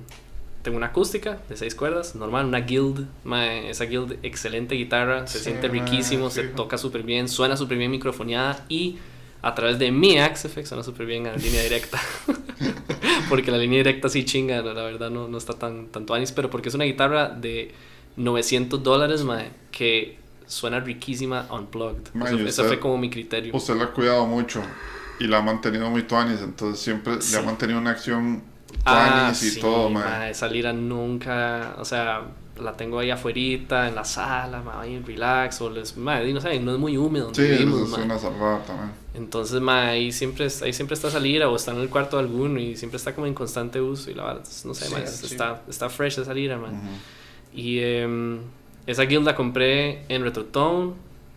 tengo 0.63 0.77
una 0.77 0.87
acústica 0.87 1.39
de 1.49 1.57
seis 1.57 1.73
cuerdas, 1.75 2.15
normal, 2.15 2.45
una 2.45 2.59
guild. 2.61 3.07
Ma, 3.23 3.51
esa 3.53 3.85
guild, 3.85 4.17
excelente 4.23 4.75
guitarra, 4.75 5.25
se 5.27 5.39
Sí, 5.39 5.45
siente 5.45 5.67
ma, 5.67 5.73
riquísimo, 5.73 6.29
se 6.29 6.43
fijo. 6.43 6.55
toca 6.55 6.77
súper 6.77 7.03
bien, 7.03 7.27
suena 7.29 7.57
súper 7.57 7.77
bien 7.77 7.89
microfoneada 7.91 8.63
y 8.69 8.97
a 9.41 9.55
través 9.55 9.79
de 9.79 9.91
mi 9.91 10.19
Axefx 10.19 10.69
suena 10.69 10.83
súper 10.83 11.07
bien 11.07 11.25
a 11.27 11.31
la 11.31 11.37
línea 11.37 11.63
directa. 11.63 11.99
porque 13.29 13.51
la 13.51 13.57
línea 13.57 13.77
directa 13.79 14.09
sí 14.09 14.23
chinga, 14.25 14.61
la 14.61 14.73
verdad 14.83 15.09
no, 15.09 15.27
no 15.27 15.37
está 15.37 15.53
tan 15.53 15.87
tanto 15.87 16.13
anis, 16.13 16.31
pero 16.31 16.49
porque 16.49 16.69
es 16.69 16.75
una 16.75 16.83
guitarra 16.85 17.29
de 17.29 17.73
900 18.17 18.83
dólares, 18.83 19.23
ma, 19.23 19.41
que 19.71 20.17
suena 20.45 20.79
riquísima 20.79 21.47
unplugged. 21.51 22.13
Ma, 22.13 22.25
Eso, 22.27 22.35
eso 22.37 22.45
usted- 22.47 22.67
fue 22.67 22.79
como 22.79 22.97
mi 22.97 23.09
criterio. 23.09 23.55
Usted 23.55 23.75
la 23.75 23.85
ha 23.85 23.91
cuidado 23.93 24.25
mucho 24.25 24.61
y 25.19 25.25
la 25.27 25.37
ha 25.37 25.41
mantenido 25.41 25.89
muy 25.89 26.03
tuanis, 26.03 26.41
entonces 26.41 26.79
siempre 26.83 27.21
Sí. 27.21 27.33
le 27.33 27.39
ha 27.39 27.43
mantenido 27.43 27.79
una 27.79 27.91
acción 27.91 28.43
Ah, 28.85 29.25
tuanis 29.27 29.43
y 29.43 29.49
sí, 29.51 29.59
todo, 29.61 29.89
ma, 29.89 29.99
mae. 30.05 30.31
esa 30.31 30.47
lira 30.47 30.73
nunca, 30.73 31.75
o 31.79 31.85
sea, 31.85 32.21
la 32.61 32.73
tengo 32.77 32.99
ahí 32.99 33.09
afuerita, 33.11 33.87
en 33.87 33.95
la 33.95 34.03
sala, 34.05 34.61
ma, 34.61 34.81
ahí 34.81 34.95
en 34.95 35.05
relax, 35.05 35.61
o 35.61 35.69
les, 35.69 35.95
ma, 35.97 36.21
y 36.23 36.33
no 36.33 36.41
sé, 36.41 36.59
no 36.59 36.73
es 36.73 36.79
muy 36.79 36.97
húmedo 36.97 37.25
donde 37.25 37.43
Sí, 37.43 37.49
vivimos, 37.51 37.91
es 37.91 37.97
una 38.05 38.19
salvada 38.19 38.59
también. 38.63 38.91
Entonces, 39.13 39.59
ma, 39.61 39.89
ahí 39.89 40.11
siempre, 40.11 40.47
ahí 40.63 40.73
siempre 40.73 40.93
está 40.95 41.07
esa 41.09 41.19
lira, 41.19 41.49
o 41.49 41.55
está 41.55 41.71
en 41.71 41.79
el 41.79 41.89
cuarto 41.89 42.17
de 42.17 42.23
alguno, 42.23 42.59
y 42.59 42.75
siempre 42.77 42.97
está 42.97 43.13
como 43.15 43.27
en 43.27 43.33
constante 43.33 43.81
uso, 43.81 44.09
y 44.11 44.13
la 44.13 44.23
verdad, 44.25 44.43
no 44.65 44.73
sé, 44.73 44.85
Sí, 44.85 44.93
ma, 44.93 44.99
es- 44.99 45.11
sí. 45.11 45.25
está, 45.25 45.61
está 45.69 45.89
fresh 45.89 46.19
esa 46.19 46.33
lira, 46.33 46.57
ma. 46.57 46.67
Ujú. 46.69 46.77
Y 47.53 47.79
em, 47.79 48.39
esa 48.87 49.03
guild 49.03 49.25
la 49.25 49.35
compré 49.35 50.05
en 50.09 50.23
Retrotone, 50.23 50.93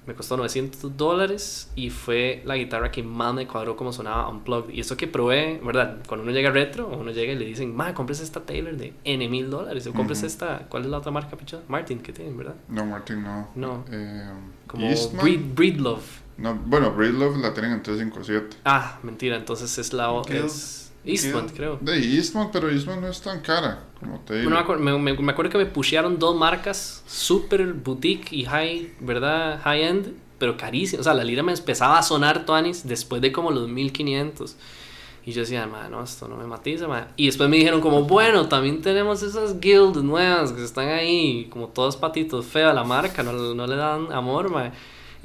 me 0.07 0.15
costó 0.15 0.37
900 0.37 0.97
dólares 0.97 1.71
y 1.75 1.91
fue 1.91 2.43
la 2.45 2.57
guitarra 2.57 2.91
que 2.91 3.03
más 3.03 3.35
me 3.35 3.47
cuadró 3.47 3.77
como 3.77 3.93
sonaba 3.93 4.29
unplugged. 4.29 4.75
Y 4.75 4.81
eso 4.81 4.97
que 4.97 5.07
probé, 5.07 5.61
¿verdad? 5.65 5.99
Cuando 6.07 6.25
uno 6.25 6.33
llega 6.33 6.51
a 6.51 6.53
retro, 6.53 6.89
uno 6.89 7.11
llega 7.11 7.33
y 7.33 7.37
le 7.37 7.45
dicen, 7.47 7.75
ma, 7.75 7.95
compres 7.95 8.21
esta 8.21 8.41
Taylor 8.41 8.77
de 8.77 8.93
N 9.05 9.29
mil 9.29 9.51
dólares, 9.51 9.87
o 9.87 9.93
compres 9.93 10.19
Ujú. 10.19 10.27
esta, 10.27 10.67
¿cuál 10.69 10.85
es 10.85 10.91
la 10.91 10.99
otra 10.99 11.11
marca, 11.11 11.37
picho? 11.37 11.63
Martin, 11.69 12.01
que 12.01 12.13
tienen, 12.13 12.37
¿verdad? 12.37 12.55
No, 12.69 12.85
Martín, 12.85 13.23
no. 13.23 13.49
No. 13.55 13.85
Eh, 13.91 14.29
Como. 14.67 14.87
Breed, 15.23 15.41
Breedlove. 15.55 16.03
No, 16.37 16.55
bueno, 16.55 16.91
Breedlove 16.93 17.39
la 17.39 17.55
tienen 17.55 17.73
en 17.73 17.83
357. 17.83 18.57
Ah, 18.65 18.99
mentira, 19.03 19.37
entonces 19.37 19.79
es 19.79 19.93
la 19.93 20.11
es 20.29 20.84
Eastman, 21.05 21.47
Guild. 21.47 21.57
creo. 21.57 21.79
De 21.81 21.99
Eastman, 22.17 22.51
pero 22.53 22.71
Eastman 22.71 23.01
no 23.01 23.09
es 23.09 23.21
tan 23.21 23.41
cara, 23.41 23.85
como 24.01 24.21
te 24.21 24.39
digo. 24.41 24.51
Bueno, 24.51 24.79
me, 24.79 24.99
me- 25.13 25.21
me- 25.23 25.33
acuerdo 25.33 25.51
que 25.51 25.59
me 25.59 25.67
pushearon 25.67 26.19
dos 26.19 26.37
marcas 26.37 27.03
super 27.07 27.73
boutique 27.75 28.33
y 28.33 28.45
high, 28.45 28.93
¿verdad? 29.01 29.61
High 29.63 29.83
end, 29.83 30.13
pero 30.39 30.57
carísimas. 30.57 31.01
O 31.01 31.05
sea, 31.05 31.15
la 31.15 31.25
lira 31.25 31.43
me 31.43 31.53
empezaba 31.53 31.99
a 31.99 32.03
sonar 32.03 32.47
Tuanis 32.47 32.87
después 32.87 33.21
de 33.23 33.33
como 33.33 33.51
los 33.51 33.69
1500. 33.69 34.57
Y 35.27 35.33
yo 35.33 35.41
decía, 35.41 35.67
"Ma, 35.67 35.89
no, 35.89 36.03
esto 36.05 36.29
no 36.29 36.37
me 36.37 36.45
matiza, 36.47 36.87
ma". 36.87 37.09
Y 37.17 37.27
después 37.27 37.49
me 37.49 37.57
dijeron 37.57 37.81
como, 37.81 38.03
bueno, 38.05 38.47
también 38.49 38.83
tenemos 38.83 39.23
esas 39.23 39.59
guilds 39.59 40.03
nuevas 40.03 40.53
que 40.53 40.63
están 40.63 40.89
ahí, 40.89 41.47
como 41.51 41.69
todos 41.69 41.97
patitos, 41.97 42.45
fea 42.45 42.75
la 42.75 42.85
marca, 42.85 43.23
no, 43.23 43.33
no 43.33 43.67
le 43.67 43.77
dan 43.77 44.13
amor, 44.13 44.51
ma. 44.51 44.71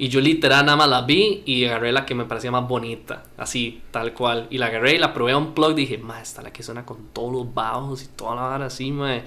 Y 0.00 0.08
yo 0.08 0.22
literal 0.22 0.64
nada 0.64 0.78
más 0.78 0.88
la 0.88 1.02
vi 1.02 1.42
y 1.44 1.66
agarré 1.66 1.92
la 1.92 2.06
que 2.06 2.14
me 2.14 2.24
parecía 2.24 2.50
más 2.50 2.66
bonita, 2.66 3.24
así, 3.36 3.82
tal 3.90 4.14
cual. 4.14 4.46
Y 4.48 4.56
la 4.56 4.68
agarré 4.68 4.94
y 4.94 4.98
la 4.98 5.12
probé 5.12 5.32
a 5.32 5.36
un 5.36 5.52
plug 5.52 5.74
dije, 5.74 5.98
ma, 5.98 6.22
esta 6.22 6.40
es 6.40 6.44
la 6.44 6.52
que 6.54 6.62
suena 6.62 6.86
con 6.86 7.08
todos 7.12 7.30
los 7.30 7.52
bajos 7.52 8.04
y 8.04 8.06
toda 8.06 8.34
la 8.34 8.40
vara 8.40 8.64
así, 8.64 8.92
ma. 8.92 9.20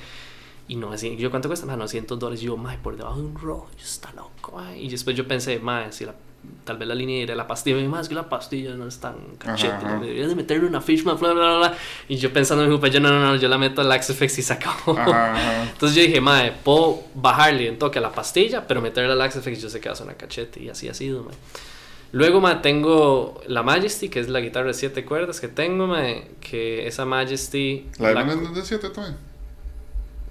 Y 0.67 0.75
no 0.75 0.89
decía, 0.89 1.13
yo 1.13 1.29
cuánto 1.29 1.47
cuesta, 1.47 1.67
ma, 1.67 1.75
900 1.75 2.17
dólares. 2.17 2.41
Y 2.41 2.47
yo, 2.47 2.57
ma, 2.57 2.75
por 2.81 2.97
debajo 2.97 3.17
de 3.17 3.21
un 3.21 3.35
rojo, 3.35 3.69
yo 3.77 3.85
está 3.85 4.11
loco, 4.13 4.53
ma. 4.55 4.75
Y 4.75 4.89
después 4.89 5.15
yo 5.15 5.27
pensé, 5.27 5.59
ma, 5.59 5.91
si 5.91 6.05
la, 6.05 6.15
tal 6.63 6.77
vez 6.77 6.87
la 6.87 6.95
línea 6.95 7.25
de 7.25 7.35
la 7.35 7.47
pastilla, 7.47 7.75
me 7.75 7.99
es 7.99 8.07
que 8.07 8.15
la 8.15 8.29
pastilla 8.29 8.73
no 8.75 8.87
es 8.87 8.99
tan 8.99 9.15
cachete, 9.37 9.73
ajá. 9.73 9.99
deberías 9.99 10.29
de 10.29 10.35
meterle 10.35 10.67
una 10.67 10.81
Fishman, 10.81 11.17
bla, 11.19 11.33
bla, 11.33 11.57
bla. 11.57 11.77
Y 12.07 12.17
yo 12.17 12.31
pensando 12.31 12.63
en 12.63 12.69
mi 12.69 12.89
yo, 12.89 12.99
no, 12.99 13.09
no, 13.09 13.19
no, 13.19 13.35
yo 13.35 13.47
la 13.47 13.57
meto 13.57 13.81
al 13.81 13.91
Axefx 13.91 14.39
y 14.39 14.41
se 14.41 14.53
acabó. 14.53 14.97
Ajá, 14.97 15.33
ajá. 15.33 15.63
Entonces 15.63 15.95
yo 15.97 16.03
dije, 16.03 16.21
madre, 16.21 16.53
puedo 16.63 17.03
bajarle 17.15 17.69
un 17.69 17.77
toque 17.77 17.99
a 17.99 18.01
la 18.01 18.11
pastilla, 18.11 18.65
pero 18.67 18.81
meterle 18.81 19.11
al 19.11 19.21
Axefix 19.21 19.61
yo 19.61 19.69
sé 19.69 19.79
que 19.79 19.89
va 19.89 19.93
a 19.93 19.97
sonar 19.97 20.17
cachete. 20.17 20.61
Y 20.61 20.69
así 20.69 20.87
ha 20.87 20.93
sido, 20.93 21.23
mae. 21.23 21.35
Luego, 22.13 22.41
mae, 22.41 22.57
tengo 22.57 23.41
la 23.47 23.63
Majesty, 23.63 24.07
que 24.07 24.19
es 24.19 24.29
la 24.29 24.39
guitarra 24.39 24.67
de 24.67 24.75
siete 24.75 25.03
cuerdas 25.03 25.41
que 25.41 25.47
tengo, 25.47 25.87
mae, 25.87 26.29
que 26.41 26.87
esa 26.87 27.05
Majesty... 27.05 27.89
La 27.97 28.11
es 28.21 28.55
de 28.55 28.61
7 28.63 28.89
también. 28.91 29.17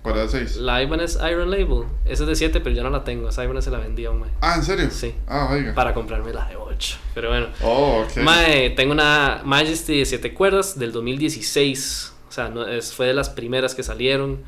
Para 0.02 0.22
de 0.22 0.28
6. 0.28 0.56
la 0.56 0.82
Ibanez 0.82 1.16
Iron 1.30 1.50
Label. 1.50 1.84
Esa 2.04 2.24
es 2.24 2.28
de 2.28 2.34
7, 2.34 2.60
pero 2.60 2.74
yo 2.74 2.82
no 2.82 2.90
la 2.90 3.04
tengo. 3.04 3.28
Esa 3.28 3.44
Ibanez 3.44 3.64
se 3.64 3.70
la 3.70 3.78
vendí 3.78 4.04
a 4.04 4.10
un 4.10 4.20
mae. 4.20 4.30
Ah, 4.40 4.54
¿en 4.56 4.64
serio? 4.64 4.90
Sí. 4.90 5.14
Ah, 5.28 5.48
oiga. 5.52 5.74
Para 5.74 5.94
comprarme 5.94 6.32
la 6.32 6.46
de 6.46 6.56
8. 6.56 6.96
Pero 7.14 7.28
bueno. 7.28 7.46
Oh, 7.62 8.04
ok. 8.04 8.16
Mae, 8.22 8.70
tengo 8.70 8.92
una 8.92 9.42
Majesty 9.44 9.98
de 9.98 10.04
7 10.04 10.34
cuerdas 10.34 10.78
del 10.78 10.90
2016. 10.90 12.12
O 12.28 12.32
sea, 12.32 12.48
no, 12.48 12.66
es, 12.66 12.92
fue 12.92 13.06
de 13.06 13.14
las 13.14 13.30
primeras 13.30 13.74
que 13.74 13.82
salieron. 13.82 14.42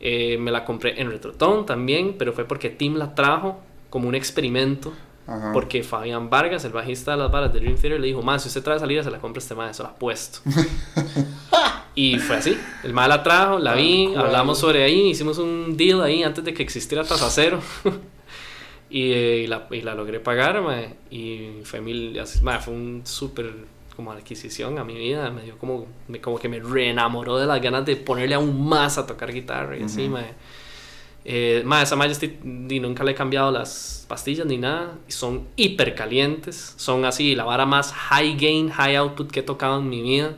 Eh, 0.00 0.36
me 0.38 0.50
la 0.50 0.64
compré 0.64 1.00
en 1.00 1.10
Retrotone 1.10 1.64
también, 1.64 2.16
pero 2.18 2.32
fue 2.32 2.44
porque 2.44 2.68
Tim 2.68 2.96
la 2.96 3.14
trajo 3.14 3.60
como 3.88 4.08
un 4.08 4.14
experimento. 4.14 4.92
Ajá. 5.26 5.52
Porque 5.52 5.84
Fabián 5.84 6.28
Vargas, 6.28 6.64
el 6.64 6.72
bajista 6.72 7.12
de 7.12 7.18
las 7.18 7.30
balas 7.30 7.52
de 7.52 7.60
Dream 7.60 7.76
Theater, 7.76 8.00
le 8.00 8.08
dijo: 8.08 8.22
Más, 8.22 8.42
si 8.42 8.48
usted 8.48 8.62
trae 8.62 8.78
salida, 8.78 9.04
se 9.04 9.10
la 9.10 9.20
compra 9.20 9.38
este 9.38 9.54
mae, 9.54 9.70
eso 9.70 9.84
la 9.84 9.90
ha 9.90 9.94
puesto. 9.94 10.40
y 11.94 12.18
fue 12.18 12.36
así. 12.36 12.56
El 12.82 12.92
mae 12.92 13.08
la 13.08 13.22
trajo, 13.22 13.58
la 13.58 13.74
vi, 13.74 14.08
cual. 14.12 14.26
hablamos 14.26 14.58
sobre 14.58 14.82
ahí, 14.84 15.08
hicimos 15.10 15.38
un 15.38 15.76
deal 15.76 16.02
ahí 16.02 16.22
antes 16.22 16.44
de 16.44 16.54
que 16.54 16.62
existiera 16.62 17.04
tasa 17.04 17.28
cero. 17.30 17.60
y, 18.90 19.12
eh, 19.12 19.42
y 19.44 19.46
la, 19.46 19.66
y 19.70 19.80
la 19.82 19.94
logré 19.94 20.20
pagar, 20.20 20.62
mae, 20.62 20.94
y 21.10 21.60
fue 21.64 21.80
mil. 21.80 22.18
así- 22.18 22.42
mae, 22.42 22.60
fue 22.60 22.74
un 22.74 23.02
súper 23.04 23.52
como 23.96 24.10
adquisición 24.12 24.78
a 24.78 24.84
mi 24.84 24.94
vida, 24.94 25.30
me 25.30 25.42
dio 25.42 25.58
como, 25.58 25.86
me, 26.08 26.18
como 26.20 26.38
que 26.38 26.48
me 26.48 26.60
reenamoró 26.60 27.36
de 27.38 27.46
las 27.46 27.60
ganas 27.60 27.84
de 27.84 27.96
ponerle 27.96 28.34
aún 28.34 28.66
más 28.66 28.96
a 28.96 29.06
tocar 29.06 29.32
guitarra 29.32 29.76
y 29.76 29.82
así, 29.82 30.08
mae. 30.08 30.32
Eh, 31.24 31.64
esa 31.82 31.94
Majesty 31.94 32.38
ni 32.42 32.80
nunca 32.80 33.04
le 33.04 33.12
he 33.12 33.14
cambiado 33.14 33.52
las 33.52 34.04
pastillas 34.08 34.46
ni 34.46 34.58
nada, 34.58 34.98
son 35.08 35.46
hiper 35.56 35.94
calientes, 35.94 36.74
son 36.76 37.04
así 37.04 37.34
la 37.36 37.44
vara 37.44 37.64
más 37.64 37.92
high 37.92 38.34
gain, 38.36 38.70
high 38.70 38.96
output 38.96 39.30
que 39.30 39.40
he 39.40 39.42
tocado 39.42 39.78
en 39.78 39.88
mi 39.88 40.02
vida. 40.02 40.34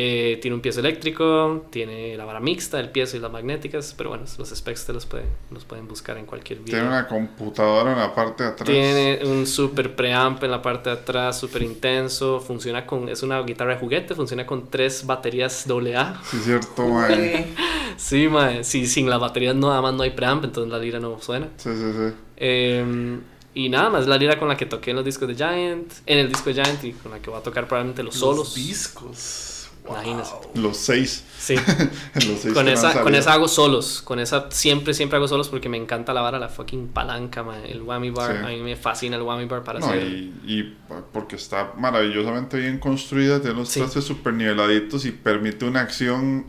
Eh, 0.00 0.38
tiene 0.40 0.54
un 0.54 0.60
piezo 0.60 0.78
eléctrico, 0.78 1.66
tiene 1.70 2.16
la 2.16 2.24
vara 2.24 2.38
mixta, 2.38 2.78
el 2.78 2.90
piezo 2.90 3.16
y 3.16 3.20
las 3.20 3.32
magnéticas, 3.32 3.94
pero 3.98 4.10
bueno, 4.10 4.26
los 4.38 4.48
specs 4.48 4.86
te 4.86 4.92
los 4.92 5.06
pueden, 5.06 5.26
los 5.50 5.64
pueden 5.64 5.88
buscar 5.88 6.16
en 6.18 6.24
cualquier 6.24 6.60
video. 6.60 6.78
Tiene 6.78 6.86
una 6.86 7.08
computadora 7.08 7.94
en 7.94 7.98
la 7.98 8.14
parte 8.14 8.44
de 8.44 8.50
atrás. 8.50 8.68
Tiene 8.68 9.18
un 9.24 9.44
super 9.44 9.96
preamp 9.96 10.40
en 10.44 10.52
la 10.52 10.62
parte 10.62 10.90
de 10.90 10.94
atrás, 10.94 11.40
súper 11.40 11.62
intenso. 11.62 12.38
Funciona 12.38 12.86
con. 12.86 13.08
Es 13.08 13.24
una 13.24 13.42
guitarra 13.42 13.74
de 13.74 13.80
juguete, 13.80 14.14
funciona 14.14 14.46
con 14.46 14.70
tres 14.70 15.04
baterías 15.04 15.66
AA. 15.68 16.22
Sí, 16.24 16.38
cierto, 16.44 16.86
mae. 16.86 17.48
Sí, 17.96 18.28
mae. 18.28 18.62
Sí, 18.62 18.86
sin 18.86 19.10
las 19.10 19.18
baterías 19.18 19.56
no, 19.56 19.68
nada 19.68 19.82
más 19.82 19.94
no 19.94 20.04
hay 20.04 20.10
preamp, 20.10 20.44
entonces 20.44 20.70
la 20.70 20.78
lira 20.78 21.00
no 21.00 21.20
suena. 21.20 21.48
Sí, 21.56 21.70
sí, 21.74 21.92
sí. 21.92 22.14
Eh, 22.36 23.18
y 23.52 23.68
nada 23.68 23.90
más, 23.90 24.06
la 24.06 24.16
lira 24.16 24.38
con 24.38 24.46
la 24.46 24.56
que 24.56 24.66
toqué 24.66 24.90
en 24.90 24.96
los 24.96 25.04
discos 25.04 25.26
de 25.26 25.34
Giant, 25.34 25.92
en 26.06 26.18
el 26.18 26.28
disco 26.28 26.50
de 26.50 26.62
Giant 26.62 26.84
y 26.84 26.92
con 26.92 27.10
la 27.10 27.18
que 27.18 27.30
voy 27.30 27.40
a 27.40 27.42
tocar 27.42 27.66
probablemente 27.66 28.04
los 28.04 28.14
solos. 28.14 28.36
Los 28.36 28.54
discos. 28.54 29.47
Wow. 29.88 29.96
Imagínese. 29.96 30.34
Los 30.54 30.76
seis. 30.76 31.24
Sí. 31.38 31.54
Los 32.14 32.40
seis 32.40 32.54
con 32.54 32.68
esa, 32.68 33.02
con 33.02 33.14
esa 33.14 33.32
hago 33.32 33.48
solos. 33.48 34.02
Con 34.02 34.18
esa 34.20 34.50
siempre, 34.50 34.92
siempre 34.94 35.16
hago 35.16 35.26
solos 35.28 35.48
porque 35.48 35.68
me 35.68 35.76
encanta 35.76 36.12
la 36.12 36.20
vara, 36.20 36.38
la 36.38 36.48
fucking 36.48 36.88
palanca, 36.88 37.44
el 37.66 37.82
whammy 37.82 38.10
bar. 38.10 38.32
Sí. 38.32 38.44
A 38.44 38.48
mí 38.48 38.62
me 38.62 38.76
fascina 38.76 39.16
el 39.16 39.22
whammy 39.22 39.46
bar 39.46 39.64
para 39.64 39.80
No, 39.80 39.86
hacer. 39.86 40.02
y, 40.02 40.34
y 40.46 40.76
porque 41.12 41.36
está 41.36 41.72
maravillosamente 41.76 42.58
bien 42.58 42.78
construida, 42.78 43.40
tiene 43.40 43.56
los 43.56 43.68
Sí. 43.68 43.80
trastes 43.80 44.04
súper 44.04 44.34
niveladitos 44.34 45.04
y 45.04 45.12
permite 45.12 45.64
una 45.64 45.80
acción 45.80 46.46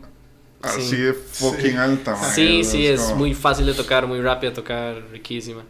así 0.62 0.82
Sí. 0.82 0.96
de 0.96 1.14
fucking 1.14 1.70
Sí. 1.72 1.76
alta. 1.76 2.16
Sí, 2.34 2.64
sí, 2.64 2.86
es 2.86 3.00
como- 3.00 3.16
muy 3.16 3.34
fácil 3.34 3.64
de 3.66 3.72
tocar, 3.74 4.06
muy 4.06 4.20
rápida 4.20 4.50
de 4.50 4.56
tocar, 4.56 5.02
riquísima. 5.10 5.62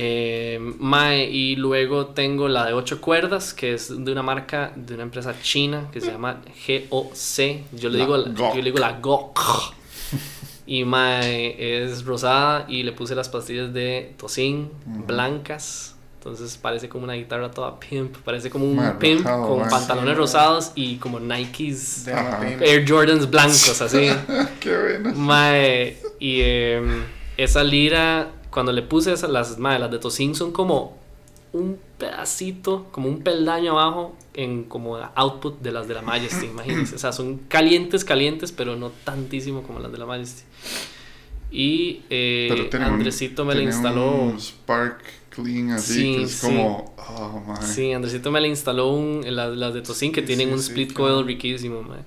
Eh, 0.00 0.60
mae, 0.78 1.24
y 1.28 1.56
luego 1.56 2.06
tengo 2.06 2.46
la 2.46 2.66
de 2.66 2.72
8 2.72 3.00
cuerdas, 3.00 3.52
que 3.52 3.74
es 3.74 3.88
de 3.88 4.12
una 4.12 4.22
marca, 4.22 4.70
de 4.76 4.94
una 4.94 5.02
empresa 5.02 5.34
china 5.42 5.88
que 5.92 6.00
se 6.00 6.12
llama 6.12 6.40
GOC. 6.68 7.64
Yo 7.72 7.88
le 7.88 7.98
La 7.98 8.04
digo 8.04 8.16
la, 8.16 8.28
GOC. 8.30 8.54
yo 8.54 8.62
le 8.62 8.62
digo 8.62 8.78
la 8.78 8.92
GOC. 9.00 9.40
Y 10.66 10.84
mae, 10.84 11.82
es 11.82 12.04
rosada 12.04 12.66
y 12.68 12.84
le 12.84 12.92
puse 12.92 13.16
las 13.16 13.28
pastillas 13.28 13.72
de 13.72 14.14
tocín 14.18 14.70
blancas. 14.86 15.96
Entonces 16.18 16.56
parece 16.58 16.88
como 16.88 17.02
una 17.04 17.14
guitarra 17.14 17.50
toda 17.50 17.80
pimp, 17.80 18.18
parece 18.18 18.50
como 18.50 18.66
un 18.66 18.76
Mae, 18.76 18.92
pimp 19.00 19.24
con 19.24 19.60
mae. 19.60 19.70
pantalones 19.70 20.12
Sí, 20.14 20.16
rosados 20.18 20.72
y 20.76 20.96
como 20.96 21.18
Nikes. 21.18 22.06
Air 22.60 22.84
Jordans 22.88 23.28
blancos, 23.30 23.80
así. 23.80 24.10
Qué 24.60 24.76
bueno. 24.78 25.12
Mae, 25.14 25.96
y 26.20 26.40
em, 26.42 27.02
esa 27.36 27.64
lira, 27.64 28.28
cuando 28.58 28.72
le 28.72 28.82
puse 28.82 29.12
esas, 29.12 29.30
las, 29.30 29.56
mae, 29.60 29.78
las 29.78 29.88
de 29.92 30.00
Tocin 30.00 30.34
son 30.34 30.50
como 30.50 30.98
un 31.52 31.78
pedacito, 31.96 32.88
como 32.90 33.08
un 33.08 33.20
peldaño 33.22 33.70
abajo 33.78 34.16
en 34.34 34.64
como 34.64 34.96
output 35.14 35.60
de 35.60 35.70
las 35.70 35.86
de 35.86 35.94
la 35.94 36.02
Majesty, 36.02 36.46
imagínense. 36.50 36.96
O 36.96 36.98
sea, 36.98 37.12
son 37.12 37.38
calientes, 37.46 38.04
calientes, 38.04 38.50
pero 38.50 38.74
no 38.74 38.90
tantísimo 39.04 39.62
como 39.62 39.78
las 39.78 39.92
de 39.92 39.98
la 39.98 40.06
Majesty. 40.06 40.42
Y 41.52 42.02
eh, 42.10 42.68
un- 42.74 42.82
Andresito 42.82 43.44
me 43.44 43.54
la 43.54 43.62
instaló. 43.62 44.10
Un 44.10 44.38
Spark 44.40 45.02
Clean 45.30 45.70
así, 45.70 45.92
Sí, 45.94 46.16
que 46.16 46.22
es 46.24 46.30
sí. 46.32 46.46
como. 46.48 46.94
Oh. 46.98 47.54
Sí, 47.62 47.92
Andresito 47.92 48.32
me 48.32 48.40
le 48.40 48.48
instaló 48.48 48.88
un, 48.92 49.22
las, 49.24 49.56
las 49.56 49.72
de 49.72 49.82
Tocin 49.82 50.10
que 50.12 50.20
Sí, 50.22 50.26
tienen 50.26 50.52
un 50.52 50.58
split 50.58 50.92
claro. 50.92 51.14
coil 51.14 51.26
riquísimo, 51.26 51.82
mae, 51.82 52.00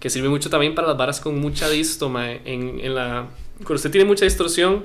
Que 0.00 0.08
sirve 0.08 0.30
mucho 0.30 0.48
también 0.48 0.74
para 0.74 0.88
las 0.88 0.96
varas 0.96 1.20
con 1.20 1.38
mucha 1.38 1.68
disto. 1.68 2.10
En, 2.18 2.80
en 2.80 2.94
la, 2.94 3.28
cuando 3.58 3.74
usted 3.74 3.90
tiene 3.90 4.06
mucha 4.06 4.24
distorsión, 4.24 4.84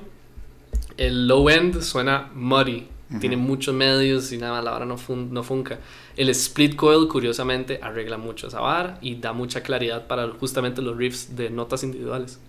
el 0.98 1.28
low 1.28 1.50
end 1.50 1.82
suena 1.82 2.30
muddy. 2.34 2.90
Tiene 3.20 3.38
muchos 3.38 3.74
medios 3.74 4.32
y 4.32 4.38
nada 4.38 4.54
más 4.54 4.64
la 4.64 4.72
vara 4.72 4.86
no, 4.86 4.98
fun, 4.98 5.32
no 5.32 5.44
funca. 5.44 5.80
El 6.18 6.28
split 6.30 6.76
coil, 6.76 7.08
curiosamente, 7.08 7.80
arregla 7.82 8.18
mucho 8.18 8.48
esa 8.48 8.60
vara 8.60 8.98
y 9.00 9.16
da 9.16 9.32
mucha 9.32 9.62
claridad 9.62 10.08
para 10.08 10.28
justamente 10.32 10.82
los 10.82 10.98
riffs 10.98 11.36
de 11.36 11.52
notas 11.52 11.84
individuales. 11.84 12.40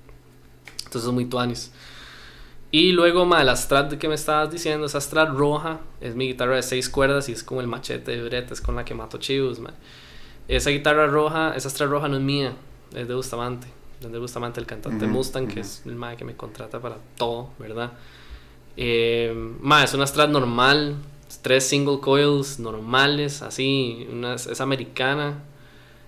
Entonces 0.79 1.05
es 1.09 1.13
muy 1.13 1.27
tuanis. 1.27 1.73
Y 2.71 2.93
luego, 2.93 3.27
ma, 3.27 3.45
la 3.45 3.55
Strat 3.55 3.95
que 3.95 4.09
me 4.09 4.15
estabas 4.15 4.51
diciendo, 4.51 4.87
esa 4.87 5.01
Strat 5.01 5.29
roja, 5.29 5.81
es 6.01 6.17
mi 6.17 6.27
guitarra 6.27 6.57
de 6.57 6.63
seis 6.63 6.89
cuerdas 6.89 7.29
y 7.29 7.33
es 7.33 7.45
como 7.45 7.61
el 7.61 7.67
machete 7.67 8.11
de 8.11 8.23
Brett, 8.23 8.51
es 8.51 8.61
con 8.61 8.77
la 8.77 8.85
que 8.85 8.95
mato 8.95 9.19
chivos, 9.19 9.61
ma. 9.61 9.73
Esa 10.49 10.71
guitarra 10.71 11.07
roja, 11.07 11.55
esa 11.55 11.71
Strat 11.71 11.91
roja 11.91 12.09
no 12.09 12.17
es 12.17 12.23
mía, 12.23 12.55
es 12.95 13.07
de 13.07 13.15
Bustamante. 13.15 13.69
Es 14.01 14.11
de 14.11 14.19
Bustamante, 14.19 14.59
el 14.59 14.67
cantante 14.67 15.05
Ujú, 15.05 15.15
Mustang, 15.15 15.49
que 15.49 15.61
es 15.61 15.83
el 15.87 15.97
ma 15.97 16.17
que 16.17 16.25
me 16.25 16.35
contrata 16.35 16.81
para 16.81 16.97
todo, 17.17 17.51
¿verdad? 17.59 17.93
Eh, 18.77 19.33
ma, 19.61 19.85
es 19.85 19.95
una 19.95 20.07
Strat 20.07 20.31
normal, 20.31 20.97
tres 21.43 21.69
single 21.69 22.01
coils 22.01 22.59
normales, 22.59 23.43
así, 23.43 24.07
una, 24.11 24.35
es 24.35 24.61
americana. 24.61 25.43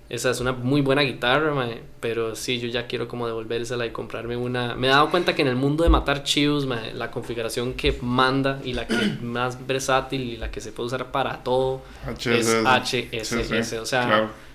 Esa 0.09 0.31
es 0.31 0.41
una 0.41 0.53
muy 0.53 0.81
buena 0.81 1.03
guitarra, 1.03 1.53
mae, 1.53 1.83
pero 2.01 2.35
sí, 2.35 2.59
yo 2.59 2.69
ya 2.69 2.87
quiero 2.87 3.09
como 3.09 3.27
devolvérsela 3.27 3.85
y 3.85 3.91
comprarme 3.91 4.39
una. 4.39 4.75
Me 4.75 4.87
he 4.87 4.91
dado 4.91 5.11
cuenta 5.11 5.35
que 5.35 5.43
en 5.43 5.49
el 5.49 5.57
mundo 5.57 5.85
de 5.85 5.91
matar 5.91 6.23
chivos, 6.23 6.65
mae, 6.65 6.95
la 6.95 7.11
configuración 7.11 7.75
que 7.75 7.99
manda 8.01 8.59
y 8.65 8.73
la 8.73 8.87
que 8.87 8.95
más 9.23 9.67
versátil 9.67 10.23
y 10.23 10.37
la 10.39 10.51
que 10.51 10.63
se 10.63 10.73
puede 10.73 10.87
usar 10.87 11.11
para 11.13 11.45
todo 11.45 11.83
es 12.25 12.57
HSS. 12.65 13.73
O 13.75 13.85
sea, 13.85 14.07
Claro. 14.07 14.48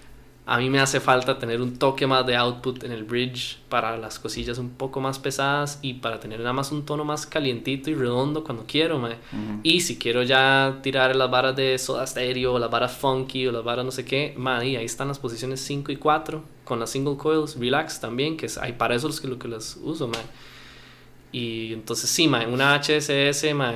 A 0.45 0.57
mí 0.57 0.69
me 0.69 0.79
hace 0.79 0.99
falta 0.99 1.39
tener 1.39 1.61
un 1.61 1.77
toque 1.77 2.05
más 2.05 2.25
de 2.25 2.35
output 2.35 2.83
en 2.83 2.91
el 2.91 3.05
bridge 3.05 3.59
para 3.69 3.97
las 3.97 4.19
cosillas 4.19 4.57
un 4.57 4.71
poco 4.71 4.99
más 4.99 5.17
pesadas 5.17 5.79
y 5.81 5.95
para 5.95 6.19
tener 6.19 6.39
nada 6.39 6.51
más 6.51 6.73
un 6.73 6.85
tono 6.85 7.05
más 7.05 7.25
calientito 7.25 7.89
y 7.89 7.95
redondo 7.95 8.43
cuando 8.43 8.65
quiero, 8.67 8.99
mae. 8.99 9.13
Ujú. 9.13 9.59
Y 9.63 9.79
si 9.81 9.97
quiero 9.97 10.21
ya 10.21 10.79
tirar 10.83 11.15
las 11.15 11.31
varas 11.31 11.55
de 11.55 11.77
soda 11.77 12.05
stereo, 12.05 12.53
o 12.53 12.59
las 12.59 12.69
varas 12.69 12.91
funky, 12.91 13.47
o 13.47 13.53
las 13.53 13.63
varas 13.63 13.85
no 13.85 13.91
sé 13.91 14.03
qué, 14.03 14.33
man, 14.37 14.65
y 14.65 14.75
ahí 14.75 14.85
están 14.85 15.07
las 15.07 15.17
posiciones 15.17 15.61
5 15.61 15.93
y 15.93 15.95
4, 15.95 16.43
con 16.65 16.77
las 16.79 16.89
single 16.89 17.15
coils, 17.15 17.57
relax 17.57 18.01
también, 18.01 18.35
que 18.35 18.47
es, 18.47 18.57
hay 18.57 18.73
para 18.73 18.95
eso 18.95 19.07
es 19.07 19.21
que 19.21 19.29
lo 19.29 19.39
que 19.39 19.47
las 19.47 19.77
uso, 19.81 20.09
man. 20.09 20.21
Y 21.31 21.71
entonces 21.73 22.09
sí, 22.09 22.27
man, 22.27 22.51
una 22.51 22.75
HSS, 22.75 23.53
man, 23.55 23.75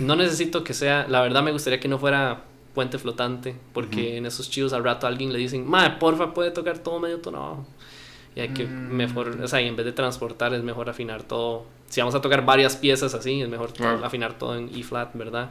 no 0.00 0.14
necesito 0.14 0.62
que 0.62 0.74
sea, 0.74 1.06
la 1.08 1.20
verdad 1.22 1.42
me 1.42 1.50
gustaría 1.50 1.80
que 1.80 1.88
no 1.88 1.98
fuera 1.98 2.44
puente 2.76 2.98
flotante, 2.98 3.56
porque 3.72 4.18
en 4.18 4.26
esos 4.26 4.48
chivos 4.50 4.72
al 4.74 4.84
rato 4.84 5.06
a 5.06 5.08
alguien 5.08 5.32
le 5.32 5.38
dicen, 5.38 5.66
man, 5.66 5.98
porfa, 5.98 6.32
puede 6.34 6.50
tocar 6.52 6.78
todo 6.78 7.00
medio 7.00 7.18
tono 7.20 7.38
abajo. 7.38 7.66
Y 8.36 8.40
hay 8.40 8.50
que 8.50 8.66
Mm. 8.66 8.94
mejor, 8.94 9.28
o 9.42 9.48
sea, 9.48 9.62
y 9.62 9.66
en 9.66 9.76
vez 9.76 9.86
de 9.86 9.92
transportar 9.92 10.52
es 10.52 10.62
mejor 10.62 10.90
afinar 10.90 11.22
todo. 11.22 11.64
Si 11.88 12.00
vamos 12.02 12.14
a 12.14 12.20
tocar 12.20 12.44
varias 12.44 12.76
piezas 12.76 13.14
así, 13.14 13.40
es 13.40 13.48
mejor 13.48 13.70
afinar 14.04 14.36
todo 14.38 14.54
en 14.56 14.68
E 14.78 14.82
flat, 14.82 15.10
¿verdad? 15.14 15.50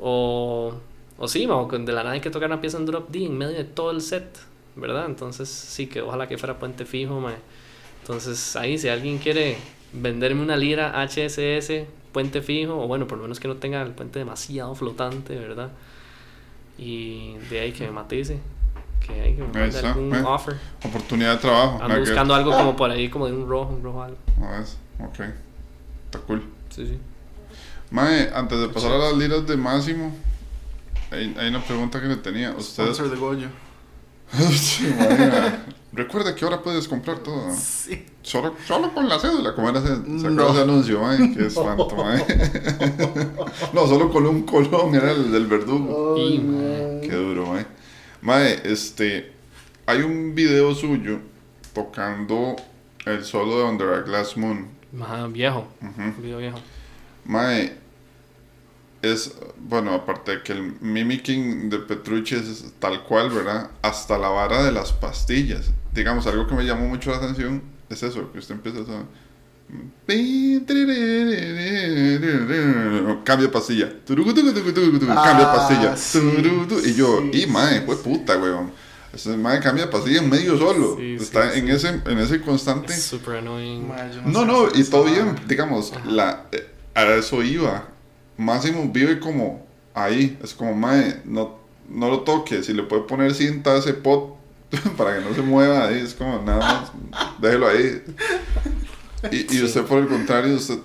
O, 0.00 0.74
o 1.16 1.28
sí, 1.28 1.46
de 1.46 1.92
la 1.92 2.02
nada 2.02 2.10
hay 2.10 2.20
que 2.20 2.30
tocar 2.30 2.48
una 2.48 2.60
pieza 2.60 2.76
en 2.78 2.86
drop 2.86 3.08
D 3.10 3.24
en 3.26 3.38
medio 3.38 3.56
de 3.56 3.64
todo 3.64 3.92
el 3.92 4.00
set, 4.00 4.26
¿verdad? 4.74 5.06
Entonces 5.06 5.48
sí, 5.48 5.86
que 5.86 6.02
ojalá 6.02 6.26
que 6.26 6.38
fuera 6.38 6.58
puente 6.58 6.84
fijo, 6.84 7.20
mae. 7.20 7.36
Entonces 8.00 8.56
ahí, 8.56 8.78
si 8.78 8.88
alguien 8.88 9.18
quiere 9.18 9.56
venderme 9.92 10.42
una 10.42 10.56
lira 10.56 11.00
HSS, 11.06 11.86
puente 12.10 12.42
fijo, 12.42 12.82
o 12.82 12.88
bueno, 12.88 13.06
por 13.06 13.18
lo 13.18 13.22
menos 13.24 13.38
que 13.38 13.46
no 13.46 13.56
tenga 13.56 13.80
el 13.82 13.92
puente 13.92 14.18
demasiado 14.18 14.74
flotante, 14.74 15.36
¿verdad? 15.36 15.70
Y 16.78 17.36
de 17.50 17.60
ahí 17.60 17.72
que 17.72 17.84
me 17.86 17.92
matice, 17.92 18.38
que 19.06 19.12
hay 19.20 19.34
que 19.36 19.42
me 19.42 19.66
está, 19.66 19.90
algún 19.90 20.14
eh. 20.14 20.22
offer. 20.24 20.56
Oportunidad 20.84 21.32
de 21.34 21.38
trabajo. 21.38 21.78
Ando 21.82 21.94
que- 21.94 22.00
buscando 22.00 22.34
algo 22.34 22.50
como 22.52 22.76
por 22.76 22.90
ahí, 22.90 23.08
como 23.08 23.26
de 23.26 23.32
un 23.32 23.48
rojo, 23.48 23.72
un 23.74 23.82
rojo 23.82 24.02
algo. 24.02 24.16
No 24.38 24.54
es, 24.56 24.76
ok. 24.98 25.20
Está 26.06 26.18
cool. 26.26 26.42
Sí, 26.70 26.86
sí. 26.86 26.98
Mae, 27.90 28.30
antes 28.34 28.58
de 28.58 28.68
pasar 28.68 28.92
a 28.92 28.98
las 28.98 29.16
liras 29.16 29.46
de 29.46 29.56
Máximo, 29.56 30.14
hay, 31.10 31.34
hay 31.38 31.48
una 31.48 31.62
pregunta 31.62 32.00
que 32.00 32.06
le 32.06 32.16
tenía. 32.16 32.50
Ustedes. 32.52 32.96
Sponsor 32.96 33.10
de 33.10 33.16
Goyo. 33.16 33.48
Sí, 34.50 34.86
Recuerda 35.92 36.34
que 36.34 36.44
ahora 36.44 36.62
puedes 36.62 36.88
comprar 36.88 37.18
todo. 37.18 37.54
Sí. 37.54 38.06
Solo, 38.22 38.54
solo 38.66 38.94
con 38.94 39.08
la 39.08 39.18
cédula, 39.18 39.54
como 39.54 39.68
era 39.68 39.80
ese, 39.80 39.96
¿se 39.96 40.30
No. 40.30 40.50
ese 40.50 40.62
anuncio, 40.62 41.00
mae? 41.00 41.34
Qué 41.34 41.46
espanto, 41.48 41.96
mae. 41.96 42.24
no, 43.74 43.86
solo 43.86 44.10
con 44.10 44.26
un 44.26 44.42
colón, 44.44 44.94
era 44.94 45.10
el 45.10 45.30
del 45.30 45.46
verdugo. 45.46 46.16
Y, 46.16 46.38
Qué 47.02 47.14
duro, 47.14 47.46
mae. 47.46 47.66
Mae, 48.22 48.60
este. 48.64 49.32
Hay 49.86 50.00
un 50.02 50.34
video 50.34 50.74
suyo 50.74 51.18
tocando 51.74 52.56
el 53.04 53.24
solo 53.24 53.58
de 53.58 53.64
Under 53.64 53.88
a 53.94 54.00
Glass 54.02 54.36
Moon. 54.36 54.68
Ajá, 55.00 55.26
viejo, 55.26 55.66
Ujú. 55.82 56.22
video 56.22 56.38
viejo. 56.38 56.58
Mae, 57.24 57.76
es, 59.02 59.34
bueno, 59.58 59.92
aparte 59.92 60.36
de 60.36 60.42
que 60.42 60.52
el 60.52 60.76
mimicking 60.80 61.68
de 61.68 61.78
Petrucci 61.78 62.36
es 62.36 62.72
tal 62.78 63.02
cual, 63.04 63.30
¿verdad? 63.30 63.70
Hasta 63.82 64.16
la 64.16 64.28
vara 64.28 64.62
de 64.62 64.70
las 64.72 64.92
pastillas. 64.92 65.70
Digamos, 65.94 66.26
algo 66.26 66.46
que 66.46 66.54
me 66.54 66.64
llamó 66.64 66.88
mucho 66.88 67.10
la 67.10 67.18
atención 67.18 67.62
es 67.88 68.02
eso, 68.02 68.32
que 68.32 68.38
usted 68.38 68.54
empieza 68.54 68.80
a 68.80 69.04
Cambia 73.24 73.50
pastilla. 73.50 73.92
Cambia 75.24 75.52
Ah, 75.52 75.54
pastilla. 75.54 75.96
Y 76.84 76.94
yo, 76.94 77.22
y 77.32 77.46
mae, 77.46 77.82
fue 77.82 77.96
puta, 77.96 78.36
weón. 78.38 78.70
Ese 79.14 79.36
mae 79.36 79.60
cambia 79.60 79.90
pastilla 79.90 80.20
en 80.22 80.30
medio 80.30 80.56
solo. 80.58 80.98
Está 81.00 81.54
en 81.54 81.68
ese 81.68 81.88
en 82.06 82.18
ese 82.18 82.40
constante. 82.40 82.92
Es 82.92 83.02
super 83.02 83.36
annoying. 83.36 83.86
No, 84.26 84.44
no, 84.44 84.68
y 84.74 84.84
todo 84.84 85.04
bien, 85.04 85.36
digamos, 85.46 85.92
la, 86.06 86.46
eh, 86.52 86.66
a 86.94 87.04
eso 87.14 87.42
iba. 87.42 87.88
Máximo 88.38 88.90
vive 88.92 89.20
como 89.20 89.66
ahí, 89.94 90.38
es 90.42 90.54
como, 90.54 90.74
mae, 90.74 91.20
no, 91.26 91.58
no 91.88 92.08
lo 92.08 92.20
toque, 92.20 92.62
si 92.62 92.72
le 92.72 92.82
puede 92.82 93.02
poner 93.02 93.34
cinta 93.34 93.72
a 93.74 93.78
ese 93.78 93.92
pot 93.92 94.36
para 94.96 95.18
que 95.18 95.24
no 95.24 95.34
se 95.34 95.42
mueva 95.42 95.86
ahí, 95.88 96.00
es 96.00 96.14
como, 96.14 96.40
nada 96.42 96.58
más, 96.58 96.92
déjelo 97.40 97.68
ahí. 97.68 98.02
Y, 99.30 99.56
y 99.56 99.62
usted 99.62 99.82
por 99.84 99.98
el 99.98 100.08
contrario, 100.08 100.54
usted 100.56 100.78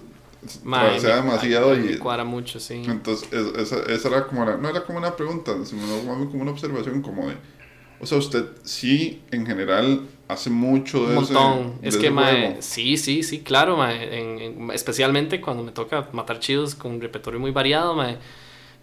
Mae, 0.64 1.00
trabajea 1.00 1.22
me- 1.24 1.30
demasiado 1.32 1.76
me 1.76 1.92
y... 1.94 1.98
cuadra 1.98 2.24
mucho, 2.24 2.60
sí. 2.60 2.82
Entonces, 2.86 3.28
es- 3.32 3.58
esa, 3.72 3.80
esa 3.92 4.08
era 4.10 4.28
como, 4.28 4.46
la- 4.46 4.58
no 4.58 4.70
era 4.70 4.84
como 4.84 5.00
una 5.00 5.16
pregunta, 5.16 5.54
sino 5.66 5.82
más 6.04 6.18
bien 6.18 6.30
como 6.30 6.42
una 6.44 6.52
observación, 6.52 7.02
como 7.02 7.28
de, 7.28 7.36
o 8.00 8.06
sea, 8.06 8.18
usted 8.20 8.46
sí, 8.64 9.24
en 9.32 9.46
general, 9.46 10.02
hace 10.28 10.50
mucho 10.50 11.08
de 11.08 11.18
Un 11.18 11.24
ese, 11.24 11.34
montón. 11.34 11.82
de 11.82 11.88
Es 11.88 11.96
ese 11.96 12.04
que, 12.04 12.12
mae, 12.12 12.58
sí, 12.62 12.98
sí, 12.98 13.24
sí, 13.24 13.40
claro, 13.40 13.76
mae. 13.78 14.20
En- 14.20 14.40
en- 14.40 14.72
especialmente 14.72 15.42
cuando 15.42 15.64
me 15.64 15.72
toca 15.72 16.08
matar 16.14 16.40
chidos 16.40 16.76
con 16.76 16.92
un 16.94 17.02
repertorio 17.02 17.40
muy 17.40 17.52
variado, 17.52 17.96
mae. 17.96 18.18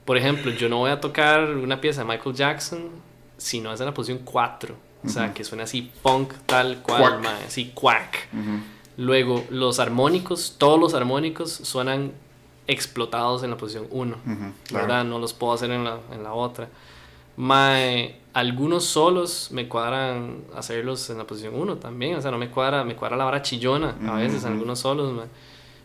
Por 0.04 0.16
ejemplo, 0.18 0.50
yo 0.52 0.68
no 0.68 0.78
voy 0.78 0.90
a 0.90 1.00
tocar 1.00 1.48
una 1.56 1.80
pieza 1.80 2.02
de 2.02 2.08
Michael 2.08 2.34
Jackson 2.34 2.88
si 3.36 3.60
no 3.60 3.72
es 3.72 3.80
en 3.80 3.86
la 3.86 3.94
posición 3.94 4.20
4. 4.24 4.74
O 5.04 5.08
sea, 5.08 5.24
Ujú. 5.26 5.34
que 5.34 5.44
suena 5.44 5.64
así 5.64 5.90
funk 6.02 6.32
tal 6.46 6.78
cual, 6.82 7.20
Quack. 7.20 7.26
Así, 7.46 7.72
quack. 7.74 8.28
Ujú. 8.32 8.58
Luego, 8.96 9.44
los 9.50 9.80
armónicos, 9.80 10.54
todos 10.58 10.78
los 10.80 10.94
armónicos 10.94 11.50
suenan 11.52 12.12
explotados 12.66 13.42
en 13.42 13.50
la 13.50 13.56
posición 13.56 13.86
1. 13.90 14.16
Ujú, 14.16 14.34
claro. 14.68 14.86
¿verdad? 14.86 15.04
No 15.04 15.18
los 15.18 15.32
puedo 15.34 15.52
hacer 15.52 15.70
en 15.70 15.84
la, 15.84 15.98
en 16.12 16.22
la 16.22 16.32
otra. 16.32 16.68
Mae, 17.36 18.20
algunos 18.32 18.84
solos 18.84 19.48
me 19.50 19.68
cuadran 19.68 20.44
hacerlos 20.56 21.10
en 21.10 21.18
la 21.18 21.26
posición 21.26 21.54
1 21.56 21.76
también, 21.78 22.16
o 22.16 22.22
sea, 22.22 22.30
no 22.30 22.38
me 22.38 22.48
cuadra, 22.48 22.84
me 22.84 22.94
cuadra 22.94 23.16
la 23.16 23.24
vara 23.24 23.42
chillona 23.42 23.96
a 24.08 24.14
veces, 24.14 24.42
Ujú. 24.44 24.52
algunos 24.52 24.78
solos, 24.78 25.12
mae. 25.12 25.26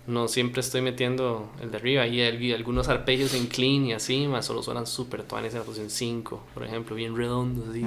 No 0.08 0.28
siempre 0.28 0.62
estoy 0.62 0.82
metiendo 0.82 1.52
el 1.62 1.70
de 1.72 1.78
arriba 1.78 2.08
y 2.08 2.22
el- 2.22 2.54
algunos 2.56 2.88
arpegios 2.88 3.34
en 3.34 3.48
clean 3.48 3.86
y 3.88 3.94
así, 3.94 4.28
mae, 4.28 4.42
solo 4.44 4.62
suenan 4.64 4.86
súper 4.88 5.24
tuanes 5.24 5.54
en 5.54 5.60
la 5.60 5.66
posición 5.66 5.90
5, 5.90 6.42
por 6.54 6.64
ejemplo, 6.64 6.96
bien 6.96 7.16
redondos, 7.18 7.70
así. 7.70 7.82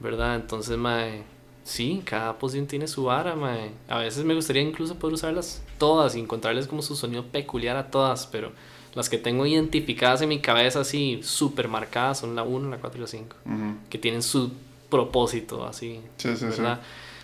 ¿Verdad? 0.00 0.36
Entonces, 0.36 0.76
mae, 0.76 1.22
sí, 1.64 2.02
cada 2.04 2.38
posición 2.38 2.66
tiene 2.66 2.88
su 2.88 3.04
vara, 3.04 3.34
mae. 3.36 3.70
A 3.88 3.98
veces 3.98 4.24
me 4.24 4.34
gustaría 4.34 4.62
incluso 4.62 4.96
poder 4.96 5.14
usarlas 5.14 5.62
todas 5.78 6.16
y 6.16 6.20
encontrarles 6.20 6.66
como 6.66 6.82
su 6.82 6.96
sonido 6.96 7.24
peculiar 7.26 7.76
a 7.76 7.90
todas, 7.90 8.26
pero 8.26 8.52
las 8.94 9.08
que 9.08 9.18
tengo 9.18 9.46
identificadas 9.46 10.22
en 10.22 10.30
mi 10.30 10.40
cabeza 10.40 10.80
así, 10.80 11.20
súper 11.22 11.68
marcadas, 11.68 12.18
son 12.18 12.34
la 12.34 12.42
1, 12.42 12.70
la 12.70 12.78
4 12.78 12.98
y 12.98 13.00
la 13.02 13.06
5, 13.06 13.36
Ujú. 13.46 13.74
que 13.88 13.98
tienen 13.98 14.22
su 14.22 14.50
propósito, 14.88 15.64
así, 15.64 16.00
Sí, 16.16 16.36
sí, 16.36 16.46
sí. 16.50 16.62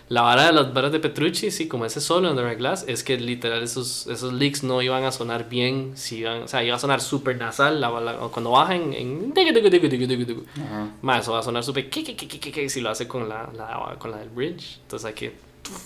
La 0.09 0.21
vara 0.21 0.45
de 0.45 0.53
las 0.53 0.73
varas 0.73 0.93
de 0.93 1.01
Petrucci, 1.01 1.51
sí, 1.51 1.67
como 1.67 1.83
ese 1.85 1.99
solo 1.99 2.29
en 2.29 2.37
The 2.37 2.43
Red 2.43 2.59
Glass, 2.59 2.85
es 2.87 3.03
que 3.03 3.17
literal 3.17 3.61
esos, 3.61 4.07
esos 4.07 4.31
licks 4.31 4.63
no 4.63 4.81
iban 4.81 5.03
a 5.03 5.11
sonar 5.11 5.49
bien, 5.49 5.91
si 5.95 6.19
iban, 6.19 6.43
o 6.43 6.47
sea, 6.47 6.63
iba 6.63 6.77
a 6.77 6.79
sonar 6.79 7.01
súper 7.01 7.35
nasal, 7.37 7.81
la, 7.81 7.89
la- 7.99 8.13
cuando 8.31 8.51
bajan 8.51 8.93
en... 8.93 9.33
Más, 11.01 11.23
eso 11.23 11.33
va 11.33 11.39
a 11.39 11.43
sonar 11.43 11.61
súper 11.65 11.89
si 12.69 12.79
lo 12.79 12.89
hace 12.89 13.05
con 13.05 13.27
la, 13.27 13.49
la- 13.53 13.95
con 13.99 14.11
la 14.11 14.17
del 14.17 14.29
bridge. 14.29 14.79
Entonces 14.83 15.05
hay 15.07 15.13
que 15.13 15.33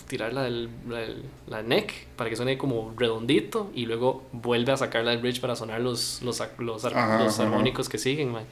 tirar 0.06 0.32
la 0.32 0.44
del, 0.44 0.68
la 0.88 0.98
del- 0.98 1.22
la 1.48 1.62
neck 1.62 2.06
para 2.14 2.30
que 2.30 2.36
suene 2.36 2.56
como 2.56 2.94
redondito 2.96 3.72
y 3.74 3.86
luego 3.86 4.22
vuelve 4.30 4.70
a 4.70 4.76
sacar 4.76 5.02
la 5.04 5.10
del 5.10 5.20
bridge 5.20 5.40
para 5.40 5.56
sonar 5.56 5.80
los, 5.80 6.22
los, 6.22 6.40
los, 6.58 6.84
ar- 6.84 6.96
Ajá, 6.96 7.24
los 7.24 7.34
ajá. 7.34 7.42
armónicos 7.42 7.88
que 7.88 7.98
siguen, 7.98 8.30
mae. 8.30 8.44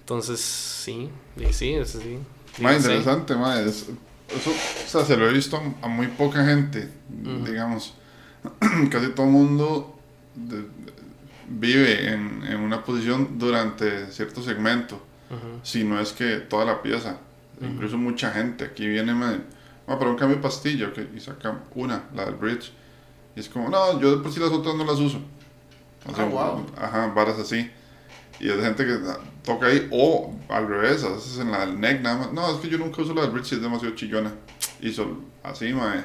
Entonces, 0.00 0.38
sí, 0.40 1.08
sí, 1.52 1.72
eso 1.72 1.98
sí. 1.98 2.18
Sí, 2.54 2.62
Más 2.62 2.76
interesante, 2.76 3.34
ma, 3.34 3.58
es- 3.60 3.88
eso, 4.36 4.50
o 4.50 4.88
sea, 4.88 5.04
se 5.04 5.16
lo 5.16 5.28
he 5.28 5.32
visto 5.32 5.60
a 5.82 5.88
muy 5.88 6.08
poca 6.08 6.44
gente, 6.44 6.88
digamos. 7.08 7.94
Casi 8.90 9.08
todo 9.10 9.26
el 9.26 9.32
mundo 9.32 9.98
de- 10.34 10.66
vive 11.48 12.08
en, 12.12 12.42
en 12.44 12.60
una 12.60 12.82
posición 12.84 13.38
durante 13.38 14.10
cierto 14.10 14.42
segmento, 14.42 14.96
Ujú. 15.30 15.60
si 15.62 15.84
no 15.84 16.00
es 16.00 16.12
que 16.12 16.36
toda 16.38 16.64
la 16.64 16.82
pieza. 16.82 17.18
Incluso 17.60 17.96
mucha 17.96 18.32
gente 18.32 18.64
aquí 18.64 18.86
viene, 18.88 19.14
ma, 19.14 19.38
ma, 19.86 19.98
para 19.98 20.10
un 20.10 20.16
cambio 20.16 20.36
de 20.36 20.42
pastilla, 20.42 20.88
ok, 20.88 20.98
y 21.14 21.20
saca 21.20 21.60
una, 21.76 22.04
la 22.14 22.24
del 22.24 22.34
bridge. 22.34 22.72
Y 23.36 23.40
es 23.40 23.48
como, 23.48 23.68
no, 23.68 24.00
yo 24.00 24.16
de 24.16 24.22
por 24.22 24.32
sí 24.32 24.40
las 24.40 24.50
otras 24.50 24.74
no 24.74 24.84
las 24.84 24.98
uso. 24.98 25.20
O 26.10 26.14
sea, 26.14 26.24
Ah, 26.24 26.28
wow. 26.28 26.66
Ajá, 26.76 27.06
varas 27.14 27.38
así. 27.38 27.70
Y 28.42 28.50
es 28.50 28.60
gente 28.60 28.84
que 28.84 28.92
ah, 29.08 29.18
toca 29.44 29.66
ahí, 29.68 29.88
o 29.92 30.34
al 30.48 30.66
revés, 30.68 31.02
a 31.04 31.10
veces 31.10 31.38
en 31.38 31.50
la 31.52 31.60
del 31.64 31.80
neck 31.80 32.02
nada 32.02 32.18
más. 32.18 32.32
No, 32.32 32.54
es 32.54 32.60
que 32.60 32.68
yo 32.68 32.76
nunca 32.76 33.00
uso 33.00 33.14
la 33.14 33.22
del 33.22 33.30
bridge, 33.30 33.52
es 33.52 33.62
demasiado 33.62 33.94
chillona. 33.94 34.32
Y 34.80 34.92
son 34.92 35.20
así, 35.42 35.72
mae. 35.72 36.04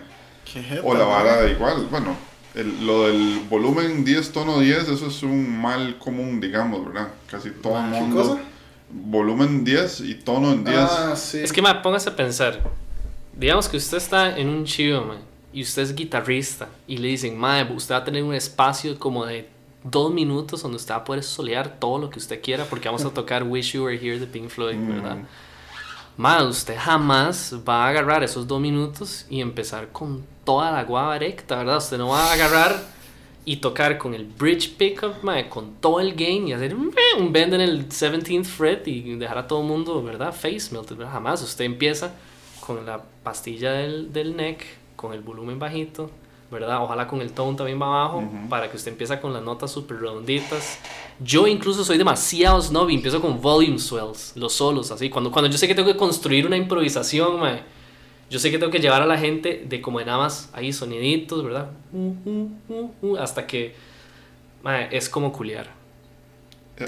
O 0.83 0.93
la 0.93 1.03
vara 1.03 1.41
de 1.41 1.51
igual, 1.51 1.87
bueno, 1.91 2.15
el- 2.55 2.85
lo 2.87 3.07
del 3.07 3.41
volumen 3.49 4.05
10, 4.05 4.31
tono 4.31 4.59
10, 4.59 4.87
eso 4.87 5.07
es 5.07 5.23
un 5.23 5.59
mal 5.61 5.97
común, 5.97 6.39
digamos, 6.39 6.85
¿verdad? 6.85 7.09
Casi 7.29 7.49
todo 7.51 7.77
el 7.77 7.91
¿Qué 7.91 7.99
mundo. 7.99 8.15
cosa? 8.21 8.41
Volumen 8.89 9.65
10 9.65 9.99
y 10.01 10.13
tono 10.15 10.53
en 10.53 10.63
10. 10.63 10.77
Ah, 10.79 11.15
sí. 11.17 11.39
Es 11.39 11.51
que, 11.51 11.61
ma, 11.61 11.81
póngase 11.81 12.09
a 12.09 12.15
pensar. 12.15 12.61
Digamos 13.35 13.67
que 13.67 13.77
usted 13.77 13.97
está 13.97 14.37
en 14.37 14.47
un 14.47 14.63
chivo, 14.63 15.01
ma, 15.03 15.17
y 15.51 15.61
usted 15.63 15.81
es 15.81 15.93
guitarrista, 15.95 16.69
y 16.87 16.97
le 16.97 17.09
dicen, 17.09 17.37
ma, 17.37 17.61
usted 17.75 17.95
va 17.95 17.99
a 17.99 18.03
tener 18.05 18.23
un 18.23 18.33
espacio 18.33 18.97
como 18.97 19.25
de 19.25 19.49
dos 19.91 20.11
minutos 20.13 20.61
donde 20.61 20.77
usted 20.77 20.93
va 20.93 20.97
a 20.99 21.03
poder 21.03 21.23
solear 21.23 21.79
todo 21.79 21.97
lo 21.97 22.09
que 22.09 22.19
usted 22.19 22.41
quiera, 22.41 22.65
porque 22.65 22.87
vamos 22.87 23.05
a 23.05 23.09
tocar 23.11 23.43
Wish 23.43 23.73
You 23.73 23.83
Were 23.85 23.95
Here 23.97 24.19
de 24.19 24.27
Pink 24.27 24.49
Floyd, 24.49 24.75
Mm. 24.75 24.89
¿verdad? 24.93 25.17
Ma, 26.17 26.43
usted 26.43 26.75
jamás 26.79 27.53
va 27.67 27.85
a 27.85 27.89
agarrar 27.89 28.23
esos 28.23 28.47
dos 28.47 28.59
minutos 28.59 29.25
y 29.29 29.39
empezar 29.41 29.91
con 29.91 30.25
toda 30.43 30.71
la 30.71 30.83
guava 30.83 31.15
erecta, 31.15 31.57
¿verdad? 31.57 31.77
Usted 31.77 31.97
no 31.99 32.07
va 32.09 32.25
a 32.29 32.33
agarrar 32.33 32.75
y 33.45 33.57
tocar 33.57 33.97
con 33.99 34.13
el 34.15 34.25
bridge 34.25 34.75
pickup, 34.77 35.21
ma, 35.21 35.47
con 35.47 35.75
todo 35.75 35.99
el 35.99 36.15
gain 36.15 36.47
y 36.47 36.53
hacer 36.53 36.73
un 36.75 36.91
un 37.19 37.31
bend 37.31 37.53
en 37.53 37.61
el 37.61 37.87
17th 37.87 38.45
fret 38.45 38.87
y 38.87 39.15
dejar 39.15 39.37
a 39.37 39.47
todo 39.47 39.61
el 39.61 39.67
mundo, 39.67 40.01
¿verdad? 40.03 40.33
Face 40.33 40.69
melted, 40.71 40.95
¿verdad? 40.97 41.13
Jamás. 41.13 41.41
Usted 41.43 41.65
empieza 41.65 42.11
con 42.65 42.83
la 42.85 43.01
pastilla 43.23 43.71
del, 43.73 44.11
del 44.11 44.35
neck, 44.35 44.65
con 44.95 45.13
el 45.13 45.21
volumen 45.21 45.59
bajito, 45.59 46.09
¿verdad? 46.51 46.81
Ojalá 46.83 47.07
con 47.07 47.21
el 47.21 47.31
tone 47.33 47.57
también 47.57 47.81
va 47.81 47.85
abajo, 47.87 48.23
para 48.49 48.69
que 48.69 48.77
usted 48.77 48.91
empiece 48.91 49.19
con 49.19 49.33
las 49.33 49.43
notas 49.43 49.71
súper 49.71 49.99
redonditas. 49.99 50.79
Yo 51.19 51.47
incluso 51.47 51.83
soy 51.83 51.97
demasiado 51.97 52.61
snob 52.61 52.89
y 52.89 52.95
empiezo 52.95 53.19
con 53.21 53.41
volume 53.41 53.79
swells, 53.79 54.33
los 54.35 54.53
solos, 54.53 54.91
así. 54.91 55.09
Cuando, 55.09 55.31
cuando 55.31 55.49
yo 55.51 55.57
sé 55.57 55.67
que 55.67 55.75
tengo 55.75 55.91
que 55.91 55.97
construir 55.97 56.45
una 56.45 56.55
improvisación, 56.57 57.39
mae, 57.39 57.61
yo 58.29 58.39
sé 58.39 58.51
que 58.51 58.57
tengo 58.59 58.71
que 58.71 58.79
llevar 58.79 59.01
a 59.01 59.05
la 59.05 59.17
gente 59.17 59.65
de 59.67 59.81
como 59.81 59.99
de 59.99 60.05
nada 60.05 60.17
más 60.19 60.49
ahí 60.53 60.71
soniditos, 60.73 61.43
¿verdad? 61.43 61.69
Uh, 61.91 62.13
uh, 62.25 62.49
uh, 62.69 62.91
uh, 63.01 63.17
hasta 63.17 63.45
que 63.47 63.73
mae, 64.63 64.89
es 64.91 65.09
como 65.09 65.31
culiar. 65.33 65.67
Ya, 66.79 66.87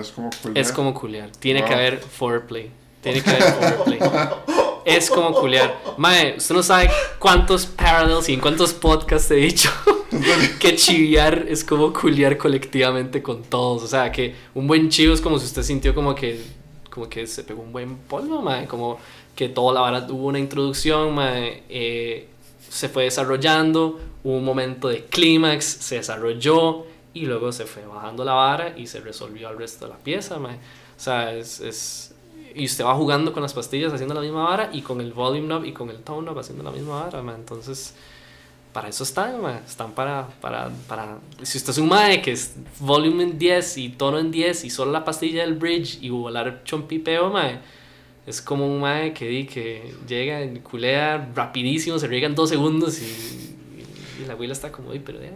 Es 0.00 0.10
como 0.12 0.30
cool, 0.42 0.56
Es 0.56 0.72
como 0.72 0.92
culiar. 0.94 1.30
Tiene 1.30 1.60
Wow. 1.60 1.68
que 1.68 1.74
haber 1.74 1.98
foreplay. 1.98 2.70
Tiene 3.02 3.22
que 3.22 3.30
haber 3.30 3.42
foreplay. 3.54 3.98
es 4.84 5.10
como 5.10 5.32
culiar. 5.32 5.78
Mae, 5.96 6.36
usted 6.36 6.54
no 6.54 6.62
sabe 6.62 6.90
cuántos 7.18 7.66
parallels 7.66 8.28
y 8.28 8.34
en 8.34 8.40
cuántos 8.40 8.72
podcasts 8.72 9.30
he 9.30 9.36
dicho 9.36 9.70
que 10.60 10.76
chiviar 10.76 11.46
es 11.48 11.64
como 11.64 11.92
culiar 11.92 12.36
colectivamente 12.36 13.22
con 13.22 13.42
todos. 13.42 13.82
O 13.82 13.86
sea, 13.86 14.10
que 14.12 14.34
un 14.54 14.66
buen 14.66 14.88
chivo 14.88 15.14
es 15.14 15.20
como 15.20 15.38
si 15.38 15.46
usted 15.46 15.62
sintió 15.62 15.94
como 15.94 16.14
que, 16.14 16.40
como 16.90 17.08
que 17.08 17.26
se 17.26 17.44
pegó 17.44 17.62
un 17.62 17.72
buen 17.72 17.96
polvo, 17.96 18.42
mae. 18.42 18.66
Como 18.66 18.98
que 19.34 19.48
toda 19.48 19.74
la 19.74 19.80
vara 19.80 20.06
hubo 20.10 20.28
una 20.28 20.38
introducción, 20.38 21.14
mae. 21.14 21.62
eh, 21.68 22.28
se 22.68 22.88
fue 22.88 23.04
desarrollando, 23.04 24.00
hubo 24.24 24.36
un 24.36 24.44
momento 24.44 24.88
de 24.88 25.04
clímax, 25.04 25.64
se 25.64 25.96
desarrolló 25.96 26.86
y 27.12 27.26
luego 27.26 27.52
se 27.52 27.66
fue 27.66 27.86
bajando 27.86 28.24
la 28.24 28.32
vara 28.32 28.76
y 28.76 28.88
se 28.88 29.00
resolvió 29.00 29.48
el 29.50 29.58
resto 29.58 29.86
de 29.86 29.92
la 29.92 29.98
pieza, 29.98 30.38
mae. 30.38 30.56
O 30.56 31.00
sea, 31.00 31.32
es, 31.32 31.60
es... 31.60 32.13
Y 32.54 32.66
usted 32.66 32.84
va 32.84 32.94
jugando 32.94 33.32
con 33.32 33.42
las 33.42 33.52
pastillas 33.52 33.92
haciendo 33.92 34.14
la 34.14 34.20
misma 34.20 34.44
vara 34.44 34.70
y 34.72 34.82
con 34.82 35.00
el 35.00 35.12
volume 35.12 35.46
knob 35.46 35.64
y 35.64 35.72
con 35.72 35.90
el 35.90 35.98
tone 35.98 36.22
knob 36.26 36.38
haciendo 36.38 36.62
la 36.62 36.70
misma 36.70 37.02
vara, 37.04 37.20
mae. 37.22 37.34
Entonces, 37.34 37.94
para 38.72 38.88
eso 38.88 39.02
están, 39.02 39.40
mae. 39.42 39.58
Están 39.66 39.92
para, 39.92 40.28
para, 40.40 40.70
para... 40.86 41.18
Si 41.42 41.58
usted 41.58 41.70
es 41.70 41.78
un 41.78 41.88
mae 41.88 42.22
que 42.22 42.30
es 42.32 42.54
volume 42.78 43.24
en 43.24 43.38
10 43.38 43.78
y 43.78 43.88
tono 43.90 44.18
en 44.20 44.30
10 44.30 44.64
y 44.64 44.70
solo 44.70 44.92
la 44.92 45.04
pastilla 45.04 45.42
del 45.42 45.54
bridge 45.54 45.98
y 46.00 46.10
volar 46.10 46.62
chompipeo, 46.64 47.30
mae. 47.30 47.58
Es 48.26 48.40
como 48.40 48.66
un 48.66 48.80
mae 48.80 49.12
que, 49.12 49.46
que 49.46 49.92
llega, 50.08 50.40
culea 50.62 51.30
rapidísimo, 51.34 51.98
se 51.98 52.06
riega 52.06 52.26
en 52.26 52.34
dos 52.34 52.48
segundos 52.50 53.00
y, 53.02 53.04
y, 53.04 54.22
y 54.22 54.26
la 54.26 54.32
abuela 54.34 54.52
está 54.52 54.70
como, 54.72 54.92
"Ay, 54.92 55.02
pero 55.04 55.20
ya". 55.20 55.32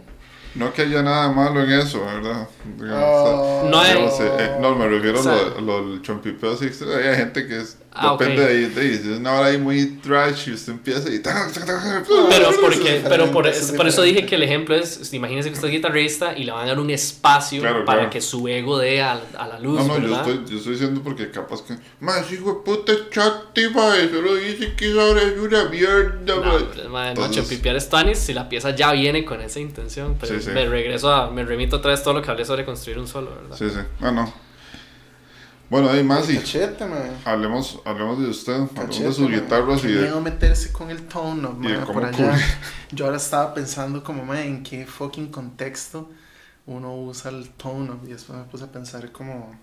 No 0.55 0.73
que 0.73 0.81
haya 0.83 1.01
nada 1.03 1.31
malo 1.31 1.63
en 1.63 1.71
eso, 1.71 2.03
¿verdad? 2.05 2.47
Digamos, 2.77 3.03
Oh, 3.03 3.67
No 3.69 3.79
hay- 3.79 3.93
digamos, 3.93 4.19
eh, 4.19 4.31
eh, 4.39 4.57
no, 4.59 4.75
me 4.75 4.87
refiero 4.87 5.19
O 5.19 5.23
sea- 5.23 5.33
a 5.33 5.61
lo, 5.61 5.61
lo 5.61 5.89
del 5.91 6.01
chompipeo. 6.01 6.51
Hay 6.59 7.15
gente 7.15 7.47
que 7.47 7.57
es 7.61 7.77
Ah. 7.91 8.15
Depende 8.19 8.43
de 8.43 8.47
ahí, 8.49 8.65
de. 8.65 8.97
Si 8.99 9.11
es 9.11 9.17
una 9.17 9.33
hora 9.33 9.47
ahí 9.47 9.57
muy 9.57 9.85
trash 9.97 10.47
y 10.49 10.53
usted 10.53 10.73
empieza 10.73 11.09
y... 11.09 11.19
Pero, 11.19 12.49
porque, 12.61 13.01
pero 13.07 13.31
por, 13.31 13.47
Eso 13.47 13.65
es 13.65 13.71
por 13.71 13.87
eso 13.87 14.03
dije 14.03 14.25
que 14.25 14.35
el 14.35 14.43
ejemplo 14.43 14.75
es, 14.75 15.11
imagínense 15.13 15.49
que 15.49 15.55
usted 15.55 15.67
es 15.69 15.73
guitarrista 15.73 16.37
y 16.37 16.43
le 16.43 16.51
van 16.51 16.65
a 16.65 16.67
dar 16.67 16.79
un 16.79 16.89
espacio 16.91 17.61
Claro, 17.61 17.85
para 17.85 17.99
claro. 18.01 18.09
que 18.11 18.21
su 18.21 18.47
ego 18.47 18.77
dé 18.77 19.01
a, 19.01 19.19
a 19.37 19.47
la 19.47 19.59
luz, 19.59 19.85
No, 19.85 19.97
no, 19.99 20.07
yo 20.07 20.15
estoy, 20.15 20.41
yo 20.49 20.57
estoy 20.57 20.73
diciendo 20.73 21.01
porque 21.03 21.31
capaz 21.31 21.63
que... 21.63 21.75
Más 21.99 22.31
hijo 22.31 22.53
de 22.53 22.59
puta 22.63 22.93
chati, 23.09 23.69
mae. 23.69 24.09
Solo 24.09 24.35
dice 24.35 24.73
que 24.75 24.91
esa 24.91 25.03
hora 25.05 25.21
es 25.23 25.37
una 25.39 25.65
mierda, 25.65 26.15
No, 26.25 26.35
mae. 26.41 26.87
madre, 26.89 27.09
Entonces- 27.09 27.37
macho, 27.37 27.49
pipiar 27.49 27.75
es 27.75 27.89
tuanis 27.89 28.19
si 28.19 28.33
la 28.33 28.47
pieza 28.47 28.69
ya 28.75 28.91
viene 28.91 29.25
con 29.25 29.41
esa 29.41 29.59
intención. 29.59 30.15
Pero 30.19 30.35
Sí, 30.39 30.45
sí. 30.45 30.51
me 30.51 30.65
regreso 30.65 31.11
a, 31.11 31.31
me 31.31 31.43
remito 31.43 31.77
otra 31.77 31.91
vez 31.91 32.03
todo 32.03 32.13
lo 32.13 32.21
que 32.21 32.29
hablé 32.29 32.45
sobre 32.45 32.65
construir 32.65 32.99
un 32.99 33.07
solo, 33.07 33.31
¿verdad? 33.35 33.57
Sí, 33.57 33.65
sí. 33.69 33.79
Ah, 34.01 34.11
no. 34.11 34.31
Bueno, 35.69 35.89
ahí 35.89 36.03
más 36.03 36.29
y... 36.29 36.37
Cachete, 36.37 36.85
man. 36.85 37.11
Hablemos, 37.25 37.79
hablemos 37.85 38.19
de 38.19 38.27
usted, 38.27 38.53
hablemos 38.53 38.73
Cachete, 38.73 39.05
de 39.05 39.13
sus 39.13 39.29
man. 39.29 39.39
guitarras 39.39 39.83
y 39.83 39.87
de... 39.87 40.01
miedo 40.01 40.21
meterse 40.21 40.71
con 40.71 40.89
el 40.89 41.03
tone 41.03 41.47
up, 41.47 41.63
y 41.63 41.67
de 41.67 41.77
man, 41.77 41.87
por 41.87 42.05
allá. 42.05 42.35
Yo 42.91 43.05
ahora 43.05 43.17
estaba 43.17 43.53
pensando 43.53 44.03
como, 44.03 44.25
man, 44.25 44.37
en 44.39 44.63
qué 44.63 44.85
fucking 44.85 45.27
contexto 45.27 46.09
uno 46.65 46.95
usa 46.95 47.31
el 47.31 47.49
tone 47.49 47.91
up. 47.91 48.01
Y 48.05 48.09
después 48.13 48.37
me 48.37 48.45
puse 48.45 48.63
a 48.63 48.71
pensar 48.71 49.11
como... 49.11 49.55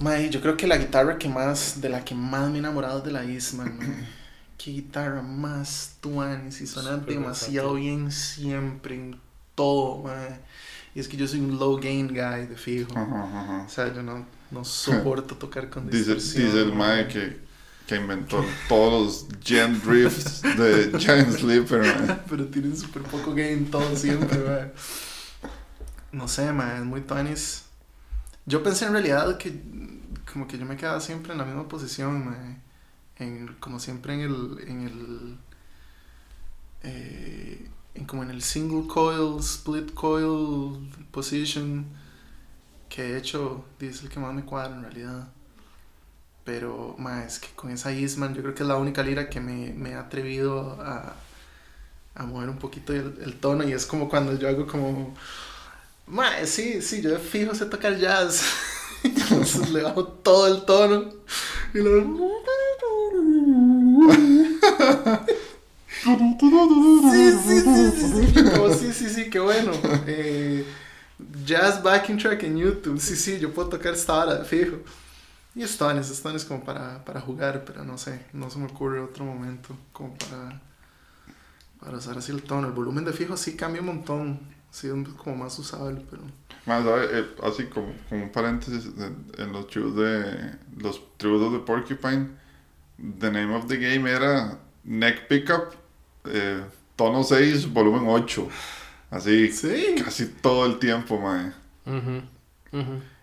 Man, 0.00 0.30
yo 0.30 0.40
creo 0.40 0.56
que 0.56 0.68
la 0.68 0.76
guitarra 0.76 1.18
que 1.18 1.28
más, 1.28 1.80
de 1.80 1.88
la 1.88 2.04
que 2.04 2.14
más 2.14 2.48
me 2.50 2.56
he 2.56 2.58
enamorado 2.60 2.98
es 2.98 3.04
de 3.04 3.10
la 3.10 3.24
Eastman, 3.24 3.78
man. 3.78 4.06
Qué 4.56 4.72
guitarra 4.72 5.22
más 5.22 5.96
tuanis 6.00 6.60
y 6.60 6.66
suena 6.66 6.96
Súper 6.96 7.14
demasiado 7.14 7.74
bien 7.74 8.12
siempre, 8.12 8.94
en 8.94 9.20
todo, 9.54 10.02
man. 10.04 10.40
Y 10.94 11.00
es 11.00 11.08
que 11.08 11.16
yo 11.16 11.26
soy 11.26 11.40
un 11.40 11.58
low 11.58 11.76
gain 11.80 12.08
guy, 12.08 12.46
de 12.46 12.56
fijo. 12.56 12.92
Ajá, 12.96 13.24
ajá. 13.24 13.64
O 13.66 13.68
sea, 13.68 13.92
yo 13.92 14.02
no, 14.02 14.24
no 14.50 14.64
soporto 14.64 15.36
tocar 15.36 15.70
con 15.70 15.88
Dice, 15.90 16.14
distorsión. 16.14 16.44
dice 16.46 16.62
el 16.62 16.72
mae 16.74 17.08
que, 17.08 17.40
que 17.86 17.96
inventó 17.96 18.44
todos 18.68 19.26
los 19.28 19.40
gen 19.42 19.80
drifts 19.80 20.42
de 20.42 20.92
Giant 20.98 21.32
Sleeper, 21.32 21.80
mae. 21.80 22.20
Pero 22.28 22.46
tienen 22.46 22.76
súper 22.76 23.02
poco 23.02 23.34
gain 23.34 23.70
todo 23.70 23.94
siempre, 23.96 24.38
man. 24.38 24.72
No 26.12 26.28
sé, 26.28 26.52
man, 26.52 26.76
es 26.76 26.84
muy 26.84 27.02
tuanis. 27.02 27.64
Yo 28.46 28.62
pensé 28.62 28.86
en 28.86 28.92
realidad 28.92 29.36
que 29.38 29.60
como 30.32 30.46
que 30.46 30.58
yo 30.58 30.66
me 30.66 30.76
quedaba 30.76 31.00
siempre 31.00 31.32
en 31.32 31.38
la 31.38 31.44
misma 31.44 31.68
posición, 31.68 32.24
man. 32.24 32.62
En, 33.16 33.48
como 33.60 33.78
siempre 33.80 34.14
en 34.14 34.20
el... 34.20 34.64
En 34.68 34.82
el 34.82 35.38
eh, 36.82 37.68
en 37.94 38.04
como 38.06 38.22
en 38.22 38.30
el 38.30 38.42
single 38.42 38.86
coil, 38.86 39.40
split 39.40 39.92
coil 39.92 40.88
position 41.10 41.86
que 42.88 43.02
he 43.14 43.16
hecho, 43.18 43.64
es 43.80 44.02
el 44.02 44.08
que 44.08 44.20
más 44.20 44.34
me 44.34 44.44
cuadra 44.44 44.74
en 44.76 44.82
realidad. 44.82 45.28
Pero, 46.44 46.94
ma, 46.98 47.24
es 47.24 47.38
que 47.38 47.48
con 47.54 47.70
esa 47.70 47.92
Eastman 47.92 48.34
yo 48.34 48.42
creo 48.42 48.54
que 48.54 48.62
es 48.62 48.68
la 48.68 48.76
única 48.76 49.02
lira 49.02 49.28
que 49.28 49.40
me, 49.40 49.72
me 49.74 49.90
he 49.90 49.94
atrevido 49.94 50.78
a, 50.80 51.14
a 52.14 52.24
mover 52.26 52.48
un 52.48 52.58
poquito 52.58 52.92
el, 52.92 53.18
el 53.22 53.38
tono 53.38 53.64
y 53.68 53.72
es 53.72 53.86
como 53.86 54.08
cuando 54.08 54.36
yo 54.38 54.48
hago 54.48 54.66
como... 54.66 55.14
Ma, 56.06 56.30
sí, 56.46 56.80
sí, 56.82 57.02
yo 57.02 57.10
de 57.10 57.18
fijo 57.18 57.54
sé 57.54 57.66
tocar 57.66 57.98
jazz. 57.98 58.42
Entonces 59.04 59.70
le 59.70 59.82
bajo 59.82 60.04
todo 60.06 60.46
el 60.48 60.64
tono 60.64 61.10
y 61.74 61.78
luego... 61.78 62.38
Sí, 67.12 67.32
sí, 67.46 67.60
sí, 67.60 67.90
sí, 67.92 68.08
sí. 68.08 68.78
Sí, 68.78 68.92
sí, 68.92 69.08
sí, 69.10 69.30
qué 69.30 69.40
bueno. 69.40 69.72
Eh, 70.06 70.64
jazz 71.48 71.82
backing 71.82 72.18
track 72.18 72.42
en 72.42 72.58
YouTube. 72.58 73.00
Sí, 73.00 73.16
sí, 73.16 73.38
yo 73.38 73.52
puedo 73.52 73.70
tocar 73.70 73.94
esta 73.94 74.14
hora, 74.14 74.44
fijo. 74.44 74.76
Y 75.54 75.62
Stones, 75.62 76.10
Stones 76.10 76.44
como 76.44 76.62
para, 76.62 77.04
para 77.04 77.20
jugar, 77.20 77.64
pero 77.64 77.84
no 77.84 77.96
sé, 77.96 78.26
no 78.32 78.50
se 78.50 78.58
me 78.58 78.66
ocurre 78.66 79.00
otro 79.00 79.24
momento 79.24 79.76
como 79.92 80.14
para, 80.18 80.60
para 81.80 81.96
usar 81.96 82.18
así 82.18 82.30
el 82.30 82.42
tono. 82.42 82.68
El 82.68 82.74
volumen 82.74 83.04
de 83.04 83.12
fijo 83.12 83.36
sí 83.36 83.56
cambia 83.56 83.80
un 83.80 83.86
montón, 83.86 84.40
sí 84.70 84.88
como 85.16 85.36
más 85.36 85.58
usable, 85.58 86.04
pero... 86.08 86.22
Más. 86.66 86.84
Eh, 86.86 87.34
así 87.42 87.64
como, 87.64 87.92
como 88.08 88.24
un 88.24 88.30
paréntesis, 88.30 88.90
en, 89.38 89.52
los 89.52 89.66
tributos 89.68 89.96
de 89.96 90.54
los 90.76 91.00
tributos 91.16 91.52
de 91.54 91.58
Porcupine, 91.60 92.28
the 93.18 93.30
name 93.30 93.54
of 93.54 93.66
the 93.66 93.76
game 93.78 94.08
era 94.08 94.58
neck 94.84 95.26
pickup, 95.28 95.72
eh, 96.26 96.62
tono 96.94 97.24
6, 97.24 97.72
volumen 97.72 98.04
8. 98.06 98.48
Así, 99.10 99.50
Sí. 99.52 99.94
casi 100.04 100.26
todo 100.26 100.66
el 100.66 100.78
tiempo, 100.78 101.18
mae. 101.20 101.52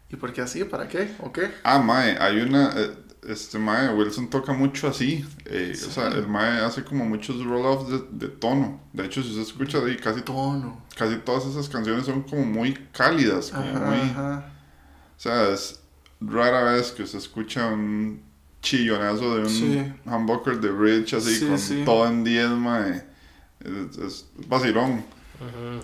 ¿Y 0.10 0.16
por 0.16 0.34
qué 0.34 0.42
así? 0.42 0.64
¿Para 0.64 0.88
qué? 0.88 1.14
¿O 1.20 1.32
qué? 1.32 1.52
Ah, 1.64 1.80
mae, 1.80 2.18
hay 2.20 2.38
una. 2.42 2.72
eh, 2.76 2.92
este 3.28 3.58
mae, 3.58 3.90
Wilson 3.94 4.30
toca 4.30 4.54
mucho 4.54 4.88
así. 4.88 5.26
eh, 5.46 5.74
Sí. 5.76 5.86
O 5.88 5.92
sea, 5.92 6.08
el 6.10 6.28
mae 6.28 6.60
hace 6.64 6.84
como 6.84 7.06
muchos 7.06 7.44
roll-offs 7.44 7.90
de, 7.90 8.28
de 8.28 8.28
tono. 8.28 8.82
De 8.94 9.06
hecho, 9.06 9.24
si 9.24 9.30
usted 9.30 9.42
escucha 9.42 9.80
de 9.80 9.92
ahí, 9.92 9.98
casi, 9.98 10.22
to- 10.22 10.34
Tono. 10.34 10.84
casi 10.96 11.16
todas 11.18 11.46
esas 11.46 11.68
canciones 11.70 12.06
son 12.06 12.22
como 12.24 12.46
muy 12.46 12.74
cálidas. 12.92 13.50
Como 13.52 13.64
Ajá, 13.64 13.80
muy. 13.80 13.98
ajá. 14.00 14.52
O 15.18 15.20
sea, 15.20 15.50
es 15.50 15.80
rara 16.22 16.64
vez 16.74 16.92
que 16.92 17.02
usted 17.04 17.18
escucha 17.18 17.68
un 17.68 18.22
chillonazo 18.62 19.36
de 19.38 19.42
un 19.42 19.50
Sí. 19.50 19.94
humbucker 20.06 20.60
de 20.60 20.70
bridge 20.70 21.14
así 21.16 21.36
Sí, 21.36 21.48
con 21.48 21.58
sí. 21.60 21.82
todo 21.84 22.08
en 22.08 22.24
10, 22.24 22.50
mae. 22.50 23.04
Es, 23.60 23.98
es 23.98 24.26
vacilón. 24.48 25.04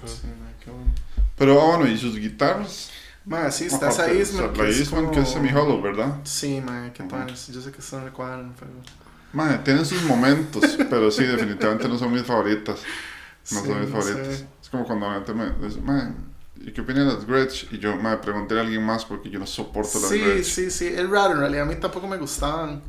Sí, 0.06 0.28
qué 0.64 0.72
bueno. 0.72 0.92
Pero 1.38 1.62
ah, 1.62 1.78
bueno, 1.78 1.92
¿y 1.92 1.98
sus 1.98 2.18
guitarras? 2.18 2.90
Ma, 3.26 3.52
sí, 3.52 3.66
está 3.66 3.90
esa 3.90 4.12
Eastman. 4.12 4.52
la 4.58 4.64
Eastman 4.70 5.12
que 5.12 5.20
es 5.22 5.30
semi-hollow, 5.30 5.82
¿verdad? 5.82 6.18
Sí, 6.24 6.62
ma, 6.62 6.92
qué 6.94 7.04
tuanis. 7.04 7.48
Yo 7.48 7.62
sé 7.62 7.72
que 7.72 7.80
eso 7.80 8.00
no 8.00 8.06
le 8.06 8.12
cuadran, 8.12 8.54
pero... 8.58 8.72
Mae, 9.34 9.60
tienen 9.60 9.86
sus 9.86 10.04
momentos, 10.04 10.78
pero 10.90 11.10
sí, 11.12 11.24
definitivamente 11.24 11.88
no 11.88 11.98
son 11.98 12.12
mis 12.14 12.24
favoritas. 12.24 12.80
No 13.52 13.62
Sí, 13.62 13.68
son 13.68 13.80
mis 13.82 13.90
no 13.90 14.02
favoritas. 14.02 14.38
sé. 14.38 14.48
Es 14.62 14.70
como 14.70 14.86
cuando 14.86 15.08
la 15.08 15.16
gente 15.16 15.34
me 15.34 15.52
dice, 15.68 15.82
mae, 15.82 16.14
¿y 16.60 16.72
qué 16.72 16.82
opinan 16.82 17.08
de 17.08 17.14
las 17.16 17.26
Gretsch? 17.26 17.72
Y 17.72 17.80
yo, 17.80 17.96
mae, 17.96 18.18
pregunté 18.18 18.58
a 18.58 18.62
alguien 18.62 18.84
más 18.84 19.06
porque 19.06 19.30
yo 19.30 19.40
no 19.40 19.48
soporto 19.48 20.00
las 20.00 20.10
Sí, 20.10 20.20
Gretsch. 20.20 20.44
sí, 20.46 20.72
sí, 20.72 20.88
es 20.88 21.10
raro, 21.10 21.34
en 21.34 21.40
realidad 21.42 21.64
a 21.64 21.66
mí 21.68 21.76
tampoco 21.76 22.08
me 22.08 22.18
gustaban. 22.18 22.82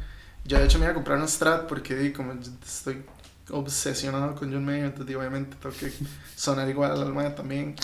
Yo 0.44 0.58
de 0.58 0.64
hecho 0.64 0.78
me 0.78 0.84
iba 0.86 0.92
a 0.92 0.94
comprar 0.94 1.18
una 1.18 1.28
Strat 1.28 1.68
porque 1.68 1.94
di, 1.94 2.12
como 2.12 2.32
estoy 2.32 3.04
obsesionado 3.52 4.34
con 4.34 4.52
John 4.52 4.64
Mayer, 4.64 4.86
entonces 4.86 5.14
obviamente 5.16 5.56
tengo 5.60 5.74
que 5.76 5.92
sonar 6.36 6.68
igual 6.68 6.90
al 6.92 7.02
Alma 7.02 7.34
también. 7.34 7.76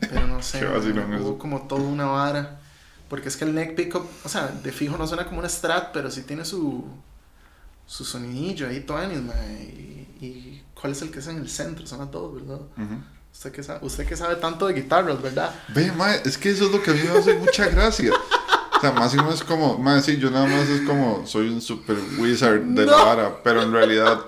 Pero 0.00 0.26
no 0.26 0.42
sé, 0.42 0.66
hubo 0.66 1.38
como 1.38 1.62
toda 1.68 1.82
una 1.82 2.06
vara. 2.06 2.60
Porque 3.08 3.28
es 3.28 3.36
que 3.36 3.44
el 3.44 3.54
neck 3.54 3.74
pickup, 3.76 4.06
o 4.24 4.28
sea, 4.28 4.48
de 4.48 4.72
fijo 4.72 4.96
no 4.96 5.06
suena 5.06 5.26
como 5.26 5.38
una 5.38 5.48
Strat, 5.48 5.92
pero 5.92 6.10
sí 6.10 6.22
tiene 6.22 6.44
su 6.44 6.84
su 7.86 8.04
sonidillo 8.04 8.66
ahí, 8.66 8.80
Tuanis. 8.80 9.18
Y, 10.20 10.24
y 10.24 10.62
cuál 10.74 10.92
es 10.92 11.02
el 11.02 11.10
que 11.10 11.18
es 11.18 11.26
en 11.26 11.36
el 11.36 11.48
centro, 11.48 11.86
son 11.86 11.98
las 12.00 12.10
dos, 12.10 12.34
¿verdad? 12.34 12.60
Ujú. 12.76 13.02
Usted 13.32 13.52
que, 13.52 13.62
sabe, 13.62 13.80
usted 13.82 14.06
que 14.06 14.16
sabe 14.16 14.36
tanto 14.36 14.66
de 14.66 14.74
guitarras, 14.74 15.20
¿verdad? 15.20 15.54
Ve, 15.74 15.92
mae, 15.92 16.22
es 16.24 16.38
que 16.38 16.50
eso 16.50 16.66
es 16.66 16.72
lo 16.72 16.82
que 16.82 16.92
a 16.92 16.94
mí 16.94 17.00
me 17.02 17.18
hace 17.18 17.34
mucha 17.34 17.66
gracia. 17.66 18.12
O 18.76 18.80
sea, 18.80 18.92
más 18.92 19.12
o 19.14 19.16
menos 19.16 19.42
como, 19.44 19.76
mae, 19.76 20.00
sí, 20.02 20.16
yo 20.18 20.30
nada 20.30 20.46
más 20.46 20.68
es 20.68 20.80
como, 20.82 21.26
soy 21.26 21.48
un 21.48 21.60
super 21.60 21.96
wizard 22.18 22.60
de 22.62 22.86
la 22.86 22.92
No. 22.92 23.04
vara, 23.06 23.42
pero 23.42 23.62
en 23.62 23.72
realidad, 23.72 24.20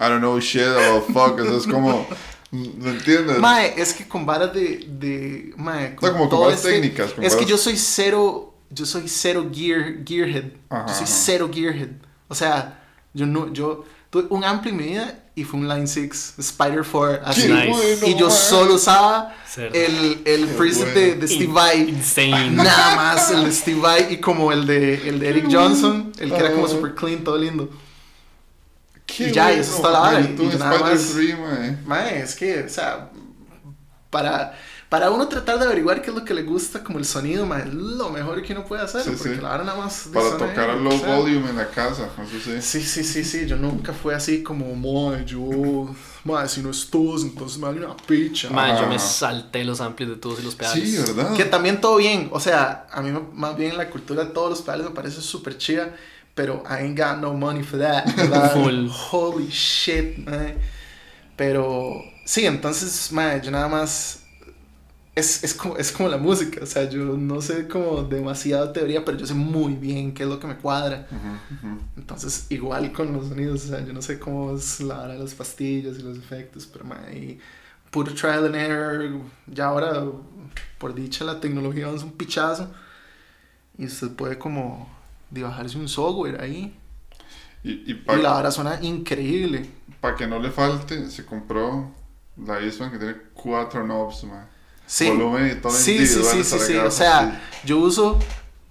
I 0.00 0.08
don't 0.08 0.20
know 0.20 0.40
shit 0.40 0.62
about 0.62 1.06
fuck, 1.12 1.38
eso 1.40 1.58
es 1.58 1.66
como, 1.66 2.06
¿me 2.50 2.90
entiendes? 2.90 3.38
Mae, 3.38 3.74
es 3.76 3.92
que 3.92 4.08
con 4.08 4.24
varas 4.24 4.52
de. 4.54 4.86
de 4.88 5.52
mae, 5.56 5.96
No, 6.00 6.12
como 6.12 6.28
con 6.28 6.40
varas 6.40 6.54
este- 6.56 6.72
técnicas, 6.72 7.12
con 7.12 7.22
Es 7.24 7.36
que 7.36 7.44
yo 7.44 7.56
soy 7.58 7.76
cero. 7.76 8.46
Yo 8.72 8.86
soy 8.86 9.08
cero 9.08 9.50
gear, 9.52 9.96
gearhead. 10.06 10.44
Ajá, 10.70 10.86
yo 10.86 10.94
soy 10.94 11.04
ajá. 11.04 11.12
cero 11.12 11.50
gearhead. 11.52 11.90
O 12.28 12.34
sea, 12.36 12.80
yo 13.12 13.26
no. 13.26 13.52
Yo 13.52 13.84
tuve 14.10 14.26
un 14.30 14.44
ampli 14.44 14.70
en 14.70 14.76
mi 14.76 14.84
vida 14.84 15.24
y 15.34 15.42
fue 15.44 15.58
un 15.58 15.68
Line 15.68 15.86
6, 15.88 16.34
Spider 16.38 16.84
4, 16.90 17.20
así. 17.24 17.42
Qué 17.42 17.48
Nice. 17.48 17.68
bueno, 17.68 18.06
y 18.06 18.14
yo 18.16 18.28
mae. 18.28 18.36
solo 18.36 18.74
usaba 18.74 19.34
el, 19.56 20.22
el 20.24 20.46
preset 20.56 20.92
bueno. 20.92 21.00
de, 21.00 21.14
de 21.16 21.28
Steve 21.28 21.52
Vai. 21.52 21.88
Insane. 21.88 22.50
Nada 22.52 22.94
más 22.96 23.30
el 23.32 23.44
de 23.44 23.52
Steve 23.52 23.80
Vai 23.80 24.14
y 24.14 24.16
como 24.18 24.52
el 24.52 24.64
de, 24.66 25.08
el 25.08 25.18
de 25.18 25.28
Eric 25.28 25.46
Johnson, 25.50 26.12
el 26.18 26.30
que 26.30 26.36
era 26.36 26.52
como 26.52 26.68
super 26.68 26.94
clean, 26.94 27.24
todo 27.24 27.36
lindo. 27.38 27.68
Qué 29.16 29.28
y 29.28 29.32
ya, 29.32 29.52
y 29.52 29.60
eso 29.60 29.76
está 29.76 29.90
la 29.90 29.98
vara, 30.00 30.20
y 30.20 30.36
un 30.38 30.58
nada 30.58 30.78
más- 30.78 31.10
3, 31.14 31.38
mae. 31.38 31.76
Mae, 31.86 32.20
es 32.22 32.34
que, 32.34 32.62
o 32.64 32.68
sea, 32.68 33.10
para, 34.10 34.58
para 34.88 35.10
uno 35.10 35.28
tratar 35.28 35.58
de 35.58 35.66
averiguar 35.66 36.02
qué 36.02 36.10
es 36.10 36.16
lo 36.16 36.24
que 36.24 36.34
le 36.34 36.42
gusta 36.42 36.82
como 36.82 36.98
el 36.98 37.04
sonido, 37.04 37.46
mae, 37.46 37.62
es 37.62 37.72
lo 37.72 38.10
mejor 38.10 38.42
que 38.42 38.52
uno 38.52 38.64
puede 38.64 38.82
hacer, 38.82 39.02
Sí, 39.02 39.10
porque 39.16 39.36
sí. 39.36 39.40
la 39.40 39.54
hora 39.54 39.64
nada 39.64 39.78
más... 39.78 40.08
Para 40.12 40.36
tocar 40.36 40.70
a 40.70 40.74
bien, 40.74 40.84
low 40.84 40.94
o 40.94 40.98
sea. 40.98 41.16
volume 41.16 41.50
en 41.50 41.56
la 41.56 41.68
casa, 41.70 42.08
eso 42.20 42.38
sí. 42.44 42.60
Sí, 42.60 42.82
sí, 42.82 43.04
sí, 43.04 43.24
sí, 43.24 43.46
yo 43.46 43.56
nunca 43.56 43.92
fui 43.92 44.12
así 44.14 44.42
como, 44.42 44.74
mae, 44.74 45.24
yo, 45.24 45.94
mae, 46.24 46.48
si 46.48 46.60
no 46.60 46.70
es 46.70 46.90
tos, 46.90 47.22
entonces 47.22 47.58
me 47.58 47.66
vale 47.66 47.84
una 47.84 47.96
picha. 47.96 48.50
Mae, 48.50 48.80
yo 48.80 48.88
me 48.88 48.98
salté 48.98 49.64
los 49.64 49.80
amplios 49.80 50.10
de 50.10 50.16
todos 50.16 50.40
y 50.40 50.42
los 50.42 50.56
pedales. 50.56 50.90
Sí, 50.90 50.96
¿verdad? 51.14 51.34
Que 51.34 51.44
también 51.44 51.80
todo 51.80 51.96
bien, 51.96 52.28
o 52.32 52.40
sea, 52.40 52.86
a 52.90 53.00
mí 53.00 53.12
más 53.34 53.56
bien 53.56 53.76
la 53.78 53.88
cultura 53.90 54.24
de 54.24 54.30
todos 54.30 54.50
los 54.50 54.62
pedales 54.62 54.86
me 54.86 54.92
parece 54.92 55.20
súper 55.20 55.56
chida, 55.56 55.94
pero 56.34 56.62
I 56.68 56.84
ain't 56.84 56.96
got 56.96 57.20
no 57.20 57.34
money 57.34 57.62
for 57.62 57.78
that. 57.78 58.08
Full. 58.54 58.88
Holy 58.88 59.50
shit, 59.50 60.18
man. 60.18 60.58
Pero 61.36 62.02
sí, 62.24 62.46
entonces, 62.46 63.10
man, 63.12 63.40
yo 63.42 63.50
nada 63.50 63.68
más 63.68 64.20
es, 65.14 65.42
es, 65.44 65.54
como, 65.54 65.76
es 65.76 65.90
como 65.92 66.08
la 66.08 66.16
música, 66.16 66.60
o 66.62 66.66
sea, 66.66 66.88
yo 66.88 67.16
no 67.16 67.40
sé 67.40 67.66
como 67.68 68.02
demasiado 68.02 68.70
teoría, 68.70 69.04
pero 69.04 69.18
yo 69.18 69.26
sé 69.26 69.34
muy 69.34 69.74
bien 69.74 70.12
qué 70.12 70.22
es 70.22 70.28
lo 70.28 70.38
que 70.38 70.46
me 70.46 70.56
cuadra. 70.56 71.06
Ujú, 71.10 71.68
ujú. 71.68 71.80
Entonces, 71.96 72.46
igual 72.50 72.92
con 72.92 73.12
los 73.12 73.28
sonidos, 73.28 73.64
o 73.64 73.68
sea, 73.68 73.84
yo 73.84 73.92
no 73.92 74.02
sé 74.02 74.18
cómo 74.18 74.56
es 74.56 74.80
la 74.80 75.00
hora 75.02 75.14
de 75.14 75.18
las 75.18 75.34
pastillas 75.34 75.98
y 75.98 76.02
los 76.02 76.16
efectos, 76.18 76.66
pero 76.66 76.84
mae, 76.84 77.38
puro 77.90 78.12
trial 78.14 78.46
and 78.46 78.56
error. 78.56 79.20
Ya 79.46 79.66
ahora, 79.66 80.04
por 80.78 80.94
dicha, 80.94 81.24
la 81.24 81.40
tecnología 81.40 81.90
es 81.90 82.02
un 82.02 82.12
pichazo 82.12 82.70
y 83.76 83.86
usted 83.86 84.10
puede 84.10 84.38
como 84.38 84.88
de 85.30 85.42
bajarse 85.42 85.78
un 85.78 85.88
software 85.88 86.40
ahí 86.40 86.76
Y, 87.62 87.70
y 87.70 87.90
y 87.92 87.94
para 87.94 88.18
la 88.18 88.36
hora 88.36 88.50
suena 88.50 88.78
increíble. 88.82 89.68
que 90.16 90.26
no 90.26 90.38
le 90.38 90.50
falte, 90.50 91.10
se 91.10 91.24
compró 91.24 91.90
la 92.36 92.60
Eastman 92.60 92.90
que 92.90 92.98
tiene 92.98 93.16
cuatro 93.34 93.84
knobs, 93.84 94.24
man. 94.24 94.46
Sí. 94.86 95.08
Volumen 95.08 95.56
y 95.56 95.60
todo 95.60 95.72
Sí, 95.72 96.06
sí, 96.06 96.22
sí, 96.22 96.42
sí, 96.44 96.56
para 96.56 96.66
sí. 96.66 96.76
O 96.76 96.90
sea, 96.90 97.40
yo 97.64 97.78
uso 97.78 98.18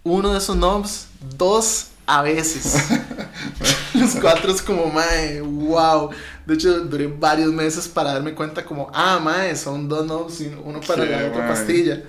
uno 0.04 0.32
de 0.32 0.38
esos 0.40 0.56
knobs 0.58 1.08
dos 1.38 1.88
a 2.06 2.24
veces. 2.24 2.90
Los 3.94 4.16
cuatro 4.16 4.52
es 4.52 4.62
como, 4.62 4.88
mae, 4.88 5.42
wow. 5.42 6.10
De 6.46 6.56
hecho, 6.56 6.80
duré 6.86 7.08
varios 7.08 7.52
meses 7.54 7.88
para 7.88 8.14
darme 8.14 8.34
cuenta 8.34 8.66
como, 8.66 8.90
ah, 8.94 9.20
mae, 9.24 9.56
son 9.56 9.88
dos 9.88 10.06
knobs 10.06 10.42
y 10.42 10.48
uno 10.64 10.82
para 10.82 11.06
la 11.06 11.28
otra 11.28 11.48
pastilla. 11.48 12.04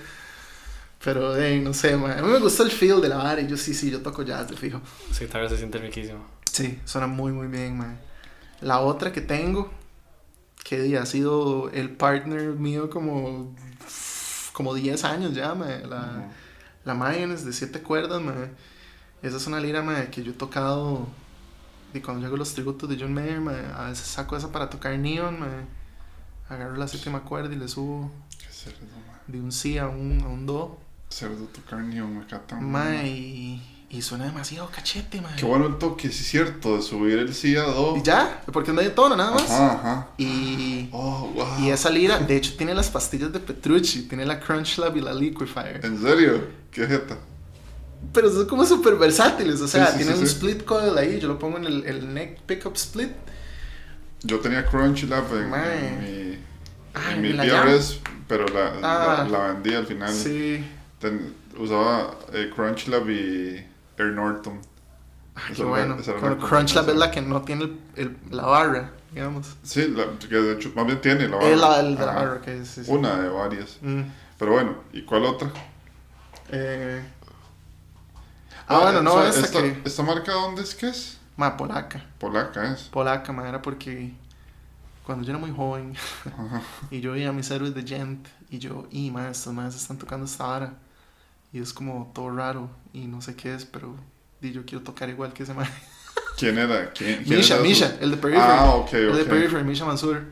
Pero, 1.03 1.37
eh, 1.37 1.59
no 1.61 1.73
sé, 1.73 1.97
mae. 1.97 2.19
A 2.19 2.23
mí 2.23 2.29
me 2.29 2.39
gusta 2.39 2.63
el 2.63 2.71
feel 2.71 3.01
de 3.01 3.09
la 3.09 3.17
vara 3.17 3.41
y 3.41 3.47
yo 3.47 3.57
sí, 3.57 3.73
sí, 3.75 3.91
yo 3.91 4.01
toco 4.03 4.23
jazz, 4.23 4.49
de 4.51 4.57
fijo. 4.57 4.81
Esa 5.11 5.25
guitarra 5.25 5.49
se 5.49 5.57
siente 5.57 5.79
riquísimo. 5.79 6.25
Sí, 6.51 6.79
suena 6.85 7.07
muy, 7.07 7.33
muy 7.33 7.47
bien, 7.47 7.79
mae. 7.79 7.97
La 8.61 8.81
otra 8.81 9.11
que 9.13 9.23
tengo, 9.23 9.71
que 10.63 10.99
ha 10.99 11.07
sido 11.07 11.71
el 11.71 11.91
partner 11.91 12.51
mío 12.51 12.91
como, 12.91 13.55
como 14.53 14.75
10 14.75 15.05
años 15.05 15.35
ya, 15.35 15.55
mae. 15.55 15.87
La, 15.87 16.01
Ujú. 16.03 16.33
la 16.85 16.95
Mayonnaise 16.95 17.47
de 17.47 17.53
7 17.55 17.81
cuerdas, 17.81 18.21
mae. 18.21 18.51
Esa 19.23 19.39
es 19.39 19.47
una 19.47 19.59
lira, 19.61 19.83
mae, 19.83 20.11
que 20.11 20.23
yo 20.23 20.33
he 20.33 20.35
tocado. 20.35 21.07
Y 21.95 22.01
cuando 22.01 22.27
hago 22.27 22.37
los 22.37 22.53
tributos 22.55 22.89
de 22.91 22.97
John 23.01 23.15
Mayer, 23.15 23.41
mae, 23.41 23.65
a 23.75 23.89
veces 23.89 24.07
saco 24.07 24.37
esa 24.37 24.53
para 24.53 24.69
tocar 24.69 24.99
Neon, 24.99 25.41
mae. 25.41 25.65
Agarro 26.51 26.77
la 26.77 26.89
séptima 26.89 27.23
cuerda 27.23 27.55
y 27.55 27.57
le 27.59 27.69
subo 27.69 28.11
Qué 28.39 28.53
cerdo, 28.53 28.81
man. 28.81 29.21
de 29.29 29.41
un 29.41 29.53
Si 29.53 29.79
a 29.79 29.87
un, 29.89 30.21
a 30.23 30.27
un 30.29 30.45
Do. 30.47 30.79
Cerdo 31.11 31.45
tocar 31.47 31.81
ni 31.81 32.01
un 32.01 32.25
tan 32.47 32.71
Mae, 32.71 33.09
y, 33.09 33.87
y 33.91 34.01
suena 34.01 34.27
demasiado 34.27 34.71
cachete, 34.71 35.21
mae. 35.21 35.35
Qué 35.37 35.45
bueno 35.45 35.67
el 35.67 35.77
toque, 35.79 36.09
sí 36.11 36.21
es 36.23 36.29
cierto, 36.29 36.77
de 36.77 36.83
subir 36.83 37.19
el 37.19 37.35
sí 37.35 37.57
a 37.57 37.63
do. 37.65 37.97
Y 37.97 38.03
ya, 38.03 38.41
porque 38.53 38.71
es 38.71 38.77
medio 38.77 38.93
tono 38.93 39.17
nada 39.17 39.33
más. 39.33 39.51
Ajá, 39.51 39.73
ajá. 39.73 40.09
Y, 40.19 40.89
Oh, 40.93 41.29
wow. 41.35 41.47
y 41.61 41.71
esa 41.71 41.91
lira, 41.91 42.19
de 42.21 42.37
hecho, 42.37 42.55
tiene 42.57 42.75
las 42.75 42.89
pastillas 42.91 43.33
de 43.33 43.41
Petrucci, 43.41 44.03
tiene 44.03 44.25
la 44.25 44.39
Crunch 44.39 44.79
Lab 44.79 44.97
y 44.97 45.01
la 45.01 45.13
Liquifier. 45.13 45.85
¿En 45.85 46.01
serio? 46.01 46.47
¿Qué 46.71 46.87
jeta? 46.87 47.19
Pero 48.13 48.31
son 48.33 48.47
como 48.47 48.65
súper 48.65 48.95
versátiles, 48.97 49.61
o 49.61 49.69
sea, 49.69 49.87
Sí, 49.87 49.93
sí, 49.93 49.99
tienen 49.99 50.15
sí, 50.15 50.21
un 50.23 50.27
split 50.29 50.65
coil 50.65 50.97
ahí, 50.97 51.19
yo 51.19 51.27
lo 51.29 51.39
pongo 51.39 51.59
en 51.59 51.65
el, 51.67 51.85
el 51.87 52.15
neck 52.15 52.41
pickup 52.43 52.77
split. 52.77 53.11
Yo 54.23 54.39
tenía 54.39 54.65
Crunchy 54.65 55.07
Lab 55.07 55.25
en, 55.35 55.53
en 55.55 56.01
mi, 56.33 56.39
Ah, 56.95 57.13
en 57.13 57.23
mi 57.23 57.31
¿en 57.31 57.37
la 57.37 57.45
PRS, 57.45 57.99
pero 58.29 58.47
la, 58.49 58.75
Ah. 58.83 59.25
la, 59.25 59.39
la 59.39 59.53
vendí 59.53 59.75
al 59.75 59.87
final. 59.87 60.13
Sí. 60.15 60.65
Ten- 61.01 61.35
usaba 61.59 62.15
eh, 62.33 62.51
Crunch 62.55 62.87
Lab 62.89 63.09
y 63.11 63.65
Air 63.99 64.13
Norton. 64.13 64.61
Ah, 65.35 65.41
Esa 65.47 65.55
qué 65.55 65.65
bueno. 65.65 65.97
es 65.99 66.07
la 66.97 67.11
que 67.11 67.21
no 67.23 67.43
tiene 67.43 67.65
el, 67.65 67.79
el- 67.97 68.17
la 68.31 68.45
barra, 68.45 68.91
digamos. 69.13 69.57
Sí, 69.63 69.89
la, 69.89 70.05
que 70.19 70.35
de 70.35 70.53
hecho 70.55 70.73
más 70.77 70.87
bien 70.87 71.01
tiene 71.01 71.29
la 71.29 71.39
Es 71.41 71.59
la, 71.59 71.69
barra. 71.69 71.81
el 71.81 71.97
de 71.97 72.07
la 72.07 72.13
barra, 72.15 72.41
que 72.43 72.59
es. 72.59 72.69
sí, 72.69 72.85
sí. 72.85 72.91
Una 72.91 73.17
de 73.21 73.29
varias. 73.29 73.79
Mm. 73.81 74.03
Pero 74.39 74.53
bueno, 74.53 74.75
¿y 74.93 75.03
cuál 75.03 75.25
otra? 75.25 75.51
Eh, 76.51 77.03
Ah, 78.69 78.79
bueno, 78.83 79.03
no, 79.03 79.15
o 79.15 79.21
sea, 79.21 79.31
esta 79.31 79.47
esta, 79.47 79.63
que. 79.63 79.81
¿Esta 79.85 80.03
marca 80.05 80.33
dónde 80.33 80.63
es 80.63 80.75
que 80.77 80.89
es? 80.89 81.19
Ma, 81.37 81.57
polaca. 81.57 82.05
Polaca 82.19 82.73
es. 82.73 82.83
Polaca, 82.83 83.33
ma, 83.33 83.49
era 83.49 83.61
porque 83.61 84.13
cuando 85.05 85.25
yo 85.25 85.31
era 85.31 85.39
muy 85.41 85.51
joven 85.51 85.95
y 86.91 87.01
yo 87.01 87.13
veía 87.13 87.31
a 87.31 87.33
mis 87.33 87.51
héroes 87.51 87.75
de 87.75 87.83
Gent 87.83 88.29
y 88.49 88.59
yo, 88.59 88.87
y 88.93 89.11
ma, 89.11 89.29
estos 89.31 89.53
más 89.53 89.75
están 89.75 89.99
tocando 89.99 90.25
esta 90.27 90.47
vara. 90.47 90.75
Y 91.53 91.61
es 91.61 91.73
como 91.73 92.11
todo 92.15 92.31
raro 92.31 92.71
y 92.93 93.07
no 93.07 93.21
sé 93.23 93.35
qué 93.37 93.55
es, 93.55 93.65
pero 93.65 93.95
di, 94.41 94.53
yo 94.53 94.65
quiero 94.65 94.85
tocar 94.85 95.09
igual 95.09 95.33
que 95.33 95.43
ese 95.43 95.55
man. 95.55 95.69
¿Quién 96.39 96.57
era? 96.59 96.93
¿Quién, 96.93 97.25
quién 97.25 97.39
Misha, 97.39 97.55
era 97.55 97.63
Misha, 97.63 97.89
su- 97.99 98.05
el 98.05 98.11
de 98.13 98.17
Periphery. 98.17 98.47
Ah, 98.49 98.71
ok, 98.77 98.93
El 98.95 99.15
de 99.17 99.23
ok. 99.23 99.29
Periphery, 99.29 99.65
Misha 99.65 99.85
Mansur. 99.85 100.23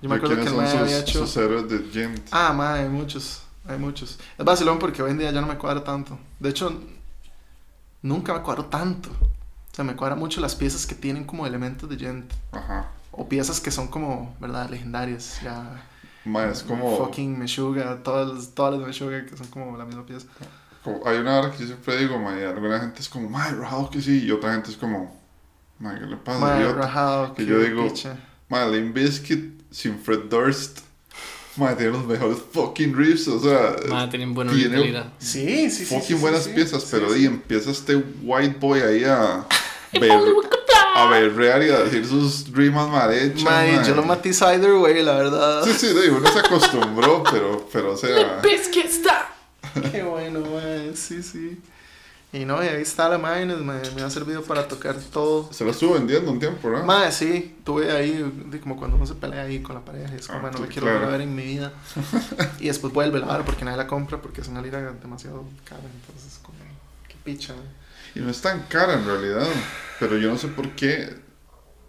Yo 0.00 0.08
me 0.08 0.14
¿Y 0.14 0.18
acuerdo 0.18 0.36
que 0.42 0.48
el 0.48 0.54
man 0.56 0.66
había 0.78 0.98
hecho. 1.00 1.20
sus 1.26 1.36
héroes 1.36 1.68
de 1.68 1.78
Gent? 1.92 2.28
Ah, 2.30 2.52
ma, 2.52 2.74
hay 2.74 2.88
muchos. 2.88 3.42
Hay 3.68 3.78
muchos. 3.78 4.18
Es 4.38 4.44
vacilón 4.44 4.78
porque 4.78 5.02
hoy 5.02 5.12
en 5.12 5.18
día 5.18 5.30
ya 5.30 5.40
no 5.40 5.46
me 5.46 5.56
cuadra 5.58 5.84
tanto. 5.84 6.18
De 6.40 6.48
hecho, 6.48 6.80
nunca 8.02 8.34
me 8.34 8.40
cuadro 8.42 8.64
tanto. 8.66 9.10
O 9.10 9.74
sea, 9.74 9.84
me 9.84 9.94
cuadra 9.96 10.16
mucho 10.16 10.40
las 10.40 10.54
piezas 10.54 10.86
que 10.86 10.94
tienen 10.94 11.24
como 11.24 11.46
elementos 11.46 11.88
de 11.88 11.96
Gent. 11.98 12.32
Ajá. 12.52 12.90
O 13.12 13.28
piezas 13.28 13.60
que 13.60 13.70
son 13.70 13.88
como, 13.88 14.36
¿verdad? 14.40 14.68
Legendarias. 14.70 15.40
Ya. 15.42 15.86
Ma, 16.24 16.44
es 16.50 16.62
como, 16.62 16.96
Fucking 16.96 17.38
Meshuga. 17.38 18.02
Todas, 18.02 18.32
las- 18.34 18.54
todas 18.54 18.78
las 18.78 18.86
Meshuga 18.86 19.24
que 19.26 19.36
son 19.36 19.46
como 19.48 19.76
la 19.76 19.84
misma 19.84 20.06
pieza. 20.06 20.26
como- 20.84 21.06
Hay 21.06 21.18
una 21.18 21.38
hora 21.40 21.50
que 21.50 21.58
yo 21.58 21.66
siempre 21.66 21.96
digo, 21.98 22.18
ma, 22.18 22.38
y 22.38 22.42
alguna 22.44 22.78
gente 22.80 23.00
es 23.00 23.08
como, 23.08 23.28
ma, 23.28 23.48
rajado 23.50 23.90
que 23.90 24.00
sí. 24.00 24.24
Y 24.24 24.30
otra 24.30 24.52
gente 24.52 24.70
es 24.70 24.76
como, 24.76 25.20
ma, 25.78 25.98
¿qué 25.98 26.06
le 26.06 26.16
pasa? 26.16 26.38
Ma, 26.38 26.56
idiota?" 26.58 26.80
rajado. 26.80 27.34
que 27.34 27.44
yo 27.46 27.58
digo, 27.58 27.84
picha. 27.88 28.16
Ma, 28.48 28.66
Limp 28.66 28.94
Bizkit 28.94 29.62
sin 29.70 29.98
Fred 29.98 30.24
Durst. 30.30 30.80
Ma, 31.56 31.76
tiene 31.76 31.92
los 31.92 32.06
mejores 32.06 32.38
fucking 32.52 32.96
riffs. 32.96 33.28
O 33.28 33.38
sea, 33.38 33.76
Madre, 33.88 34.10
tienen 34.10 34.32
buena 34.32 34.52
tiene. 34.52 35.04
Sí, 35.18 35.68
sí, 35.70 35.70
sí. 35.70 35.84
fucking 35.84 36.02
sí, 36.02 36.14
sí, 36.14 36.20
buenas 36.20 36.44
sí. 36.44 36.52
piezas. 36.54 36.82
Sí, 36.82 36.88
pero 36.92 37.10
sí. 37.12 37.18
di, 37.20 37.26
empieza 37.26 37.70
este 37.70 37.96
white 38.22 38.56
boy 38.58 38.80
ahí 38.80 39.04
a. 39.04 39.46
Ver, 40.00 40.18
a 40.94 41.06
berrear 41.06 41.62
y 41.62 41.70
a 41.70 41.80
decir 41.80 42.06
sus 42.06 42.50
rimas 42.52 42.88
mal 42.88 43.12
hechas. 43.12 43.86
Yo 43.86 43.94
lo 43.94 44.02
matizo 44.04 44.50
either 44.52 44.72
way, 44.74 45.02
la 45.02 45.14
verdad. 45.14 45.64
Sí, 45.64 45.72
sí, 45.74 45.88
uno 46.10 46.30
se 46.30 46.38
acostumbró, 46.38 47.22
pero, 47.30 47.66
pero 47.72 47.92
o 47.92 47.96
sea. 47.96 48.40
Biscuit 48.42 48.86
está. 48.86 49.28
Qué 49.90 50.02
bueno, 50.02 50.40
man. 50.40 50.92
Sí, 50.94 51.22
sí. 51.22 51.60
Y 52.34 52.46
no, 52.46 52.64
y 52.64 52.66
ahí 52.66 52.80
está 52.80 53.10
la 53.10 53.18
man. 53.18 53.66
Me 53.94 54.02
ha 54.02 54.08
servido 54.10 54.42
para 54.42 54.66
tocar 54.66 54.96
todo. 54.96 55.52
Se 55.52 55.64
lo 55.64 55.70
estuvo 55.70 55.94
vendiendo 55.94 56.30
un 56.30 56.38
tiempo, 56.38 56.70
¿no? 56.70 56.82
Madre, 56.82 57.12
sí, 57.12 57.56
tuve 57.62 57.90
ahí, 57.92 58.58
como 58.62 58.76
cuando 58.78 58.96
uno 58.96 59.06
se 59.06 59.14
pelea 59.14 59.42
ahí 59.42 59.60
con 59.60 59.74
la 59.74 59.82
pareja, 59.82 60.14
y 60.14 60.16
es 60.18 60.26
como, 60.26 60.38
Ah, 60.38 60.42
bueno, 60.42 60.58
no 60.58 60.62
me 60.64 60.68
quiero 60.68 60.86
claro. 60.86 60.98
volver 61.00 61.14
a 61.14 61.18
ver 61.18 61.20
en 61.28 61.34
mi 61.34 61.42
vida. 61.42 61.72
y 62.58 62.68
después 62.68 62.92
vuelve 62.92 63.18
la 63.20 63.26
vara 63.26 63.44
porque 63.44 63.64
nadie 63.66 63.76
la 63.76 63.86
compra 63.86 64.20
porque 64.22 64.40
es 64.40 64.48
una 64.48 64.62
lira 64.62 64.80
demasiado 65.02 65.44
cara, 65.64 65.82
entonces, 65.82 66.38
como, 66.42 66.56
qué 67.06 67.16
picha, 67.22 67.52
man. 67.54 67.64
Y 68.14 68.20
no 68.20 68.30
es 68.30 68.40
tan 68.40 68.62
cara 68.68 68.94
en 68.94 69.04
realidad. 69.06 69.46
Pero 70.00 70.16
yo 70.18 70.28
no 70.30 70.38
sé 70.38 70.48
por 70.48 70.70
qué. 70.72 71.20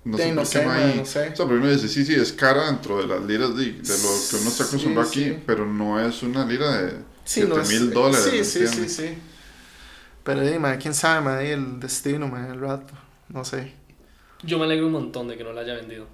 No 0.05 0.17
sé 0.17 0.29
no 0.31 0.41
por 0.41 0.43
qué 0.43 0.57
sé, 0.59 0.65
no 0.65 0.71
hay. 0.71 0.95
no 0.97 1.05
sé. 1.05 1.29
O 1.29 1.35
sea, 1.35 1.45
pero 1.45 1.57
uno 1.59 1.69
dice, 1.69 1.87
sí, 1.87 2.05
sí, 2.05 2.13
es 2.13 2.33
cara 2.33 2.65
dentro 2.67 2.97
de 2.97 3.07
las 3.07 3.21
liras 3.23 3.55
de, 3.55 3.65
de 3.73 3.73
lo 3.73 4.09
que 4.29 4.35
uno 4.41 4.49
está 4.49 4.63
acostumbrado 4.65 5.09
Sí, 5.09 5.21
aquí. 5.23 5.33
sí. 5.35 5.43
Pero 5.45 5.65
no 5.65 5.99
es 5.99 6.23
una 6.23 6.45
lira 6.45 6.71
de 6.81 6.91
Sí, 7.25 7.41
7 7.41 7.47
no 7.49 7.61
es- 7.61 7.69
mil 7.69 7.91
dólares. 7.93 8.25
Sí, 8.29 8.37
¿me 8.37 8.43
sí, 8.43 8.67
sí, 8.67 8.89
sí. 8.89 9.17
Pero, 10.23 10.59
man, 10.59 10.77
quién 10.81 10.93
sabe, 10.93 11.21
man, 11.21 11.37
ahí 11.37 11.49
el 11.49 11.79
destino, 11.79 12.27
man, 12.27 12.45
el 12.51 12.59
rato, 12.59 12.93
no 13.29 13.43
sé. 13.43 13.73
Yo 14.43 14.57
me 14.57 14.65
alegro 14.65 14.87
un 14.87 14.93
montón 14.93 15.27
de 15.27 15.37
que 15.37 15.43
no 15.43 15.51
la 15.53 15.61
haya 15.61 15.73
vendido. 15.75 16.07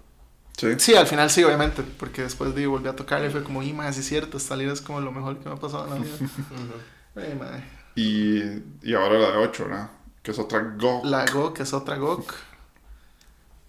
Sí. 0.57 0.67
Sí, 0.77 0.95
al 0.95 1.07
final 1.07 1.29
sí, 1.29 1.43
obviamente, 1.43 1.83
porque 1.97 2.23
después 2.23 2.53
de 2.53 2.67
volví 2.67 2.87
a 2.89 2.95
tocarle 2.95 3.27
y 3.27 3.31
fue 3.31 3.43
como, 3.43 3.63
y 3.63 3.71
más, 3.73 3.95
sí 3.95 4.01
es 4.01 4.07
cierto, 4.07 4.37
esta 4.37 4.55
lira 4.55 4.73
es 4.73 4.81
como 4.81 4.99
lo 4.99 5.11
mejor 5.11 5.37
que 5.39 5.47
me 5.47 5.55
ha 5.55 5.59
pasado 5.59 5.85
en 5.85 5.89
la 5.91 5.97
vida. 5.99 6.15
Y, 7.95 8.41
y 8.83 8.93
ahora 8.93 9.19
la 9.19 9.31
de 9.31 9.37
8, 9.37 9.65
¿verdad? 9.65 9.89
Que 10.23 10.31
es 10.31 10.39
otra 10.39 10.75
Go. 10.77 11.01
La 11.03 11.25
GOK 11.25 11.59
es 11.61 11.73
otra 11.73 11.95
GOK. 11.97 12.33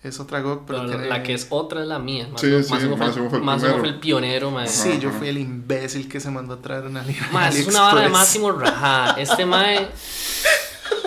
Es 0.02 0.18
otra 0.18 0.40
GOK, 0.40 0.64
pero, 0.66 0.84
la 0.84 1.22
que 1.22 1.34
es 1.34 1.46
otra 1.50 1.82
es 1.82 1.86
la 1.86 1.98
mía. 1.98 2.26
Más 2.32 2.40
Sí, 2.40 2.46
sí, 2.62 2.72
más 2.72 2.80
fue, 2.80 2.96
fue 2.96 3.06
el 3.06 3.28
primero. 3.28 3.78
fue 3.78 3.88
el 3.88 4.00
pionero, 4.00 4.50
mae. 4.50 4.66
Sí, 4.66 4.98
yo 4.98 5.10
fui 5.10 5.28
el 5.28 5.36
imbécil 5.36 6.08
que 6.08 6.20
se 6.20 6.30
mandó 6.30 6.54
a 6.54 6.62
traer 6.62 6.84
una. 6.86 7.04
Mae, 7.32 7.52
de 7.52 7.60
es 7.60 7.66
una 7.68 7.82
vara 7.82 8.00
de 8.02 8.08
máximo 8.08 8.50
rajada. 8.52 9.20
Este 9.20 9.44
mae. 9.44 9.88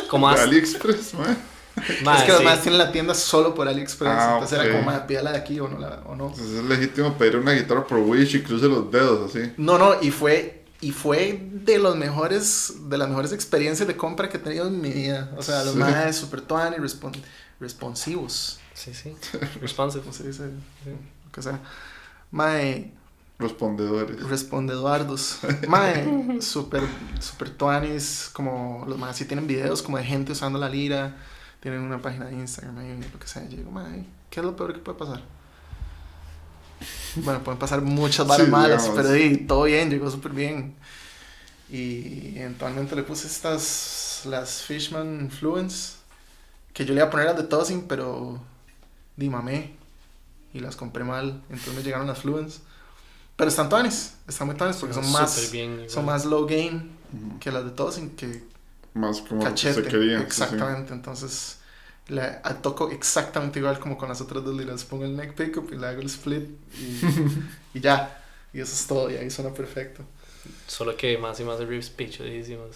Como 0.10 0.28
De. 0.28 0.41
AliExpress, 0.44 1.15
mae, 1.15 1.32
es 1.88 2.22
que 2.24 2.26
sí. 2.28 2.32
además 2.36 2.61
tienen 2.61 2.78
la 2.78 2.91
tienda 2.91 3.15
solo 3.15 3.56
por 3.56 3.68
AliExpress. 3.68 4.11
Ah, 4.15 4.32
entonces 4.36 4.60
era 4.60 4.72
como, 4.72 4.84
"Ma, 4.91 5.07
pídala 5.07 5.32
de 5.32 5.38
aquí 5.40 5.60
o 5.60 5.68
no. 5.68 5.80
La, 5.80 6.02
o 6.06 6.15
no. 6.15 6.28
Entonces 6.28 6.52
es 6.60 6.64
legítimo 6.64 7.14
pedir 7.18 7.38
una 7.38 7.53
guitarra 7.53 7.84
por 7.88 7.98
Wish 7.98 8.36
y 8.36 8.44
cruce 8.44 8.68
los 8.68 8.91
dedos 8.91 9.32
así. 9.36 9.53
no, 9.57 9.80
no, 9.80 9.95
y 10.03 10.11
fue, 10.11 10.62
y 10.84 10.91
fue 10.91 11.39
de 11.51 11.80
los 11.80 11.95
mejores, 11.95 12.73
de 12.89 12.97
las 12.97 13.07
mejores 13.10 13.31
experiencias 13.31 13.88
de 13.88 13.95
compra 13.97 14.30
que 14.30 14.38
he 14.38 14.39
tenido 14.39 14.68
en 14.68 14.81
mi 14.81 14.89
vida. 14.91 15.31
O 15.38 15.41
sea, 15.41 15.64
los 15.64 15.73
Sí. 15.73 15.80
más 15.80 16.15
super 16.15 16.41
tuan 16.41 16.73
y 16.73 16.77
respon- 16.77 17.22
responsivos. 17.60 18.60
Sí, 18.73 18.93
sí. 18.93 19.15
Responsive. 19.61 20.01
¿Cómo 20.01 20.14
se 20.14 20.27
dice? 20.27 20.43
Lo 20.45 21.31
que 21.31 21.41
sea. 21.41 21.60
Mae, 22.31 22.91
Respondedores. 23.39 24.22
respondeduardos. 24.30 25.39
Mae, 25.68 26.41
super, 26.41 26.84
super 27.19 27.49
tuanis, 27.49 28.30
como 28.34 28.85
los 28.88 28.97
más, 28.97 29.15
si 29.18 29.26
tienen 29.26 29.47
videos 29.47 29.81
como 29.81 29.97
de 29.97 30.03
gente 30.03 30.31
usando 30.31 30.60
la 30.60 30.69
lira, 30.69 31.15
tienen 31.60 31.81
una 31.81 32.01
página 32.01 32.26
de 32.26 32.34
Instagram, 32.34 32.77
ahí, 32.80 32.99
lo 33.11 33.19
que 33.19 33.27
sea. 33.27 33.43
Yo 33.49 33.57
digo, 33.57 33.72
mae, 33.72 34.05
¿qué 34.30 34.39
es 34.41 34.45
lo 34.45 34.55
peor 34.55 34.73
que 34.73 34.80
puede 34.80 34.97
pasar? 34.97 35.22
Bueno, 37.18 37.44
pueden 37.44 37.60
pasar 37.60 37.81
muchas 37.81 38.27
varas 38.27 38.45
Sí, 38.45 38.52
malas, 38.52 38.84
digamos. 38.84 39.03
pero 39.07 39.14
sí, 39.15 39.38
todo 39.48 39.64
bien, 39.64 39.90
llegó 39.90 40.10
súper 40.10 40.31
bien. 40.34 40.76
Y 41.72 42.38
eventualmente 42.38 42.95
le 42.95 43.03
puse 43.03 43.27
estas, 43.27 44.22
las 44.26 44.61
Fishman 44.64 45.31
Fluence, 45.31 45.94
que 46.73 46.85
yo 46.85 46.94
le 46.94 46.99
iba 46.99 47.07
a 47.07 47.10
poner 47.10 47.27
las 47.27 47.38
de 47.38 47.44
Tossing, 47.44 47.84
pero 47.88 48.40
di 49.15 49.30
mamé 49.30 49.73
y 50.53 50.60
las 50.60 50.76
compré 50.76 51.03
mal, 51.03 51.41
entonces 51.49 51.76
me 51.76 51.84
llegaron 51.84 52.07
las 52.07 52.19
Fluence. 52.19 52.60
Pero 53.35 53.49
están 53.49 53.69
tones, 53.69 54.15
están 54.27 54.48
muy 54.48 54.56
tones 54.56 54.77
porque 54.77 54.94
son 54.94 55.11
más, 55.11 55.52
bien, 55.52 55.90
son 55.90 56.06
más 56.06 56.26
low 56.26 56.45
gain 56.45 56.91
Ujú. 57.14 57.40
que 57.40 57.52
las 57.52 57.65
de 57.65 57.72
Tossing, 57.72 58.11
que 58.15 58.44
Más 58.94 59.22
como 59.22 59.41
lo 59.44 59.45
que 59.45 59.52
cachete. 59.52 59.84
se 59.84 59.88
quería. 59.90 60.19
sí, 60.19 60.23
sí. 60.23 60.26
exactamente, 60.27 60.94
entonces 60.94 61.57
le 62.10 62.22
a- 62.22 62.60
toco 62.62 62.90
exactamente 62.92 63.60
igual 63.60 63.80
como 63.80 63.98
con 63.98 64.10
las 64.10 64.20
otras 64.22 64.44
dos 64.44 64.56
liras. 64.56 64.84
Pongo 64.84 65.06
el 65.06 65.16
neck 65.16 65.34
pickup 65.34 65.72
y 65.74 65.78
le 65.78 65.88
hago 65.88 66.02
el 66.02 66.08
split 66.08 66.50
y, 66.80 67.00
y 67.78 67.82
ya. 67.82 68.20
Y 68.54 68.60
eso 68.60 68.74
es 68.74 68.86
todo, 68.88 69.10
y 69.10 69.16
ahí 69.16 69.30
suena 69.32 69.54
perfecto. 69.54 70.04
Solo 70.68 70.96
que 70.98 71.18
más 71.18 71.40
y 71.40 71.44
más 71.44 71.58
de 71.60 71.66
riffs 71.66 71.90
pichudísimos. 71.90 72.76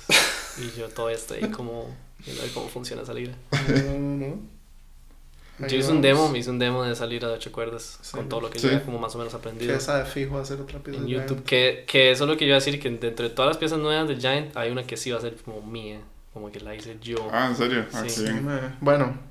y 0.57 0.79
yo 0.79 0.87
todavía 0.89 1.17
estoy 1.17 1.41
como 1.51 1.95
viendo 2.25 2.41
cómo 2.53 2.67
funciona 2.69 3.01
esa 3.03 3.13
lira. 3.13 3.33
No, 3.67 3.99
no. 3.99 4.39
Ahí 5.59 5.69
Yo 5.71 5.77
hice 5.77 5.91
un 5.91 6.01
demo, 6.03 6.29
me 6.29 6.37
hice 6.37 6.51
un 6.51 6.59
demo 6.59 6.83
de 6.83 6.93
esa 6.93 7.05
lira 7.07 7.27
de 7.27 7.33
8 7.33 7.51
cuerdas 7.51 7.97
Sí. 8.01 8.11
con 8.11 8.29
todo 8.29 8.41
lo 8.41 8.49
que 8.51 8.59
Sí. 8.59 8.67
yo 8.67 8.73
ya 8.73 8.83
como 8.85 8.99
más 8.99 9.15
o 9.15 9.17
menos 9.17 9.33
Que 9.33 9.37
aprendido 9.39 9.75
esa 9.75 9.97
de 9.97 10.05
fijo 10.05 10.35
va 10.35 10.41
a 10.41 10.45
ser 10.45 10.61
otra 10.61 10.77
pieza 10.79 10.99
en 10.99 11.05
de 11.07 11.11
YouTube. 11.11 11.27
Giant. 11.37 11.45
Que, 11.47 11.83
que 11.87 12.11
eso 12.11 12.23
es 12.25 12.29
lo 12.29 12.37
que 12.37 12.45
yo 12.45 12.49
iba 12.49 12.57
a 12.57 12.59
decir, 12.59 12.79
que 12.79 12.89
dentro 12.91 13.27
de 13.27 13.33
todas 13.33 13.49
las 13.49 13.57
piezas 13.57 13.79
nuevas 13.79 14.07
de 14.07 14.17
Giant 14.17 14.55
hay 14.55 14.69
una 14.71 14.85
que 14.85 14.97
sí 14.97 15.09
va 15.11 15.17
a 15.17 15.21
ser 15.21 15.35
como 15.37 15.61
mía, 15.63 15.99
como 16.37 16.51
que 16.51 16.59
la 16.59 16.73
hice 16.75 16.97
yo. 17.01 17.29
Ah, 17.31 17.47
¿en 17.47 17.55
serio? 17.55 17.85
Ah, 17.93 18.03
Sí. 18.07 18.23
qué 18.25 18.31
bien. 18.31 18.75
Bueno, 18.81 19.27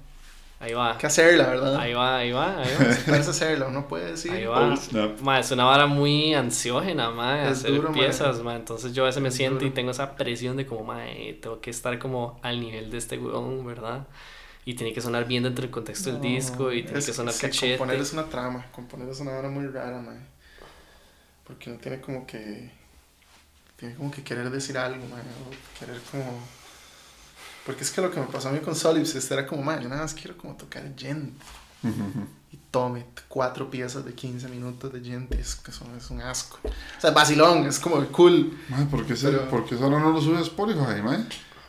Ahí 0.59 0.73
va, 0.73 0.93
hay 0.93 0.97
que 0.99 1.07
hacerla, 1.07 1.49
¿verdad? 1.49 1.77
ahí 1.77 1.93
va, 1.93 2.17
ahí 2.17 2.33
va, 2.33 2.59
ahí 2.63 2.71
va. 2.81 2.87
Parece 3.07 3.31
hacerla, 3.31 3.67
uno 3.67 3.87
puede 3.87 4.13
decir. 4.13 4.33
Ahí 4.33 4.47
va. 4.47 4.75
Oh. 4.75 5.23
Ma, 5.23 5.39
es 5.39 5.51
una 5.51 5.65
vara 5.65 5.87
muy 5.87 6.33
ansiógena, 6.33 7.11
ma, 7.11 7.45
Es 7.45 7.59
hacer 7.59 7.73
duro, 7.75 7.93
piezas, 7.93 8.41
ma. 8.43 8.57
Entonces 8.57 8.95
yo 8.95 9.03
a 9.03 9.07
veces 9.07 9.21
me 9.23 9.29
Es 9.29 9.35
siento 9.35 9.59
y 9.61 9.69
duro. 9.69 9.75
tengo 9.75 9.91
esa 9.91 10.17
presión 10.17 10.57
de 10.57 10.65
como, 10.65 10.83
ma, 10.85 11.07
eh, 11.11 11.39
tengo 11.43 11.61
que 11.61 11.69
estar 11.69 11.99
como 11.99 12.41
al 12.43 12.59
nivel 12.59 12.91
de 12.91 12.97
este 12.97 13.19
weón, 13.19 13.67
¿verdad? 13.67 14.07
Y 14.65 14.73
tiene 14.75 14.95
que 14.95 15.03
sonar 15.03 15.27
bien 15.27 15.43
dentro 15.43 15.61
del 15.61 15.71
contexto 15.71 16.11
del 16.11 16.23
No, 16.23 16.27
disco 16.27 16.73
y 16.73 16.83
tiene 16.85 16.99
es- 17.01 17.07
que 17.07 17.13
sonar 17.13 17.35
sí, 17.35 17.43
cachete. 17.47 17.77
Componer 17.77 18.01
es 18.01 18.13
una 18.15 18.25
trama, 18.25 18.65
componer 18.73 19.09
es 19.11 19.21
una 19.21 19.33
hora 19.33 19.51
muy 19.51 19.67
rara, 19.67 19.99
man. 20.01 20.27
Porque 21.47 21.69
uno 21.71 21.79
tiene 21.79 22.01
como 22.01 22.27
que. 22.27 22.71
Tiene 23.77 23.95
como 23.95 24.11
que 24.11 24.23
querer 24.25 24.49
decir 24.51 24.79
algo, 24.79 25.07
man. 25.09 25.21
O 25.21 25.79
querer 25.79 26.01
como. 26.11 26.25
Porque 27.67 27.83
es 27.83 27.91
que 27.91 28.01
lo 28.01 28.11
que 28.11 28.21
me 28.21 28.27
pasó 28.27 28.49
a 28.49 28.53
mí 28.53 28.61
con 28.61 28.75
Solipsist 28.77 29.31
era 29.33 29.47
como, 29.47 29.61
man, 29.63 29.81
yo 29.83 29.89
nada 29.89 30.03
más 30.03 30.15
quiero 30.15 30.37
como 30.39 30.55
tocar 30.57 30.85
gent. 30.97 31.33
Y 32.53 32.57
tome 32.71 33.07
cuatro 33.29 33.71
piezas 33.71 34.05
de 34.05 34.15
15 34.15 34.49
minutos 34.49 34.93
de 34.93 35.01
gent. 35.01 35.35
y 35.35 35.39
Es 35.41 35.57
que 35.57 35.71
eso 35.71 35.85
es 35.97 36.11
un 36.11 36.21
asco. 36.21 36.59
O 36.65 37.01
sea, 37.01 37.11
vacilón, 37.11 37.67
es 37.67 37.79
como 37.79 38.05
cool. 38.09 38.57
Mae, 38.69 38.87
¿por 38.87 39.05
qué, 39.05 39.17
se, 39.17 39.29
Pero- 39.29 39.49
¿por 39.51 39.65
qué 39.67 39.77
solo 39.77 39.99
no 40.01 40.11
lo 40.13 40.21
sube 40.21 40.39
a 40.39 40.41
Spotify, 40.43 41.03
mae? 41.03 41.25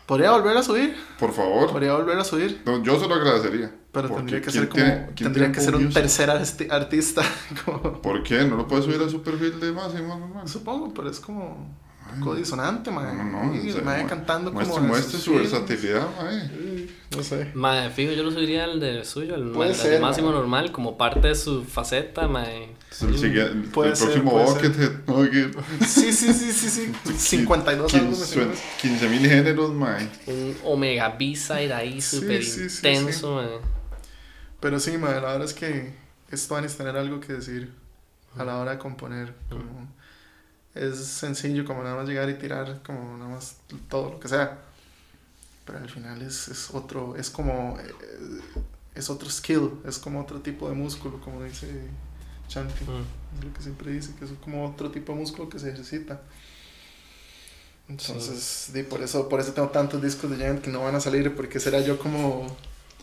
Podría 0.06 0.32
volver 0.32 0.56
a 0.56 0.64
subir. 0.64 0.96
Por 1.20 1.34
favor. 1.34 1.70
Podría 1.70 1.94
volver 1.94 2.18
a 2.18 2.24
subir. 2.24 2.62
No, 2.66 2.82
yo 2.82 2.98
se 3.00 3.08
lo 3.08 3.16
agradecería. 3.16 3.76
Pero 3.92 4.10
tendría 4.10 4.40
que 4.42 4.50
¿quién 4.52 4.54
ser 4.64 4.70
como. 4.70 4.84
tiene- 4.84 5.08
tendría 5.16 5.52
que 5.52 5.60
ser 5.60 5.76
un 5.76 5.90
tercer 5.92 6.30
arti- 6.30 6.72
artista. 6.72 7.24
como- 7.66 8.02
¿Por 8.02 8.24
qué? 8.24 8.44
¿No 8.46 8.56
lo 8.56 8.68
puedes 8.68 8.86
subir 8.86 9.02
a 9.02 9.10
su 9.10 9.22
perfil 9.22 9.60
de 9.60 9.72
Máximo 9.74 10.16
normal? 10.18 10.48
Supongo, 10.48 10.94
pero 10.94 11.10
es 11.10 11.20
como 11.20 11.76
un 12.14 12.20
poco 12.20 12.36
disonante, 12.36 12.92
man. 12.92 13.18
No, 13.18 13.24
no, 13.24 13.44
no, 13.46 13.56
Y 13.56 13.70
el 13.70 13.84
mae 13.84 14.06
cantando 14.06 14.52
Muestre, 14.52 14.76
como. 14.76 14.88
muestre 14.88 15.18
su 15.20 15.32
sí, 15.32 15.38
versatilidad, 15.38 16.08
mae. 16.22 16.48
sí, 16.48 16.96
No 17.16 17.24
sé. 17.24 17.52
Ma, 17.54 17.90
fijo, 17.90 18.12
yo 18.14 18.24
lo 18.24 18.32
subiría 18.32 18.64
al 18.66 18.80
de 18.80 19.04
suyo, 19.06 19.36
al, 19.36 19.52
Puede 19.52 19.70
al 19.72 19.76
ser, 19.76 20.02
máximo 20.02 20.30
ma. 20.30 20.36
normal, 20.36 20.72
como 20.72 20.98
parte 20.98 21.28
de 21.30 21.36
su 21.36 21.64
faceta, 21.64 22.28
ma. 22.28 22.46
Es 22.92 23.02
el, 23.02 23.38
el 23.38 23.62
Puede 23.66 23.96
ser, 23.96 24.08
próximo 24.22 24.32
Buckethead. 24.44 24.92
¿no? 25.08 25.30
Que- 25.30 25.52
Sí, 25.86 26.12
sí, 26.14 26.34
sí, 26.34 26.52
sí, 26.52 26.70
sí. 26.70 26.94
52 27.18 27.92
quin- 27.94 28.00
álbumes. 28.00 28.36
suen- 28.36 28.54
15.000 28.82 29.20
géneros, 29.30 29.72
mae. 29.74 30.10
Un 30.28 30.56
Omega 30.64 31.10
B-side 31.18 31.74
ahí 31.74 32.02
Sí, 32.02 32.20
súper 32.20 32.44
sí, 32.44 32.70
sí, 32.70 32.78
intenso, 32.78 33.36
ma. 33.36 33.48
Pero 34.60 34.80
sí, 34.80 34.98
man, 34.98 35.12
la 35.16 35.22
verdad 35.34 35.44
es 35.44 35.54
que 35.54 35.94
es 36.32 36.48
tuanis 36.48 36.76
tener 36.76 36.98
algo 36.98 37.20
que 37.20 37.34
decir 37.34 37.72
a 38.38 38.44
la 38.44 38.58
hora 38.58 38.72
de 38.72 38.78
componer. 38.80 39.34
Como, 39.50 39.88
es 40.80 40.98
sencillo 41.06 41.66
como 41.66 41.84
nada 41.84 41.96
más 41.96 42.08
llegar 42.08 42.30
y 42.30 42.36
tirar 42.36 42.82
como 42.86 43.18
nada 43.18 43.30
más 43.30 43.58
todo 43.90 44.12
lo 44.12 44.20
que 44.20 44.28
sea. 44.28 44.60
Pero 45.66 45.80
al 45.80 45.90
final 45.90 46.22
es, 46.22 46.48
es 46.48 46.70
otro, 46.72 47.16
es 47.16 47.30
como, 47.30 47.78
eh, 47.80 47.94
es 48.96 49.10
otro 49.10 49.30
skill, 49.30 49.72
es 49.86 49.98
como 49.98 50.22
otro 50.22 50.40
tipo 50.40 50.70
de 50.70 50.76
músculo, 50.76 51.20
como 51.20 51.44
dice 51.44 51.68
Chanti. 52.48 52.86
Mm. 52.86 53.38
Es 53.38 53.46
lo 53.46 53.54
que 53.54 53.62
siempre 53.62 53.92
dice, 53.92 54.14
que 54.18 54.26
es 54.26 54.32
como 54.44 54.66
otro 54.66 54.90
tipo 54.92 55.12
de 55.14 55.20
músculo 55.20 55.50
que 55.50 55.60
se 55.60 55.70
ejercita. 55.70 56.22
Entonces, 57.90 58.72
di, 58.74 58.84
por 58.84 59.02
eso 59.02 59.30
por 59.30 59.40
eso 59.40 59.54
tengo 59.54 59.70
tantos 59.70 60.02
discos 60.02 60.30
de 60.30 60.38
Giant 60.38 60.62
que 60.62 60.70
no 60.70 60.82
van 60.82 60.96
a 60.96 61.00
salir, 61.00 61.36
porque 61.36 61.60
será 61.60 61.80
yo 61.82 61.98
como 61.98 62.48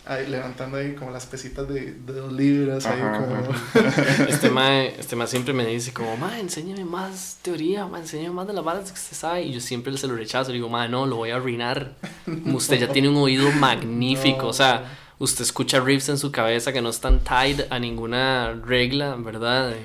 ahí, 0.07 0.27
levantando 0.27 0.77
ahí 0.77 0.95
como 0.95 1.11
las 1.11 1.27
pesitas 1.27 1.69
de, 1.69 1.93
de 1.93 2.13
dos 2.13 2.33
libras, 2.33 2.87
ahí 2.87 3.01
como... 3.01 3.37
Este 4.29 4.51
mae, 4.51 4.95
este 4.99 5.17
mae 5.17 5.27
siempre 5.27 5.53
me 5.55 5.67
dice 5.67 5.93
como, 5.93 6.17
mae, 6.17 6.41
enséñame 6.41 6.85
más 6.85 7.39
teoría, 7.43 7.87
mae, 7.87 8.03
enséñame 8.03 8.35
más 8.35 8.47
de 8.47 8.53
las 8.53 8.65
balas 8.65 8.91
que 8.93 8.99
usted 8.99 9.17
sabe. 9.17 9.43
Y 9.45 9.53
yo 9.53 9.61
siempre 9.61 9.97
se 9.97 10.07
lo 10.07 10.17
rechazo, 10.17 10.51
le 10.51 10.57
digo, 10.57 10.69
mae, 10.69 10.89
no, 10.89 11.07
lo 11.07 11.17
voy 11.17 11.31
a 11.31 11.37
arruinar. 11.37 11.93
Usted 12.47 12.79
ya 12.79 12.93
tiene 12.93 13.09
un 13.09 13.17
oído 13.17 13.51
magnífico, 13.53 14.43
No. 14.43 14.49
o 14.49 14.53
sea, 14.53 14.99
usted 15.19 15.43
escucha 15.45 15.81
riffs 15.81 16.09
en 16.09 16.19
su 16.19 16.33
cabeza 16.33 16.73
que 16.73 16.83
no 16.83 16.91
están 16.91 17.21
tied 17.21 17.63
a 17.71 17.79
ninguna 17.79 18.53
regla, 18.65 19.15
¿verdad? 19.17 19.71
De, 19.71 19.77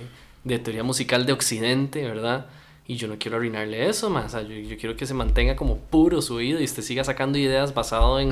de 0.43 0.59
teoría 0.59 0.83
musical 0.83 1.25
de 1.25 1.33
Occidente, 1.33 2.03
¿verdad? 2.03 2.47
Y 2.87 2.95
yo 2.95 3.07
no 3.07 3.17
quiero 3.19 3.37
arruinarle 3.37 3.87
eso, 3.87 4.09
mae, 4.09 4.25
o 4.25 4.29
sea, 4.29 4.41
yo, 4.41 4.55
yo 4.55 4.75
quiero 4.77 4.95
que 4.97 5.05
se 5.05 5.13
mantenga 5.13 5.55
como 5.55 5.77
puro 5.77 6.21
su 6.23 6.33
oído 6.35 6.59
y 6.59 6.63
usted 6.63 6.81
siga 6.81 7.03
sacando 7.03 7.37
ideas 7.37 7.73
basado 7.75 8.19
en, 8.19 8.31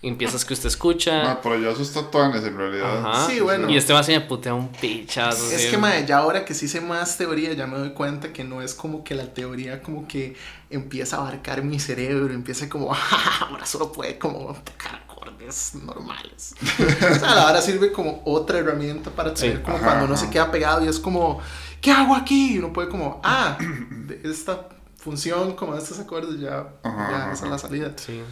en 0.00 0.16
piezas 0.16 0.44
que 0.44 0.54
usted 0.54 0.68
escucha. 0.68 1.24
Mae, 1.24 1.36
por 1.36 1.52
allá 1.54 1.74
sus 1.74 1.92
tatuanes 1.92 2.44
en 2.44 2.56
realidad. 2.56 3.04
Ajá. 3.04 3.26
Sí, 3.26 3.40
bueno. 3.40 3.68
Y 3.68 3.76
este 3.76 3.92
va 3.92 4.00
a 4.00 4.06
me 4.06 4.20
putea 4.20 4.54
un 4.54 4.68
pichazo. 4.68 5.50
Es 5.50 5.62
sí. 5.64 5.70
que, 5.70 5.78
mae, 5.78 6.06
ya 6.06 6.18
ahora 6.18 6.44
que 6.44 6.54
sí 6.54 6.68
sé 6.68 6.80
más 6.80 7.16
teoría, 7.18 7.52
ya 7.54 7.66
me 7.66 7.78
doy 7.78 7.90
cuenta 7.90 8.32
que 8.32 8.44
no 8.44 8.62
es 8.62 8.74
como 8.74 9.02
que 9.02 9.14
la 9.16 9.34
teoría 9.34 9.82
como 9.82 10.06
que 10.06 10.36
empieza 10.70 11.16
a 11.16 11.20
abarcar 11.20 11.62
mi 11.64 11.80
cerebro, 11.80 12.32
empieza 12.32 12.68
como, 12.68 12.92
"Ah, 12.94 12.98
ahora 13.50 13.66
solo 13.66 13.90
puede 13.90 14.18
como 14.18 14.54
tocar 14.64 15.02
acordes 15.08 15.74
normales. 15.74 16.54
o 16.62 17.18
sea, 17.18 17.48
ahora 17.48 17.60
sirve 17.60 17.90
como 17.90 18.22
otra 18.24 18.58
herramienta 18.58 19.10
para 19.10 19.34
tener 19.34 19.56
Sí. 19.58 19.62
como 19.64 19.76
Ajá, 19.78 19.86
cuando 19.86 20.04
uno 20.04 20.14
ajá. 20.14 20.24
se 20.26 20.30
queda 20.30 20.50
pegado 20.52 20.84
y 20.84 20.88
es 20.88 21.00
como, 21.00 21.40
¿qué 21.80 21.90
hago 21.90 22.14
aquí? 22.14 22.54
Y 22.54 22.58
uno 22.58 22.72
puede 22.72 22.88
como, 22.88 23.20
ah, 23.24 23.58
de 23.58 24.20
esta 24.30 24.68
función, 24.96 25.54
como 25.56 25.74
de 25.74 25.82
estos 25.82 25.98
acordes, 25.98 26.38
ya, 26.38 26.68
Ajá, 26.84 27.10
ya 27.10 27.32
esa 27.32 27.44
es 27.46 27.50
la 27.50 27.58
salida. 27.58 27.92
Sí. 27.96 28.22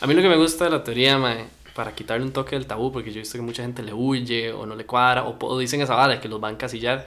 A 0.00 0.06
mí 0.06 0.12
lo 0.12 0.20
que 0.20 0.28
me 0.28 0.36
gusta 0.36 0.64
de 0.64 0.70
la 0.70 0.84
teoría, 0.84 1.16
mae, 1.16 1.46
para 1.74 1.94
quitarle 1.94 2.24
un 2.24 2.32
toque 2.32 2.54
del 2.54 2.66
tabú, 2.66 2.92
porque 2.92 3.10
yo 3.10 3.16
he 3.16 3.20
visto 3.20 3.38
que 3.38 3.42
mucha 3.42 3.62
gente 3.62 3.82
le 3.82 3.94
huye 3.94 4.52
o 4.52 4.66
no 4.66 4.74
le 4.74 4.84
cuadra, 4.84 5.24
o, 5.24 5.36
o 5.40 5.58
dicen 5.58 5.80
esa 5.80 5.94
vara 5.94 6.20
que 6.20 6.28
los 6.28 6.38
van 6.38 6.50
a 6.50 6.54
encasillar, 6.54 7.06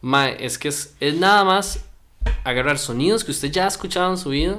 mae, 0.00 0.36
es 0.44 0.58
que 0.58 0.68
es, 0.68 0.96
es 0.98 1.14
nada 1.14 1.44
más 1.44 1.84
agarrar 2.42 2.78
sonidos 2.78 3.24
que 3.24 3.30
usted 3.30 3.50
ya 3.50 3.66
ha 3.66 3.68
escuchado 3.68 4.10
en 4.10 4.18
su 4.18 4.30
vida 4.30 4.58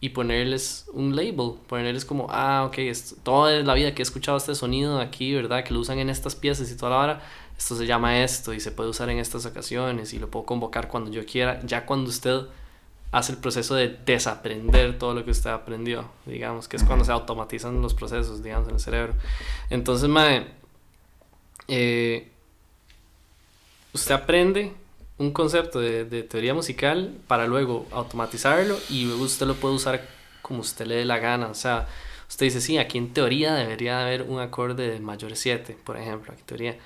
y 0.00 0.10
ponerles 0.10 0.86
un 0.92 1.16
label, 1.16 1.54
ponerles 1.66 2.04
como, 2.04 2.28
ah, 2.30 2.64
ok, 2.66 2.78
esto, 2.78 3.16
toda 3.24 3.50
la 3.62 3.74
vida 3.74 3.94
que 3.94 4.02
he 4.02 4.04
escuchado 4.04 4.38
este 4.38 4.54
sonido 4.54 5.00
aquí, 5.00 5.34
¿verdad? 5.34 5.64
Que 5.64 5.74
lo 5.74 5.80
usan 5.80 5.98
en 5.98 6.10
estas 6.10 6.36
piezas 6.36 6.70
y 6.70 6.76
toda 6.76 6.90
la 6.90 6.96
vara, 6.96 7.22
esto 7.58 7.74
se 7.74 7.84
llama 7.84 8.22
esto 8.22 8.54
y 8.54 8.60
se 8.60 8.70
puede 8.70 8.90
usar 8.90 9.10
en 9.10 9.18
estas 9.18 9.44
ocasiones 9.44 10.12
y 10.12 10.20
lo 10.20 10.30
puedo 10.30 10.46
convocar 10.46 10.86
cuando 10.86 11.10
yo 11.10 11.26
quiera, 11.26 11.60
ya 11.64 11.84
cuando 11.84 12.10
usted 12.10 12.42
hace 13.10 13.32
el 13.32 13.38
proceso 13.38 13.74
de 13.74 13.88
desaprender 13.88 14.98
todo 14.98 15.14
lo 15.14 15.24
que 15.24 15.30
usted 15.30 15.50
aprendió, 15.50 16.10
digamos, 16.26 16.68
que 16.68 16.76
es 16.76 16.84
cuando 16.84 17.04
se 17.04 17.12
automatizan 17.12 17.80
los 17.80 17.94
procesos, 17.94 18.42
digamos, 18.42 18.68
en 18.68 18.74
el 18.74 18.80
cerebro. 18.80 19.14
Entonces, 19.70 20.08
mae, 20.08 20.46
eh, 21.68 22.30
usted 23.92 24.14
aprende 24.14 24.72
un 25.16 25.32
concepto 25.32 25.80
de, 25.80 26.04
de 26.04 26.22
teoría 26.22 26.54
musical 26.54 27.16
para 27.26 27.46
luego 27.46 27.86
automatizarlo 27.90 28.78
y 28.88 29.06
luego 29.06 29.24
usted 29.24 29.46
lo 29.46 29.54
puede 29.54 29.74
usar 29.74 30.06
como 30.42 30.60
usted 30.60 30.86
le 30.86 30.96
dé 30.96 31.04
la 31.04 31.18
gana. 31.18 31.48
O 31.48 31.54
sea, 31.54 31.88
usted 32.28 32.46
dice, 32.46 32.60
sí, 32.60 32.78
aquí 32.78 32.98
en 32.98 33.12
teoría 33.12 33.54
debería 33.54 34.02
haber 34.02 34.22
un 34.22 34.40
acorde 34.40 34.88
de 34.90 35.00
mayor 35.00 35.34
7, 35.34 35.78
por 35.84 35.96
ejemplo, 35.96 36.32
aquí 36.32 36.40
en 36.40 36.46
teoría. 36.46 36.76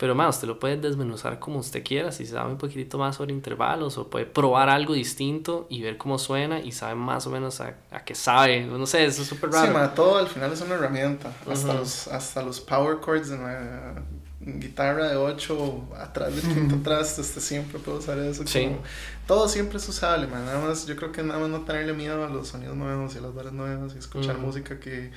Pero 0.00 0.14
más, 0.14 0.36
usted 0.36 0.48
lo 0.48 0.58
puede 0.58 0.78
desmenuzar 0.78 1.38
como 1.38 1.58
usted 1.58 1.84
quiera, 1.84 2.10
si 2.10 2.24
sabe 2.24 2.50
un 2.52 2.56
poquitito 2.56 2.96
más 2.96 3.16
sobre 3.16 3.34
intervalos 3.34 3.98
o 3.98 4.08
puede 4.08 4.24
probar 4.24 4.70
algo 4.70 4.94
distinto 4.94 5.66
y 5.68 5.82
ver 5.82 5.98
cómo 5.98 6.18
suena 6.18 6.58
y 6.58 6.72
sabe 6.72 6.94
más 6.94 7.26
o 7.26 7.30
menos 7.30 7.60
a, 7.60 7.74
a 7.90 8.02
qué 8.02 8.14
sabe. 8.14 8.64
No 8.64 8.86
sé, 8.86 9.04
eso 9.04 9.20
es 9.20 9.28
súper 9.28 9.50
Sí, 9.52 9.58
raro. 9.58 9.74
ma, 9.74 9.94
todo 9.94 10.16
al 10.16 10.26
final 10.26 10.50
es 10.54 10.60
una 10.62 10.76
herramienta. 10.76 11.30
Hasta, 11.46 11.68
Ujú. 11.68 11.78
los, 11.80 12.08
hasta 12.08 12.42
los 12.42 12.60
power 12.62 12.98
chords 13.04 13.30
en 13.30 13.42
la 13.42 13.94
guitarra 14.40 15.06
de 15.08 15.16
8 15.16 15.90
atrás 15.98 16.34
del 16.34 16.54
quinto 16.54 16.76
traste, 16.82 17.20
este 17.20 17.42
siempre 17.42 17.78
puede 17.78 17.98
usar 17.98 18.18
eso. 18.20 18.46
Sí. 18.46 18.64
como- 18.68 18.82
todo 19.26 19.48
siempre 19.48 19.76
es 19.76 19.86
usable, 19.86 20.26
man. 20.28 20.46
Nada 20.46 20.66
más, 20.66 20.86
yo 20.86 20.96
creo 20.96 21.12
que 21.12 21.22
nada 21.22 21.38
más 21.40 21.50
no 21.50 21.60
tenerle 21.60 21.92
miedo 21.92 22.24
a 22.24 22.28
los 22.30 22.48
sonidos 22.48 22.74
nuevos 22.74 23.14
y 23.14 23.18
a 23.18 23.20
las 23.20 23.34
varas 23.34 23.52
nuevas 23.52 23.94
y 23.94 23.98
escuchar 23.98 24.36
Ujú. 24.36 24.46
música 24.46 24.80
que 24.80 25.10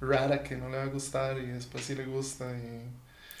rara 0.00 0.44
que 0.44 0.56
no 0.56 0.68
le 0.68 0.76
va 0.76 0.84
a 0.84 0.86
gustar 0.86 1.38
y 1.38 1.46
después 1.46 1.84
sí 1.84 1.96
le 1.96 2.06
gusta 2.06 2.44
y 2.56 2.88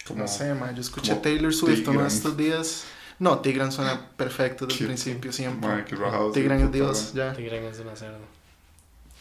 Como- 0.08 0.22
no 0.22 0.28
sé, 0.28 0.54
man. 0.54 0.74
Yo 0.74 0.80
escuché 0.80 1.10
como 1.10 1.22
Taylor 1.22 1.52
Swift 1.54 1.70
uno 1.70 1.76
de 1.78 1.84
Tigran. 1.92 2.06
estos 2.06 2.36
días. 2.36 2.84
No, 3.18 3.38
Tigran 3.40 3.72
suena 3.72 4.00
perfecto 4.16 4.66
desde 4.66 4.80
el 4.80 4.86
principio 4.86 5.32
siempre. 5.32 5.84
Rajado. 5.84 6.30
Tigran 6.32 6.60
es 6.60 6.72
Dios, 6.72 7.12
ya. 7.14 7.32
Tigran 7.32 7.64
es 7.64 7.78
demasiado. 7.78 8.18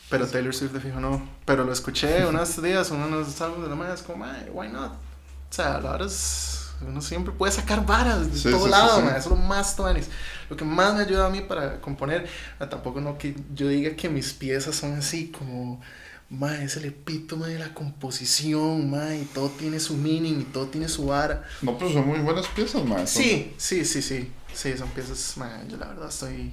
Pero 0.09 0.25
Taylor 0.27 0.53
Swift 0.53 0.71
de 0.71 0.79
fijo 0.79 0.99
no. 0.99 1.27
Pero 1.45 1.63
lo 1.63 1.73
escuché 1.73 2.25
unos 2.27 2.61
días, 2.61 2.91
uno 2.91 3.05
de 3.05 3.11
los 3.11 3.41
álbumes 3.41 3.63
de 3.63 3.69
la 3.69 3.75
madre, 3.75 3.93
es 3.95 4.01
como, 4.03 4.19
"Mae, 4.25 4.49
why 4.51 4.69
not? 4.69 4.91
O 4.93 5.53
sea, 5.53 5.79
la 5.79 5.91
verdad 5.91 6.07
es. 6.07 6.63
Uno 6.87 7.01
siempre 7.01 7.33
puede 7.33 7.51
sacar 7.51 7.83
varas 7.87 8.31
de 8.31 8.37
Sí, 8.37 8.51
todo 8.51 8.65
sí, 8.65 8.69
lado, 8.69 8.97
sí. 8.97 9.01
mae, 9.05 9.17
Eso 9.17 9.33
es 9.33 9.39
lo 9.39 9.45
más 9.47 9.75
tuanis. 9.75 10.09
Lo 10.47 10.55
que 10.55 10.63
más 10.63 10.93
me 10.93 11.01
ayuda 11.01 11.25
a 11.25 11.29
mí 11.29 11.41
para 11.41 11.81
componer, 11.81 12.29
tampoco 12.69 13.01
no 13.01 13.17
que 13.17 13.35
yo 13.55 13.67
diga 13.67 13.95
que 13.95 14.09
mis 14.09 14.31
piezas 14.33 14.75
son 14.75 14.93
así 14.93 15.31
como. 15.31 15.81
Mae, 16.29 16.65
es 16.65 16.75
el 16.75 16.85
epítome 16.85 17.47
de 17.47 17.57
la 17.59 17.73
composición, 17.73 18.89
mae, 18.91 19.21
y 19.21 19.25
todo 19.25 19.49
tiene 19.49 19.79
su 19.79 19.95
meaning 19.95 20.41
y 20.41 20.43
todo 20.43 20.67
tiene 20.67 20.89
su 20.89 21.05
vara. 21.07 21.43
No, 21.61 21.77
pero 21.77 21.91
son 21.91 22.05
muy 22.07 22.19
buenas 22.19 22.47
piezas, 22.47 22.83
mae. 22.83 23.07
Sí, 23.07 23.53
sí, 23.57 23.85
sí, 23.85 24.01
sí. 24.01 24.31
Sí, 24.53 24.77
son 24.77 24.89
piezas, 24.89 25.37
man, 25.37 25.69
yo 25.69 25.77
la 25.77 25.87
verdad 25.87 26.09
estoy 26.09 26.51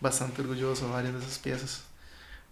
bastante 0.00 0.40
orgulloso 0.42 0.86
de 0.86 0.92
varias 0.92 1.12
de 1.14 1.18
esas 1.20 1.38
piezas. 1.38 1.82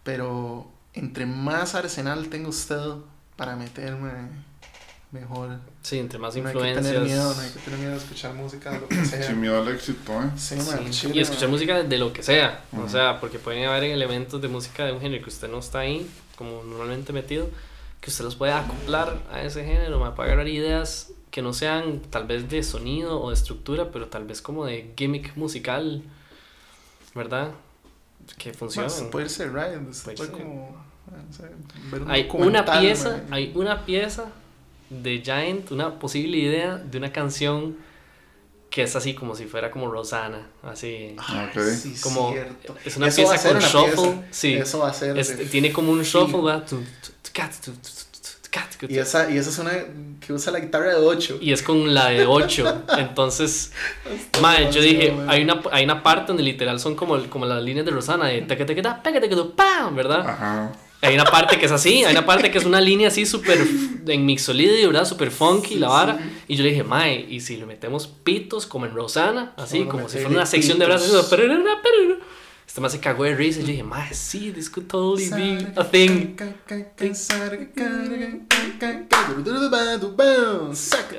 Pero 0.03 0.71
entre 0.95 1.25
más 1.27 1.75
arsenal 1.75 2.29
tenga 2.29 2.49
usted 2.49 2.81
para 3.37 3.57
meterme, 3.57 4.11
mejor. 5.11 5.59
Sí, 5.83 5.99
entre 5.99 6.19
más 6.19 6.35
No 6.37 6.41
hay 6.41 6.53
que 6.53 6.59
influencias. 6.59 6.85
tener 6.87 7.03
miedo, 7.03 7.35
no 7.35 7.41
hay 7.41 7.51
que 7.51 7.59
tener 7.61 7.79
miedo 7.79 7.93
de 7.93 7.99
escuchar 7.99 8.35
música 8.35 8.73
de 8.73 8.81
lo 8.81 8.89
que 8.89 9.05
sea. 9.05 9.27
Sin 9.29 9.41
miedo 9.41 9.61
al 9.63 9.69
éxito, 9.69 10.13
¿eh? 10.23 10.31
Sí, 10.37 10.57
Sí, 10.61 10.71
man, 10.71 10.91
chile, 10.91 11.13
y 11.17 11.21
escuchar 11.21 11.45
man. 11.45 11.51
música 11.53 11.83
de 11.83 11.99
lo 11.99 12.13
que 12.13 12.23
sea, 12.23 12.65
o 12.73 12.79
Ujú. 12.81 12.89
sea, 12.89 13.21
porque 13.21 13.39
pueden 13.39 13.65
haber 13.65 13.85
elementos 13.85 14.41
de 14.43 14.49
música 14.49 14.85
de 14.85 14.93
un 14.93 15.01
género 15.01 15.23
que 15.23 15.31
usted 15.31 15.49
no 15.49 15.59
está 15.61 15.81
ahí, 15.81 16.11
como 16.37 16.63
normalmente 16.63 17.13
metido, 17.13 17.49
que 18.01 18.11
usted 18.11 18.25
los 18.25 18.37
puede 18.37 18.53
acoplar 18.53 19.23
a 19.31 19.43
ese 19.43 19.65
género, 19.65 20.03
me 20.03 20.11
puede 20.11 20.31
agarrar 20.31 20.49
ideas 20.49 21.13
que 21.31 21.41
no 21.41 21.53
sean 21.53 22.01
tal 22.11 22.27
vez 22.27 22.51
de 22.51 22.63
sonido 22.63 23.21
o 23.21 23.31
de 23.31 23.35
estructura, 23.35 23.91
pero 23.91 24.09
tal 24.09 24.25
vez 24.25 24.43
como 24.43 24.67
de 24.67 24.93
gimmick 24.97 25.37
musical, 25.37 26.03
¿verdad? 27.15 27.53
Que 28.39 28.53
se 28.53 29.05
puede 29.07 29.29
ser, 29.29 29.53
right? 29.55 29.79
Puede 30.05 30.17
puede 30.17 30.17
ser. 30.17 30.31
como, 30.31 30.85
man, 31.11 31.27
no 31.27 31.33
sé, 31.33 31.51
ver 31.91 32.03
un 32.03 32.11
Hay 32.11 32.29
una 32.33 32.65
pieza, 32.65 33.11
man. 33.11 33.27
hay 33.31 33.53
una 33.55 33.85
pieza 33.85 34.27
de 34.91 35.23
Giant, 35.25 35.71
una 35.71 35.99
posible 35.99 36.37
idea 36.37 36.77
de 36.77 36.99
una 36.99 37.13
canción 37.13 37.77
que 38.73 38.83
es 38.85 38.97
así 38.97 39.13
como 39.13 39.35
si 39.37 39.45
fuera 39.45 39.71
como 39.71 39.91
Rosana, 39.91 40.47
así. 40.63 41.15
Ah, 41.19 41.51
Ok. 41.55 41.63
sí, 41.63 41.95
Como 42.03 42.33
cierto. 42.33 42.75
es 42.87 42.97
una 42.97 43.09
Eso 43.09 43.17
pieza 43.29 43.49
con 43.49 43.57
una 43.59 43.69
shuffle, 43.69 43.95
pieza. 44.13 44.23
sí. 44.31 44.55
Eso 44.55 44.79
va 44.79 44.89
a 44.89 44.95
ser. 44.95 45.19
Es- 45.19 45.37
de 45.37 45.45
tiene 45.45 45.71
como 45.75 45.93
un 45.93 46.03
shuffle, 46.03 46.41
¿verdad? 46.41 46.65
Tu- 46.67 46.79
tu- 46.79 46.83
tu- 47.23 47.31
cat, 47.35 47.53
tu- 47.63 47.71
tu- 47.73 47.79
tu- 47.81 47.83
tu- 47.83 48.51
cat, 48.51 48.75
tu- 48.77 48.87
Y 48.89 48.99
esa, 48.99 49.31
y 49.31 49.37
esa 49.37 49.51
es 49.51 49.59
una 49.59 49.73
que 50.27 50.33
usa 50.33 50.51
la 50.53 50.61
guitarra 50.61 50.87
de 50.89 50.95
8. 50.97 51.37
y 51.39 51.53
es 51.53 51.63
con 51.63 51.93
la 51.93 52.09
de 52.09 52.25
8. 52.27 52.83
Entonces, 52.97 53.73
madre, 54.41 54.73
yo 54.73 54.81
dije, 54.81 55.15
hay 55.29 55.43
una, 55.43 55.61
hay 55.71 55.85
una 55.85 56.03
parte 56.03 56.29
donde 56.29 56.43
literal 56.43 56.81
son 56.81 56.95
como, 56.97 57.23
como 57.29 57.45
las 57.45 57.63
líneas 57.63 57.85
de 57.85 57.93
Rosana, 57.93 58.29
de 58.29 58.41
taca, 58.41 58.65
ta, 58.65 59.03
paca, 59.03 59.21
taca, 59.21 59.37
tu, 59.37 59.55
pam, 59.55 59.95
¿verdad? 59.95 60.21
Ajá. 60.27 60.73
Hay 61.03 61.15
una 61.15 61.25
parte 61.25 61.59
que 61.59 61.67
es 61.67 61.73
así, 61.73 62.05
hay 62.05 62.13
una 62.13 62.25
parte 62.25 62.51
que 62.51 62.59
es 62.59 62.65
una 62.65 62.81
línea 62.81 63.09
así 63.09 63.27
súper 63.27 63.59
en 64.07 64.25
mixolidio, 64.25 64.87
¿verdad? 64.89 65.05
Súper 65.05 65.31
funky, 65.31 65.75
la 65.75 65.89
vara. 65.89 66.19
Y 66.49 66.57
yo 66.57 66.63
le 66.63 66.71
dije, 66.71 66.85
mae, 66.85 67.27
¿y 67.29 67.41
si 67.41 67.57
le 67.57 67.67
metemos 67.67 68.07
pitos 68.07 68.67
como 68.67 68.87
en 68.87 68.95
Rosana? 68.95 69.53
Así, 69.57 69.81
Vamos 69.81 69.91
como 69.95 70.09
si 70.09 70.19
fuera 70.19 70.29
una 70.31 70.47
sección 70.47 70.79
de 70.79 70.87
pitos. 70.87 71.01
brazos. 71.11 71.27
Pero, 71.29 71.49
pero. 71.83 72.19
Este 72.67 72.81
más 72.81 72.93
se 72.93 73.01
cagó 73.01 73.25
de 73.25 73.35
risa. 73.35 73.59
Y 73.61 73.63
yo 73.65 73.69
dije, 73.69 73.83
mae, 73.83 74.15
sí, 74.15 74.51
this 74.53 74.71
could 74.71 74.87
totally 74.87 75.29
be 75.29 75.67
a 75.77 75.85
thing. 75.85 76.37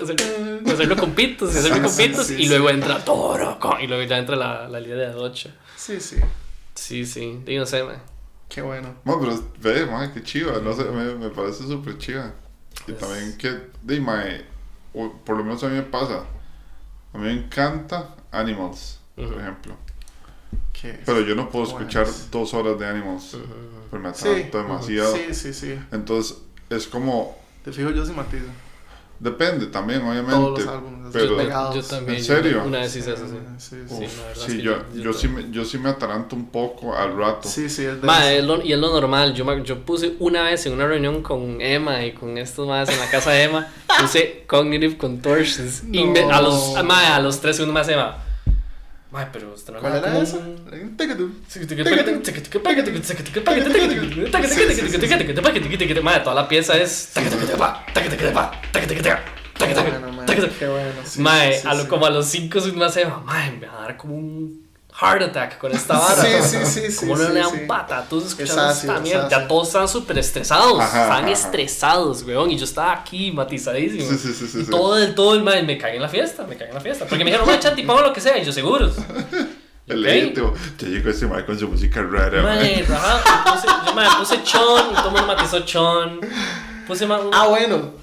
Hacer- 0.01 0.63
Hacerlo 0.71 0.95
con 0.97 1.11
pitos, 1.11 1.55
hacerlo 1.55 1.81
con 1.81 1.89
Sí, 1.89 2.03
sí, 2.03 2.09
pitos. 2.09 2.27
sí, 2.27 2.33
y 2.35 2.43
sí. 2.43 2.47
luego 2.49 2.69
entra 2.69 3.03
todo, 3.03 3.57
y 3.81 3.87
luego 3.87 4.03
ya 4.03 4.17
entra 4.17 4.35
la, 4.35 4.67
la 4.67 4.79
línea 4.79 4.97
de 4.97 5.15
8. 5.15 5.49
Sí, 5.75 5.99
sí. 5.99 6.15
Sí, 6.73 7.05
sí, 7.05 7.39
sé, 7.65 7.83
mae. 7.83 7.97
Qué 8.53 8.61
bueno. 8.61 8.93
No, 9.03 9.19
pero 9.19 9.39
ve, 9.61 9.85
mae, 9.87 10.11
qué 10.13 10.21
chiva. 10.21 10.59
No 10.59 10.73
sé, 10.73 10.83
me, 10.85 11.15
me 11.15 11.29
parece 11.29 11.63
súper 11.65 11.97
chiva. 11.97 12.31
Y 12.87 12.91
también 12.93 13.35
que, 13.37 13.71
o 14.93 15.11
por 15.25 15.37
lo 15.37 15.43
menos 15.43 15.63
a 15.63 15.69
mí 15.69 15.75
me 15.75 15.81
pasa. 15.83 16.23
A 17.13 17.17
mí 17.17 17.23
me 17.25 17.31
encanta 17.33 18.15
Animals, 18.31 18.99
por 19.15 19.25
ejemplo. 19.39 19.75
¿Qué? 20.71 20.99
Pero 21.05 21.21
yo 21.21 21.33
no 21.35 21.49
puedo 21.49 21.65
escuchar 21.65 22.03
Buenas. 22.03 22.29
dos 22.31 22.53
horas 22.53 22.77
de 22.77 22.85
Animals. 22.87 23.37
Pues 23.89 24.01
me 24.01 24.13
Sí. 24.13 24.27
atrapo 24.27 24.57
demasiado. 24.59 25.15
Sí, 25.15 25.33
sí, 25.33 25.53
sí. 25.53 25.79
Entonces, 25.91 26.37
es 26.69 26.87
como. 26.87 27.35
Te 27.63 27.71
fijo, 27.71 27.89
yo 27.91 28.05
sí 28.05 28.11
matizo. 28.13 28.45
Depende 29.23 29.67
también, 29.67 30.01
obviamente. 30.01 30.31
Todos 30.31 30.59
los 30.59 30.67
álbumes. 30.67 30.99
pero- 31.13 31.25
yo, 31.29 31.37
pegados. 31.37 31.75
yo 31.75 31.83
también. 31.83 32.17
¿En 32.17 32.23
serio? 32.25 32.51
yo 32.51 32.63
una 32.65 32.79
vez 32.79 32.95
hice 32.95 33.13
eso, 33.13 33.23
sí. 33.27 33.35
Sí, 33.57 33.75
Uf, 33.87 33.99
sí. 33.99 34.05
Sí, 34.35 34.41
sí, 34.51 34.57
que 34.57 34.63
yo, 34.63 34.75
yo- 34.95 35.13
sí 35.13 35.27
me, 35.29 35.49
yo 35.51 35.63
sí 35.63 35.77
me 35.77 35.89
ataranto 35.89 36.35
un 36.35 36.47
poco 36.47 36.93
al 36.95 37.15
rato. 37.15 37.47
Sí, 37.47 37.69
sí, 37.69 37.85
es 37.85 38.01
de 38.01 38.05
Ma, 38.07 38.29
es 38.31 38.43
lo- 38.43 38.61
y 38.61 38.73
es 38.73 38.79
lo 38.79 38.91
normal. 38.91 39.33
Yo, 39.33 39.45
me- 39.45 39.63
yo 39.63 39.79
puse 39.85 40.15
una 40.19 40.43
vez 40.43 40.65
en 40.65 40.73
una 40.73 40.87
reunión 40.87 41.21
con 41.23 41.61
Emma 41.61 42.03
y 42.05 42.11
con 42.13 42.37
estos 42.37 42.67
más 42.67 42.89
en 42.89 42.99
la 42.99 43.09
casa 43.09 43.31
de 43.31 43.43
Emma, 43.43 43.67
puse 43.99 44.43
Cognitive 44.47 44.97
Contortions. 44.97 45.83
Y 45.91 46.03
me- 46.03 46.19
a, 46.31 46.41
los, 46.41 46.73
No. 46.75 46.83
ma, 46.83 47.15
a 47.15 47.19
los 47.21 47.39
tres 47.39 47.55
segundos 47.55 47.75
más 47.75 47.87
Emma. 47.87 48.17
Ma, 49.13 49.29
pero 49.31 49.53
usted 49.53 49.71
no 49.71 49.79
¿Cuál 49.79 49.97
era 49.97 50.19
esa? 50.23 50.37
un- 50.37 50.97
Técate. 50.97 51.21
Ma, 56.01 56.23
toda 56.23 56.35
la 56.35 56.47
pieza 56.47 56.75
es. 56.75 57.11
Mae, 61.19 61.61
como 61.87 62.07
a 62.07 62.09
los 62.09 62.25
5 62.25 62.59
segundos 62.59 62.87
más 62.87 62.97
Emma, 62.97 63.19
mae, 63.19 63.51
me 63.51 63.67
va 63.67 63.77
a 63.77 63.81
dar 63.83 63.97
como 63.97 64.15
un 64.15 64.62
heart 64.99 65.21
attack 65.23 65.57
con 65.57 65.71
esta 65.71 65.97
vara. 65.97 66.21
Sí, 66.21 66.27
sí, 66.43 66.57
sí, 66.65 66.91
sí, 66.91 66.97
Como 66.97 67.17
no 67.17 67.27
sí, 67.27 67.33
le 67.33 67.39
dan 67.39 67.51
sí. 67.51 67.57
patatús 67.67 68.25
escuchando 68.27 68.69
Es 68.69 68.77
esta 68.77 68.95
es 68.97 69.01
mierda. 69.01 69.29
Ya 69.29 69.47
todos 69.47 69.67
estaban 69.67 69.87
súper 69.87 70.17
estresados. 70.19 70.79
Ajá, 70.79 71.01
estaban 71.03 71.23
ajá. 71.25 71.31
estresados, 71.33 72.23
weón. 72.23 72.51
Y 72.51 72.57
yo 72.57 72.65
estaba 72.65 72.93
aquí 72.93 73.31
matizadísimo. 73.31 74.07
Sí, 74.09 74.17
sí, 74.17 74.33
sí, 74.33 74.47
sí, 74.47 74.59
y 74.59 74.65
sí. 74.65 74.69
todo 74.71 74.97
el, 74.97 75.15
todo 75.15 75.33
el 75.33 75.43
mae, 75.43 75.63
me 75.63 75.77
cagué 75.77 75.95
en 75.95 76.01
la 76.01 76.09
fiesta, 76.09 76.43
me 76.47 76.55
cagué 76.55 76.69
en 76.69 76.75
la 76.75 76.81
fiesta. 76.81 77.05
Porque 77.05 77.23
me 77.23 77.31
dijeron, 77.31 77.47
mae, 77.47 77.59
Chanti, 77.59 77.83
pongo 77.83 78.01
lo 78.01 78.13
que 78.13 78.21
sea. 78.21 78.37
Y 78.37 78.45
yo, 78.45 78.51
seguros. 78.51 78.95
El 79.87 79.97
Ok. 79.99 80.05
legítimo. 80.05 80.53
Te 80.77 80.85
llegó 80.85 81.09
ese 81.09 81.27
mae 81.27 81.45
con 81.45 81.59
su 81.59 81.67
música 81.67 82.01
rara, 82.01 82.41
rajá, 82.41 82.63
y 82.65 82.83
puse, 83.51 83.67
yo, 83.85 83.93
mae, 83.93 84.07
puse 84.17 84.41
chon 84.43 84.91
y 84.91 84.95
todo 84.95 85.07
el 85.07 85.11
mundo 85.11 85.27
matizó 85.27 85.59
chon. 85.65 86.21
Puse 86.87 87.05
ma- 87.05 87.19
Ah, 87.33 87.47
bueno. 87.47 88.02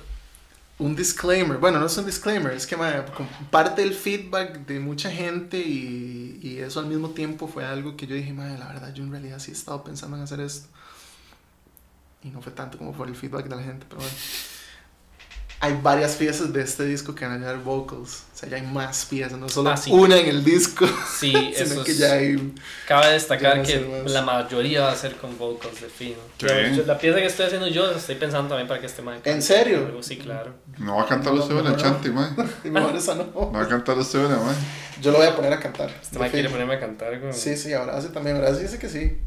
Un 0.81 0.97
disclaimer. 0.97 1.59
Bueno, 1.59 1.79
no 1.79 1.87
es 1.87 1.97
un 1.99 2.07
disclaimer, 2.07 2.53
es 2.53 2.67
que 2.67 2.75
como 2.75 3.29
parte 3.51 3.83
del 3.83 3.95
feedback 3.95 4.67
de 4.67 4.81
mucha 4.81 5.11
gente 5.11 5.59
y, 5.59 6.41
y 6.43 6.59
eso 6.59 6.81
al 6.81 6.87
mismo 6.87 7.11
tiempo 7.11 7.47
fue 7.47 7.65
algo 7.65 7.97
que 7.97 8.07
yo 8.07 8.15
dije, 8.15 8.33
madre, 8.33 8.59
la 8.59 8.67
verdad, 8.67 8.93
yo 8.95 9.05
en 9.05 9.13
realidad 9.13 9.39
sí 9.39 9.51
he 9.51 9.55
estado 9.55 9.85
pensando 9.85 10.17
en 10.17 10.23
hacer 10.23 10.41
esto. 10.41 10.69
Y 12.23 12.31
no 12.31 12.43
fue 12.43 12.53
tanto 12.53 12.79
como 12.79 12.93
por 12.93 13.09
el 13.09 13.15
feedback 13.15 13.45
de 13.45 13.57
la 13.57 13.63
gente, 13.63 13.87
pero 13.89 14.01
bueno. 14.01 14.17
Hay 15.61 15.79
varias 15.83 16.17
piezas 16.17 16.53
de 16.53 16.63
este 16.63 16.85
disco 16.87 17.15
que 17.15 17.27
van 17.27 17.35
a 17.35 17.39
llevar 17.39 17.63
vocals. 17.63 18.25
Sea, 18.41 18.49
ya 18.49 18.57
hay 18.57 18.63
más 18.63 19.05
piezas, 19.05 19.39
no 19.39 19.49
solo 19.51 19.69
Ah, 19.71 19.77
sí. 19.77 19.91
una 19.93 20.17
en 20.17 20.27
el 20.27 20.43
disco, 20.43 20.87
Sí, 21.19 21.31
sino 21.33 21.49
eso 21.51 21.85
que 21.85 21.91
es- 21.91 21.99
ya 21.99 22.13
hay. 22.15 22.55
Cabe 22.89 23.13
destacar 23.13 23.59
no 23.59 23.63
que 23.65 24.03
la 24.07 24.23
mayoría 24.23 24.81
va 24.83 24.93
a 24.93 24.97
ser 24.97 25.17
con 25.17 25.37
vocals 25.37 25.81
de 25.83 25.89
fino. 25.89 26.17
Yo- 26.39 26.85
la 26.87 26.97
pieza 26.99 27.19
que 27.19 27.27
estoy 27.27 27.47
haciendo 27.47 27.69
yo 27.69 27.91
estoy 27.91 28.15
pensando 28.15 28.49
también 28.49 28.67
para 28.67 28.81
que 28.81 28.87
este 28.87 29.03
man 29.03 29.21
¿En 29.25 29.43
serio? 29.43 29.85
algo, 29.87 30.03
Sí, 30.03 30.17
claro. 30.17 30.55
No 30.79 30.97
va 30.97 31.03
a 31.03 31.07
cantar 31.07 31.35
No, 31.35 31.43
usted 31.43 31.55
no, 31.55 31.61
una 31.61 31.71
no. 31.73 31.77
chanti, 31.77 32.09
mae. 32.11 32.31
Y 32.65 32.71
mejor 32.71 32.97
esa 32.97 33.15
no. 33.15 33.25
No 33.35 33.53
va 33.53 33.63
a 33.63 33.69
cantar 33.69 33.99
usted 33.99 34.25
una, 34.25 34.37
mae. 34.39 34.55
Yo 35.03 35.11
lo 35.13 35.19
voy 35.19 35.27
a 35.27 35.37
poner 35.37 35.53
a 35.53 35.61
cantar. 35.61 35.91
Este 36.01 36.19
man 36.19 36.31
quiere 36.31 36.49
ponerme 36.49 36.75
a 36.77 36.81
cantar 36.81 37.21
Sí, 37.33 37.57
sí, 37.57 37.73
ahora 37.75 38.01
sí 38.01 38.09
también. 38.09 38.37
Ahora 38.37 38.55
sí 38.55 38.63
dice 38.63 38.79
que 38.79 38.89
sí. 38.89 39.19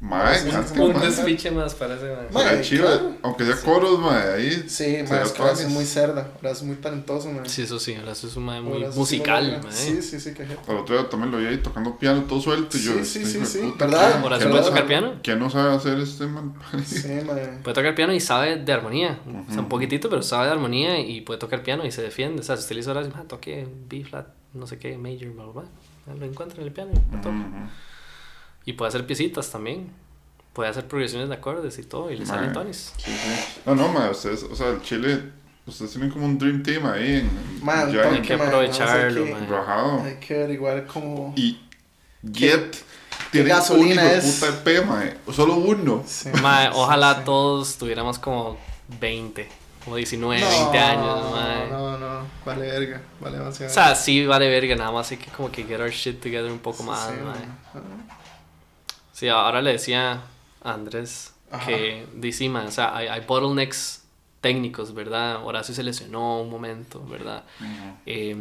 Mae, 0.00 0.38
Sí, 0.38 0.50
sí, 0.50 0.78
un 0.80 0.92
mae. 0.92 1.06
despiche 1.06 1.50
más 1.50 1.74
para 1.74 1.94
ese 1.94 2.04
man. 2.14 2.26
Ma- 2.30 2.40
Será 2.40 2.52
Mae, 2.52 2.62
chido, 2.62 2.84
claro. 2.86 3.14
Aunque 3.22 3.44
sea 3.46 3.56
coros, 3.56 3.98
mae, 4.00 4.34
ahí. 4.34 4.64
Sí, 4.68 4.96
da 5.02 5.22
es 5.22 5.32
que 5.32 5.40
ahora 5.42 5.56
sí 5.56 5.62
es 5.64 5.70
muy 5.70 5.86
cerda. 5.86 6.28
Ahora 6.36 6.50
es 6.50 6.62
muy 6.62 6.76
talentoso, 6.76 7.30
man. 7.30 7.48
Sí, 7.48 7.62
eso 7.62 7.78
sí, 7.78 7.94
ahora 7.94 8.12
es 8.12 8.36
un 8.36 8.44
man 8.44 8.62
muy 8.62 8.84
sí 8.84 8.98
musical, 8.98 9.44
sí 9.46 9.50
logra. 9.52 9.72
Sí, 9.72 10.02
sí, 10.02 10.20
sí, 10.20 10.34
que 10.34 10.44
Pero 10.66 10.82
otro 10.82 10.94
día 10.98 11.08
también 11.08 11.30
lo 11.32 11.38
vi 11.38 11.46
ahí 11.46 11.56
tocando 11.58 11.96
piano 11.96 12.22
todo 12.24 12.38
suelto. 12.40 12.76
Y 12.76 12.82
yo, 12.82 12.92
Sí, 12.98 13.04
sí, 13.04 13.22
este 13.22 13.46
sí, 13.46 13.46
sí. 13.46 13.58
puta, 13.70 13.86
¿Verdad? 13.86 14.10
¿quién- 14.10 14.22
Ahora 14.24 14.38
se 14.38 14.44
puede 14.46 14.54
no 14.60 14.66
tocar 14.66 14.78
sabe- 14.80 14.88
piano. 14.88 15.14
¿Quién 15.22 15.38
no 15.38 15.48
sabe 15.50 15.74
hacer 15.74 15.98
este 15.98 16.26
man? 16.26 16.54
Sí, 16.84 17.08
man. 17.26 17.60
Puede 17.62 17.74
tocar 17.74 17.94
piano 17.94 18.12
y 18.12 18.20
sabe 18.20 18.56
de 18.56 18.72
armonía. 18.72 19.18
O 19.48 19.52
sea, 19.52 19.60
un 19.62 19.68
poquitito, 19.70 20.10
pero 20.10 20.22
sabe 20.22 20.46
de 20.46 20.52
armonía 20.52 21.00
y 21.00 21.22
puede 21.22 21.38
tocar 21.40 21.62
piano 21.62 21.86
y 21.86 21.90
se 21.90 22.02
defiende. 22.02 22.40
O 22.40 22.44
sea, 22.44 22.56
si 22.56 22.62
usted 22.62 22.74
le 22.74 22.80
dice 22.80 22.90
ahora, 22.90 23.08
ah, 23.14 23.24
toque 23.26 23.66
B 23.88 24.04
flat, 24.04 24.26
no 24.52 24.66
sé 24.66 24.78
qué, 24.78 24.98
major, 24.98 25.30
bla, 25.32 25.44
bla, 25.44 25.62
bla. 25.62 26.14
Lo 26.14 26.26
encuentra 26.26 26.60
en 26.60 26.66
el 26.66 26.72
piano 26.74 26.90
y 26.92 27.14
lo 27.16 27.22
toca. 27.22 27.70
Y 28.64 28.72
puede 28.74 28.88
hacer 28.88 29.06
piecitas 29.06 29.50
también. 29.50 29.90
Puede 30.52 30.70
hacer 30.70 30.86
progresiones 30.86 31.28
de 31.28 31.34
acordes 31.34 31.78
y 31.78 31.82
todo 31.82 32.10
y 32.10 32.16
le 32.16 32.24
salen 32.26 32.52
tonis. 32.52 32.92
Sí, 32.96 33.10
sí. 33.10 33.60
No, 33.66 33.74
no, 33.74 33.88
mae, 33.88 34.10
ustedes, 34.10 34.44
o 34.44 34.54
sea, 34.54 34.68
el 34.68 34.82
Chile, 34.82 35.20
ustedes 35.66 35.90
tienen 35.92 36.10
como 36.10 36.26
un 36.26 36.38
dream 36.38 36.62
team 36.62 36.86
ahí 36.86 37.14
en, 37.16 37.26
en 37.26 37.64
Man, 37.64 37.92
ya 37.92 38.02
Hay 38.08 38.22
que 38.22 38.34
aprovecharlo, 38.34 39.24
no 39.26 39.32
man. 39.32 39.48
rajado. 39.48 40.02
Hay 40.04 40.16
que 40.16 40.34
averiguar 40.36 40.86
cómo. 40.86 41.32
Y 41.36 41.60
Jet 42.22 42.76
tiene 43.32 43.50
un 43.50 43.56
gasolina 43.56 44.02
hijo 44.04 44.12
de 44.12 44.18
es? 44.18 44.44
puta 44.44 44.70
EP, 44.70 44.86
mae. 44.86 45.16
Solo 45.32 45.56
uno. 45.56 46.04
Sí, 46.06 46.28
Mae, 46.40 46.68
sí, 46.68 46.72
ojalá 46.76 47.16
sí. 47.16 47.20
todos 47.24 47.76
tuviéramos 47.76 48.18
como 48.20 48.56
20. 49.00 49.48
como 49.84 49.96
19, 49.96 50.40
20 50.40 50.78
años, 50.78 51.32
mae. 51.32 51.68
No, 51.68 51.98
no, 51.98 52.20
vale 52.46 52.62
verga, 52.70 53.02
vale 53.20 53.38
demasiado. 53.38 53.72
O 53.72 53.74
sea, 53.74 53.94
sí 53.96 54.24
vale 54.24 54.48
verga, 54.48 54.76
nada 54.76 54.92
más 54.92 55.10
hay 55.10 55.16
que 55.16 55.30
como 55.32 55.50
que 55.50 55.64
get 55.64 55.80
our 55.80 55.90
shit 55.90 56.20
together 56.22 56.50
un 56.50 56.60
poco 56.60 56.84
Sí, 56.84 56.88
más, 56.88 57.08
sí, 57.08 57.14
mae. 57.24 57.82
Sí, 59.14 59.28
ahora 59.28 59.62
le 59.62 59.70
decía 59.70 60.22
a 60.60 60.72
Andrés 60.74 61.34
Ajá. 61.52 61.66
que 61.66 62.04
dice, 62.16 62.50
o 62.50 62.70
sea, 62.72 62.96
hay, 62.96 63.06
hay 63.06 63.20
bottlenecks 63.20 64.04
técnicos, 64.40 64.92
¿verdad? 64.92 65.44
Horacio 65.44 65.72
se 65.72 65.84
lesionó 65.84 66.40
un 66.40 66.50
momento, 66.50 67.00
¿verdad? 67.06 67.44
Eh, 68.06 68.34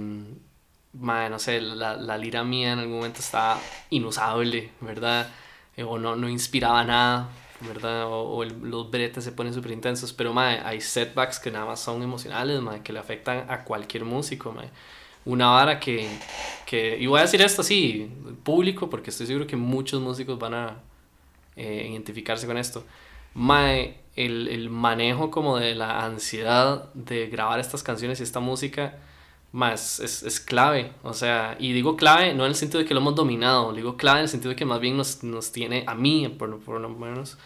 mae, 0.94 1.30
no 1.30 1.38
sé, 1.38 1.62
la, 1.62 1.96
la 1.96 2.18
lira 2.18 2.44
mía 2.44 2.74
en 2.74 2.80
algún 2.80 2.96
momento 2.98 3.20
estaba 3.20 3.60
inusable, 3.92 4.72
¿verdad? 4.82 5.30
Eh, 5.78 5.84
o 5.84 6.00
no, 6.00 6.16
no 6.16 6.28
inspiraba 6.28 6.84
nada, 6.84 7.30
¿verdad? 7.62 8.08
O, 8.08 8.22
o 8.24 8.44
el- 8.44 8.60
los 8.64 8.90
bretes 8.90 9.24
se 9.24 9.32
ponen 9.32 9.54
súper 9.54 9.72
intensos, 9.74 10.12
pero 10.12 10.34
mae, 10.34 10.60
hay 10.66 10.82
setbacks 10.82 11.40
que 11.40 11.52
nada 11.52 11.66
más 11.66 11.82
son 11.82 12.02
emocionales, 12.02 12.60
mae, 12.62 12.82
que 12.82 12.94
le 12.94 13.00
afectan 13.00 13.46
a 13.48 13.64
cualquier 13.64 14.06
músico, 14.06 14.52
mae. 14.52 14.70
Una 15.26 15.48
vara 15.50 15.80
que, 15.80 16.08
que, 16.66 16.98
y 17.00 17.06
voy 17.08 17.20
a 17.20 17.24
decir 17.24 17.42
esto 17.42 17.62
así, 17.62 18.10
público, 18.44 18.90
porque 18.90 19.10
estoy 19.10 19.28
seguro 19.28 19.48
que 19.48 19.56
muchos 19.56 20.02
músicos 20.02 20.38
van 20.38 20.54
a 20.54 20.78
eh, 21.56 21.88
identificarse 21.92 22.46
con 22.48 22.58
esto. 22.58 22.84
Mae, 23.34 23.98
el, 24.16 24.48
el 24.48 24.70
manejo 24.70 25.32
como 25.32 25.58
de 25.58 25.76
la 25.76 26.04
ansiedad 26.06 26.94
de 26.94 27.28
grabar 27.28 27.60
estas 27.60 27.84
canciones 27.84 28.20
y 28.20 28.24
esta 28.24 28.40
música, 28.40 28.98
más 29.54 30.00
es, 30.00 30.24
es 30.24 30.40
clave. 30.42 30.92
O 31.04 31.14
sea, 31.14 31.56
y 31.60 31.72
digo 31.72 31.96
clave 31.96 32.34
no 32.34 32.44
en 32.44 32.50
el 32.50 32.56
sentido 32.56 32.80
de 32.80 32.86
que 32.86 32.94
lo 32.94 33.00
hemos 33.00 33.16
dominado, 33.16 33.72
digo 33.72 33.96
clave 33.96 34.20
en 34.20 34.24
el 34.24 34.30
sentido 34.30 34.50
de 34.50 34.56
que 34.58 34.66
más 34.66 34.82
bien 34.82 34.98
nos, 34.98 35.24
nos 35.24 35.54
tiene, 35.54 35.86
a 35.88 35.96
mí 35.96 36.28
por, 36.28 36.60
por 36.60 36.82
lo 36.82 36.90
menos, 36.90 37.38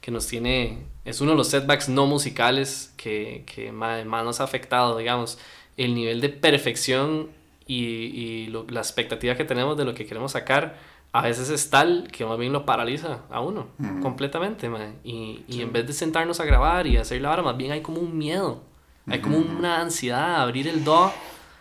que 0.00 0.10
nos 0.10 0.26
tiene, 0.28 0.84
es 1.04 1.20
uno 1.20 1.32
de 1.32 1.36
los 1.36 1.48
setbacks 1.48 1.88
no 1.88 2.06
musicales 2.06 2.94
que, 2.96 3.44
que 3.52 3.72
más, 3.72 4.06
más 4.06 4.24
nos 4.24 4.40
ha 4.40 4.44
afectado, 4.44 4.96
digamos, 4.96 5.38
el 5.76 5.94
nivel 5.94 6.20
de 6.20 6.28
perfección 6.28 7.28
y, 7.66 7.76
y 7.84 8.46
lo- 8.48 8.66
la 8.68 8.80
expectativa 8.80 9.34
que 9.36 9.44
tenemos 9.44 9.76
de 9.76 9.84
lo 9.84 9.94
que 9.94 10.06
queremos 10.06 10.32
sacar. 10.32 10.78
A 11.12 11.22
veces 11.22 11.48
es 11.50 11.70
tal 11.70 12.08
que 12.12 12.26
más 12.26 12.38
bien 12.38 12.52
lo 12.52 12.66
paraliza 12.66 13.20
a 13.30 13.40
uno 13.40 13.68
completamente. 14.02 14.68
Y, 15.04 15.42
y 15.48 15.62
en 15.62 15.72
vez 15.72 15.86
de 15.86 15.92
sentarnos 15.92 16.40
a 16.40 16.44
grabar 16.44 16.86
y 16.86 16.96
hacer 16.98 17.20
la 17.22 17.30
hora, 17.32 17.42
más 17.42 17.56
bien 17.56 17.72
hay 17.72 17.80
como 17.80 18.00
un 18.00 18.16
miedo. 18.18 18.62
Hay 19.08 19.20
como 19.20 19.38
una 19.38 19.80
ansiedad 19.80 20.36
a 20.36 20.42
abrir 20.42 20.66
el 20.68 20.84
DAW. 20.84 21.10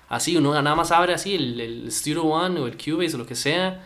Así, 0.10 0.36
uno 0.36 0.52
nada 0.62 0.76
más 0.76 0.92
abre 0.92 1.14
así 1.14 1.36
el, 1.36 1.60
el 1.62 1.92
Studio 1.92 2.24
One 2.24 2.60
o 2.60 2.68
el 2.68 2.76
Cubase 2.78 3.16
o 3.16 3.18
lo 3.20 3.26
que 3.26 3.36
sea. 3.36 3.84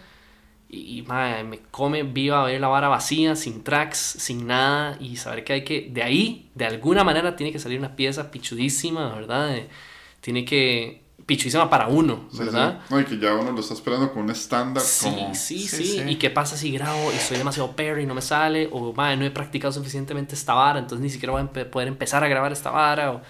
Y, 0.71 1.03
me 1.03 1.59
come 1.71 2.03
viva 2.03 2.43
ver 2.45 2.61
la 2.61 2.67
vara 2.67 2.87
vacía, 2.89 3.35
sin 3.35 3.63
tracks, 3.63 3.97
sin 3.97 4.47
nada. 4.47 4.97
Y 4.99 5.17
saber 5.17 5.43
que 5.43 5.53
hay 5.53 5.63
que, 5.63 5.89
de 5.91 6.03
ahí, 6.03 6.49
de 6.55 6.65
alguna 6.65 7.03
manera, 7.03 7.35
tiene 7.35 7.51
que 7.51 7.59
salir 7.59 7.79
una 7.79 7.95
pieza 7.95 8.31
pichudísima, 8.31 9.13
¿verdad? 9.13 9.55
Tiene 10.21 10.45
que, 10.45 11.03
pichudísima 11.25 11.69
para 11.69 11.87
uno, 11.87 12.27
Sí, 12.31 12.39
¿verdad? 12.39 12.79
sí. 12.87 12.93
No, 12.93 12.99
y 12.99 13.05
que 13.05 13.19
ya 13.19 13.35
uno 13.35 13.51
lo 13.51 13.59
está 13.59 13.73
esperando 13.75 14.11
con 14.11 14.23
un 14.23 14.31
estándar 14.31 14.83
Sí, 14.83 15.05
como... 15.05 15.35
sí, 15.35 15.59
Sí, 15.59 15.67
sí, 15.67 15.85
sí. 15.85 16.03
¿Y 16.07 16.15
qué 16.15 16.29
pasa 16.31 16.57
si 16.57 16.71
grabo 16.71 17.11
y 17.11 17.19
soy 17.19 17.37
demasiado 17.37 17.75
perro 17.75 18.01
y 18.01 18.05
no 18.05 18.15
me 18.15 18.21
sale? 18.21 18.67
O, 18.71 18.93
madre, 18.93 19.17
no 19.17 19.25
he 19.25 19.31
practicado 19.31 19.71
suficientemente 19.71 20.33
esta 20.35 20.53
vara, 20.53 20.79
entonces 20.79 21.03
ni 21.03 21.09
siquiera 21.09 21.33
voy 21.33 21.41
a 21.41 21.45
empe- 21.45 21.65
poder 21.69 21.87
empezar 21.87 22.23
a 22.23 22.27
grabar 22.27 22.51
esta 22.51 22.71
vara. 22.71 23.11
O, 23.11 23.21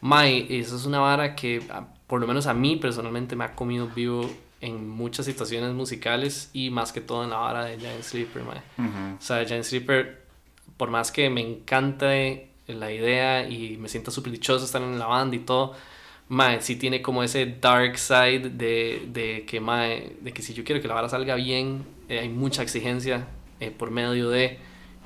madre, 0.00 0.46
eso 0.58 0.76
es 0.76 0.86
una 0.86 1.00
vara 1.00 1.34
que, 1.34 1.62
por 2.06 2.20
lo 2.20 2.26
menos 2.26 2.46
a 2.46 2.54
mí 2.54 2.76
personalmente, 2.76 3.36
me 3.36 3.44
ha 3.44 3.54
comido 3.54 3.88
vivo 3.88 4.30
en 4.60 4.88
muchas 4.88 5.26
situaciones 5.26 5.74
musicales 5.74 6.48
y 6.54 6.70
más 6.70 6.92
que 6.92 7.02
todo 7.02 7.24
en 7.24 7.30
la 7.30 7.36
vara 7.36 7.64
de 7.66 7.78
Giant 7.78 8.02
Sleeper, 8.02 8.42
madre. 8.44 8.62
Ujú. 8.78 9.16
O 9.18 9.20
sea, 9.20 9.44
Giant 9.44 9.64
Sleeper, 9.64 10.24
por 10.78 10.90
más 10.90 11.12
que 11.12 11.28
me 11.28 11.42
encante 11.42 12.48
la 12.66 12.90
idea 12.90 13.46
y 13.46 13.76
me 13.76 13.90
siento 13.90 14.10
súper 14.10 14.32
dichoso 14.32 14.64
estar 14.64 14.80
en 14.80 14.98
la 14.98 15.06
banda 15.06 15.36
y 15.36 15.40
todo, 15.40 15.74
mae, 16.28 16.60
sí 16.62 16.76
tiene 16.76 17.02
como 17.02 17.22
ese 17.22 17.46
dark 17.60 17.98
side 17.98 18.50
de, 18.50 19.06
de 19.12 19.44
que, 19.46 19.60
mae, 19.60 20.16
de 20.20 20.32
que 20.32 20.42
si 20.42 20.54
yo 20.54 20.64
quiero 20.64 20.80
que 20.80 20.88
la 20.88 20.94
vara 20.94 21.08
salga 21.08 21.34
bien, 21.36 21.84
eh, 22.08 22.18
hay 22.20 22.28
mucha 22.28 22.62
exigencia 22.62 23.26
eh, 23.60 23.70
por 23.70 23.90
medio 23.90 24.30
de 24.30 24.58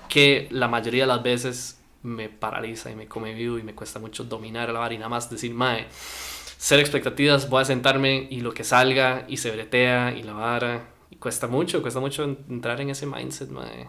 que 0.08 0.48
la 0.50 0.68
mayoría 0.68 1.02
de 1.04 1.08
las 1.08 1.22
veces 1.22 1.80
me 2.02 2.28
paraliza 2.28 2.90
y 2.90 2.96
me 2.96 3.06
come 3.06 3.34
vivo 3.34 3.58
y 3.58 3.62
me 3.62 3.74
cuesta 3.74 3.98
mucho 3.98 4.24
dominar 4.24 4.70
la 4.72 4.78
vara 4.78 4.94
y 4.94 4.98
nada 4.98 5.08
más 5.10 5.28
decir, 5.28 5.52
mae, 5.52 5.86
ser 5.90 6.80
expectativas, 6.80 7.48
voy 7.50 7.62
a 7.62 7.64
sentarme 7.64 8.26
y 8.30 8.40
lo 8.40 8.52
que 8.54 8.64
salga 8.64 9.24
y 9.28 9.36
se 9.36 9.50
bretea 9.50 10.12
y 10.16 10.22
la 10.22 10.32
vara. 10.32 10.88
Y 11.10 11.16
cuesta 11.16 11.46
mucho, 11.46 11.82
cuesta 11.82 12.00
mucho 12.00 12.24
en- 12.24 12.38
entrar 12.48 12.80
en 12.80 12.90
ese 12.90 13.06
mindset, 13.06 13.50
mae. 13.50 13.86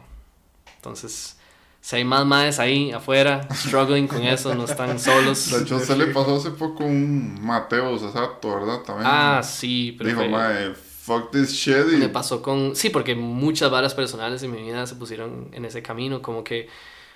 Entonces, 0.76 1.39
si 1.82 1.96
hay 1.96 2.04
más 2.04 2.26
maes 2.26 2.60
ahí 2.60 2.92
afuera, 2.92 3.48
struggling 3.54 4.08
con 4.08 4.22
eso, 4.24 4.54
no 4.54 4.66
están 4.66 5.00
solos. 5.00 5.52
De 5.52 5.64
hecho, 5.64 5.78
usted 5.78 5.96
le 5.98 6.08
pasó 6.08 6.36
hace 6.36 6.52
poco 6.52 6.84
un 6.84 7.40
Mateo 7.42 7.98
Sasato, 7.98 8.56
¿verdad? 8.56 8.80
También. 8.80 9.08
Ah, 9.10 9.42
sí, 9.44 9.96
pero 9.98 10.10
Dijo, 10.10 10.26
mae, 10.28 10.74
fuck 10.76 11.32
this 11.32 11.52
shit. 11.52 11.94
Y... 11.94 11.98
me 11.98 12.10
pasó 12.10 12.42
con... 12.42 12.76
Sí, 12.76 12.90
porque 12.90 13.16
muchas 13.16 13.72
varas 13.72 13.94
personales 13.94 14.44
en 14.44 14.52
mi 14.52 14.62
vida 14.62 14.86
se 14.86 14.96
pusieron 14.96 15.50
en 15.54 15.66
ese 15.66 15.82
camino, 15.82 16.22
como 16.22 16.44
que 16.44 16.68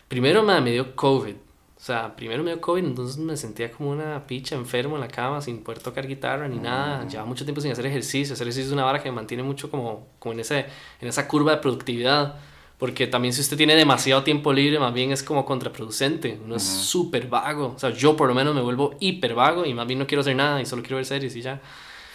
primero 0.08 0.44
me, 0.44 0.60
me 0.62 0.72
dio 0.72 0.96
COVID. 0.96 1.36
O 1.36 1.86
sea, 1.86 2.16
primero 2.16 2.42
me 2.44 2.52
dio 2.52 2.62
COVID, 2.62 2.86
entonces 2.86 3.18
me 3.18 3.36
sentía 3.36 3.70
como 3.70 3.92
una 3.92 4.26
picha 4.26 4.56
enfermo 4.56 4.96
en 4.96 5.02
la 5.02 5.10
cama, 5.10 5.42
sin 5.42 5.62
poder 5.64 5.84
tocar 5.84 6.08
guitarra 6.08 6.48
ni 6.48 6.58
nada. 6.58 7.06
Llevaba 7.06 7.28
mucho 7.28 7.44
tiempo 7.44 7.60
sin 7.60 7.74
hacer 7.74 7.86
ejercicio. 7.86 8.34
Hacer 8.34 8.48
ejercicio 8.48 8.68
es 8.68 8.74
una 8.74 8.86
vara 8.86 9.04
que 9.04 9.10
me 9.10 9.16
mantiene 9.18 9.44
mucho 9.44 9.70
como, 9.70 10.08
como 10.18 10.32
en, 10.32 10.40
ese, 10.40 10.66
en 11.02 11.08
esa 11.10 11.28
curva 11.28 11.52
de 11.52 11.58
productividad. 11.58 12.40
Porque 12.84 13.08
también 13.08 13.34
si 13.34 13.40
usted 13.40 13.56
tiene 13.56 13.78
demasiado 13.78 14.24
tiempo 14.24 14.52
libre, 14.52 14.78
más 14.78 14.94
bien 14.94 15.14
es 15.14 15.24
como 15.24 15.46
contraproducente. 15.46 16.38
Uno 16.44 16.58
es 16.58 16.68
Ujú. 16.68 16.84
súper 16.84 17.28
vago. 17.30 17.72
O 17.78 17.80
sea, 17.80 17.92
yo 17.92 18.18
por 18.18 18.28
lo 18.28 18.36
menos 18.36 18.54
me 18.54 18.60
vuelvo 18.60 18.98
hiper 19.00 19.36
vago 19.36 19.66
y 19.66 19.74
más 19.74 19.88
bien 19.88 20.00
no 20.00 20.06
quiero 20.06 20.20
hacer 20.20 20.36
nada 20.36 20.62
y 20.62 20.66
solo 20.66 20.82
quiero 20.82 20.98
ver 20.98 21.06
series 21.06 21.34
y 21.38 21.42
ya. 21.42 21.62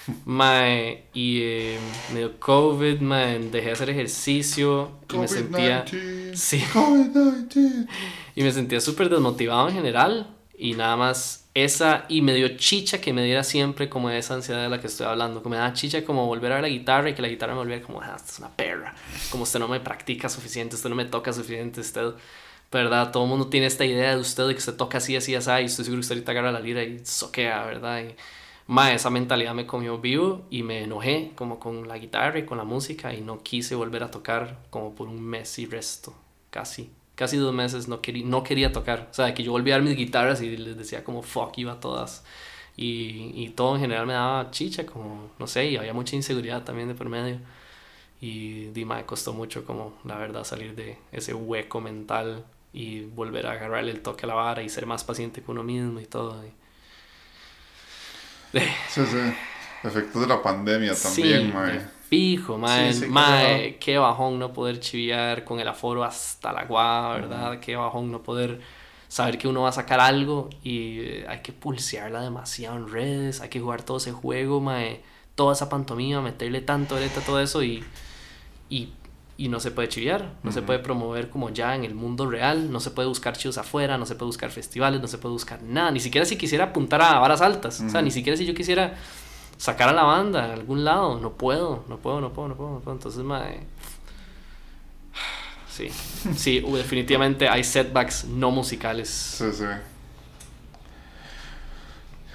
Mae, 0.26 1.04
y 1.14 1.40
eh, 1.40 1.78
me 2.12 2.18
dio 2.18 2.38
COVID, 2.38 3.00
mae, 3.00 3.38
dejé 3.38 3.68
de 3.68 3.72
hacer 3.72 3.88
ejercicio 3.88 4.90
y 5.10 5.16
me 5.16 5.26
sentía... 5.26 5.86
COVID-19, 5.86 6.34
Sí. 6.34 6.62
COVID-19. 6.74 7.88
Y 8.36 8.42
me 8.42 8.52
sentía 8.52 8.80
súper 8.82 9.08
desmotivado 9.08 9.70
en 9.70 9.74
general. 9.74 10.36
Y 10.60 10.74
nada 10.74 10.96
más 10.96 11.48
esa, 11.54 12.04
y 12.08 12.20
me 12.20 12.34
dio 12.34 12.56
chicha 12.56 13.00
que 13.00 13.12
me 13.12 13.22
diera 13.22 13.44
siempre 13.44 13.88
como 13.88 14.10
esa 14.10 14.34
ansiedad 14.34 14.62
de 14.62 14.68
la 14.68 14.80
que 14.80 14.88
estoy 14.88 15.06
hablando. 15.06 15.42
Que 15.42 15.48
me 15.48 15.56
da 15.56 15.72
chicha 15.72 16.04
como 16.04 16.26
volver 16.26 16.50
a 16.50 16.56
ver 16.56 16.62
la 16.62 16.68
guitarra 16.68 17.10
y 17.10 17.14
que 17.14 17.22
la 17.22 17.28
guitarra 17.28 17.52
me 17.54 17.60
volviera 17.60 17.80
como, 17.80 18.00
ah, 18.00 18.14
esta 18.16 18.32
es 18.32 18.38
una 18.40 18.50
perra. 18.56 18.94
Como 19.30 19.44
usted 19.44 19.60
no 19.60 19.68
me 19.68 19.78
practica 19.78 20.28
suficiente, 20.28 20.74
usted 20.74 20.90
no 20.90 20.96
me 20.96 21.04
toca 21.04 21.32
suficiente, 21.32 21.80
usted, 21.80 22.12
¿verdad? 22.72 23.12
Todo 23.12 23.22
el 23.24 23.30
mundo 23.30 23.46
tiene 23.46 23.66
esta 23.66 23.84
idea 23.84 24.14
de 24.14 24.20
usted 24.20 24.48
de 24.48 24.54
que 24.54 24.58
usted 24.58 24.74
toca 24.74 24.98
así, 24.98 25.14
así, 25.14 25.34
así. 25.36 25.50
Y 25.50 25.64
estoy 25.66 25.84
seguro 25.84 26.00
que 26.00 26.06
usted 26.06 26.16
ahorita 26.16 26.32
agarra 26.32 26.52
la 26.52 26.60
lira 26.60 26.82
y 26.82 27.04
soquea, 27.04 27.64
¿verdad? 27.64 28.02
Y, 28.02 28.16
ma, 28.66 28.92
esa 28.92 29.10
mentalidad 29.10 29.54
me 29.54 29.66
comió 29.66 29.98
vivo 29.98 30.46
y 30.50 30.64
me 30.64 30.82
enojé 30.82 31.32
como 31.36 31.60
con 31.60 31.86
la 31.86 31.98
guitarra 31.98 32.40
y 32.40 32.46
con 32.46 32.58
la 32.58 32.64
música 32.64 33.14
y 33.14 33.20
no 33.20 33.42
quise 33.42 33.76
volver 33.76 34.02
a 34.02 34.10
tocar 34.10 34.58
como 34.70 34.94
por 34.94 35.08
un 35.08 35.20
mes 35.20 35.58
y 35.60 35.66
resto, 35.66 36.14
casi. 36.50 36.90
Casi 37.18 37.36
dos 37.36 37.54
meses 37.54 37.88
no, 37.88 38.00
quería 38.00 38.24
no 38.26 38.42
quería 38.44 38.72
tocar. 38.72 39.08
O 39.10 39.14
sea, 39.14 39.34
que 39.34 39.42
yo 39.44 39.52
volví 39.52 39.72
a 39.72 39.74
dar 39.76 39.82
mis 39.82 39.96
guitarras 39.96 40.40
y 40.42 40.56
les 40.56 40.78
decía 40.78 41.04
como 41.04 41.22
fuck 41.22 41.58
iba 41.58 41.72
a 41.74 41.80
todas. 41.80 42.24
Y, 42.76 43.32
y 43.34 43.50
todo 43.50 43.74
en 43.76 43.80
general 43.82 44.06
me 44.06 44.14
daba 44.14 44.50
chicha, 44.52 44.86
como, 44.86 45.30
no 45.38 45.46
sé, 45.48 45.66
y 45.66 45.76
había 45.76 45.94
mucha 45.94 46.16
inseguridad 46.16 46.64
también 46.64 46.88
de 46.88 46.94
por 46.94 47.08
medio. 47.08 47.40
Y 48.20 48.66
Dima 48.68 49.04
costó 49.06 49.32
mucho 49.34 49.64
como, 49.64 49.94
la 50.04 50.16
verdad, 50.18 50.44
salir 50.44 50.74
de 50.76 50.98
ese 51.12 51.34
hueco 51.34 51.80
mental 51.80 52.44
y 52.72 53.02
volver 53.02 53.46
a 53.48 53.52
agarrarle 53.52 53.92
el 53.92 54.02
toque 54.02 54.26
a 54.26 54.28
la 54.28 54.34
vara 54.34 54.62
y 54.62 54.68
ser 54.70 54.86
más 54.86 55.04
paciente 55.04 55.42
con 55.42 55.58
uno 55.58 55.64
mismo 55.64 56.00
y 56.00 56.06
todo. 56.06 56.44
y- 56.46 56.52
Sí, 58.88 59.02
sí. 59.06 59.34
Efectos 59.84 60.22
de 60.22 60.26
la 60.28 60.42
pandemia 60.42 60.94
Sí, 60.94 61.22
también, 61.22 61.46
de 61.48 61.52
mae. 61.52 61.80
Fijo, 62.08 62.56
mae. 62.56 62.92
Sí, 62.94 63.06
mae, 63.06 63.76
qué 63.78 63.98
bajón 63.98 64.38
no 64.38 64.52
poder 64.52 64.80
chiviar 64.80 65.44
con 65.44 65.60
el 65.60 65.68
aforo 65.68 66.04
hasta 66.04 66.52
la 66.52 66.64
guava, 66.64 67.16
¿verdad? 67.16 67.60
Qué 67.60 67.76
bajón 67.76 68.10
no 68.10 68.22
poder 68.22 68.60
saber 69.08 69.36
que 69.36 69.46
uno 69.46 69.62
va 69.62 69.70
a 69.70 69.72
sacar 69.72 70.00
algo 70.00 70.48
y 70.62 71.00
eh, 71.00 71.26
hay 71.28 71.40
que 71.40 71.52
pulsearla 71.52 72.22
demasiado 72.22 72.76
en 72.76 72.90
redes, 72.90 73.40
hay 73.42 73.50
que 73.50 73.60
jugar 73.60 73.82
todo 73.82 73.98
ese 73.98 74.12
juego, 74.12 74.60
mae. 74.60 75.02
Toda 75.34 75.52
esa 75.52 75.68
pantomima, 75.68 76.20
meterle 76.22 76.62
tanto 76.62 76.96
a 76.96 77.20
todo 77.24 77.40
eso 77.40 77.62
y, 77.62 77.84
y, 78.70 78.88
y 79.36 79.48
no 79.48 79.60
se 79.60 79.70
puede 79.70 79.88
chiviar, 79.88 80.32
no 80.42 80.50
se 80.50 80.62
puede 80.62 80.80
promover 80.80 81.28
como 81.30 81.50
ya 81.50 81.76
en 81.76 81.84
el 81.84 81.94
mundo 81.94 82.28
real, 82.28 82.72
no 82.72 82.80
se 82.80 82.90
puede 82.90 83.06
buscar 83.06 83.36
chivos 83.36 83.56
afuera, 83.56 83.98
no 83.98 84.06
se 84.06 84.16
puede 84.16 84.26
buscar 84.26 84.50
festivales, 84.50 85.00
no 85.00 85.06
se 85.06 85.18
puede 85.18 85.34
buscar 85.34 85.62
nada, 85.62 85.92
ni 85.92 86.00
siquiera 86.00 86.24
si 86.24 86.36
quisiera 86.36 86.64
apuntar 86.64 87.02
a 87.02 87.20
varas 87.20 87.40
altas, 87.40 87.80
o 87.80 87.88
sea, 87.88 88.02
ni 88.02 88.10
siquiera 88.10 88.36
si 88.36 88.46
yo 88.46 88.54
quisiera 88.54 88.96
sacar 89.58 89.90
a 89.90 89.92
la 89.92 90.04
banda 90.04 90.44
a 90.46 90.52
algún 90.54 90.84
lado. 90.84 91.18
No 91.20 91.32
puedo, 91.34 91.84
no 91.88 91.98
puedo, 91.98 92.20
no 92.22 92.32
puedo, 92.32 92.48
no 92.48 92.54
puedo. 92.56 92.70
No 92.70 92.78
puedo. 92.80 92.96
Entonces, 92.96 93.22
mae. 93.22 93.60
Sí, 95.70 95.90
sí, 96.36 96.58
definitivamente 96.60 97.48
hay 97.48 97.62
setbacks 97.62 98.24
no 98.24 98.50
musicales. 98.50 99.08
Sí, 99.08 99.44
sí. 99.52 99.64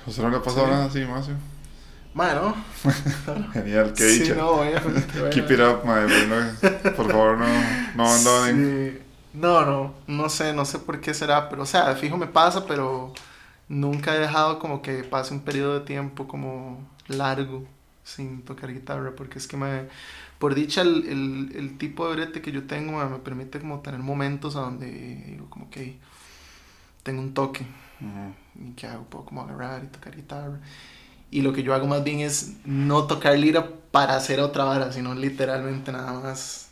¿José 0.06 0.22
no 0.22 0.30
le 0.30 0.38
ha 0.38 0.42
pasado 0.42 0.66
Sí. 0.66 0.72
nada 0.72 0.86
así, 0.86 1.00
Macio? 1.06 1.36
Mae, 2.14 2.36
¿no? 2.36 2.56
Genial, 3.54 3.94
qué 3.96 4.04
Sí, 4.10 4.20
dicha. 4.22 4.36
no, 4.36 4.50
obviamente, 4.52 5.30
Keep 5.32 5.52
it 5.52 5.60
up, 5.60 5.82
bueno, 5.84 6.08
por 6.96 7.12
favor, 7.12 7.38
no, 7.38 7.48
no 7.96 8.06
abandonen. 8.06 8.94
Sí. 8.94 9.04
No, 9.34 9.66
no, 9.66 9.94
no 10.08 10.30
sé, 10.30 10.54
no 10.54 10.64
sé 10.64 10.78
por 10.80 11.02
qué 11.02 11.14
será, 11.14 11.50
pero 11.50 11.64
o 11.64 11.66
sea, 11.66 11.94
fijo 11.96 12.16
me 12.18 12.28
pasa, 12.28 12.66
pero 12.68 13.12
nunca 13.68 14.16
he 14.16 14.20
dejado 14.20 14.60
como 14.60 14.82
que 14.82 15.04
pase 15.04 15.34
un 15.34 15.40
periodo 15.42 15.80
de 15.80 15.86
tiempo 15.86 16.28
como 16.28 16.78
largo 17.08 17.66
sin 18.04 18.44
tocar 18.44 18.74
guitarra, 18.74 19.14
porque 19.16 19.40
es 19.40 19.48
que 19.48 19.58
me, 19.58 19.88
por 20.40 20.56
dicha 20.56 20.82
el, 20.82 21.08
el, 21.08 21.56
el 21.56 21.78
tipo 21.78 22.08
de 22.10 22.16
brete 22.16 22.42
que 22.42 22.52
yo 22.52 22.66
tengo 22.68 22.98
me, 23.00 23.06
me 23.06 23.20
permite 23.20 23.60
como 23.60 23.82
tener 23.82 24.02
momentos 24.02 24.56
a 24.56 24.62
donde 24.62 24.88
digo 25.28 25.50
como 25.50 25.70
que 25.70 26.00
tengo 27.04 27.22
un 27.22 27.34
toque 27.34 27.66
Ujú. 28.02 28.34
y 28.56 28.72
que 28.74 28.88
hago, 28.88 29.06
puedo 29.06 29.26
como 29.26 29.42
agarrar 29.42 29.84
y 29.84 29.88
tocar 29.88 30.16
guitarra. 30.16 30.60
Y 31.32 31.42
lo 31.42 31.54
que 31.54 31.64
yo 31.64 31.74
hago 31.74 31.88
más 31.88 32.04
bien 32.04 32.20
es 32.22 32.54
no 32.66 33.08
tocar 33.08 33.38
lira 33.38 33.70
para 33.92 34.16
hacer 34.16 34.40
otra 34.40 34.66
vara, 34.66 34.92
sino 34.94 35.16
literalmente 35.16 35.92
nada 35.92 36.14
más, 36.14 36.70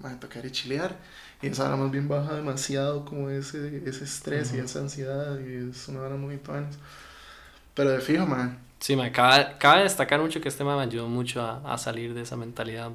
más 0.00 0.20
tocar 0.20 0.46
y 0.46 0.52
chilear. 0.52 0.96
Y 1.42 1.48
esa 1.48 1.64
vara 1.64 1.76
más 1.76 1.90
bien 1.90 2.08
baja 2.08 2.34
demasiado 2.34 3.04
como 3.04 3.30
ese, 3.30 3.82
ese 3.88 4.04
estrés 4.04 4.52
y 4.54 4.58
Ujú. 4.58 4.60
esa 4.60 4.80
ansiedad 4.80 5.38
y 5.40 5.70
es 5.70 5.88
una 5.88 6.00
vara 6.00 6.16
muy 6.16 6.38
tuanes. 6.38 6.76
Pero 7.74 7.90
de 7.90 8.00
fijo, 8.00 8.26
man. 8.26 8.58
Sí, 8.80 8.96
me 8.96 9.12
cabe, 9.12 9.56
cabe 9.58 9.82
destacar 9.82 10.20
mucho 10.20 10.40
que 10.40 10.48
este 10.48 10.64
me 10.64 10.72
ayudó 10.72 11.06
mucho 11.06 11.42
a, 11.42 11.60
a 11.72 11.78
salir 11.78 12.14
de 12.14 12.22
esa 12.22 12.36
mentalidad, 12.36 12.90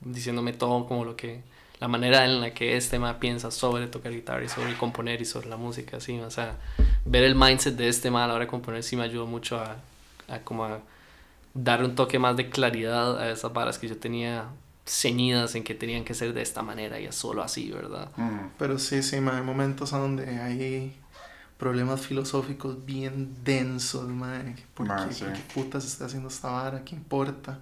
diciéndome 0.00 0.52
todo 0.52 0.86
como 0.86 1.04
lo 1.04 1.16
que, 1.16 1.42
la 1.78 1.88
manera 1.88 2.24
en 2.24 2.40
la 2.40 2.52
que 2.52 2.76
este 2.76 2.92
tema 2.92 3.20
piensa 3.20 3.50
sobre 3.50 3.86
tocar 3.86 4.12
guitarra 4.12 4.44
y 4.44 4.48
sobre 4.48 4.76
componer 4.76 5.20
y 5.20 5.24
sobre 5.24 5.48
la 5.48 5.56
música, 5.56 6.00
sí, 6.00 6.18
o 6.18 6.30
sea, 6.30 6.56
ver 7.04 7.22
el 7.22 7.36
mindset 7.36 7.76
de 7.76 7.88
este 7.88 8.04
tema 8.04 8.24
a 8.24 8.26
la 8.26 8.34
hora 8.34 8.44
de 8.44 8.50
componer 8.50 8.82
sí 8.82 8.96
me 8.96 9.04
ayudó 9.04 9.26
mucho 9.26 9.58
a, 9.58 9.76
a 10.28 10.40
como 10.40 10.64
a 10.64 10.80
dar 11.54 11.84
un 11.84 11.94
toque 11.94 12.18
más 12.18 12.36
de 12.36 12.50
claridad 12.50 13.18
a 13.18 13.30
esas 13.30 13.52
varas 13.52 13.78
que 13.78 13.88
yo 13.88 13.96
tenía 13.96 14.46
ceñidas 14.86 15.54
en 15.54 15.64
que 15.64 15.74
tenían 15.74 16.04
que 16.04 16.14
ser 16.14 16.32
de 16.32 16.42
esta 16.42 16.62
manera 16.62 16.98
y 17.00 17.10
solo 17.12 17.42
así, 17.42 17.70
¿verdad? 17.70 18.10
Ujú. 18.16 18.50
Pero 18.58 18.78
sí, 18.78 19.02
sí, 19.02 19.16
hay 19.16 19.42
momentos 19.42 19.92
a 19.92 19.98
donde 19.98 20.40
hay 20.40 20.96
problemas 21.56 22.00
filosóficos 22.02 22.84
bien 22.84 23.34
densos, 23.44 24.06
man. 24.08 24.56
¿Por 24.74 24.86
Man, 24.86 25.08
qué, 25.08 25.14
sí. 25.14 25.24
por 25.24 25.32
qué 25.32 25.40
putas 25.54 25.84
está 25.84 26.06
haciendo 26.06 26.28
esta 26.28 26.50
vara? 26.50 26.84
¿Qué 26.84 26.94
importa? 26.94 27.58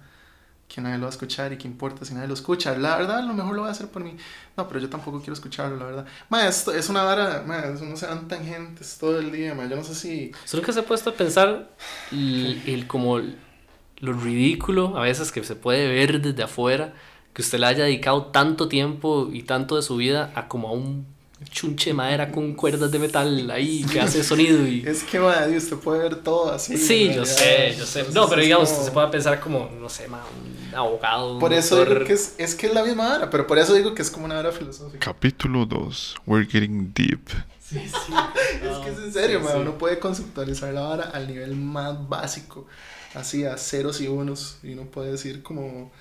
Que 0.67 0.81
nadie 0.81 0.97
lo 0.97 1.03
va 1.03 1.07
a 1.07 1.11
escuchar 1.11 1.53
y 1.53 1.57
qué 1.57 1.67
importa 1.67 2.05
si 2.05 2.13
nadie 2.13 2.27
lo 2.27 2.33
escucha. 2.33 2.75
La 2.77 2.97
verdad, 2.97 3.19
a 3.19 3.21
lo 3.21 3.33
mejor 3.33 3.55
lo 3.55 3.61
va 3.61 3.69
a 3.69 3.71
hacer 3.71 3.87
por 3.87 4.03
mí. 4.03 4.17
No, 4.57 4.67
pero 4.67 4.79
yo 4.79 4.89
tampoco 4.89 5.19
quiero 5.19 5.33
escucharlo, 5.33 5.77
la 5.77 5.85
verdad. 5.85 6.05
Man, 6.29 6.47
esto 6.47 6.73
es 6.73 6.89
una 6.89 7.03
vara, 7.03 7.43
man, 7.45 7.75
eso 7.75 7.85
no 7.85 7.95
se 7.95 8.07
dan 8.07 8.27
tangentes 8.27 8.97
todo 8.97 9.19
el 9.19 9.31
día, 9.31 9.53
man. 9.53 9.69
Yo 9.69 9.75
no 9.75 9.83
sé 9.83 9.95
si... 9.95 10.31
Solo 10.43 10.63
que 10.63 10.73
se 10.73 10.79
ha 10.79 10.85
puesto 10.85 11.11
a 11.11 11.13
pensar 11.13 11.69
el, 12.11 12.61
el 12.65 12.87
como 12.87 13.19
lo 13.97 14.13
ridículo 14.13 14.97
a 14.97 15.01
veces 15.01 15.31
que 15.31 15.43
se 15.43 15.55
puede 15.55 15.87
ver 15.87 16.21
desde 16.21 16.43
afuera 16.43 16.93
que 17.33 17.41
usted 17.41 17.59
le 17.59 17.65
haya 17.67 17.83
dedicado 17.83 18.27
tanto 18.27 18.67
tiempo 18.67 19.29
y 19.31 19.43
tanto 19.43 19.75
de 19.75 19.81
su 19.81 19.97
vida 19.97 20.31
a 20.35 20.47
como 20.47 20.69
a 20.69 20.71
un 20.71 21.14
chunche 21.49 21.91
de 21.91 21.93
madera 21.93 22.31
con 22.31 22.53
cuerdas 22.53 22.91
de 22.91 22.99
metal 22.99 23.49
ahí 23.51 23.83
que 23.85 23.99
hace 24.01 24.23
sonido 24.23 24.67
y 24.67 24.83
Es 24.85 25.03
que, 25.03 25.19
man, 25.19 25.55
usted 25.55 25.77
puede 25.77 25.99
ver 25.99 26.15
todo 26.17 26.51
así. 26.51 26.77
sí 26.77 27.11
yo 27.13 27.25
sé 27.25 27.75
yo 27.77 27.85
sé 27.85 27.99
Entonces 27.99 28.13
no 28.13 28.27
pero 28.29 28.41
digamos 28.41 28.69
como- 28.69 28.83
se 28.85 28.91
puede 28.91 29.07
pensar 29.07 29.39
como 29.39 29.69
no 29.79 29.87
sé 29.89 30.07
ma, 30.07 30.23
un 30.69 30.75
abogado 30.75 31.33
un 31.35 31.39
Por 31.39 31.53
eso 31.53 31.77
doctor. 31.77 31.93
digo 31.95 32.07
que 32.07 32.13
es, 32.13 32.35
es 32.37 32.55
que 32.55 32.67
es 32.67 32.73
la 32.73 32.83
misma 32.83 33.07
vara, 33.09 33.29
pero 33.29 33.47
por 33.47 33.57
eso 33.57 33.73
digo 33.73 33.93
que 33.95 34.01
es 34.01 34.11
como 34.11 34.25
una 34.25 34.35
vara 34.35 34.51
filosófica. 34.51 34.99
Capítulo 34.99 35.65
2. 35.65 36.15
We're 36.27 36.45
getting 36.49 36.91
deep. 36.93 37.29
sí 37.61 37.79
sí 37.87 38.13
Es 38.63 38.77
que 38.79 38.89
es 38.91 38.97
en 38.99 39.13
serio, 39.13 39.39
Sí, 39.39 39.43
man, 39.45 39.53
sí. 39.53 39.59
uno 39.61 39.77
puede 39.77 39.99
conceptualizar 39.99 40.73
la 40.73 40.81
vara 40.81 41.03
al 41.13 41.27
nivel 41.27 41.55
más 41.55 42.09
básico, 42.09 42.67
así 43.13 43.45
a 43.45 43.57
ceros 43.57 44.01
y 44.01 44.07
unos, 44.07 44.57
y 44.63 44.73
uno 44.73 44.83
puede 44.83 45.11
decir 45.13 45.41
como, 45.43 45.91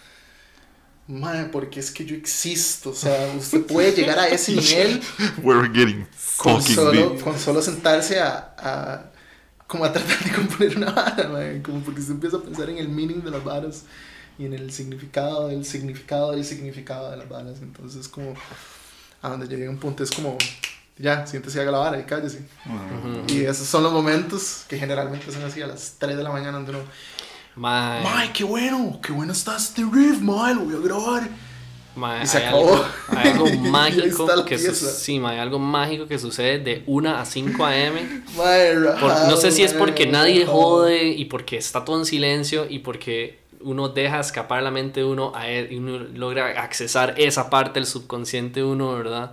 madre, 1.06 1.44
porque 1.46 1.80
es 1.80 1.90
que 1.90 2.04
yo 2.04 2.16
existo, 2.16 2.90
o 2.90 2.94
sea, 2.94 3.32
usted 3.38 3.62
puede 3.66 3.92
llegar 3.92 4.18
a 4.18 4.28
ese 4.28 4.52
nivel 4.52 5.02
We're 5.42 5.68
getting 5.72 6.06
con 6.36 6.62
solo, 6.62 7.16
con 7.20 7.38
solo 7.38 7.60
sentarse 7.62 8.20
a, 8.20 8.54
a, 8.58 9.10
como 9.66 9.84
a 9.84 9.92
tratar 9.92 10.18
de 10.24 10.32
componer 10.32 10.76
una 10.76 10.90
vara, 10.90 11.28
man, 11.28 11.62
como 11.62 11.80
porque 11.80 12.00
usted 12.00 12.14
empieza 12.14 12.38
a 12.38 12.42
pensar 12.42 12.70
en 12.70 12.78
el 12.78 12.88
meaning 12.88 13.22
de 13.22 13.30
las 13.30 13.44
varas 13.44 13.82
y 14.38 14.46
en 14.46 14.54
el 14.54 14.72
significado 14.72 15.48
del 15.48 15.64
significado 15.64 16.32
del 16.32 16.44
significado 16.44 17.10
de 17.10 17.18
las 17.18 17.28
varas, 17.28 17.58
entonces 17.60 18.08
como 18.08 18.34
a 19.22 19.28
donde 19.28 19.46
llega 19.46 19.70
un 19.70 19.78
punto 19.78 20.04
es 20.04 20.10
como, 20.10 20.36
ya, 20.98 21.26
siéntese 21.26 21.58
y 21.58 21.60
haga 21.62 21.70
la 21.70 21.78
vara 21.78 21.98
y 21.98 22.04
cállese. 22.04 22.42
Ujú. 22.66 23.08
Ujú. 23.08 23.24
Y 23.28 23.44
esos 23.44 23.66
son 23.66 23.82
los 23.82 23.92
momentos 23.92 24.64
que 24.68 24.78
generalmente 24.78 25.32
son 25.32 25.42
así 25.44 25.62
a 25.62 25.66
las 25.66 25.94
3 25.98 26.16
de 26.16 26.22
la 26.22 26.30
mañana 26.30 26.52
donde 26.52 26.72
uno, 26.72 26.80
Ma, 27.56 28.18
¡Ay, 28.20 28.30
qué 28.34 28.42
bueno! 28.44 28.98
¡Qué 29.02 29.12
bueno 29.12 29.32
está 29.32 29.56
este 29.56 29.82
riff, 29.90 30.20
mae! 30.20 30.54
Lo 30.54 30.62
voy 30.62 30.74
a 30.74 30.78
grabar. 30.78 31.28
ma, 31.94 32.20
y 32.22 32.26
se 32.26 32.38
hay 32.38 32.44
acabó. 32.46 32.74
algo, 32.74 33.44
hay 33.46 33.58
mágico 33.58 34.26
que 34.44 34.58
su- 34.58 34.64
pieza. 34.66 34.90
sí 34.90 35.20
hay 35.24 35.38
algo 35.38 35.60
mágico 35.60 36.06
que 36.08 36.18
sucede 36.18 36.58
de 36.58 36.82
1 36.86 37.16
a 37.16 37.24
5 37.24 37.64
am 37.64 37.94
Mae, 38.36 38.74
Por- 39.00 39.28
no 39.28 39.36
sé 39.36 39.52
si 39.52 39.62
es 39.62 39.72
mae, 39.74 39.78
porque 39.78 40.06
nadie 40.06 40.44
jode 40.46 41.04
y 41.08 41.26
porque 41.26 41.56
está 41.56 41.84
todo 41.84 41.98
en 42.00 42.04
silencio 42.06 42.66
y 42.68 42.80
porque 42.80 43.38
uno 43.60 43.88
deja 43.88 44.18
escapar 44.20 44.62
la 44.64 44.70
mente 44.72 45.00
de 45.00 45.06
uno 45.06 45.32
y 45.70 45.76
uno 45.76 45.98
logra 46.14 46.60
accesar 46.62 47.14
esa 47.16 47.48
parte 47.48 47.74
del 47.80 47.86
subconsciente 47.86 48.60
de 48.60 48.66
uno, 48.66 48.92
¿verdad? 48.94 49.32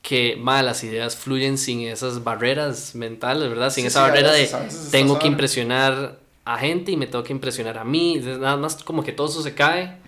Que 0.00 0.36
más 0.40 0.64
las 0.64 0.82
ideas 0.82 1.14
fluyen 1.16 1.58
sin 1.58 1.82
esas 1.82 2.24
barreras 2.24 2.94
mentales, 2.96 3.48
¿verdad? 3.50 3.68
Sin 3.70 3.82
Sí, 3.82 3.88
esa 3.88 4.00
sí, 4.06 4.10
barrera 4.10 4.32
veces- 4.32 4.84
de 4.86 4.90
tengo 4.90 5.18
que 5.18 5.26
impresionar 5.28 6.18
a 6.44 6.58
gente 6.58 6.92
y 6.92 6.96
me 6.96 7.06
tengo 7.06 7.24
que 7.24 7.32
impresionar 7.32 7.78
a 7.78 7.84
mí. 7.84 8.16
Nada 8.18 8.56
más 8.56 8.82
como 8.82 9.02
que 9.04 9.12
todo 9.12 9.28
eso 9.28 9.42
se 9.42 9.54
cae 9.54 9.98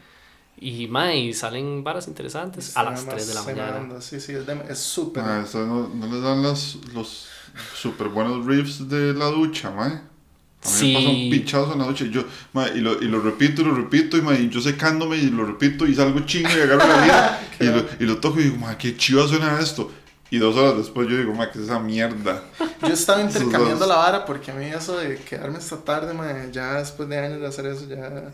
y, 0.58 0.86
ma, 0.88 1.14
y 1.14 1.32
salen 1.34 1.84
varas 1.84 2.08
interesantes 2.08 2.76
a 2.76 2.84
las 2.84 3.04
me 3.04 3.12
3 3.12 3.28
de 3.28 3.34
la 3.34 3.42
mañana. 3.42 3.76
anda, 3.76 4.00
Sí, 4.00 4.20
sí, 4.20 4.32
es 4.68 4.78
súper. 4.78 5.22
No, 5.24 5.88
no 5.88 6.06
les 6.06 6.22
dan 6.22 6.42
las, 6.42 6.76
los 6.94 7.26
super 7.74 8.08
buenos 8.08 8.44
riffs 8.46 8.88
de 8.88 9.14
la 9.14 9.26
ducha, 9.26 9.70
mae. 9.70 9.88
A 9.90 9.90
mí 9.92 10.72
Sí. 10.72 10.86
me 10.88 10.94
pasa 10.94 11.08
un 11.10 11.30
pinchazo 11.30 11.72
en 11.74 11.78
la 11.80 11.86
ducha. 11.86 12.04
y 12.06 12.10
Yo, 12.10 12.24
ma, 12.54 12.68
y, 12.68 12.80
lo, 12.80 12.94
y 13.02 13.06
lo 13.06 13.20
repito 13.20 13.60
y 13.62 13.64
lo 13.66 13.74
repito. 13.74 14.16
Y, 14.16 14.22
ma, 14.22 14.34
y 14.34 14.48
yo 14.48 14.60
secándome 14.60 15.16
y 15.18 15.28
lo 15.28 15.44
repito 15.44 15.86
y 15.86 15.94
salgo 15.94 16.20
chingo 16.20 16.48
y 16.48 16.60
agarro 16.60 16.86
la 16.86 17.40
y, 17.60 17.64
lo, 17.66 17.84
y 18.00 18.04
lo 18.06 18.18
toco 18.18 18.40
y 18.40 18.44
digo, 18.44 18.56
ma, 18.56 18.78
qué 18.78 18.96
chiva 18.96 19.26
suena 19.28 19.60
esto. 19.60 19.90
Y 20.34 20.38
dos 20.38 20.56
horas 20.56 20.76
después 20.76 21.08
yo 21.08 21.16
digo, 21.16 21.32
ma, 21.32 21.48
¿qué 21.48 21.58
es 21.58 21.66
esa 21.66 21.78
mierda? 21.78 22.42
Yo 22.80 22.88
estaba 22.88 23.20
intercambiando 23.22 23.86
la 23.86 23.94
vara 23.94 24.24
porque 24.24 24.50
a 24.50 24.54
mí 24.54 24.64
eso 24.64 24.96
de 24.96 25.16
quedarme 25.16 25.58
hasta 25.58 25.76
tarde, 25.76 26.12
mae, 26.12 26.50
ya 26.50 26.74
después 26.74 27.08
de 27.08 27.16
años 27.16 27.40
de 27.40 27.46
hacer 27.46 27.66
eso, 27.66 27.86
ya. 27.86 28.32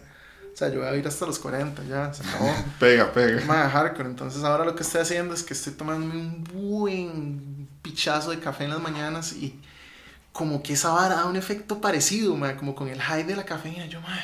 O 0.51 0.57
sea, 0.57 0.71
yo 0.71 0.81
voy 0.81 0.89
a 0.89 0.97
ir 0.97 1.07
hasta 1.07 1.27
los 1.27 1.39
40, 1.39 1.85
ya, 1.85 2.11
se 2.15 2.27
acabó. 2.27 2.51
Pega, 2.81 3.13
pega. 3.13 3.45
Mae, 3.45 3.69
hardcore. 3.69 4.09
Entonces 4.09 4.43
ahora 4.45 4.65
lo 4.65 4.75
que 4.75 4.83
estoy 4.83 5.03
haciendo 5.03 5.35
es 5.35 5.43
que 5.43 5.53
estoy 5.53 5.75
tomándome 5.75 6.15
un 6.15 6.43
buen 6.45 7.69
pichazo 7.83 8.31
de 8.31 8.39
café 8.39 8.65
en 8.65 8.71
las 8.71 8.81
mañanas 8.81 9.35
y 9.35 9.61
como 10.33 10.63
que 10.63 10.73
esa 10.73 10.93
vara 10.93 11.17
da 11.17 11.27
un 11.27 11.37
efecto 11.37 11.83
parecido, 11.83 12.35
mae, 12.35 12.57
como 12.57 12.75
con 12.75 12.89
el 12.89 13.03
high 13.03 13.25
de 13.25 13.37
la 13.37 13.45
cafeína. 13.45 13.85
Yo, 13.85 14.01
mae, 14.01 14.23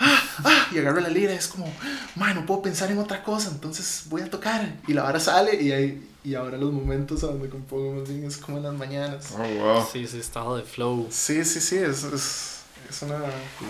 ah, 0.00 0.22
ah, 0.44 0.66
y 0.70 0.76
agarro 0.76 1.00
la 1.00 1.08
lira, 1.08 1.32
es 1.32 1.48
como, 1.48 1.72
mae, 2.16 2.34
no 2.34 2.44
puedo 2.44 2.60
pensar 2.60 2.90
en 2.90 2.98
otra 2.98 3.22
cosa, 3.22 3.48
entonces 3.48 4.02
voy 4.10 4.20
a 4.20 4.28
tocar. 4.28 4.74
Y 4.86 4.92
la 4.92 5.04
vara 5.04 5.18
sale 5.18 5.62
y 5.62 5.72
ahí, 5.72 6.09
y 6.24 6.34
ahora 6.34 6.58
los 6.58 6.72
momentos 6.72 7.24
a 7.24 7.28
donde 7.28 7.48
compongo 7.48 8.00
más 8.00 8.08
bien 8.08 8.24
es 8.24 8.36
como 8.36 8.58
en 8.58 8.64
las 8.64 8.74
mañanas. 8.74 9.34
Oh, 9.36 9.62
wow. 9.62 9.86
Sí, 9.90 10.00
ese 10.00 10.18
estado 10.18 10.56
de 10.56 10.62
flow, 10.62 11.06
Sí, 11.10 11.44
sí, 11.44 11.60
sí, 11.60 11.76
es, 11.76 12.04
es, 12.04 12.59
es 12.90 13.02
una, 13.02 13.18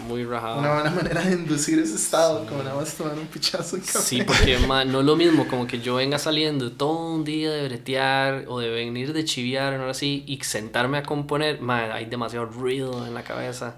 muy 0.09 0.25
rajado. 0.25 0.59
una 0.59 0.75
buena 0.75 0.91
manera 0.91 1.21
de 1.23 1.33
inducir 1.35 1.79
ese 1.79 1.95
estado, 1.97 2.45
como 2.47 2.63
nada 2.63 2.75
más 2.77 2.95
tomar 2.95 3.15
un 3.15 3.27
pichazo 3.27 3.77
de 3.77 3.83
café. 3.83 3.99
Sí, 4.01 4.23
porque 4.23 4.59
ma, 4.67 4.85
no 4.85 5.01
es 5.01 5.07
lo 5.07 5.17
mismo 5.17 5.47
como 5.47 5.67
que 5.67 5.81
yo 5.81 5.95
venga 5.97 6.19
saliendo 6.19 6.73
todo 6.73 7.15
un 7.15 7.25
día 7.25 7.51
de 7.51 7.69
bretear 7.69 8.45
o 8.49 8.59
de 8.61 8.71
venir 8.71 9.13
de 9.13 9.25
chiviar 9.25 9.73
o 9.75 9.77
algo 9.77 9.91
así 9.91 10.25
y 10.27 10.43
sentarme 10.43 10.99
a 10.99 11.03
componer, 11.03 11.61
ma, 11.61 11.95
hay 11.95 12.07
demasiado 12.07 12.47
ruido 12.47 13.07
en 13.07 13.15
la 13.15 13.23
cabeza. 13.23 13.75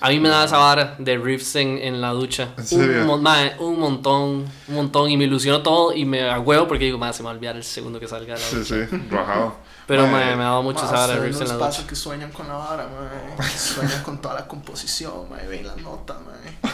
A 0.00 0.08
mí 0.08 0.18
me 0.20 0.28
da 0.28 0.44
esa 0.44 0.58
vara 0.58 0.96
de 0.98 1.16
riffs 1.18 1.54
en, 1.56 1.78
en 1.78 2.00
la 2.00 2.10
ducha. 2.10 2.48
¿En 2.56 2.64
serio? 2.66 3.00
Un, 3.02 3.06
mon- 3.06 3.22
ma, 3.22 3.38
un 3.58 3.78
montón, 3.78 4.44
un 4.68 4.74
montón 4.74 5.10
y 5.10 5.16
me 5.16 5.24
ilusiono 5.24 5.62
todo 5.62 5.92
y 5.92 6.04
me 6.04 6.22
agüeo 6.28 6.66
porque 6.66 6.84
digo, 6.86 6.98
ma, 6.98 7.12
se 7.12 7.22
me 7.22 7.26
va 7.26 7.32
a 7.32 7.34
olvidar 7.34 7.56
el 7.56 7.64
segundo 7.64 8.00
que 8.00 8.08
salga 8.08 8.34
de 8.34 8.40
la 8.40 8.46
Sí, 8.46 8.56
ducha. 8.56 8.86
sí, 8.90 8.96
rajado. 9.10 9.56
Pero 9.86 10.06
Ma, 10.06 10.12
ma, 10.12 10.18
me 10.18 10.42
ha 10.42 10.46
dado 10.46 10.62
mucho 10.62 10.82
riffs 10.82 11.38
no 11.40 11.42
en 11.46 11.48
la 11.48 11.58
pasa 11.58 11.86
que 11.86 11.94
sueñan 11.96 12.30
con 12.32 12.46
la 12.48 12.54
vara, 12.54 12.86
mae. 12.88 13.48
Sueñan 13.50 14.02
con 14.02 14.20
toda 14.20 14.34
la 14.34 14.46
composición, 14.48 15.28
mae. 15.30 15.46
Ven 15.46 15.66
las 15.66 15.76
notas, 15.78 16.16
mae. 16.20 16.72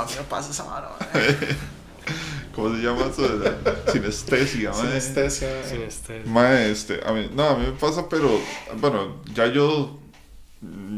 A 0.00 0.04
mí 0.06 0.12
me 0.16 0.22
pasa 0.24 0.50
esa 0.50 0.64
vara, 0.64 0.90
mae. 1.00 1.56
¿Cómo 2.54 2.74
se 2.76 2.82
llama 2.82 3.06
eso? 3.10 3.22
De 3.38 3.50
la 3.50 3.92
sinestesia, 3.92 4.70
mae. 4.70 4.80
Sinestesia, 4.82 5.48
mae. 5.48 5.68
Sin 5.68 5.82
este- 5.82 6.24
Mae, 6.24 6.70
este, 6.70 7.00
a 7.04 7.12
mí, 7.12 7.30
no, 7.34 7.44
a 7.48 7.56
mí 7.56 7.66
me 7.66 7.72
pasa, 7.72 8.08
pero, 8.08 8.28
bueno, 8.78 9.22
ya 9.34 9.46
yo, 9.46 9.98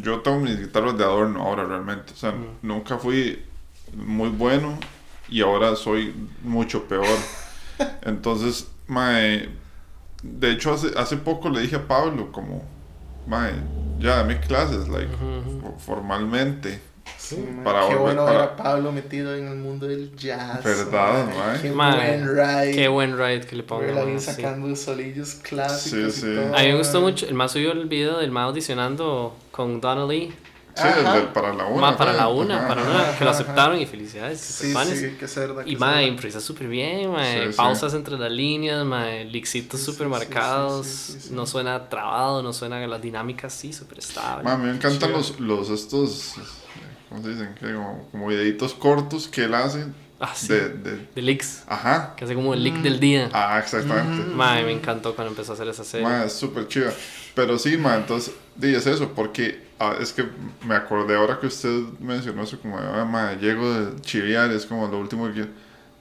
yo 0.02 0.20
tengo 0.20 0.40
mis 0.40 0.58
guitarras 0.58 0.96
de 0.98 1.04
adorno 1.04 1.42
ahora 1.42 1.64
realmente, 1.64 2.12
o 2.12 2.16
sea, 2.16 2.32
Mm. 2.32 2.58
nunca 2.62 2.98
fui 2.98 3.42
muy 3.94 4.28
bueno 4.28 4.78
y 5.28 5.40
ahora 5.42 5.74
soy 5.76 6.14
mucho 6.42 6.84
peor. 6.84 7.06
Entonces, 8.02 8.66
mae, 8.86 9.48
de 10.24 10.50
hecho 10.52 10.72
hace, 10.72 10.88
hace 10.96 11.16
poco 11.18 11.48
le 11.50 11.60
dije 11.60 11.76
a 11.76 11.86
Pablo 11.86 12.32
como, 12.32 12.62
mae, 13.26 13.52
ya 13.98 14.16
dame 14.16 14.40
clases, 14.40 14.88
like, 14.88 15.06
ujú. 15.14 15.60
fo- 15.60 15.78
formalmente. 15.78 16.80
Sí, 17.18 17.36
Para 17.62 17.88
qué 17.88 17.94
volver- 17.94 17.98
bueno 18.00 18.24
para- 18.24 18.38
ver 18.38 18.48
a 18.48 18.56
Pablo 18.56 18.92
metido 18.92 19.34
en 19.34 19.46
el 19.48 19.56
mundo 19.56 19.86
del 19.86 20.14
jazz. 20.16 20.62
Verdad, 20.64 21.26
mae. 21.26 21.60
Qué 21.62 21.70
Mae, 21.70 22.18
buen 22.18 22.36
ride. 22.36 22.72
Qué 22.72 22.88
buen 22.88 23.18
ride 23.18 23.40
que 23.42 23.56
le 23.56 23.62
pongo. 23.62 23.82
Bien 24.04 24.20
sí. 24.20 24.26
sacando 24.32 24.74
solillos 24.76 25.34
clásicos 25.36 26.12
Sí, 26.14 26.18
y 26.18 26.20
sí. 26.22 26.34
todo. 26.34 26.54
A 26.56 26.60
mí 26.62 26.68
me 26.68 26.76
gustó 26.78 27.00
mucho. 27.00 27.26
El 27.26 27.34
más 27.34 27.52
subió 27.52 27.72
el 27.72 27.86
video 27.88 28.18
del 28.18 28.30
más 28.30 28.44
audicionando 28.48 29.36
con 29.52 29.80
Donna 29.80 30.06
Lee. 30.06 30.34
Sí, 30.76 30.82
Ajá. 30.82 31.18
el 31.18 31.28
para 31.28 31.54
la 31.54 31.66
una. 31.66 31.80
Ma, 31.80 31.96
para 31.96 32.12
la 32.12 32.26
una, 32.28 32.58
Ajá, 32.58 32.68
para 32.68 32.82
ajá. 32.82 32.90
una, 32.90 33.18
que 33.18 33.24
lo 33.24 33.30
aceptaron 33.30 33.78
y 33.78 33.86
felicidades. 33.86 34.40
Sí, 34.40 34.72
panes. 34.74 34.98
sí, 34.98 35.16
qué 35.20 35.28
cerda. 35.28 35.62
Y 35.64 35.74
qué 35.74 35.78
ma, 35.78 35.86
cerda. 35.94 36.02
improvisa 36.02 36.40
súper 36.40 36.66
bien, 36.66 37.12
ma, 37.12 37.24
Sí, 37.24 37.38
sí. 37.50 37.56
pausas 37.56 37.94
entre 37.94 38.18
las 38.18 38.32
líneas, 38.32 38.84
ma, 38.84 39.06
lixitos 39.24 39.78
Sí, 39.80 39.86
súper 39.86 40.08
sí, 40.08 40.12
sí, 40.14 40.18
marcados, 40.18 40.86
sí, 40.86 41.12
sí, 41.12 41.20
sí. 41.28 41.28
no 41.32 41.46
suena 41.46 41.88
trabado, 41.88 42.42
no 42.42 42.52
suena 42.52 42.84
las 42.86 43.00
dinámicas 43.00 43.52
sí, 43.52 43.72
súper 43.72 43.98
estable. 44.00 44.42
Ma, 44.44 44.54
a 44.54 44.58
mí 44.58 44.64
me 44.66 44.72
encantan 44.74 45.12
los, 45.12 45.38
los 45.38 45.70
estos, 45.70 46.34
¿cómo 47.08 47.22
se 47.22 47.28
dicen? 47.30 47.54
Que 47.54 47.72
como, 47.72 48.08
como 48.10 48.26
videitos 48.26 48.74
cortos 48.74 49.28
que 49.28 49.44
él 49.44 49.54
hace 49.54 49.86
Ah, 50.20 50.32
sí. 50.34 50.48
de, 50.48 50.68
de, 50.70 51.08
De 51.14 51.22
leaks, 51.22 51.62
ajá, 51.68 52.14
que 52.16 52.24
hace 52.24 52.34
como 52.34 52.54
el 52.54 52.62
leak 52.64 52.76
Mm. 52.78 52.82
del 52.82 52.98
día. 53.00 53.30
ah, 53.32 53.58
exactamente. 53.62 54.24
Ma, 54.34 54.54
me 54.62 54.72
encantó 54.72 55.14
cuando 55.14 55.30
empezó 55.30 55.52
a 55.52 55.54
hacer 55.54 55.68
esa 55.68 55.84
serie. 55.84 56.06
Ma, 56.06 56.24
es 56.24 56.32
súper 56.32 56.66
chiva. 56.66 56.90
Pero 57.34 57.58
sí, 57.58 57.76
ma, 57.76 57.96
entonces, 57.96 58.32
di, 58.56 58.74
es 58.74 58.86
eso, 58.86 59.10
porque 59.14 59.63
ah, 59.78 59.94
es 60.00 60.12
que 60.12 60.24
me 60.66 60.74
acordé 60.74 61.16
ahora 61.16 61.38
que 61.40 61.46
usted 61.46 61.80
mencionó 62.00 62.42
eso, 62.42 62.58
como, 62.60 62.78
ah, 62.78 63.04
ma, 63.04 63.32
llego 63.34 63.72
de 63.72 64.00
chiviar, 64.00 64.50
es 64.50 64.66
como 64.66 64.86
lo 64.88 64.98
último 64.98 65.26
que 65.28 65.32
quiero. 65.34 65.50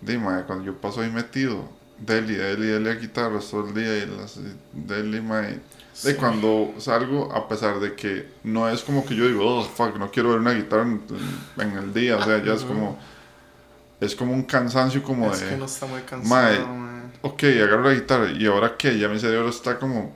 Di, 0.02 0.18
ma, 0.18 0.44
cuando 0.44 0.66
yo 0.66 0.76
paso 0.76 1.02
ahí 1.02 1.10
metido, 1.10 1.70
deli, 1.98 2.36
deli, 2.36 2.68
deli 2.68 2.90
a 2.90 2.96
guitarras 2.96 3.50
todo 3.50 3.68
el 3.68 3.74
día 3.74 3.98
y 3.98 4.06
las, 4.08 4.40
deli, 4.74 5.22
ma, 5.22 5.42
y- 5.50 5.62
Sí. 5.94 6.08
de 6.08 6.16
cuando 6.16 6.74
salgo, 6.80 7.32
a 7.32 7.48
pesar 7.48 7.80
de 7.80 7.94
que 7.94 8.28
no 8.44 8.68
es 8.68 8.82
como 8.82 9.06
que 9.06 9.16
yo 9.16 9.28
digo, 9.28 9.46
oh, 9.46 9.64
fuck, 9.64 9.96
no 9.98 10.10
quiero 10.10 10.30
ver 10.32 10.40
una 10.40 10.52
guitarra 10.54 10.82
en, 10.84 11.02
en 11.60 11.78
el 11.78 11.94
día, 11.94 12.18
o 12.18 12.24
sea, 12.24 12.44
ya 12.44 12.54
es 12.56 12.64
como, 12.64 12.98
es 14.02 14.16
como 14.16 14.34
un 14.34 14.44
cansancio 14.44 15.04
como 15.04 15.32
Es 15.32 15.42
de, 15.42 15.50
que 15.50 15.58
no 15.58 15.66
está 15.66 15.86
muy 15.86 16.00
Mae. 16.02 16.06
cansado, 16.58 16.68
mae. 16.76 16.93
Ok, 17.24 17.44
agarro 17.64 17.84
la 17.90 17.94
guitarra, 17.94 18.32
y 18.32 18.46
ahora 18.46 18.76
qué, 18.78 18.98
ya 19.00 19.08
mi 19.10 19.20
cerebro 19.20 19.50
está 19.50 19.80
como 19.80 20.14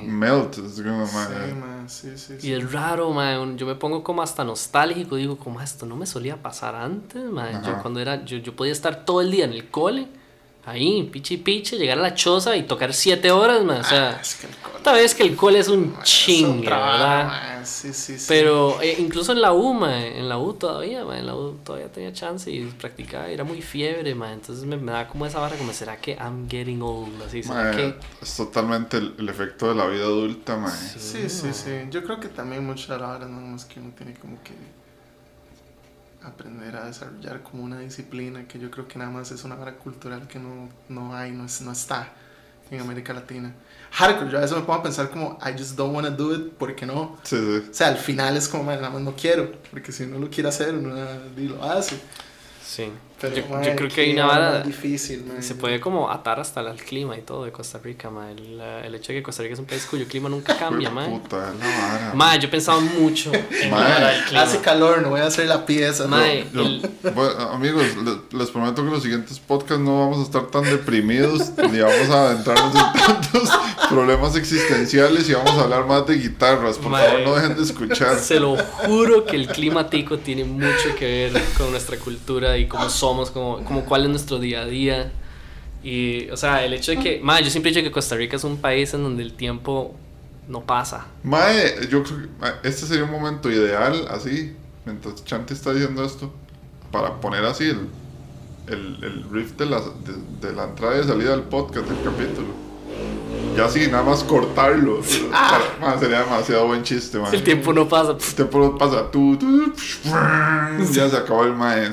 melt, 0.00 0.58
es 0.58 0.80
como, 0.82 1.06
ma, 1.06 1.26
Sí, 1.26 1.54
mae, 1.54 1.88
sí, 1.88 2.18
sí, 2.18 2.40
sí. 2.40 2.48
Y 2.48 2.52
es 2.52 2.72
raro, 2.72 3.10
ma, 3.12 3.40
un- 3.40 3.56
yo 3.58 3.66
me 3.66 3.74
pongo 3.74 4.02
como 4.04 4.22
hasta 4.22 4.44
nostálgico, 4.44 5.16
digo, 5.16 5.36
como 5.38 5.60
esto 5.60 5.86
no 5.86 5.96
me 5.96 6.06
solía 6.06 6.42
pasar 6.42 6.74
antes, 6.74 7.22
ma. 7.24 7.52
Yo 7.62 7.78
cuando 7.82 8.00
era, 8.00 8.24
yo, 8.24 8.38
yo 8.38 8.54
podía 8.56 8.72
estar 8.72 9.04
todo 9.04 9.20
el 9.20 9.30
día 9.30 9.44
en 9.44 9.52
el 9.52 9.70
cole, 9.70 10.08
ahí, 10.66 11.02
piche 11.12 11.34
y 11.34 11.36
piche, 11.38 11.76
llegar 11.76 11.98
a 11.98 12.02
la 12.02 12.14
choza 12.14 12.56
y 12.56 12.62
tocar 12.64 12.92
siete 12.94 13.30
horas, 13.30 13.62
ma. 13.64 13.80
O 13.80 13.84
sea, 13.84 14.16
Ah, 14.16 14.20
es 14.20 14.34
que 14.36 14.46
el 14.46 14.54
cole- 14.56 14.76
esta 14.76 14.92
vez 14.92 15.14
que 15.14 15.22
el 15.22 15.36
cole 15.36 15.58
es 15.58 15.68
un 15.68 15.96
chingue, 16.02 16.68
¿verdad? 16.68 17.62
Sí, 17.64 17.92
sí, 17.94 18.18
sí. 18.18 18.24
Pero 18.28 18.80
eh, 18.82 18.96
incluso 18.98 19.32
en 19.32 19.40
la 19.40 19.52
U, 19.52 19.72
ma, 19.72 20.04
en 20.06 20.28
la 20.28 20.38
U 20.38 20.52
todavía, 20.54 21.04
ma, 21.04 21.18
en 21.18 21.26
la 21.26 21.34
U 21.34 21.58
todavía 21.64 21.90
tenía 21.90 22.12
chance 22.12 22.50
y 22.50 22.64
practicaba, 22.66 23.30
y 23.30 23.34
era 23.34 23.44
muy 23.44 23.62
fiebre, 23.62 24.14
ma, 24.14 24.32
entonces 24.32 24.64
me, 24.66 24.76
me 24.76 24.92
da 24.92 25.08
como 25.08 25.24
esa 25.24 25.38
vara, 25.40 25.56
como, 25.56 25.72
¿será 25.72 25.96
que 25.96 26.12
I'm 26.14 26.48
getting 26.48 26.82
old? 26.82 27.22
Así, 27.22 27.42
¿será 27.42 27.70
que...? 27.70 27.94
es 28.20 28.36
totalmente 28.36 28.98
el, 28.98 29.14
el 29.18 29.28
efecto 29.28 29.68
de 29.68 29.74
la 29.76 29.86
vida 29.86 30.04
adulta, 30.04 30.56
ma. 30.56 30.70
Sí, 30.70 31.28
sí, 31.28 31.52
sí. 31.54 31.70
Yo 31.90 32.02
creo 32.04 32.20
que 32.20 32.28
también 32.28 32.64
muchas 32.66 32.90
horas 32.90 33.20
nada 33.20 33.30
más 33.42 33.64
que 33.64 33.80
uno 33.80 33.92
tiene 33.96 34.12
como 34.14 34.42
que 34.42 34.52
aprender 36.26 36.76
a 36.76 36.86
desarrollar 36.86 37.42
como 37.42 37.62
una 37.64 37.78
disciplina 37.80 38.46
que 38.48 38.58
yo 38.58 38.70
creo 38.70 38.86
que 38.88 38.98
nada 38.98 39.10
más 39.10 39.30
es 39.30 39.44
una 39.44 39.54
vara 39.54 39.76
cultural 39.76 40.26
que 40.28 40.38
no, 40.38 40.68
no 40.88 41.14
hay, 41.14 41.32
no, 41.32 41.44
es- 41.46 41.60
no 41.62 41.72
está 41.72 42.12
en 42.70 42.80
América 42.80 43.12
Latina. 43.12 43.52
Hardcore, 43.92 44.30
yo 44.30 44.38
a 44.38 44.40
veces 44.40 44.56
me 44.56 44.62
pongo 44.64 44.80
a 44.80 44.82
pensar 44.82 45.10
como, 45.10 45.38
I 45.44 45.52
just 45.56 45.76
don't 45.76 45.94
want 45.94 46.06
to 46.08 46.12
do 46.14 46.34
it, 46.34 46.52
¿por 46.54 46.74
qué 46.74 46.86
no? 46.86 47.16
Sí, 47.22 47.36
sí. 47.36 47.68
O 47.70 47.74
sea, 47.74 47.88
al 47.88 47.98
final 47.98 48.36
es 48.36 48.48
como, 48.48 48.64
"Man, 48.64 48.76
nada 48.80 48.90
más 48.90 49.02
no 49.02 49.14
quiero, 49.14 49.52
porque 49.70 49.92
si 49.92 50.04
uno 50.04 50.18
lo 50.18 50.28
quiere 50.30 50.48
hacer, 50.48 50.74
uno 50.74 50.94
lo 51.36 51.62
hace. 51.64 52.00
Sí. 52.64 52.90
Pero, 53.30 53.36
yo, 53.48 53.54
man, 53.54 53.62
yo 53.64 53.76
creo 53.76 53.88
que 53.90 54.00
hay 54.02 54.12
una 54.12 54.26
vara... 54.26 54.60
difícil, 54.62 55.24
man. 55.24 55.42
Se 55.42 55.54
puede 55.54 55.80
como 55.80 56.10
atar 56.10 56.40
hasta 56.40 56.60
el 56.60 56.76
clima 56.82 57.16
y 57.16 57.22
todo 57.22 57.44
de 57.44 57.52
Costa 57.52 57.78
Rica, 57.82 58.10
ma. 58.10 58.30
El, 58.30 58.60
el 58.60 58.94
hecho 58.94 59.12
de 59.12 59.18
que 59.18 59.22
Costa 59.22 59.42
Rica 59.42 59.54
es 59.54 59.60
un 59.60 59.66
país 59.66 59.86
cuyo 59.88 60.06
clima 60.06 60.28
nunca 60.28 60.56
cambia, 60.56 60.90
Fue 60.90 61.08
ma. 61.08 61.20
Puta, 61.20 61.36
la 61.36 61.66
vara. 61.88 62.12
Ma, 62.14 62.36
yo 62.36 62.48
he 62.48 62.50
pensado 62.50 62.80
mucho 62.80 63.32
en 63.32 63.70
Ma, 63.70 63.78
mejorar 63.80 64.14
el 64.14 64.24
clima. 64.24 64.42
Hace 64.42 64.58
calor, 64.60 65.02
no 65.02 65.10
voy 65.10 65.20
a 65.20 65.26
hacer 65.26 65.46
la 65.46 65.64
pieza. 65.66 66.06
Ma, 66.06 66.22
no. 66.52 66.62
Yo- 66.62 66.66
el- 66.68 66.90
bueno, 67.14 67.40
amigos, 67.50 67.82
les, 68.04 68.32
les 68.40 68.50
prometo 68.50 68.82
que 68.82 68.88
en 68.88 68.94
los 68.94 69.02
siguientes 69.02 69.38
podcasts 69.38 69.82
no 69.82 70.00
vamos 70.00 70.18
a 70.18 70.22
estar 70.22 70.46
tan 70.46 70.64
deprimidos 70.64 71.50
ni 71.70 71.78
vamos 71.78 72.10
a 72.10 72.30
adentrarnos 72.30 72.74
en 72.74 72.92
tantos 73.00 73.50
problemas 73.88 74.34
existenciales 74.36 75.28
y 75.28 75.34
vamos 75.34 75.52
a 75.52 75.62
hablar 75.62 75.86
más 75.86 76.06
de 76.06 76.14
guitarras. 76.16 76.78
Por 76.78 76.90
Mae. 76.90 77.06
favor, 77.06 77.20
no 77.22 77.34
dejen 77.36 77.56
de 77.56 77.62
escuchar. 77.62 78.18
Se 78.18 78.40
lo 78.40 78.56
juro 78.56 79.24
que 79.24 79.36
el 79.36 79.46
clima 79.48 79.88
tico 79.90 80.18
tiene 80.18 80.44
mucho 80.44 80.94
que 80.98 81.30
ver 81.32 81.42
con 81.56 81.70
nuestra 81.70 81.96
cultura 81.98 82.56
y 82.56 82.66
cómo 82.66 82.88
somos, 82.88 83.13
como, 83.30 83.64
como 83.64 83.84
cuál 83.84 84.04
es 84.04 84.10
nuestro 84.10 84.38
día 84.38 84.62
a 84.62 84.66
día. 84.66 85.12
Y, 85.82 86.30
o 86.30 86.36
sea, 86.36 86.64
el 86.64 86.72
hecho 86.72 86.92
de 86.92 86.98
que, 86.98 87.20
ma, 87.22 87.40
yo 87.40 87.50
siempre 87.50 87.70
he 87.70 87.74
dicho 87.74 87.84
que 87.84 87.90
Costa 87.92 88.16
Rica 88.16 88.36
es 88.36 88.44
un 88.44 88.56
país 88.56 88.94
en 88.94 89.02
donde 89.02 89.22
el 89.22 89.34
tiempo 89.34 89.94
no 90.48 90.62
pasa. 90.62 91.06
Mae, 91.22 91.74
yo 91.90 92.02
creo 92.02 92.18
que 92.62 92.68
este 92.68 92.86
sería 92.86 93.04
un 93.04 93.10
momento 93.10 93.50
ideal, 93.50 94.06
así, 94.10 94.54
mientras 94.86 95.22
Chanti 95.24 95.52
está 95.54 95.72
diciendo 95.72 96.02
esto, 96.04 96.32
para 96.90 97.20
poner 97.20 97.44
así 97.44 97.64
el, 97.64 97.88
el, 98.68 98.98
el 99.02 99.24
riff 99.30 99.52
de 99.58 99.66
la, 99.66 99.80
de, 99.80 100.46
de 100.48 100.54
la 100.54 100.64
entrada 100.64 100.98
y 101.00 101.04
salida 101.04 101.30
del 101.32 101.42
podcast, 101.42 101.86
del 101.86 102.02
capítulo. 102.02 102.48
Y 103.56 103.60
así, 103.60 103.86
nada 103.88 104.02
más 104.04 104.24
cortarlo. 104.24 105.00
Para- 105.30 105.76
mae, 105.80 105.98
sería 105.98 106.20
demasiado 106.20 106.66
buen 106.66 106.82
chiste, 106.82 107.18
mae. 107.18 107.34
El 107.36 107.42
tiempo 107.44 107.72
no 107.74 107.86
pasa. 107.88 108.12
El 108.12 108.34
tiempo 108.34 108.78
pasa, 108.78 109.10
tú, 109.10 109.36
tú, 109.36 109.72
ya 110.92 111.08
se 111.10 111.16
acabó 111.16 111.44
el 111.44 111.52
mae. 111.52 111.92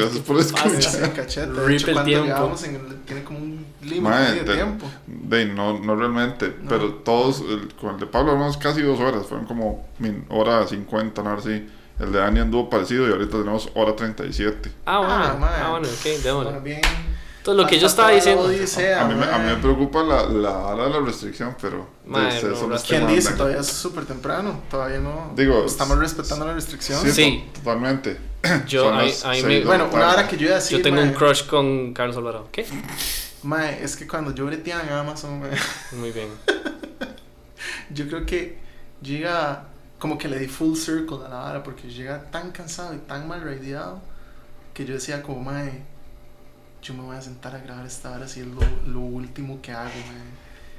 Gracias 0.00 0.22
por 0.24 0.38
escuchar. 0.40 1.12
cachete. 1.14 1.52
Rip 1.66 1.76
hecho, 1.76 1.86
el 1.88 1.92
cuando 1.94 2.04
tiempo. 2.04 2.24
llegamos 2.26 2.64
en 2.64 2.74
el- 2.76 2.96
tiene 3.06 3.22
como 3.24 3.38
un 3.38 3.66
límite 3.82 4.44
de 4.44 4.54
tiempo. 4.54 4.86
De, 5.06 5.46
no, 5.46 5.78
no 5.78 5.96
realmente, 5.96 6.56
No. 6.62 6.68
pero 6.68 6.94
todos, 6.94 7.40
el- 7.48 7.74
con 7.74 7.94
el 7.94 8.00
de 8.00 8.06
Pablo 8.06 8.32
hablamos 8.32 8.56
casi 8.56 8.82
dos 8.82 9.00
horas, 9.00 9.26
fueron 9.26 9.46
como 9.46 9.86
min, 9.98 10.24
hora 10.28 10.66
50, 10.66 11.22
no 11.22 11.32
así. 11.32 11.66
El 11.98 12.12
de 12.12 12.18
Dani 12.18 12.40
anduvo 12.40 12.68
parecido 12.68 13.08
y 13.08 13.12
ahorita 13.12 13.38
tenemos 13.38 13.70
hora 13.74 13.96
37. 13.96 14.70
Ah, 14.84 14.98
bueno. 14.98 15.14
Ah, 15.14 15.56
Ah, 15.64 15.70
bueno, 15.70 15.88
ok, 15.88 16.04
démosle. 16.22 16.50
Bueno, 16.50 16.60
bien. 16.60 16.80
Entonces, 17.46 17.62
lo 17.64 17.68
que 17.70 17.78
yo 17.78 17.86
estaba 17.86 18.08
la 18.08 18.14
diciendo. 18.16 18.42
odisea, 18.42 19.02
A 19.04 19.08
mí, 19.08 19.14
me, 19.14 19.24
a 19.24 19.38
mí 19.38 19.44
me 19.46 19.56
preocupa 19.56 20.02
la, 20.02 20.26
la 20.26 20.50
hora 20.58 20.84
de 20.84 20.90
la 20.90 21.00
restricción, 21.00 21.56
pero 21.60 21.86
ustedes 22.04 22.60
no, 22.60 22.76
¿Quién 22.86 23.06
dice? 23.06 23.34
Todavía 23.34 23.60
es 23.60 23.68
súper 23.68 24.04
temprano. 24.04 24.62
Todavía 24.68 24.98
no. 24.98 25.32
Digo, 25.36 25.64
Estamos 25.64 25.96
respetando 25.98 26.44
la 26.44 26.54
restricción. 26.54 27.00
Sí, 27.02 27.12
Sí. 27.12 27.44
to- 27.54 27.60
totalmente. 27.60 28.18
Yo, 28.66 28.92
me- 28.92 29.06
la 29.06 29.64
Bueno, 29.64 29.88
una 29.92 30.10
hora 30.10 30.26
que 30.28 30.36
yo 30.36 30.46
iba 30.46 30.52
a 30.52 30.58
decir. 30.58 30.78
Yo 30.78 30.82
tengo 30.82 30.96
mae, 30.96 31.08
un 31.08 31.14
crush 31.14 31.46
con 31.46 31.92
Carlos 31.94 32.16
Alvarado. 32.16 32.48
¿Qué? 32.50 32.66
mae, 33.42 33.82
es 33.82 33.96
que 33.96 34.08
cuando 34.08 34.34
yo 34.34 34.44
breteaba 34.46 34.82
en 34.82 34.88
Amazon, 34.90 35.38
mae, 35.40 35.50
Muy 35.92 36.10
bien. 36.10 36.28
yo 37.90 38.06
creo 38.08 38.26
que 38.26 38.58
llega. 39.02 39.64
Como 39.98 40.18
que 40.18 40.28
le 40.28 40.38
di 40.38 40.46
full 40.46 40.76
circle 40.76 41.24
a 41.24 41.28
la 41.30 41.36
vara 41.38 41.62
porque 41.62 41.88
llega 41.88 42.22
tan 42.30 42.50
cansado 42.50 42.92
y 42.94 42.98
tan 42.98 43.26
mal 43.26 43.40
radiado 43.42 44.00
que 44.74 44.84
yo 44.84 44.92
decía, 44.94 45.22
como, 45.22 45.40
mae, 45.42 45.84
yo 46.82 46.94
me 46.94 47.02
voy 47.02 47.16
a 47.16 47.20
sentar 47.22 47.54
a 47.54 47.58
grabar 47.60 47.86
esta 47.86 48.12
hora 48.12 48.28
si 48.28 48.40
es 48.40 48.46
lo, 48.46 48.60
lo 48.86 49.00
último 49.00 49.60
que 49.62 49.72
hago. 49.72 49.90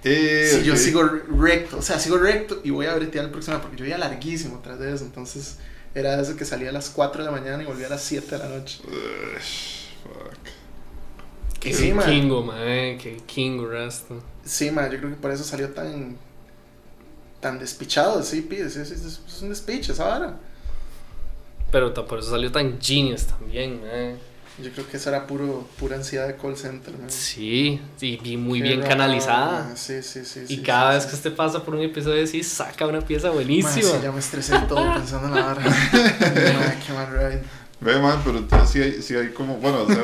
Eh, 0.03 0.49
Si 0.59 0.63
yo 0.63 0.75
sigo 0.77 1.03
recto, 1.03 1.77
o 1.77 1.81
sea, 1.81 1.99
sigo 1.99 2.17
recto 2.17 2.61
y 2.63 2.69
voy 2.69 2.85
a 2.85 2.95
bretear 2.95 3.25
el 3.25 3.31
próximo 3.31 3.59
porque 3.61 3.77
yo 3.77 3.85
iba 3.85 3.97
larguísimo 3.97 4.59
tras 4.63 4.79
de 4.79 4.93
eso, 4.93 5.03
entonces 5.05 5.57
era 5.95 6.19
eso 6.21 6.35
que 6.35 6.45
salía 6.45 6.69
a 6.69 6.73
las 6.73 6.89
4 6.89 7.23
de 7.23 7.31
la 7.31 7.37
mañana 7.37 7.63
y 7.63 7.65
volvía 7.65 7.87
a 7.87 7.89
las 7.91 8.03
7 8.03 8.37
de 8.37 8.37
la 8.37 8.49
noche. 8.49 8.79
Ugh, 8.85 9.41
fuck. 10.03 10.53
Qué 11.59 11.73
Sí, 11.73 11.93
man. 11.93 12.05
kingo, 12.05 12.43
man. 12.43 12.97
Qué 12.99 13.21
kingo 13.25 13.67
resto. 13.67 14.23
Sí, 14.43 14.71
ma, 14.71 14.89
yo 14.89 14.97
creo 14.99 15.09
que 15.11 15.17
por 15.17 15.31
eso 15.31 15.43
salió 15.43 15.69
tan 15.73 16.17
tan 17.39 17.59
despichado, 17.59 18.23
sí, 18.23 18.41
pides, 18.41 18.75
es, 18.77 19.41
un 19.41 19.49
despiche 19.49 19.91
esa 19.91 20.05
vara. 20.07 20.39
Pero 21.71 21.93
por 21.93 22.19
eso 22.19 22.29
salió 22.31 22.51
tan 22.51 22.79
genius 22.81 23.25
también, 23.25 23.81
man. 23.81 24.17
Yo 24.61 24.71
creo 24.71 24.89
que 24.89 24.97
eso 24.97 25.09
era 25.09 25.27
puro, 25.27 25.67
pura 25.79 25.97
ansiedad 25.97 26.25
de 26.27 26.35
call 26.35 26.57
center, 26.57 26.97
man. 26.97 27.09
Sí, 27.11 27.79
sí, 27.97 28.19
y 28.23 28.37
muy 28.37 28.59
Qué 28.59 28.67
bien 28.69 28.79
raro, 28.79 28.89
canalizada. 28.89 29.75
Sí, 29.75 30.01
sí, 30.01 30.25
sí. 30.25 30.41
Y 30.49 30.55
sí, 30.57 30.61
cada 30.63 30.91
sí, 30.91 30.95
vez 30.95 31.03
sí. 31.03 31.09
que 31.09 31.15
usted 31.15 31.35
pasa 31.35 31.63
por 31.63 31.75
un 31.75 31.81
episodio 31.83 32.23
así, 32.23 32.41
saca 32.43 32.87
una 32.87 33.01
pieza 33.01 33.27
Ma, 33.27 33.35
buenísima. 33.35 33.71
sí, 33.71 33.99
ya 34.01 34.11
me 34.11 34.19
estresé 34.19 34.57
todo 34.67 34.93
pensando 34.95 35.27
en 35.27 35.35
la 35.35 35.45
vara. 35.45 35.61
Ma, 35.61 36.75
qué 36.85 36.93
mal 36.93 37.07
ride. 37.11 37.43
Ve, 37.79 37.99
man, 37.99 38.19
pero 38.25 38.39
entonces 38.39 38.69
sí 38.71 38.81
hay, 38.81 39.01
sí 39.03 39.15
hay 39.15 39.29
como, 39.29 39.57
bueno, 39.57 39.83
o 39.83 39.87
sea, 39.87 40.03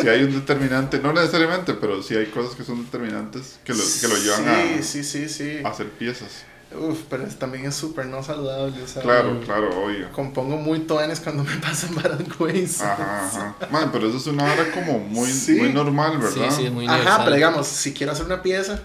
sí 0.00 0.08
hay 0.08 0.22
un 0.24 0.32
determinante, 0.32 0.98
no 0.98 1.12
necesariamente, 1.12 1.74
pero 1.74 2.02
sí 2.02 2.16
hay 2.16 2.26
cosas 2.26 2.54
que 2.54 2.64
son 2.64 2.82
determinantes 2.86 3.58
que 3.64 3.74
lo, 3.74 3.82
que 4.00 4.08
lo 4.08 4.16
llevan 4.16 4.82
Sí, 4.82 5.02
sí, 5.02 5.04
sí, 5.04 5.28
sí. 5.28 5.58
a, 5.62 5.68
a 5.68 5.70
hacer 5.72 5.90
piezas. 5.90 6.44
Uf, 6.78 7.00
pero 7.10 7.24
es- 7.26 7.36
también 7.38 7.66
es 7.66 7.74
súper 7.74 8.06
no 8.06 8.22
saludable, 8.22 8.82
o 8.82 8.86
sea. 8.86 9.02
Claro, 9.02 9.40
claro, 9.44 9.84
obvio. 9.84 10.10
Compongo 10.12 10.56
muy 10.56 10.80
toanes 10.80 11.20
cuando 11.20 11.44
me 11.44 11.56
pasan 11.60 11.94
varas 11.94 12.20
güeyes. 12.38 12.80
Ajá, 12.80 13.26
ajá. 13.26 13.56
Man, 13.70 13.90
pero 13.92 14.08
eso 14.08 14.16
es 14.18 14.26
una 14.26 14.44
hora 14.44 14.70
como 14.72 14.98
muy, 14.98 15.30
Sí. 15.30 15.54
muy 15.56 15.72
normal, 15.72 16.18
¿verdad? 16.18 16.50
Sí, 16.50 16.64
sí, 16.64 16.70
muy 16.70 16.86
Ajá, 16.86 16.94
universal. 16.96 17.22
pero 17.24 17.36
digamos, 17.36 17.66
si 17.66 17.92
quiero 17.92 18.12
hacer 18.12 18.26
una 18.26 18.42
pieza, 18.42 18.80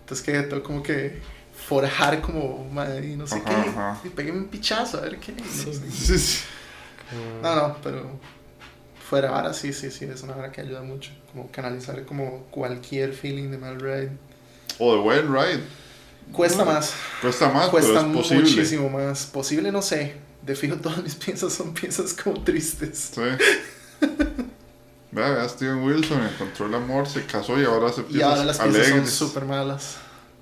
entonces 0.00 0.24
que 0.24 0.40
tengo 0.42 0.62
como 0.62 0.82
que 0.82 1.20
forjar 1.66 2.20
como, 2.20 2.68
madre, 2.72 3.06
y 3.12 3.16
no 3.16 3.26
sé 3.26 3.36
Ajá, 3.36 3.44
qué, 3.44 3.70
ajá. 3.70 4.00
y 4.04 4.08
pegué 4.08 4.32
un 4.32 4.46
pichazo, 4.48 4.98
a 4.98 5.02
ver 5.02 5.18
qué. 5.18 5.32
no 5.32 5.44
sé. 5.44 5.74
Sí, 5.90 6.18
sí. 6.18 6.38
No, 7.42 7.54
no, 7.56 7.76
pero 7.82 8.08
fuera 9.08 9.30
ahora 9.36 9.52
sí, 9.52 9.72
sí, 9.72 9.90
sí, 9.90 10.04
es 10.04 10.22
una 10.22 10.36
hora 10.36 10.52
que 10.52 10.60
ayuda 10.60 10.82
mucho, 10.82 11.10
como 11.32 11.50
canalizar 11.50 12.04
como 12.04 12.44
cualquier 12.50 13.12
feeling 13.12 13.50
de 13.50 13.58
mal 13.58 13.80
ride. 13.80 14.12
O 14.78 14.94
de 14.94 15.00
buen 15.00 15.32
ride. 15.32 15.60
Cuesta 16.32 16.64
más, 16.64 16.92
Cuesta 17.20 17.48
más, 17.50 17.68
cuesta 17.68 17.92
pero 17.92 18.06
es 18.10 18.16
posible. 18.16 18.42
muchísimo 18.50 18.88
más. 18.90 19.26
Posible, 19.26 19.72
no 19.72 19.82
sé. 19.82 20.14
De 20.42 20.54
fijo, 20.56 20.76
todas 20.76 21.02
mis 21.02 21.14
piezas 21.16 21.52
son 21.52 21.74
piezas 21.74 22.14
como 22.14 22.42
tristes. 22.42 23.10
Sí. 23.14 23.20
Vea, 25.12 25.30
vea, 25.30 25.48
Steven 25.48 25.82
Wilson 25.82 26.22
encontró 26.22 26.66
el 26.66 26.74
amor, 26.74 27.08
se 27.08 27.24
casó 27.26 27.60
y 27.60 27.64
ahora 27.64 27.92
se 27.92 28.02
Y 28.02 28.04
piezas 28.04 28.28
ahora 28.30 28.44
las 28.44 28.58
piezas 28.58 28.82
son 28.82 28.92
alegres. 28.92 29.12
súper 29.12 29.44
malas. 29.44 29.96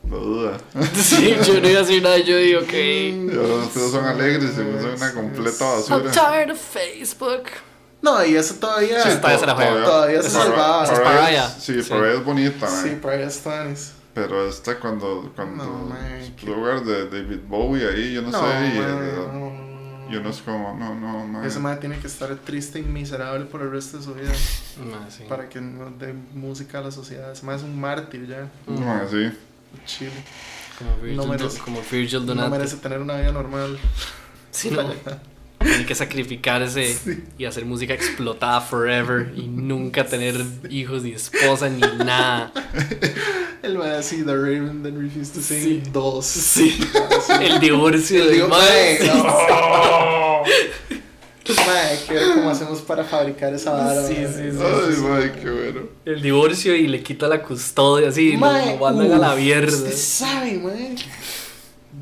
No 0.04 0.16
duda. 0.18 0.58
Sí, 0.94 1.34
yo 1.46 1.60
no 1.60 1.68
iba 1.68 1.80
a 1.80 1.82
decir 1.82 2.02
nada, 2.02 2.18
yo 2.18 2.36
digo 2.36 2.60
Y 2.62 2.66
que. 2.66 3.30
ahora 3.34 3.56
las 3.56 3.68
piezas 3.68 3.90
son 3.90 4.04
alegres 4.04 4.50
y 4.52 4.54
son 4.54 4.66
una 4.96 5.12
completa 5.14 5.64
basura. 5.64 6.10
tired 6.10 6.50
of 6.52 6.58
Facebook. 6.60 7.44
No, 8.00 8.24
y 8.24 8.36
eso 8.36 8.54
todavía. 8.54 9.02
Sí, 9.02 9.16
todavía 9.16 9.38
se 9.38 9.46
la 9.46 9.54
juega. 9.54 9.84
Todavía 9.84 10.22
se 10.22 10.30
salvaba. 10.30 10.84
Es. 11.30 11.62
Sí, 11.64 11.82
Sí. 11.82 11.88
para 11.88 12.08
ella 12.10 12.18
es 12.20 12.24
bonita, 12.24 12.68
Sí, 12.68 12.90
man. 12.90 13.00
para 13.02 13.14
allá 13.16 13.26
están. 13.26 13.68
es- 13.72 13.92
Pero 14.22 14.48
esta 14.48 14.78
cuando, 14.78 15.32
cuando 15.34 15.64
No, 15.64 15.94
lugar 16.46 16.84
de 16.84 17.08
David 17.08 17.40
Bowie 17.46 17.86
ahí, 17.88 18.14
yo 18.14 18.22
no, 18.22 18.30
No, 18.30 18.38
sé, 18.40 18.44
y, 18.46 18.78
man, 18.78 18.98
eh, 19.02 19.12
no, 19.16 19.32
no, 19.32 20.20
no. 20.22 20.30
es 20.30 20.42
como, 20.42 20.76
no, 20.78 20.94
no, 20.94 21.26
man. 21.26 21.44
Ese 21.44 21.58
man 21.60 21.78
tiene 21.80 21.98
que 21.98 22.06
estar 22.06 22.34
triste 22.36 22.78
y 22.78 22.82
miserable 22.82 23.44
por 23.46 23.62
el 23.62 23.70
resto 23.70 23.98
de 23.98 24.02
su 24.04 24.14
vida 24.14 24.32
sí. 24.34 25.24
para 25.28 25.48
que 25.48 25.60
no 25.60 25.90
dé 25.90 26.14
música 26.34 26.78
a 26.78 26.82
la 26.82 26.90
sociedad. 26.90 27.30
Ese 27.32 27.44
man 27.46 27.56
es 27.56 27.62
un 27.62 27.78
mártir 27.80 28.26
ya. 28.26 28.48
Man, 28.66 29.06
sí. 29.10 29.30
Chile. 29.86 30.10
Como 30.78 30.96
Virgil, 30.96 31.16
No 31.16 31.26
merece. 31.26 31.58
como 31.60 31.80
Virgil 31.90 32.20
No 32.20 32.26
Donati. 32.26 32.50
merece 32.50 32.76
tener 32.76 33.00
una 33.00 33.16
vida 33.16 33.32
normal. 33.32 33.78
Sí, 34.50 34.70
no. 34.70 34.82
Tiene 35.60 35.84
que 35.86 35.94
sacrificarse 35.94 36.94
Sí. 36.94 37.24
y 37.36 37.44
hacer 37.44 37.64
música 37.64 37.92
explotada 37.92 38.60
forever 38.60 39.32
y 39.36 39.48
nunca 39.48 40.06
tener 40.06 40.36
hijos 40.70 41.02
ni 41.02 41.12
esposa 41.12 41.68
ni 41.68 41.80
nada. 41.80 42.52
El 43.62 43.76
man 43.76 43.90
así, 43.90 44.22
The 44.24 44.34
Raven 44.36 44.82
Then 44.84 45.00
Refused 45.02 45.34
to 45.34 45.40
Sing 45.40 45.62
Sí. 45.62 45.82
2. 45.92 46.24
Sí. 46.26 46.80
El 47.42 47.58
divorcio 47.58 48.22
El 48.22 48.30
del 48.38 48.48
mae. 48.48 48.98
mae, 49.00 49.06
no. 49.06 50.42
Mae, 51.66 51.98
cómo 52.34 52.50
hacemos 52.50 52.82
para 52.82 53.02
fabricar 53.04 53.54
esa 53.54 53.72
vara. 53.72 54.06
Sí, 54.06 54.14
mae. 54.14 54.26
sí, 54.28 54.50
sí. 54.52 54.58
Ay, 54.62 54.96
man, 55.02 55.32
qué 55.42 55.50
bueno. 55.50 55.80
El 56.04 56.20
divorcio 56.20 56.76
y 56.76 56.86
le 56.88 57.02
quita 57.02 57.26
la 57.26 57.42
custodia, 57.42 58.10
así, 58.10 58.32
lo, 58.32 58.38
Mae, 58.40 58.76
lo 58.76 58.78
mandan 58.84 59.12
a 59.12 59.18
la 59.30 59.34
mierda. 59.34 59.74
Usted 59.74 59.96
sabe, 59.96 60.58
mae. 60.58 60.94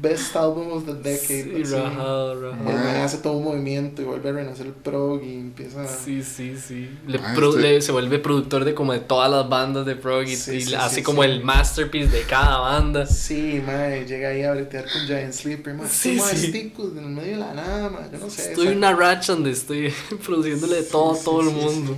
Best 0.00 0.36
album 0.36 0.72
of 0.72 0.84
the 0.84 0.94
decade. 0.94 1.44
Sí, 1.44 1.62
así. 1.62 1.74
El 1.74 1.82
rajado. 1.84 2.52
man 2.64 2.96
hace 2.96 3.18
todo 3.18 3.34
un 3.34 3.44
movimiento 3.44 4.02
y 4.02 4.04
vuelve 4.04 4.30
a 4.30 4.32
renacer 4.32 4.66
el 4.66 4.72
prog 4.72 5.22
y 5.22 5.34
empieza. 5.36 5.86
Sí, 5.86 6.22
sí, 6.22 6.56
sí. 6.58 6.90
Le 7.06 7.18
Ah, 7.18 7.32
pro- 7.34 7.50
este- 7.50 7.60
le- 7.62 7.80
se 7.82 7.92
vuelve 7.92 8.18
productor 8.18 8.64
de 8.64 8.74
como 8.74 8.92
de 8.92 9.00
todas 9.00 9.30
las 9.30 9.48
bandas 9.48 9.86
de 9.86 9.96
prog 9.96 10.24
y, 10.24 10.36
Sí, 10.36 10.56
y 10.56 10.60
sí, 10.62 10.74
hace 10.74 10.96
sí, 10.96 11.02
como 11.02 11.22
sí. 11.22 11.28
el 11.30 11.42
masterpiece 11.44 12.16
de 12.16 12.22
cada 12.24 12.58
banda. 12.58 13.06
Sí, 13.06 13.62
mae, 13.66 14.04
llega 14.04 14.28
ahí 14.30 14.42
a 14.42 14.52
bretear 14.52 14.84
con 14.90 15.02
Giant 15.06 15.32
Sleeper, 15.32 15.74
mae. 15.74 15.88
Sí, 15.88 16.18
Sí, 16.18 16.72
en 16.78 16.98
el 17.04 17.10
medio 17.10 17.32
de 17.32 17.36
la 17.38 17.54
nada, 17.54 17.88
mae. 17.90 18.08
Yo 18.12 18.18
no 18.18 18.28
sé. 18.30 18.50
Estoy 18.50 18.64
esa- 18.64 18.72
en 18.72 18.78
una 18.78 18.92
racha 18.94 19.32
donde 19.34 19.50
estoy 19.52 19.92
produciéndole 20.26 20.76
de 20.76 20.82
todo 20.82 21.14
Sí, 21.14 21.20
a 21.20 21.24
todo 21.24 21.42
sí, 21.42 21.48
el 21.48 21.54
sí, 21.54 21.60
mundo. 21.60 21.96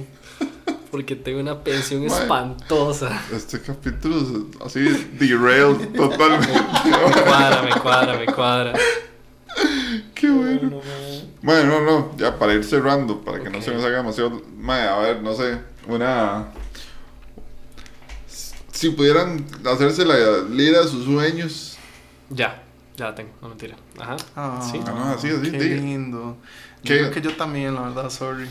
Porque 0.90 1.16
tengo 1.16 1.40
una 1.40 1.58
pensión 1.62 2.04
espantosa. 2.04 3.22
Este 3.32 3.60
capítulo 3.60 4.16
es 4.20 4.60
así 4.64 4.80
derailed 5.18 5.92
totalmente. 5.94 6.52
Me 6.54 7.22
cuadra, 7.22 7.62
me 7.62 7.80
cuadra, 7.80 8.18
me 8.18 8.26
cuadra. 8.26 8.72
qué 10.14 10.30
bueno. 10.30 10.80
Bueno, 11.42 11.80
no, 11.80 11.84
no, 11.84 12.16
ya 12.16 12.38
para 12.38 12.54
ir 12.54 12.64
cerrando, 12.64 13.20
para 13.20 13.42
que 13.42 13.50
no 13.50 13.60
se 13.60 13.70
nos 13.72 13.84
haga 13.84 13.98
demasiado. 13.98 14.42
A 14.66 14.98
ver, 15.00 15.22
no 15.22 15.34
sé, 15.34 15.58
una. 15.86 16.46
Si 18.72 18.90
pudieran 18.90 19.44
hacerse 19.66 20.04
la 20.04 20.42
lira 20.48 20.82
de 20.82 20.88
sus 20.88 21.04
sueños, 21.04 21.76
Ya, 22.30 22.62
ya 22.96 23.06
la 23.06 23.14
tengo, 23.14 23.30
no 23.42 23.48
mentira. 23.48 23.76
Ajá. 23.98 24.16
Ah, 24.36 24.68
Sí. 24.70 24.80
Ah, 24.86 24.90
no, 24.92 25.04
así, 25.10 25.28
así, 25.28 25.50
Qué 25.50 25.58
diga. 25.58 25.76
lindo. 25.76 26.36
¿Qué? 26.84 26.94
Yo 26.94 26.98
creo 27.00 27.10
que 27.10 27.20
yo 27.22 27.36
también, 27.36 27.74
la 27.74 27.82
verdad, 27.82 28.08
sorry. 28.10 28.46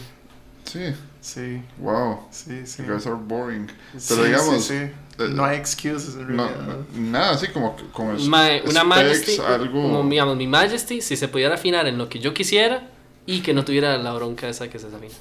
sí, 0.65 0.93
Sí, 1.27 1.61
wow, 1.79 2.19
sí, 2.31 2.65
sí. 2.65 2.83
you 2.83 2.93
guys 2.93 3.05
are 3.05 3.17
boring. 3.19 3.67
Sí, 3.97 4.05
Pero 4.13 4.23
digamos, 4.23 4.63
sí, 4.63 4.77
sí. 4.79 5.23
eh, 5.23 5.27
no 5.29 5.43
hay 5.43 5.57
excuses 5.57 6.15
en 6.15 6.37
No, 6.37 6.47
realidad. 6.47 6.77
nada 6.95 7.31
así 7.31 7.47
como 7.49 7.75
el 8.13 8.29
Mae, 8.29 8.61
una 8.65 8.85
Majesty, 8.85 9.37
algo. 9.45 9.81
como 9.81 10.09
digamos, 10.09 10.37
mi 10.37 10.47
Majesty, 10.47 11.01
si 11.01 11.17
se 11.17 11.27
pudiera 11.27 11.55
afinar 11.55 11.85
en 11.85 11.97
lo 11.97 12.07
que 12.07 12.19
yo 12.19 12.33
quisiera 12.33 12.87
y 13.25 13.41
que 13.41 13.53
no 13.53 13.65
tuviera 13.65 13.97
la 13.97 14.13
bronca 14.13 14.47
esa 14.47 14.69
que 14.69 14.79
se 14.79 14.85
desafina. 14.85 15.13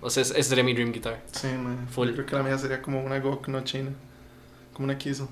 O 0.00 0.10
sea, 0.10 0.22
ese 0.22 0.42
sería 0.44 0.62
mi 0.62 0.74
dream 0.74 0.92
guitar. 0.92 1.20
Sí, 1.32 1.48
man. 1.48 1.88
Full. 1.90 2.08
Yo 2.10 2.14
creo 2.14 2.26
que 2.26 2.36
la 2.36 2.42
mía 2.44 2.58
sería 2.58 2.80
como 2.80 3.02
una 3.02 3.18
GOK 3.18 3.48
no 3.48 3.64
china. 3.64 3.90
Como 4.74 4.84
una 4.84 4.96
Kiso. 4.96 5.28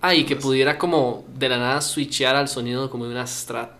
Ah, 0.00 0.14
y 0.14 0.24
que 0.24 0.36
pudiera 0.36 0.78
como 0.78 1.26
de 1.34 1.48
la 1.50 1.58
nada 1.58 1.80
switchear 1.82 2.36
al 2.36 2.48
sonido 2.48 2.88
como 2.88 3.04
de 3.04 3.10
una 3.10 3.26
Strat. 3.26 3.72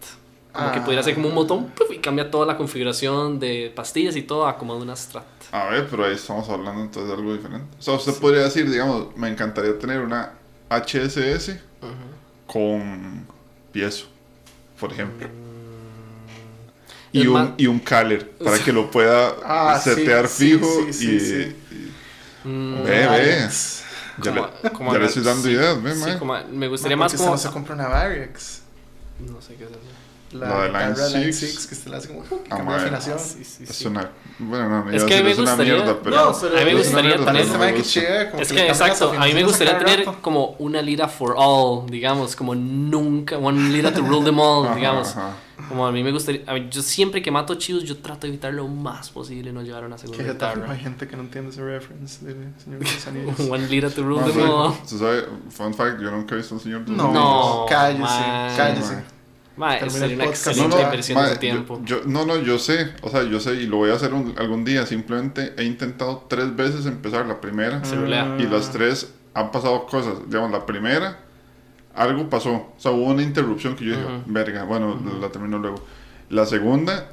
Como 0.59 0.73
que 0.73 0.79
Ah. 0.81 0.85
pudiera 0.85 1.03
ser 1.05 1.15
como 1.15 1.29
un 1.29 1.35
botón 1.37 1.67
¡puf! 1.69 1.91
y 1.93 1.99
cambia 1.99 2.31
toda 2.31 2.45
la 2.45 2.57
configuración 2.57 3.39
de 3.39 3.73
pastillas 3.75 4.17
y 4.17 4.23
todo 4.23 4.47
a 4.49 4.59
como 4.59 4.75
de 4.77 4.83
una 4.83 4.97
Strat. 4.97 5.25
A 5.53 5.67
ver, 5.67 5.87
pero 5.89 6.05
ahí 6.05 6.15
estamos 6.15 6.49
hablando 6.49 6.83
entonces 6.83 7.09
de 7.09 7.15
algo 7.17 7.33
diferente. 7.33 7.67
O 7.79 7.83
sea, 7.83 7.95
usted 7.95 8.15
podría 8.15 8.43
decir, 8.43 8.69
digamos, 8.71 9.17
me 9.17 9.29
encantaría 9.29 9.79
tener 9.79 10.01
una 10.01 10.33
HSS 10.69 11.59
con 12.47 13.27
piezo, 13.73 14.07
por 14.81 14.93
ejemplo. 14.93 15.29
Y 17.13 17.23
Es 17.23 17.27
un, 17.29 17.33
más- 17.35 17.51
y 17.57 17.67
un 17.67 17.79
caler 17.79 18.31
para 18.33 18.59
que 18.59 18.73
lo 18.73 18.91
pueda 18.91 19.35
Ah, 19.45 19.81
setear 19.83 20.29
sí, 20.29 20.53
fijo 20.55 20.67
sí, 20.89 20.93
sí, 20.93 21.11
y, 21.15 21.21
sí. 21.21 21.57
y- 21.73 21.89
Mm, 22.49 22.85
Ve, 22.85 23.07
ve. 23.09 23.49
Ya, 24.23 24.33
como- 24.35 24.49
le, 24.63 24.71
como 24.71 24.93
ya 24.93 24.99
le 25.01 25.07
estoy 25.07 25.23
dando 25.23 25.43
sí, 25.43 25.51
ideas, 25.51 25.83
ve, 25.83 26.19
como- 26.19 26.35
me 26.35 26.43
Man, 26.59 26.69
gustaría 26.71 26.97
¿por 26.97 27.05
más 27.05 27.13
qué 27.13 27.19
como... 27.19 27.37
se 27.39 27.51
compra 27.51 27.75
una 27.75 27.89
Variax? 27.89 28.63
No 29.21 29.41
sé 29.41 29.55
qué 29.57 29.65
es 29.65 29.71
eso. 29.71 29.79
La, 30.33 30.47
La 30.49 30.63
de 30.63 30.69
Line 30.69 30.95
guitarra 30.95 31.09
Line 31.21 31.33
Six. 31.33 31.53
6 31.55 31.67
que 31.67 31.75
usted 31.75 31.91
le 31.91 31.97
hace 31.97 32.09
como 32.09 32.21
y 32.21 32.27
Ah, 32.51 32.57
cambia 32.57 32.75
de 32.77 32.81
afinación. 32.83 33.17
Ah, 33.19 33.23
sí, 33.23 33.45
sí, 33.45 33.65
Es 33.65 33.77
sí. 33.77 33.87
una. 33.87 34.11
Bueno, 34.39 34.69
no, 34.85 34.91
Es 34.91 35.05
que 35.05 35.15
a 35.15 35.19
mí 35.19 35.23
me 35.25 35.31
es 35.33 35.39
una 35.39 35.51
gustaría- 35.53 35.75
mierda, 35.75 35.99
pero. 36.03 36.17
No, 36.17 36.39
pero 36.41 36.55
A 36.55 36.59
mí 36.61 36.65
me 36.67 36.75
gustaría 36.75 37.03
mierda, 37.17 37.25
tener- 37.33 37.47
no 37.49 37.59
me 37.59 37.73
que 37.73 37.79
gusta. 37.79 38.31
como 38.31 38.43
Es 38.43 38.49
que 38.49 38.55
que 38.57 38.69
exacto, 38.69 39.13
a 39.19 39.25
mí 39.25 39.33
me 39.35 39.45
gustaría 39.45 39.79
tener 39.79 39.99
rato. 40.01 40.19
como 40.21 40.57
una 40.59 40.83
lira 40.83 41.09
for 41.09 41.35
all, 41.37 41.87
digamos, 41.91 42.37
como 42.37 42.55
nunca, 42.55 43.39
one 43.39 43.71
lira 43.71 43.93
to 43.93 44.03
rule 44.03 44.25
them 44.25 44.39
all, 44.39 44.67
Ajá, 44.67 44.75
digamos. 44.77 45.09
ajá. 45.09 45.33
Como 45.69 45.85
a 45.87 45.91
mí 45.93 46.05
me 46.05 46.13
gustaría, 46.13 46.43
a 46.47 46.55
mí, 46.55 46.69
yo 46.71 46.83
siempre 46.83 47.21
que 47.21 47.31
mato 47.33 47.57
chivos, 47.57 47.83
yo 47.83 47.97
trato 47.99 48.21
de 48.23 48.29
evitar 48.29 48.55
lo 48.55 48.69
más 48.69 49.11
posible 49.11 49.53
no 49.53 49.61
llevar 49.63 49.85
una 49.85 49.99
segunda 49.99 50.23
Que 50.25 50.31
jeta, 50.31 50.55
guitarra. 50.55 50.73
hay 50.73 50.79
gente 50.79 51.09
que 51.09 51.17
no 51.17 51.23
entiende 51.25 51.51
ese 51.51 51.63
reference 51.65 52.25
de 52.25 52.33
Señor 52.63 52.79
de 52.79 52.85
los 52.85 53.07
Anillos. 53.09 53.41
one 53.51 53.67
lira 53.67 53.91
to 53.91 54.03
rule 54.03 54.21
No, 54.21 54.29
them 54.31 54.49
all. 54.51 54.75
sí, 54.87 54.97
se 54.99 55.25
fun 55.51 55.75
fact, 55.75 56.01
yo 56.01 56.11
nunca 56.13 56.35
he 56.37 56.39
visto 56.39 56.55
un 56.55 56.61
señor 56.61 56.85
de 56.85 56.93
los 56.93 56.97
No, 56.97 57.05
Anillos. 57.07 57.25
No, 57.25 57.67
cállese, 57.69 58.01
man. 58.03 58.57
cállese. 58.57 59.18
Ma, 59.59 59.79
sería 59.91 60.15
una 60.17 60.25
excelente 60.27 60.69
No, 60.69 60.77
no, 60.77 60.83
inversión 60.83 61.23
de 61.25 61.31
yo- 61.35 61.39
tiempo. 61.39 61.81
Yo, 61.85 62.01
no, 62.07 62.25
no, 62.25 62.37
yo 62.39 62.59
sé, 62.59 62.93
o 63.03 63.11
sea, 63.11 63.25
yo 63.25 63.41
sé 63.41 63.55
y 63.55 63.67
lo 63.67 63.79
voy 63.79 63.91
a 63.91 63.95
hacer 63.95 64.15
un- 64.15 64.35
algún 64.39 64.65
día. 64.65 64.87
Simplemente 64.87 65.53
he 65.59 65.65
intentado 65.65 66.27
tres 66.29 66.55
veces 66.57 66.87
empezar 66.87 67.27
la 67.27 67.41
primera 67.41 67.83
rulea. 67.83 68.37
y 68.39 68.45
las 68.45 68.71
tres 68.73 69.13
han 69.35 69.51
pasado 69.51 69.87
cosas. 69.87 70.15
Digamos, 70.29 70.51
la 70.53 70.65
primera, 70.65 71.19
algo 71.95 72.31
pasó, 72.31 72.51
o 72.53 72.75
sea, 72.79 72.93
hubo 72.93 73.05
una 73.07 73.23
interrupción 73.23 73.75
que 73.77 73.85
yo 73.87 73.91
dije, 73.97 74.05
Ujú. 74.05 74.23
verga, 74.27 74.65
bueno, 74.65 75.01
la 75.21 75.29
termino 75.31 75.59
luego. 75.59 75.85
La 76.31 76.47
segunda, 76.47 77.09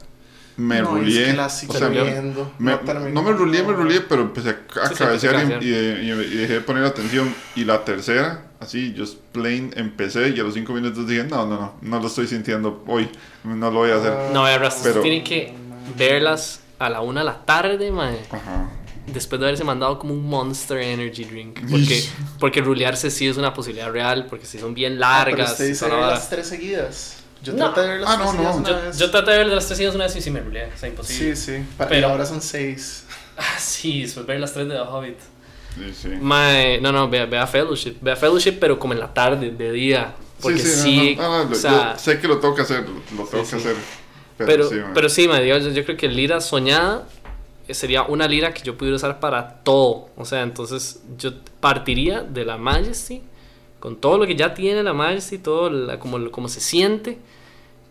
me 0.58 0.82
no, 0.82 0.92
rulié. 0.92 1.38
O 1.40 1.50
sea, 1.50 1.88
viendo. 1.90 2.52
me- 2.60 2.76
terminó. 2.78 3.10
no 3.22 3.24
me 3.24 3.32
rulié, 3.38 3.64
me 3.64 3.74
rulié, 3.74 4.02
pero 4.02 4.22
empecé 4.22 4.50
a, 4.52 4.88
Sí, 4.90 4.96
cabecear 4.96 5.62
y- 5.62 5.66
y- 5.66 6.12
y 6.12 6.38
dejé 6.38 6.54
de 6.54 6.62
poner 6.62 6.84
atención. 6.86 7.34
Y 7.56 7.66
la 7.66 7.84
tercera, 7.84 8.45
así, 8.60 8.94
just 8.98 9.18
plain, 9.32 9.72
empecé 9.76 10.30
y 10.30 10.40
a 10.40 10.44
los 10.44 10.54
cinco 10.54 10.74
minutos 10.74 11.08
dije, 11.08 11.24
no, 11.24 11.46
no, 11.46 11.60
no, 11.60 11.74
no 11.82 12.00
lo 12.00 12.08
estoy 12.08 12.28
sintiendo 12.28 12.84
hoy, 12.88 13.10
no 13.44 13.72
lo 13.72 13.80
voy 13.80 13.92
a 13.92 13.96
hacer. 13.98 14.14
No, 14.34 14.46
a 14.46 14.50
ver, 14.50 14.62
Rastas, 14.62 14.84
Pero- 14.84 15.02
tienen 15.02 15.24
que 15.24 15.54
verlas 15.98 16.62
a 16.80 16.90
la 16.90 17.02
una 17.02 17.22
de 17.22 17.26
la 17.26 17.46
tarde, 17.46 17.92
mae. 17.92 18.20
Ajá. 18.32 18.70
Después 19.08 19.40
de 19.40 19.46
haberse 19.48 19.64
mandado 19.64 20.00
como 20.00 20.14
un 20.16 20.28
Monster 20.28 20.80
Energy 20.80 21.26
Drink. 21.26 21.60
Porque, 21.70 22.04
porque 22.40 22.62
rulearse 22.62 23.12
sí 23.12 23.28
es 23.28 23.38
una 23.38 23.54
posibilidad 23.54 23.92
real, 23.92 24.26
porque 24.28 24.46
si 24.48 24.58
son 24.58 24.74
bien 24.74 24.94
Ah, 25.04 25.22
pero 25.26 25.38
largas. 25.38 25.52
usted 25.52 25.68
dice 25.68 25.88
las 25.90 26.30
tres 26.30 26.48
seguidas. 26.48 27.18
Yo 27.44 27.54
No. 27.54 27.66
traté 27.72 27.82
de 27.82 27.88
ver 27.90 28.00
las 28.02 28.10
Ah, 28.10 28.16
tres 28.16 28.26
no, 28.26 28.32
seguidas 28.32 28.56
no. 28.56 28.62
una 28.62 28.70
Yo, 28.70 28.82
vez. 28.88 28.98
yo 28.98 29.12
traté 29.12 29.32
de 29.32 29.38
ver 29.38 29.48
las 29.48 29.66
tres 29.68 29.78
seguidas 29.78 29.96
una 29.96 30.06
vez 30.06 30.16
y 30.16 30.22
sí 30.22 30.32
me 30.32 30.40
ruleé, 30.40 30.66
o 30.74 30.78
sea, 30.78 30.90
imposible. 30.90 31.36
Sí, 31.36 31.52
sí. 31.58 31.64
Pero- 31.78 32.00
y 32.00 32.04
ahora 32.12 32.26
son 32.26 32.42
seis. 32.42 33.04
Ah, 33.38 33.60
sí, 33.60 34.04
después 34.04 34.26
ver 34.26 34.40
las 34.40 34.54
tres 34.54 34.66
de 34.70 34.76
The 34.76 34.80
Hobbit. 34.80 35.18
Sí, 35.76 35.94
sí. 35.94 36.10
Mae, 36.22 36.80
no, 36.82 36.92
no, 36.92 37.10
vea, 37.10 37.26
vea 37.26 37.46
Fellowship. 37.46 37.96
Vea 38.02 38.16
Fellowship, 38.16 38.54
pero 38.60 38.80
como 38.80 38.94
en 38.94 39.00
la 39.00 39.14
tarde, 39.14 39.52
de 39.52 39.72
día. 39.72 40.14
Porque 40.42 40.60
sí, 40.60 40.70
sí, 40.70 41.16
no, 41.18 41.44
no, 41.46 41.52
o 41.52 41.56
sea, 41.56 41.94
yo 41.94 42.00
sé 42.00 42.20
que 42.20 42.28
lo 42.28 42.40
tengo 42.40 42.56
que 42.56 42.62
hacer, 42.62 42.86
lo 42.88 43.24
tengo 43.26 43.44
que 43.48 43.56
hacer. 43.56 43.76
Pero, 44.38 44.48
pero, 44.48 44.70
sí, 44.70 44.76
pero 44.94 45.10
sí, 45.10 45.28
mae, 45.28 45.48
yo, 45.48 45.58
yo 45.58 45.86
creo 45.86 45.96
que 45.98 46.08
lira 46.10 46.42
soñada 46.42 47.08
eh, 47.68 47.74
sería 47.74 48.04
una 48.04 48.28
lira 48.28 48.54
que 48.54 48.62
yo 48.64 48.78
pudiera 48.78 48.96
usar 48.98 49.20
para 49.20 49.56
todo. 49.64 50.10
O 50.18 50.26
sea, 50.26 50.42
entonces 50.44 51.02
yo 51.18 51.32
partiría 51.60 52.22
de 52.22 52.44
la 52.46 52.58
Majesty 52.58 53.22
con 53.80 53.96
todo 53.96 54.18
lo 54.18 54.28
que 54.28 54.36
ya 54.36 54.54
tiene 54.54 54.84
la 54.84 54.94
Majesty, 54.94 55.38
todo 55.38 55.70
la- 55.70 56.00
como, 56.00 56.30
como 56.32 56.48
se 56.50 56.60
siente, 56.60 57.18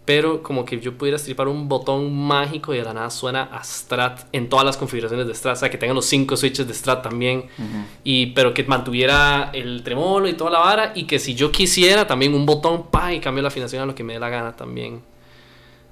pero 0.04 0.42
como 0.42 0.64
que 0.64 0.78
yo 0.80 0.98
pudiera 0.98 1.18
stripar 1.18 1.48
un 1.48 1.68
botón 1.68 2.14
mágico 2.14 2.74
y 2.74 2.76
de 2.76 2.84
la 2.84 2.92
nada 2.92 3.08
suena 3.08 3.44
a 3.44 3.64
Strat 3.64 4.26
en 4.32 4.50
todas 4.50 4.64
las 4.64 4.76
configuraciones 4.76 5.26
de 5.26 5.34
Strat, 5.34 5.56
o 5.56 5.60
sea, 5.60 5.70
que 5.70 5.78
tengan 5.78 5.96
los 5.96 6.04
cinco 6.04 6.36
switches 6.36 6.66
de 6.68 6.74
Strat 6.74 7.02
también, 7.02 7.46
y, 8.02 8.26
pero 8.26 8.52
que 8.52 8.64
mantuviera 8.64 9.50
el 9.54 9.82
tremolo 9.82 10.28
y 10.28 10.34
toda 10.34 10.50
la 10.50 10.58
vara, 10.58 10.92
y 10.94 11.04
que 11.04 11.18
si 11.18 11.34
yo 11.34 11.50
quisiera 11.50 12.06
también 12.06 12.34
un 12.34 12.44
botón, 12.44 12.88
pa, 12.90 13.14
y 13.14 13.20
cambio 13.20 13.42
la 13.42 13.48
afinación 13.48 13.82
a 13.82 13.86
lo 13.86 13.94
que 13.94 14.04
me 14.04 14.14
dé 14.14 14.20
la 14.20 14.28
gana 14.28 14.54
también. 14.54 15.00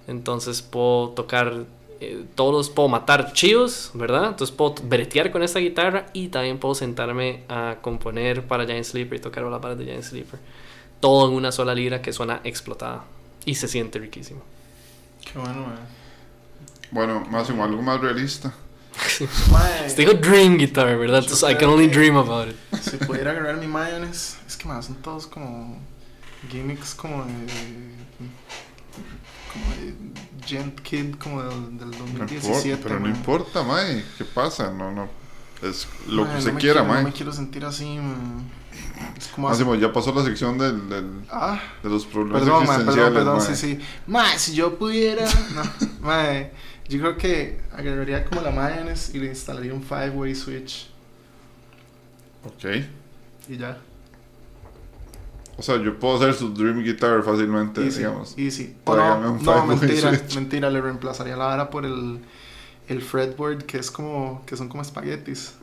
Entonces 0.06 0.60
puedo 0.60 1.10
tocar 1.10 1.64
eh, 2.00 2.24
todos, 2.34 2.68
puedo 2.68 2.88
matar 2.88 3.32
chivos, 3.32 3.92
¿verdad? 3.94 4.26
Entonces 4.28 4.54
puedo 4.54 4.74
bretear 4.82 5.30
con 5.30 5.42
esta 5.42 5.58
guitarra 5.58 6.06
y 6.12 6.28
también 6.28 6.58
puedo 6.58 6.74
sentarme 6.74 7.44
a 7.48 7.76
componer 7.80 8.46
para 8.46 8.66
Giant 8.66 8.84
Sleeper 8.84 9.18
y 9.18 9.22
tocar 9.22 9.44
las 9.44 9.60
barras 9.60 9.78
de 9.78 9.84
Giant 9.84 10.02
Sleeper. 10.02 10.38
Todo 11.00 11.28
en 11.28 11.34
una 11.34 11.50
sola 11.50 11.74
lira 11.74 12.02
que 12.02 12.12
suena 12.12 12.40
explotada 12.44 13.04
y 13.44 13.54
se 13.54 13.68
siente 13.68 13.98
riquísimo. 13.98 14.42
Qué 15.24 15.38
bueno, 15.38 15.66
mae. 15.66 15.78
Bueno, 16.90 17.24
Máximo, 17.30 17.64
algo 17.64 17.80
más 17.82 18.00
realista. 18.00 18.52
Este 19.86 20.02
dijo 20.02 20.14
Dream 20.14 20.58
Guitar, 20.58 20.86
¿verdad? 20.98 21.20
Yo 21.20 21.24
Entonces 21.32 21.50
I 21.50 21.54
can 21.56 21.70
only 21.70 21.88
dream 21.88 22.16
about 22.16 22.48
it. 22.48 22.56
si 22.80 22.98
pudiera 22.98 23.30
agarrar 23.30 23.56
mi 23.56 23.66
mayonnaise, 23.66 24.36
es 24.46 24.56
que 24.56 24.68
más 24.68 24.84
son 24.86 24.96
todos 24.96 25.26
como 25.26 25.78
gimmicks 26.50 26.94
como 26.94 27.24
de 27.24 27.46
como 29.52 29.70
de 29.76 29.94
Gent 30.46 30.80
Kid 30.80 31.14
como 31.16 31.42
del, 31.42 31.78
del 31.78 31.90
No 31.92 31.96
2017. 31.98 32.68
importa, 32.68 32.82
pero 32.88 33.00
no 33.00 33.08
importa, 33.08 33.62
mae. 33.62 34.04
¿Qué 34.18 34.24
pasa? 34.24 34.70
No, 34.70 34.92
no. 34.92 35.08
Es 35.62 35.86
lo 36.08 36.24
Mae, 36.24 36.30
que 36.32 36.36
no 36.36 36.40
se 36.42 36.50
quiera, 36.56 36.58
quiero- 36.80 36.86
No 36.88 36.92
mae. 36.94 37.04
me 37.04 37.12
quiero 37.12 37.32
sentir 37.32 37.64
así. 37.64 37.96
mae. 37.98 38.44
Es 39.16 39.28
como 39.28 39.48
así- 39.48 39.64
Máximo, 39.64 39.74
ya 39.74 39.92
pasó 39.92 40.12
la 40.14 40.22
sección 40.24 40.58
del, 40.58 40.88
del- 40.88 41.22
Ah, 41.30 41.60
de 41.82 41.88
los 41.90 42.06
problemas 42.06 42.42
perdón, 42.42 42.66
mae, 42.66 42.66
perdón, 42.66 42.80
existenciales, 42.80 43.12
perdón, 43.14 43.38
mae. 43.38 43.46
sí, 43.46 43.56
sí. 43.56 43.78
Mae, 44.06 44.38
si 44.38 44.54
yo 44.54 44.78
pudiera, 44.78 45.24
no, 45.54 45.62
mae, 46.06 46.52
yo 46.88 46.98
creo 47.00 47.16
que 47.16 47.60
agarraría 47.72 48.24
como 48.24 48.40
la 48.42 48.50
mayonnaise 48.50 49.16
y 49.16 49.20
le 49.20 49.26
instalaría 49.28 49.72
un 49.72 49.82
five-way 49.82 50.34
switch 50.34 50.88
Ok. 52.44 52.64
y 53.48 53.56
ya. 53.56 53.78
O 55.56 55.62
sea, 55.62 55.76
yo 55.76 55.98
puedo 55.98 56.16
hacer 56.16 56.34
su 56.34 56.52
Dream 56.54 56.82
Guitar 56.82 57.22
fácilmente, 57.22 57.84
Easy, 57.84 57.98
digamos. 57.98 58.34
easy. 58.38 58.74
O 58.84 58.96
no, 58.96 59.32
un 59.32 59.42
no, 59.44 59.66
mentira, 59.66 60.08
switch. 60.16 60.34
mentira, 60.34 60.70
le 60.70 60.80
reemplazaría 60.80 61.36
la 61.36 61.44
vara 61.44 61.70
por 61.70 61.84
el, 61.84 62.20
el 62.88 63.02
fretboard 63.02 63.62
que 63.64 63.78
es 63.78 63.90
como, 63.90 64.42
que 64.46 64.56
son 64.56 64.68
como 64.68 64.82
espaguetis. 64.82 65.54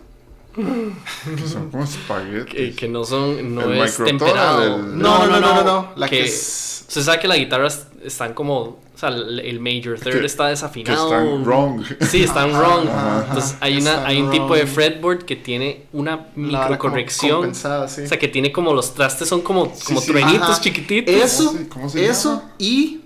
Que 0.56 1.48
son 1.48 1.70
como 1.72 1.84
espaguetis. 1.84 2.46
Que, 2.54 2.74
que 2.76 2.88
no 2.88 3.04
son, 3.04 3.56
no 3.56 3.62
El 3.64 3.82
es 3.82 3.98
temperado. 3.98 4.64
el- 4.78 4.98
No, 4.98 5.28
no, 5.28 5.40
no, 5.40 5.64
no, 5.64 5.90
la 5.96 6.08
que, 6.10 6.18
que 6.20 6.26
es... 6.26 6.86
Usted 6.88 7.02
sabe 7.04 7.20
que 7.20 7.28
las 7.28 7.38
guitarras 7.38 7.88
están 8.04 8.34
como, 8.34 8.60
o 8.62 8.80
sea, 8.96 9.10
el 9.10 9.60
major 9.60 10.00
third 10.00 10.20
Que- 10.22 10.26
está 10.26 10.46
Que 10.46 10.50
desafinado. 10.50 11.06
están 11.06 11.44
wrong. 11.46 11.84
Sí, 12.02 12.24
están 12.24 12.50
wrong. 12.52 12.88
ajá, 12.90 13.26
Entonces 13.28 13.56
hay, 13.60 13.78
una, 13.78 13.92
están 13.92 14.06
hay 14.08 14.22
un 14.22 14.32
tipo 14.32 14.56
de 14.56 14.66
fretboard 14.66 15.24
que 15.24 15.36
tiene 15.36 15.84
una 15.94 16.28
microcorrección. 16.36 17.54
sí. 17.54 17.68
O 17.68 17.88
sea, 18.08 18.18
que 18.18 18.28
tiene 18.28 18.52
como 18.52 18.74
los 18.74 18.94
trastes 18.96 19.28
son 19.30 19.42
como, 19.42 19.72
como 19.86 20.02
sí. 20.02 20.08
truenitos 20.12 20.50
Ajá. 20.50 20.62
chiquititos. 20.62 21.14
Eso, 21.14 21.46
¿Cómo 21.52 21.58
se- 21.60 21.70
cómo 21.70 21.90
se 21.90 22.06
eso 22.08 22.36
llama? 22.38 22.52
y, 22.58 23.02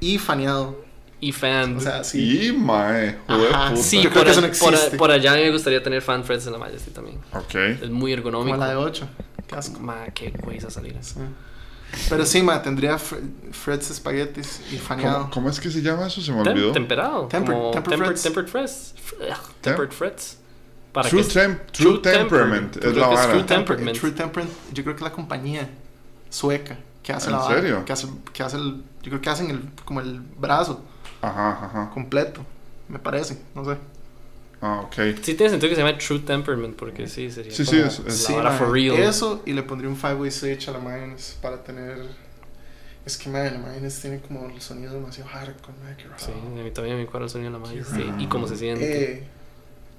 y 0.00 0.18
faneado. 0.18 0.83
Y 1.26 1.32
fan. 1.32 1.76
O 1.76 1.80
sea, 1.80 2.04
sí. 2.04 2.48
Y 2.48 2.52
mae, 2.52 3.16
joder, 3.26 3.54
Ajá, 3.54 3.70
puta. 3.70 3.82
sí, 3.82 4.02
yo 4.02 4.10
creo 4.10 4.22
por, 4.22 4.24
que 4.24 4.30
eso 4.30 4.40
a- 4.40 4.48
no 4.48 4.52
por 4.58 4.72
a- 4.74 4.76
existe. 4.76 4.96
por 4.98 5.10
allá 5.10 5.32
a 5.32 5.36
mí 5.36 5.42
me 5.42 5.50
gustaría 5.52 5.82
tener 5.82 6.02
fan 6.02 6.24
frets 6.24 6.46
en 6.46 6.52
la 6.52 6.58
Majesty 6.58 6.90
también. 6.90 7.18
Ok. 7.32 7.54
Es 7.54 7.80
muy 7.82 7.88
Como 7.88 8.06
ergonómico. 8.08 8.56
la 8.58 8.68
de 8.70 8.76
8. 8.76 9.08
Qué 9.46 9.54
asco. 9.54 9.80
Ma, 9.80 10.06
qué 10.14 10.32
salida. 10.68 11.02
Sí. 11.02 11.20
Pero 12.08 12.26
sí, 12.26 12.42
ma, 12.42 12.60
tendría 12.62 12.96
fre- 12.96 13.22
Fred's 13.52 13.90
espaguetis 13.90 14.60
y 14.70 14.76
¿Cómo, 14.76 14.88
faneado. 14.88 15.30
cómo 15.30 15.48
es 15.48 15.60
que 15.60 15.70
se 15.70 15.80
llama 15.80 16.08
eso? 16.08 16.20
Se 16.20 16.32
me 16.32 16.42
Tem- 16.42 16.50
olvidó. 16.52 16.72
temperado. 16.72 17.28
Tempered- 17.28 17.44
como 17.54 17.70
tempered 17.70 17.90
tempered, 17.98 18.06
frets. 18.08 18.22
tempered 18.22 18.48
frets. 18.48 18.94
F- 18.96 19.16
Tempered 19.60 19.90
frets. 19.92 20.38
Para 20.92 21.08
True, 21.08 21.22
que 21.22 21.28
tem- 21.40 21.60
true 21.72 21.98
Temperament 22.00 22.76
es 22.76 22.96
la 22.96 23.06
vara. 23.08 23.30
True 23.32 23.42
Temper- 23.44 23.46
Temperament. 23.46 23.98
True 23.98 24.10
Temperament, 24.12 24.54
yo 24.72 24.82
creo 24.84 24.96
que 24.96 25.04
la 25.04 25.12
compañía 25.12 25.68
sueca 26.30 26.76
que 27.02 27.12
hace 27.12 27.26
¿En 27.26 27.32
la 27.32 27.38
vara, 27.38 27.54
serio? 27.60 27.84
Que 27.84 27.92
hace, 27.92 28.08
que 28.32 28.42
hace 28.42 28.56
el, 28.56 28.82
yo 29.02 29.10
creo 29.10 29.20
que 29.20 29.30
hacen 29.30 29.50
el, 29.50 29.60
como 29.84 30.00
el 30.00 30.20
brazo 30.20 30.82
Ajá, 31.28 31.64
ajá. 31.66 31.90
completo, 31.92 32.44
me 32.88 32.98
parece, 32.98 33.38
no 33.54 33.64
sé. 33.64 33.76
Ah, 34.60 34.80
ok. 34.84 34.94
Sí 35.22 35.34
tiene 35.34 35.50
sentido 35.50 35.68
que 35.70 35.74
se 35.76 35.82
llame 35.82 35.94
True 35.98 36.20
Temperament 36.20 36.76
porque 36.76 37.06
sí, 37.06 37.30
sería 37.30 37.52
Sí, 37.52 37.64
sí, 37.64 37.76
como 37.76 37.86
es- 37.88 37.98
es- 37.98 38.04
la 38.06 38.12
Sí, 38.12 38.32
ma, 38.34 38.50
for 38.50 38.72
real. 38.72 38.96
Eso 38.96 39.42
y 39.44 39.52
le 39.52 39.62
pondría 39.62 39.90
un 39.90 39.96
five-way 39.96 40.30
switch 40.30 40.68
a 40.68 40.72
la 40.72 40.78
mayonnaise 40.78 41.36
para 41.42 41.62
tener... 41.62 41.98
Es 43.04 43.18
que, 43.18 43.28
man, 43.28 43.52
la 43.52 43.58
mayonnaise 43.58 44.00
tiene 44.00 44.20
como 44.20 44.48
el 44.48 44.60
sonido 44.62 44.94
demasiado 44.94 45.28
hardcore, 45.28 45.74
man, 45.82 45.94
qué 45.98 46.04
raro. 46.04 46.18
Sí, 46.18 46.32
a 46.32 46.62
mí 46.62 46.70
también 46.70 46.96
me 46.96 47.04
cuadra 47.04 47.24
el 47.26 47.30
sonido 47.30 47.52
de 47.52 47.58
la 47.58 47.64
Majesty 47.66 48.10
y 48.18 48.26
cómo 48.28 48.48
se 48.48 48.56
siente. 48.56 49.12
Eh, 49.12 49.24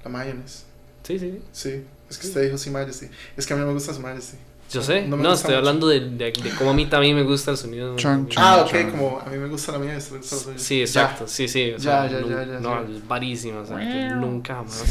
la 0.02 0.10
mayonnaise, 0.10 0.64
Sí, 1.04 1.18
sí, 1.20 1.30
sí. 1.30 1.42
sí. 1.52 1.84
Es 2.10 2.18
que 2.18 2.26
usted 2.26 2.42
dijo 2.44 2.58
sí 2.58 2.70
Majesty. 2.70 3.06
Es 3.36 3.46
que 3.46 3.54
a 3.54 3.56
mí 3.56 3.64
me 3.64 3.72
gusta 3.72 3.94
su 3.94 4.00
Majesty. 4.00 4.36
Yo 4.72 4.82
sé. 4.82 5.06
No 5.06 5.16
No, 5.16 5.32
estoy 5.32 5.50
mucho. 5.50 5.58
hablando 5.58 5.88
de, 5.88 6.00
de, 6.00 6.32
de 6.32 6.50
cómo 6.58 6.70
a 6.70 6.74
mí 6.74 6.86
también 6.86 7.14
me 7.14 7.22
gusta 7.22 7.52
el 7.52 7.56
sonido. 7.56 7.94
Ah, 8.36 8.64
ok, 8.66 8.90
como 8.90 9.20
a 9.24 9.30
mí 9.30 9.38
me 9.38 9.48
gusta 9.48 9.72
la 9.72 9.78
mía. 9.78 9.96
esto- 9.96 10.16
esto- 10.16 10.52
Sí, 10.56 10.78
ya. 10.78 10.82
exacto. 10.84 11.28
Sí, 11.28 11.46
sí. 11.48 11.70
o 11.72 11.76
Ya, 11.78 12.08
sea, 12.08 12.20
ya, 12.20 12.26
ya, 12.26 12.44
ya, 12.44 12.60
No, 12.60 12.82
ya. 12.86 12.96
es 12.96 13.06
varísimo. 13.08 13.60
O 13.60 13.66
sea, 13.66 14.08
yo 14.10 14.16
nunca 14.16 14.56
jamás. 14.56 14.84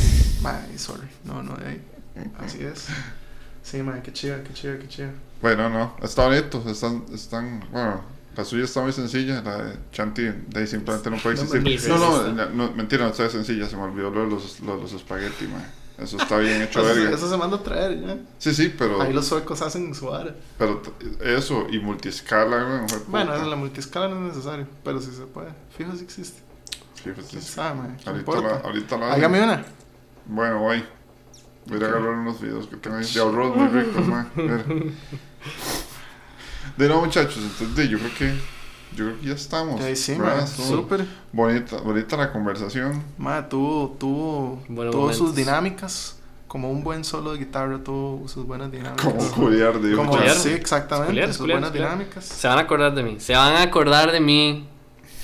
Sorry. 0.78 1.08
No, 1.26 1.44
no, 1.44 1.56
eh, 1.66 1.80
así 2.40 2.64
es. 2.64 2.88
Sí, 3.64 3.82
mae, 3.84 4.02
qué 4.02 4.14
chido, 4.14 4.38
qué 4.44 4.54
chido, 4.54 4.78
qué 4.80 4.88
chido. 4.88 5.10
Bueno, 5.42 5.70
no. 5.70 5.98
Está 6.02 6.28
bonito. 6.28 6.64
Están, 6.68 7.04
están, 7.14 7.66
bueno, 7.72 8.02
la 8.38 8.46
suya 8.46 8.64
está 8.64 8.82
muy 8.82 8.94
sencilla. 8.94 9.42
La 9.42 9.58
de 9.58 9.74
Chanti, 9.92 10.22
de 10.24 10.60
ahí 10.60 10.68
simplemente 10.68 11.10
no 11.10 11.18
puede 11.18 11.36
existir. 11.42 11.90
No, 11.90 12.28
no, 12.32 12.46
no, 12.50 12.72
mentira, 12.74 13.04
no 13.06 13.12
está 13.12 13.30
sencilla. 13.30 13.68
Se 13.68 13.76
me 13.76 13.84
olvidó 13.84 14.10
lo 14.12 14.22
de 14.24 14.30
los, 14.30 14.60
lo 14.62 14.76
de 14.78 14.82
los 14.84 14.94
espagueti, 14.94 15.46
mae. 15.48 15.66
Eso 15.98 16.18
está 16.18 16.38
bien 16.38 16.62
hecho, 16.62 16.80
Eso, 16.82 16.94
verga. 17.00 17.16
eso 17.16 17.30
se 17.30 17.38
manda 17.38 17.56
a 17.58 17.64
traer, 17.64 18.02
ya. 18.06 18.18
Sí, 18.38 18.54
sí, 18.54 18.74
pero, 18.78 19.02
Ahí 19.02 19.14
los 19.14 19.26
suecos 19.28 19.62
hacen 19.62 19.96
su 19.96 20.08
vara. 20.08 20.36
pero 20.58 20.82
eso 21.22 21.68
y 21.72 21.80
multiscala, 21.80 22.86
Bueno, 23.08 23.34
en 23.36 23.50
la 23.50 23.56
multiscala 23.56 24.10
no 24.10 24.28
es 24.28 24.36
necesario, 24.36 24.68
pero 24.84 25.00
sí 25.00 25.12
se 25.16 25.24
puede. 25.24 25.52
Fijo, 25.78 25.96
sí 25.96 26.04
existe. 26.04 26.42
Sí, 27.02 27.12
pues, 27.16 27.28
¿Quién 27.28 27.42
sí. 27.42 27.52
sabe, 27.54 27.76
mae? 27.82 27.98
¿Qué 27.98 28.10
Ahorita 28.10 28.42
la, 28.42 28.56
ahorita 28.58 28.98
la 28.98 29.14
Hágame 29.14 29.42
una. 29.44 29.66
Bueno, 30.26 30.60
voy. 30.60 30.84
Voy 31.68 31.76
a 31.76 31.78
ir 31.80 31.84
a 31.86 31.88
agarrar 31.88 32.10
unos 32.10 32.42
videos 32.42 32.68
que 32.68 32.76
tengo 32.78 32.98
ahí 32.98 33.06
de 33.06 33.22
arroz 33.22 33.56
muy 33.56 33.68
ricos, 33.70 34.08
man. 34.08 34.30
De 36.78 36.88
nuevo, 36.88 37.06
muchachos, 37.06 37.38
entonces 37.38 37.90
yo 37.90 37.98
creo 38.00 38.14
que 38.16 38.34
yo 38.96 39.06
creo 39.06 39.20
que 39.20 39.28
ya 39.28 39.34
estamos. 39.34 39.82
Ahí 39.82 39.96
sí, 39.96 40.18
Súper. 40.68 41.06
Bonita, 41.32 41.78
bonita 41.78 42.18
la 42.18 42.32
conversación. 42.32 43.04
Mae, 43.18 43.44
tuvo, 43.44 43.96
tuvo, 44.00 44.62
Buenos 44.68 44.94
tuvo 44.96 45.14
sus 45.14 45.36
dinámicas. 45.36 46.18
Como 46.48 46.72
un 46.72 46.84
buen 46.84 47.04
solo 47.04 47.34
de 47.34 47.40
guitarra, 47.40 47.78
tuvo 47.84 48.28
sus 48.30 48.46
buenas 48.48 48.72
dinámicas. 48.72 49.06
Como 49.06 49.32
culiar 49.32 49.80
de 49.80 49.96
Como- 49.96 50.12
Culiar. 50.12 50.36
sí, 50.36 50.50
exactamente. 50.50 51.12
Culiar, 51.12 51.28
sus 51.30 51.38
culiar, 51.40 51.58
buenas 51.60 51.72
culiar. 51.72 51.90
dinámicas. 51.92 52.24
Se 52.26 52.48
van 52.48 52.58
a 52.58 52.62
acordar 52.62 52.96
de 52.96 53.04
mí. 53.04 53.18
Se 53.20 53.34
van 53.36 53.54
a 53.56 53.62
acordar 53.64 54.12
de 54.12 54.20
mí. 54.22 54.68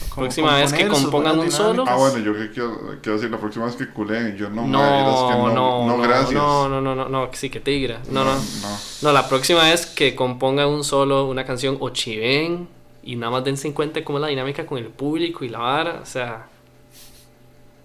Como 0.10 0.26
Próxima 0.26 0.56
vez 0.57 0.73
que 0.73 0.88
compongan 0.89 1.39
un 1.39 1.49
solo. 1.49 1.85
Ah, 1.88 1.95
bueno, 1.95 2.18
yo 2.18 2.34
que 2.34 2.52
quiero, 2.52 2.77
quiero 3.02 3.14
decir 3.15 3.31
la 3.31 3.39
próxima 3.39 3.65
vez 3.68 3.76
que 3.77 3.88
culeen 3.88 4.34
y 4.35 4.38
yo 4.38 4.49
no, 4.49 4.68
No, 4.68 4.80
es 4.84 5.34
que 5.34 5.39
no, 5.39 5.48
no, 5.48 5.88
no, 5.88 5.95
no, 5.98 6.02
gracias. 6.03 6.34
no, 6.34 6.68
no, 6.68 6.81
no, 6.81 6.95
no, 6.95 7.07
no, 7.07 7.30
sí, 7.31 7.49
que 7.49 7.61
tigra. 7.61 8.02
No, 8.10 8.26
no. 8.26 8.34
no. 8.35 8.41
No, 9.03 9.11
la 9.14 9.30
próxima 9.30 9.64
vez 9.64 9.85
que 9.85 10.14
compongan 10.14 10.68
un 10.68 10.84
solo, 10.84 11.27
una 11.30 11.45
canción 11.45 11.77
o 11.80 11.91
chiven 11.91 12.68
y 13.03 13.15
nada 13.15 13.32
más 13.32 13.44
dense 13.44 13.68
en 13.68 13.73
cuenta 13.73 14.03
cómo 14.03 14.18
es 14.19 14.22
la 14.22 14.28
dinámica 14.28 14.65
con 14.65 14.78
el 14.78 14.88
público 14.88 15.44
y 15.45 15.49
la 15.49 15.60
vara, 15.60 15.99
o 16.02 16.06
sea, 16.06 16.48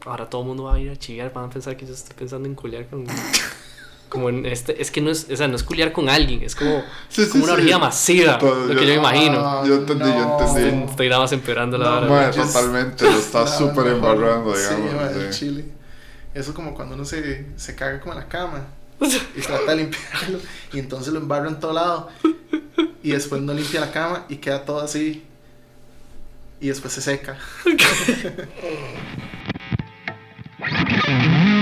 ahora 0.04 0.28
todo 0.28 0.42
el 0.42 0.48
mundo 0.48 0.64
va 0.64 0.74
a 0.74 0.78
ir 0.80 0.90
a 0.90 0.96
chivear, 0.96 1.32
van 1.32 1.46
a 1.46 1.50
pensar 1.50 1.76
que 1.76 1.86
yo 1.86 1.92
estoy 1.94 2.14
pensando 2.16 2.48
en 2.48 2.54
culiar 2.54 2.86
con 2.86 3.04
como 4.08 4.28
en 4.28 4.46
este, 4.46 4.80
es 4.80 4.90
que 4.92 5.00
no 5.00 5.10
es, 5.10 5.26
o 5.30 5.36
sea, 5.36 5.48
no 5.48 5.56
es 5.56 5.64
culiar 5.64 5.90
con 5.92 6.08
alguien, 6.08 6.42
es 6.42 6.54
como, 6.54 6.82
Sí, 7.08 7.22
es 7.22 7.28
como 7.28 7.44
sí, 7.44 7.50
una 7.50 7.56
sí. 7.56 7.62
orgía 7.62 7.78
masiva, 7.78 8.38
Todo- 8.38 8.66
lo 8.66 8.68
que 8.68 8.74
yo- 8.74 8.80
yo 8.82 8.88
me 8.88 8.94
imagino. 8.94 9.38
Ah, 9.40 9.64
Yo 9.66 9.74
entendí, 9.74 10.04
yo 10.04 10.14
no. 10.14 10.38
entendí. 10.38 10.60
Estoy, 10.68 10.90
estoy 10.90 11.08
nada 11.08 11.22
más 11.22 11.32
empeorando 11.32 11.76
la 11.76 12.00
No, 12.02 12.32
Just- 12.32 12.52
totalmente, 12.54 13.04
lo 13.04 13.10
está 13.18 13.46
súper 13.46 13.88
embarrando, 13.88 14.54
Sí, 14.54 14.74
digamos. 14.74 15.12
sí. 15.34 15.38
chile. 15.40 15.64
Eso 16.34 16.54
como 16.54 16.72
cuando 16.74 16.94
uno 16.94 17.04
se, 17.04 17.46
se 17.56 17.74
caga 17.74 17.98
como 17.98 18.12
en 18.12 18.20
la 18.20 18.28
cama 18.28 18.66
y 19.00 19.40
trata 19.40 19.70
de 19.72 19.76
limpiarlo 19.76 20.38
y 20.72 20.78
entonces 20.78 21.12
lo 21.12 21.18
embarra 21.18 21.48
en 21.48 21.58
todo 21.58 21.72
lado 21.72 22.08
y 23.06 23.12
después 23.12 23.40
no 23.40 23.54
limpia 23.54 23.78
la 23.78 23.92
cama 23.92 24.26
y 24.28 24.38
queda 24.38 24.64
todo 24.64 24.80
así 24.80 25.22
y 26.60 26.66
después 26.66 26.92
se 26.92 27.00
seca. 27.00 27.38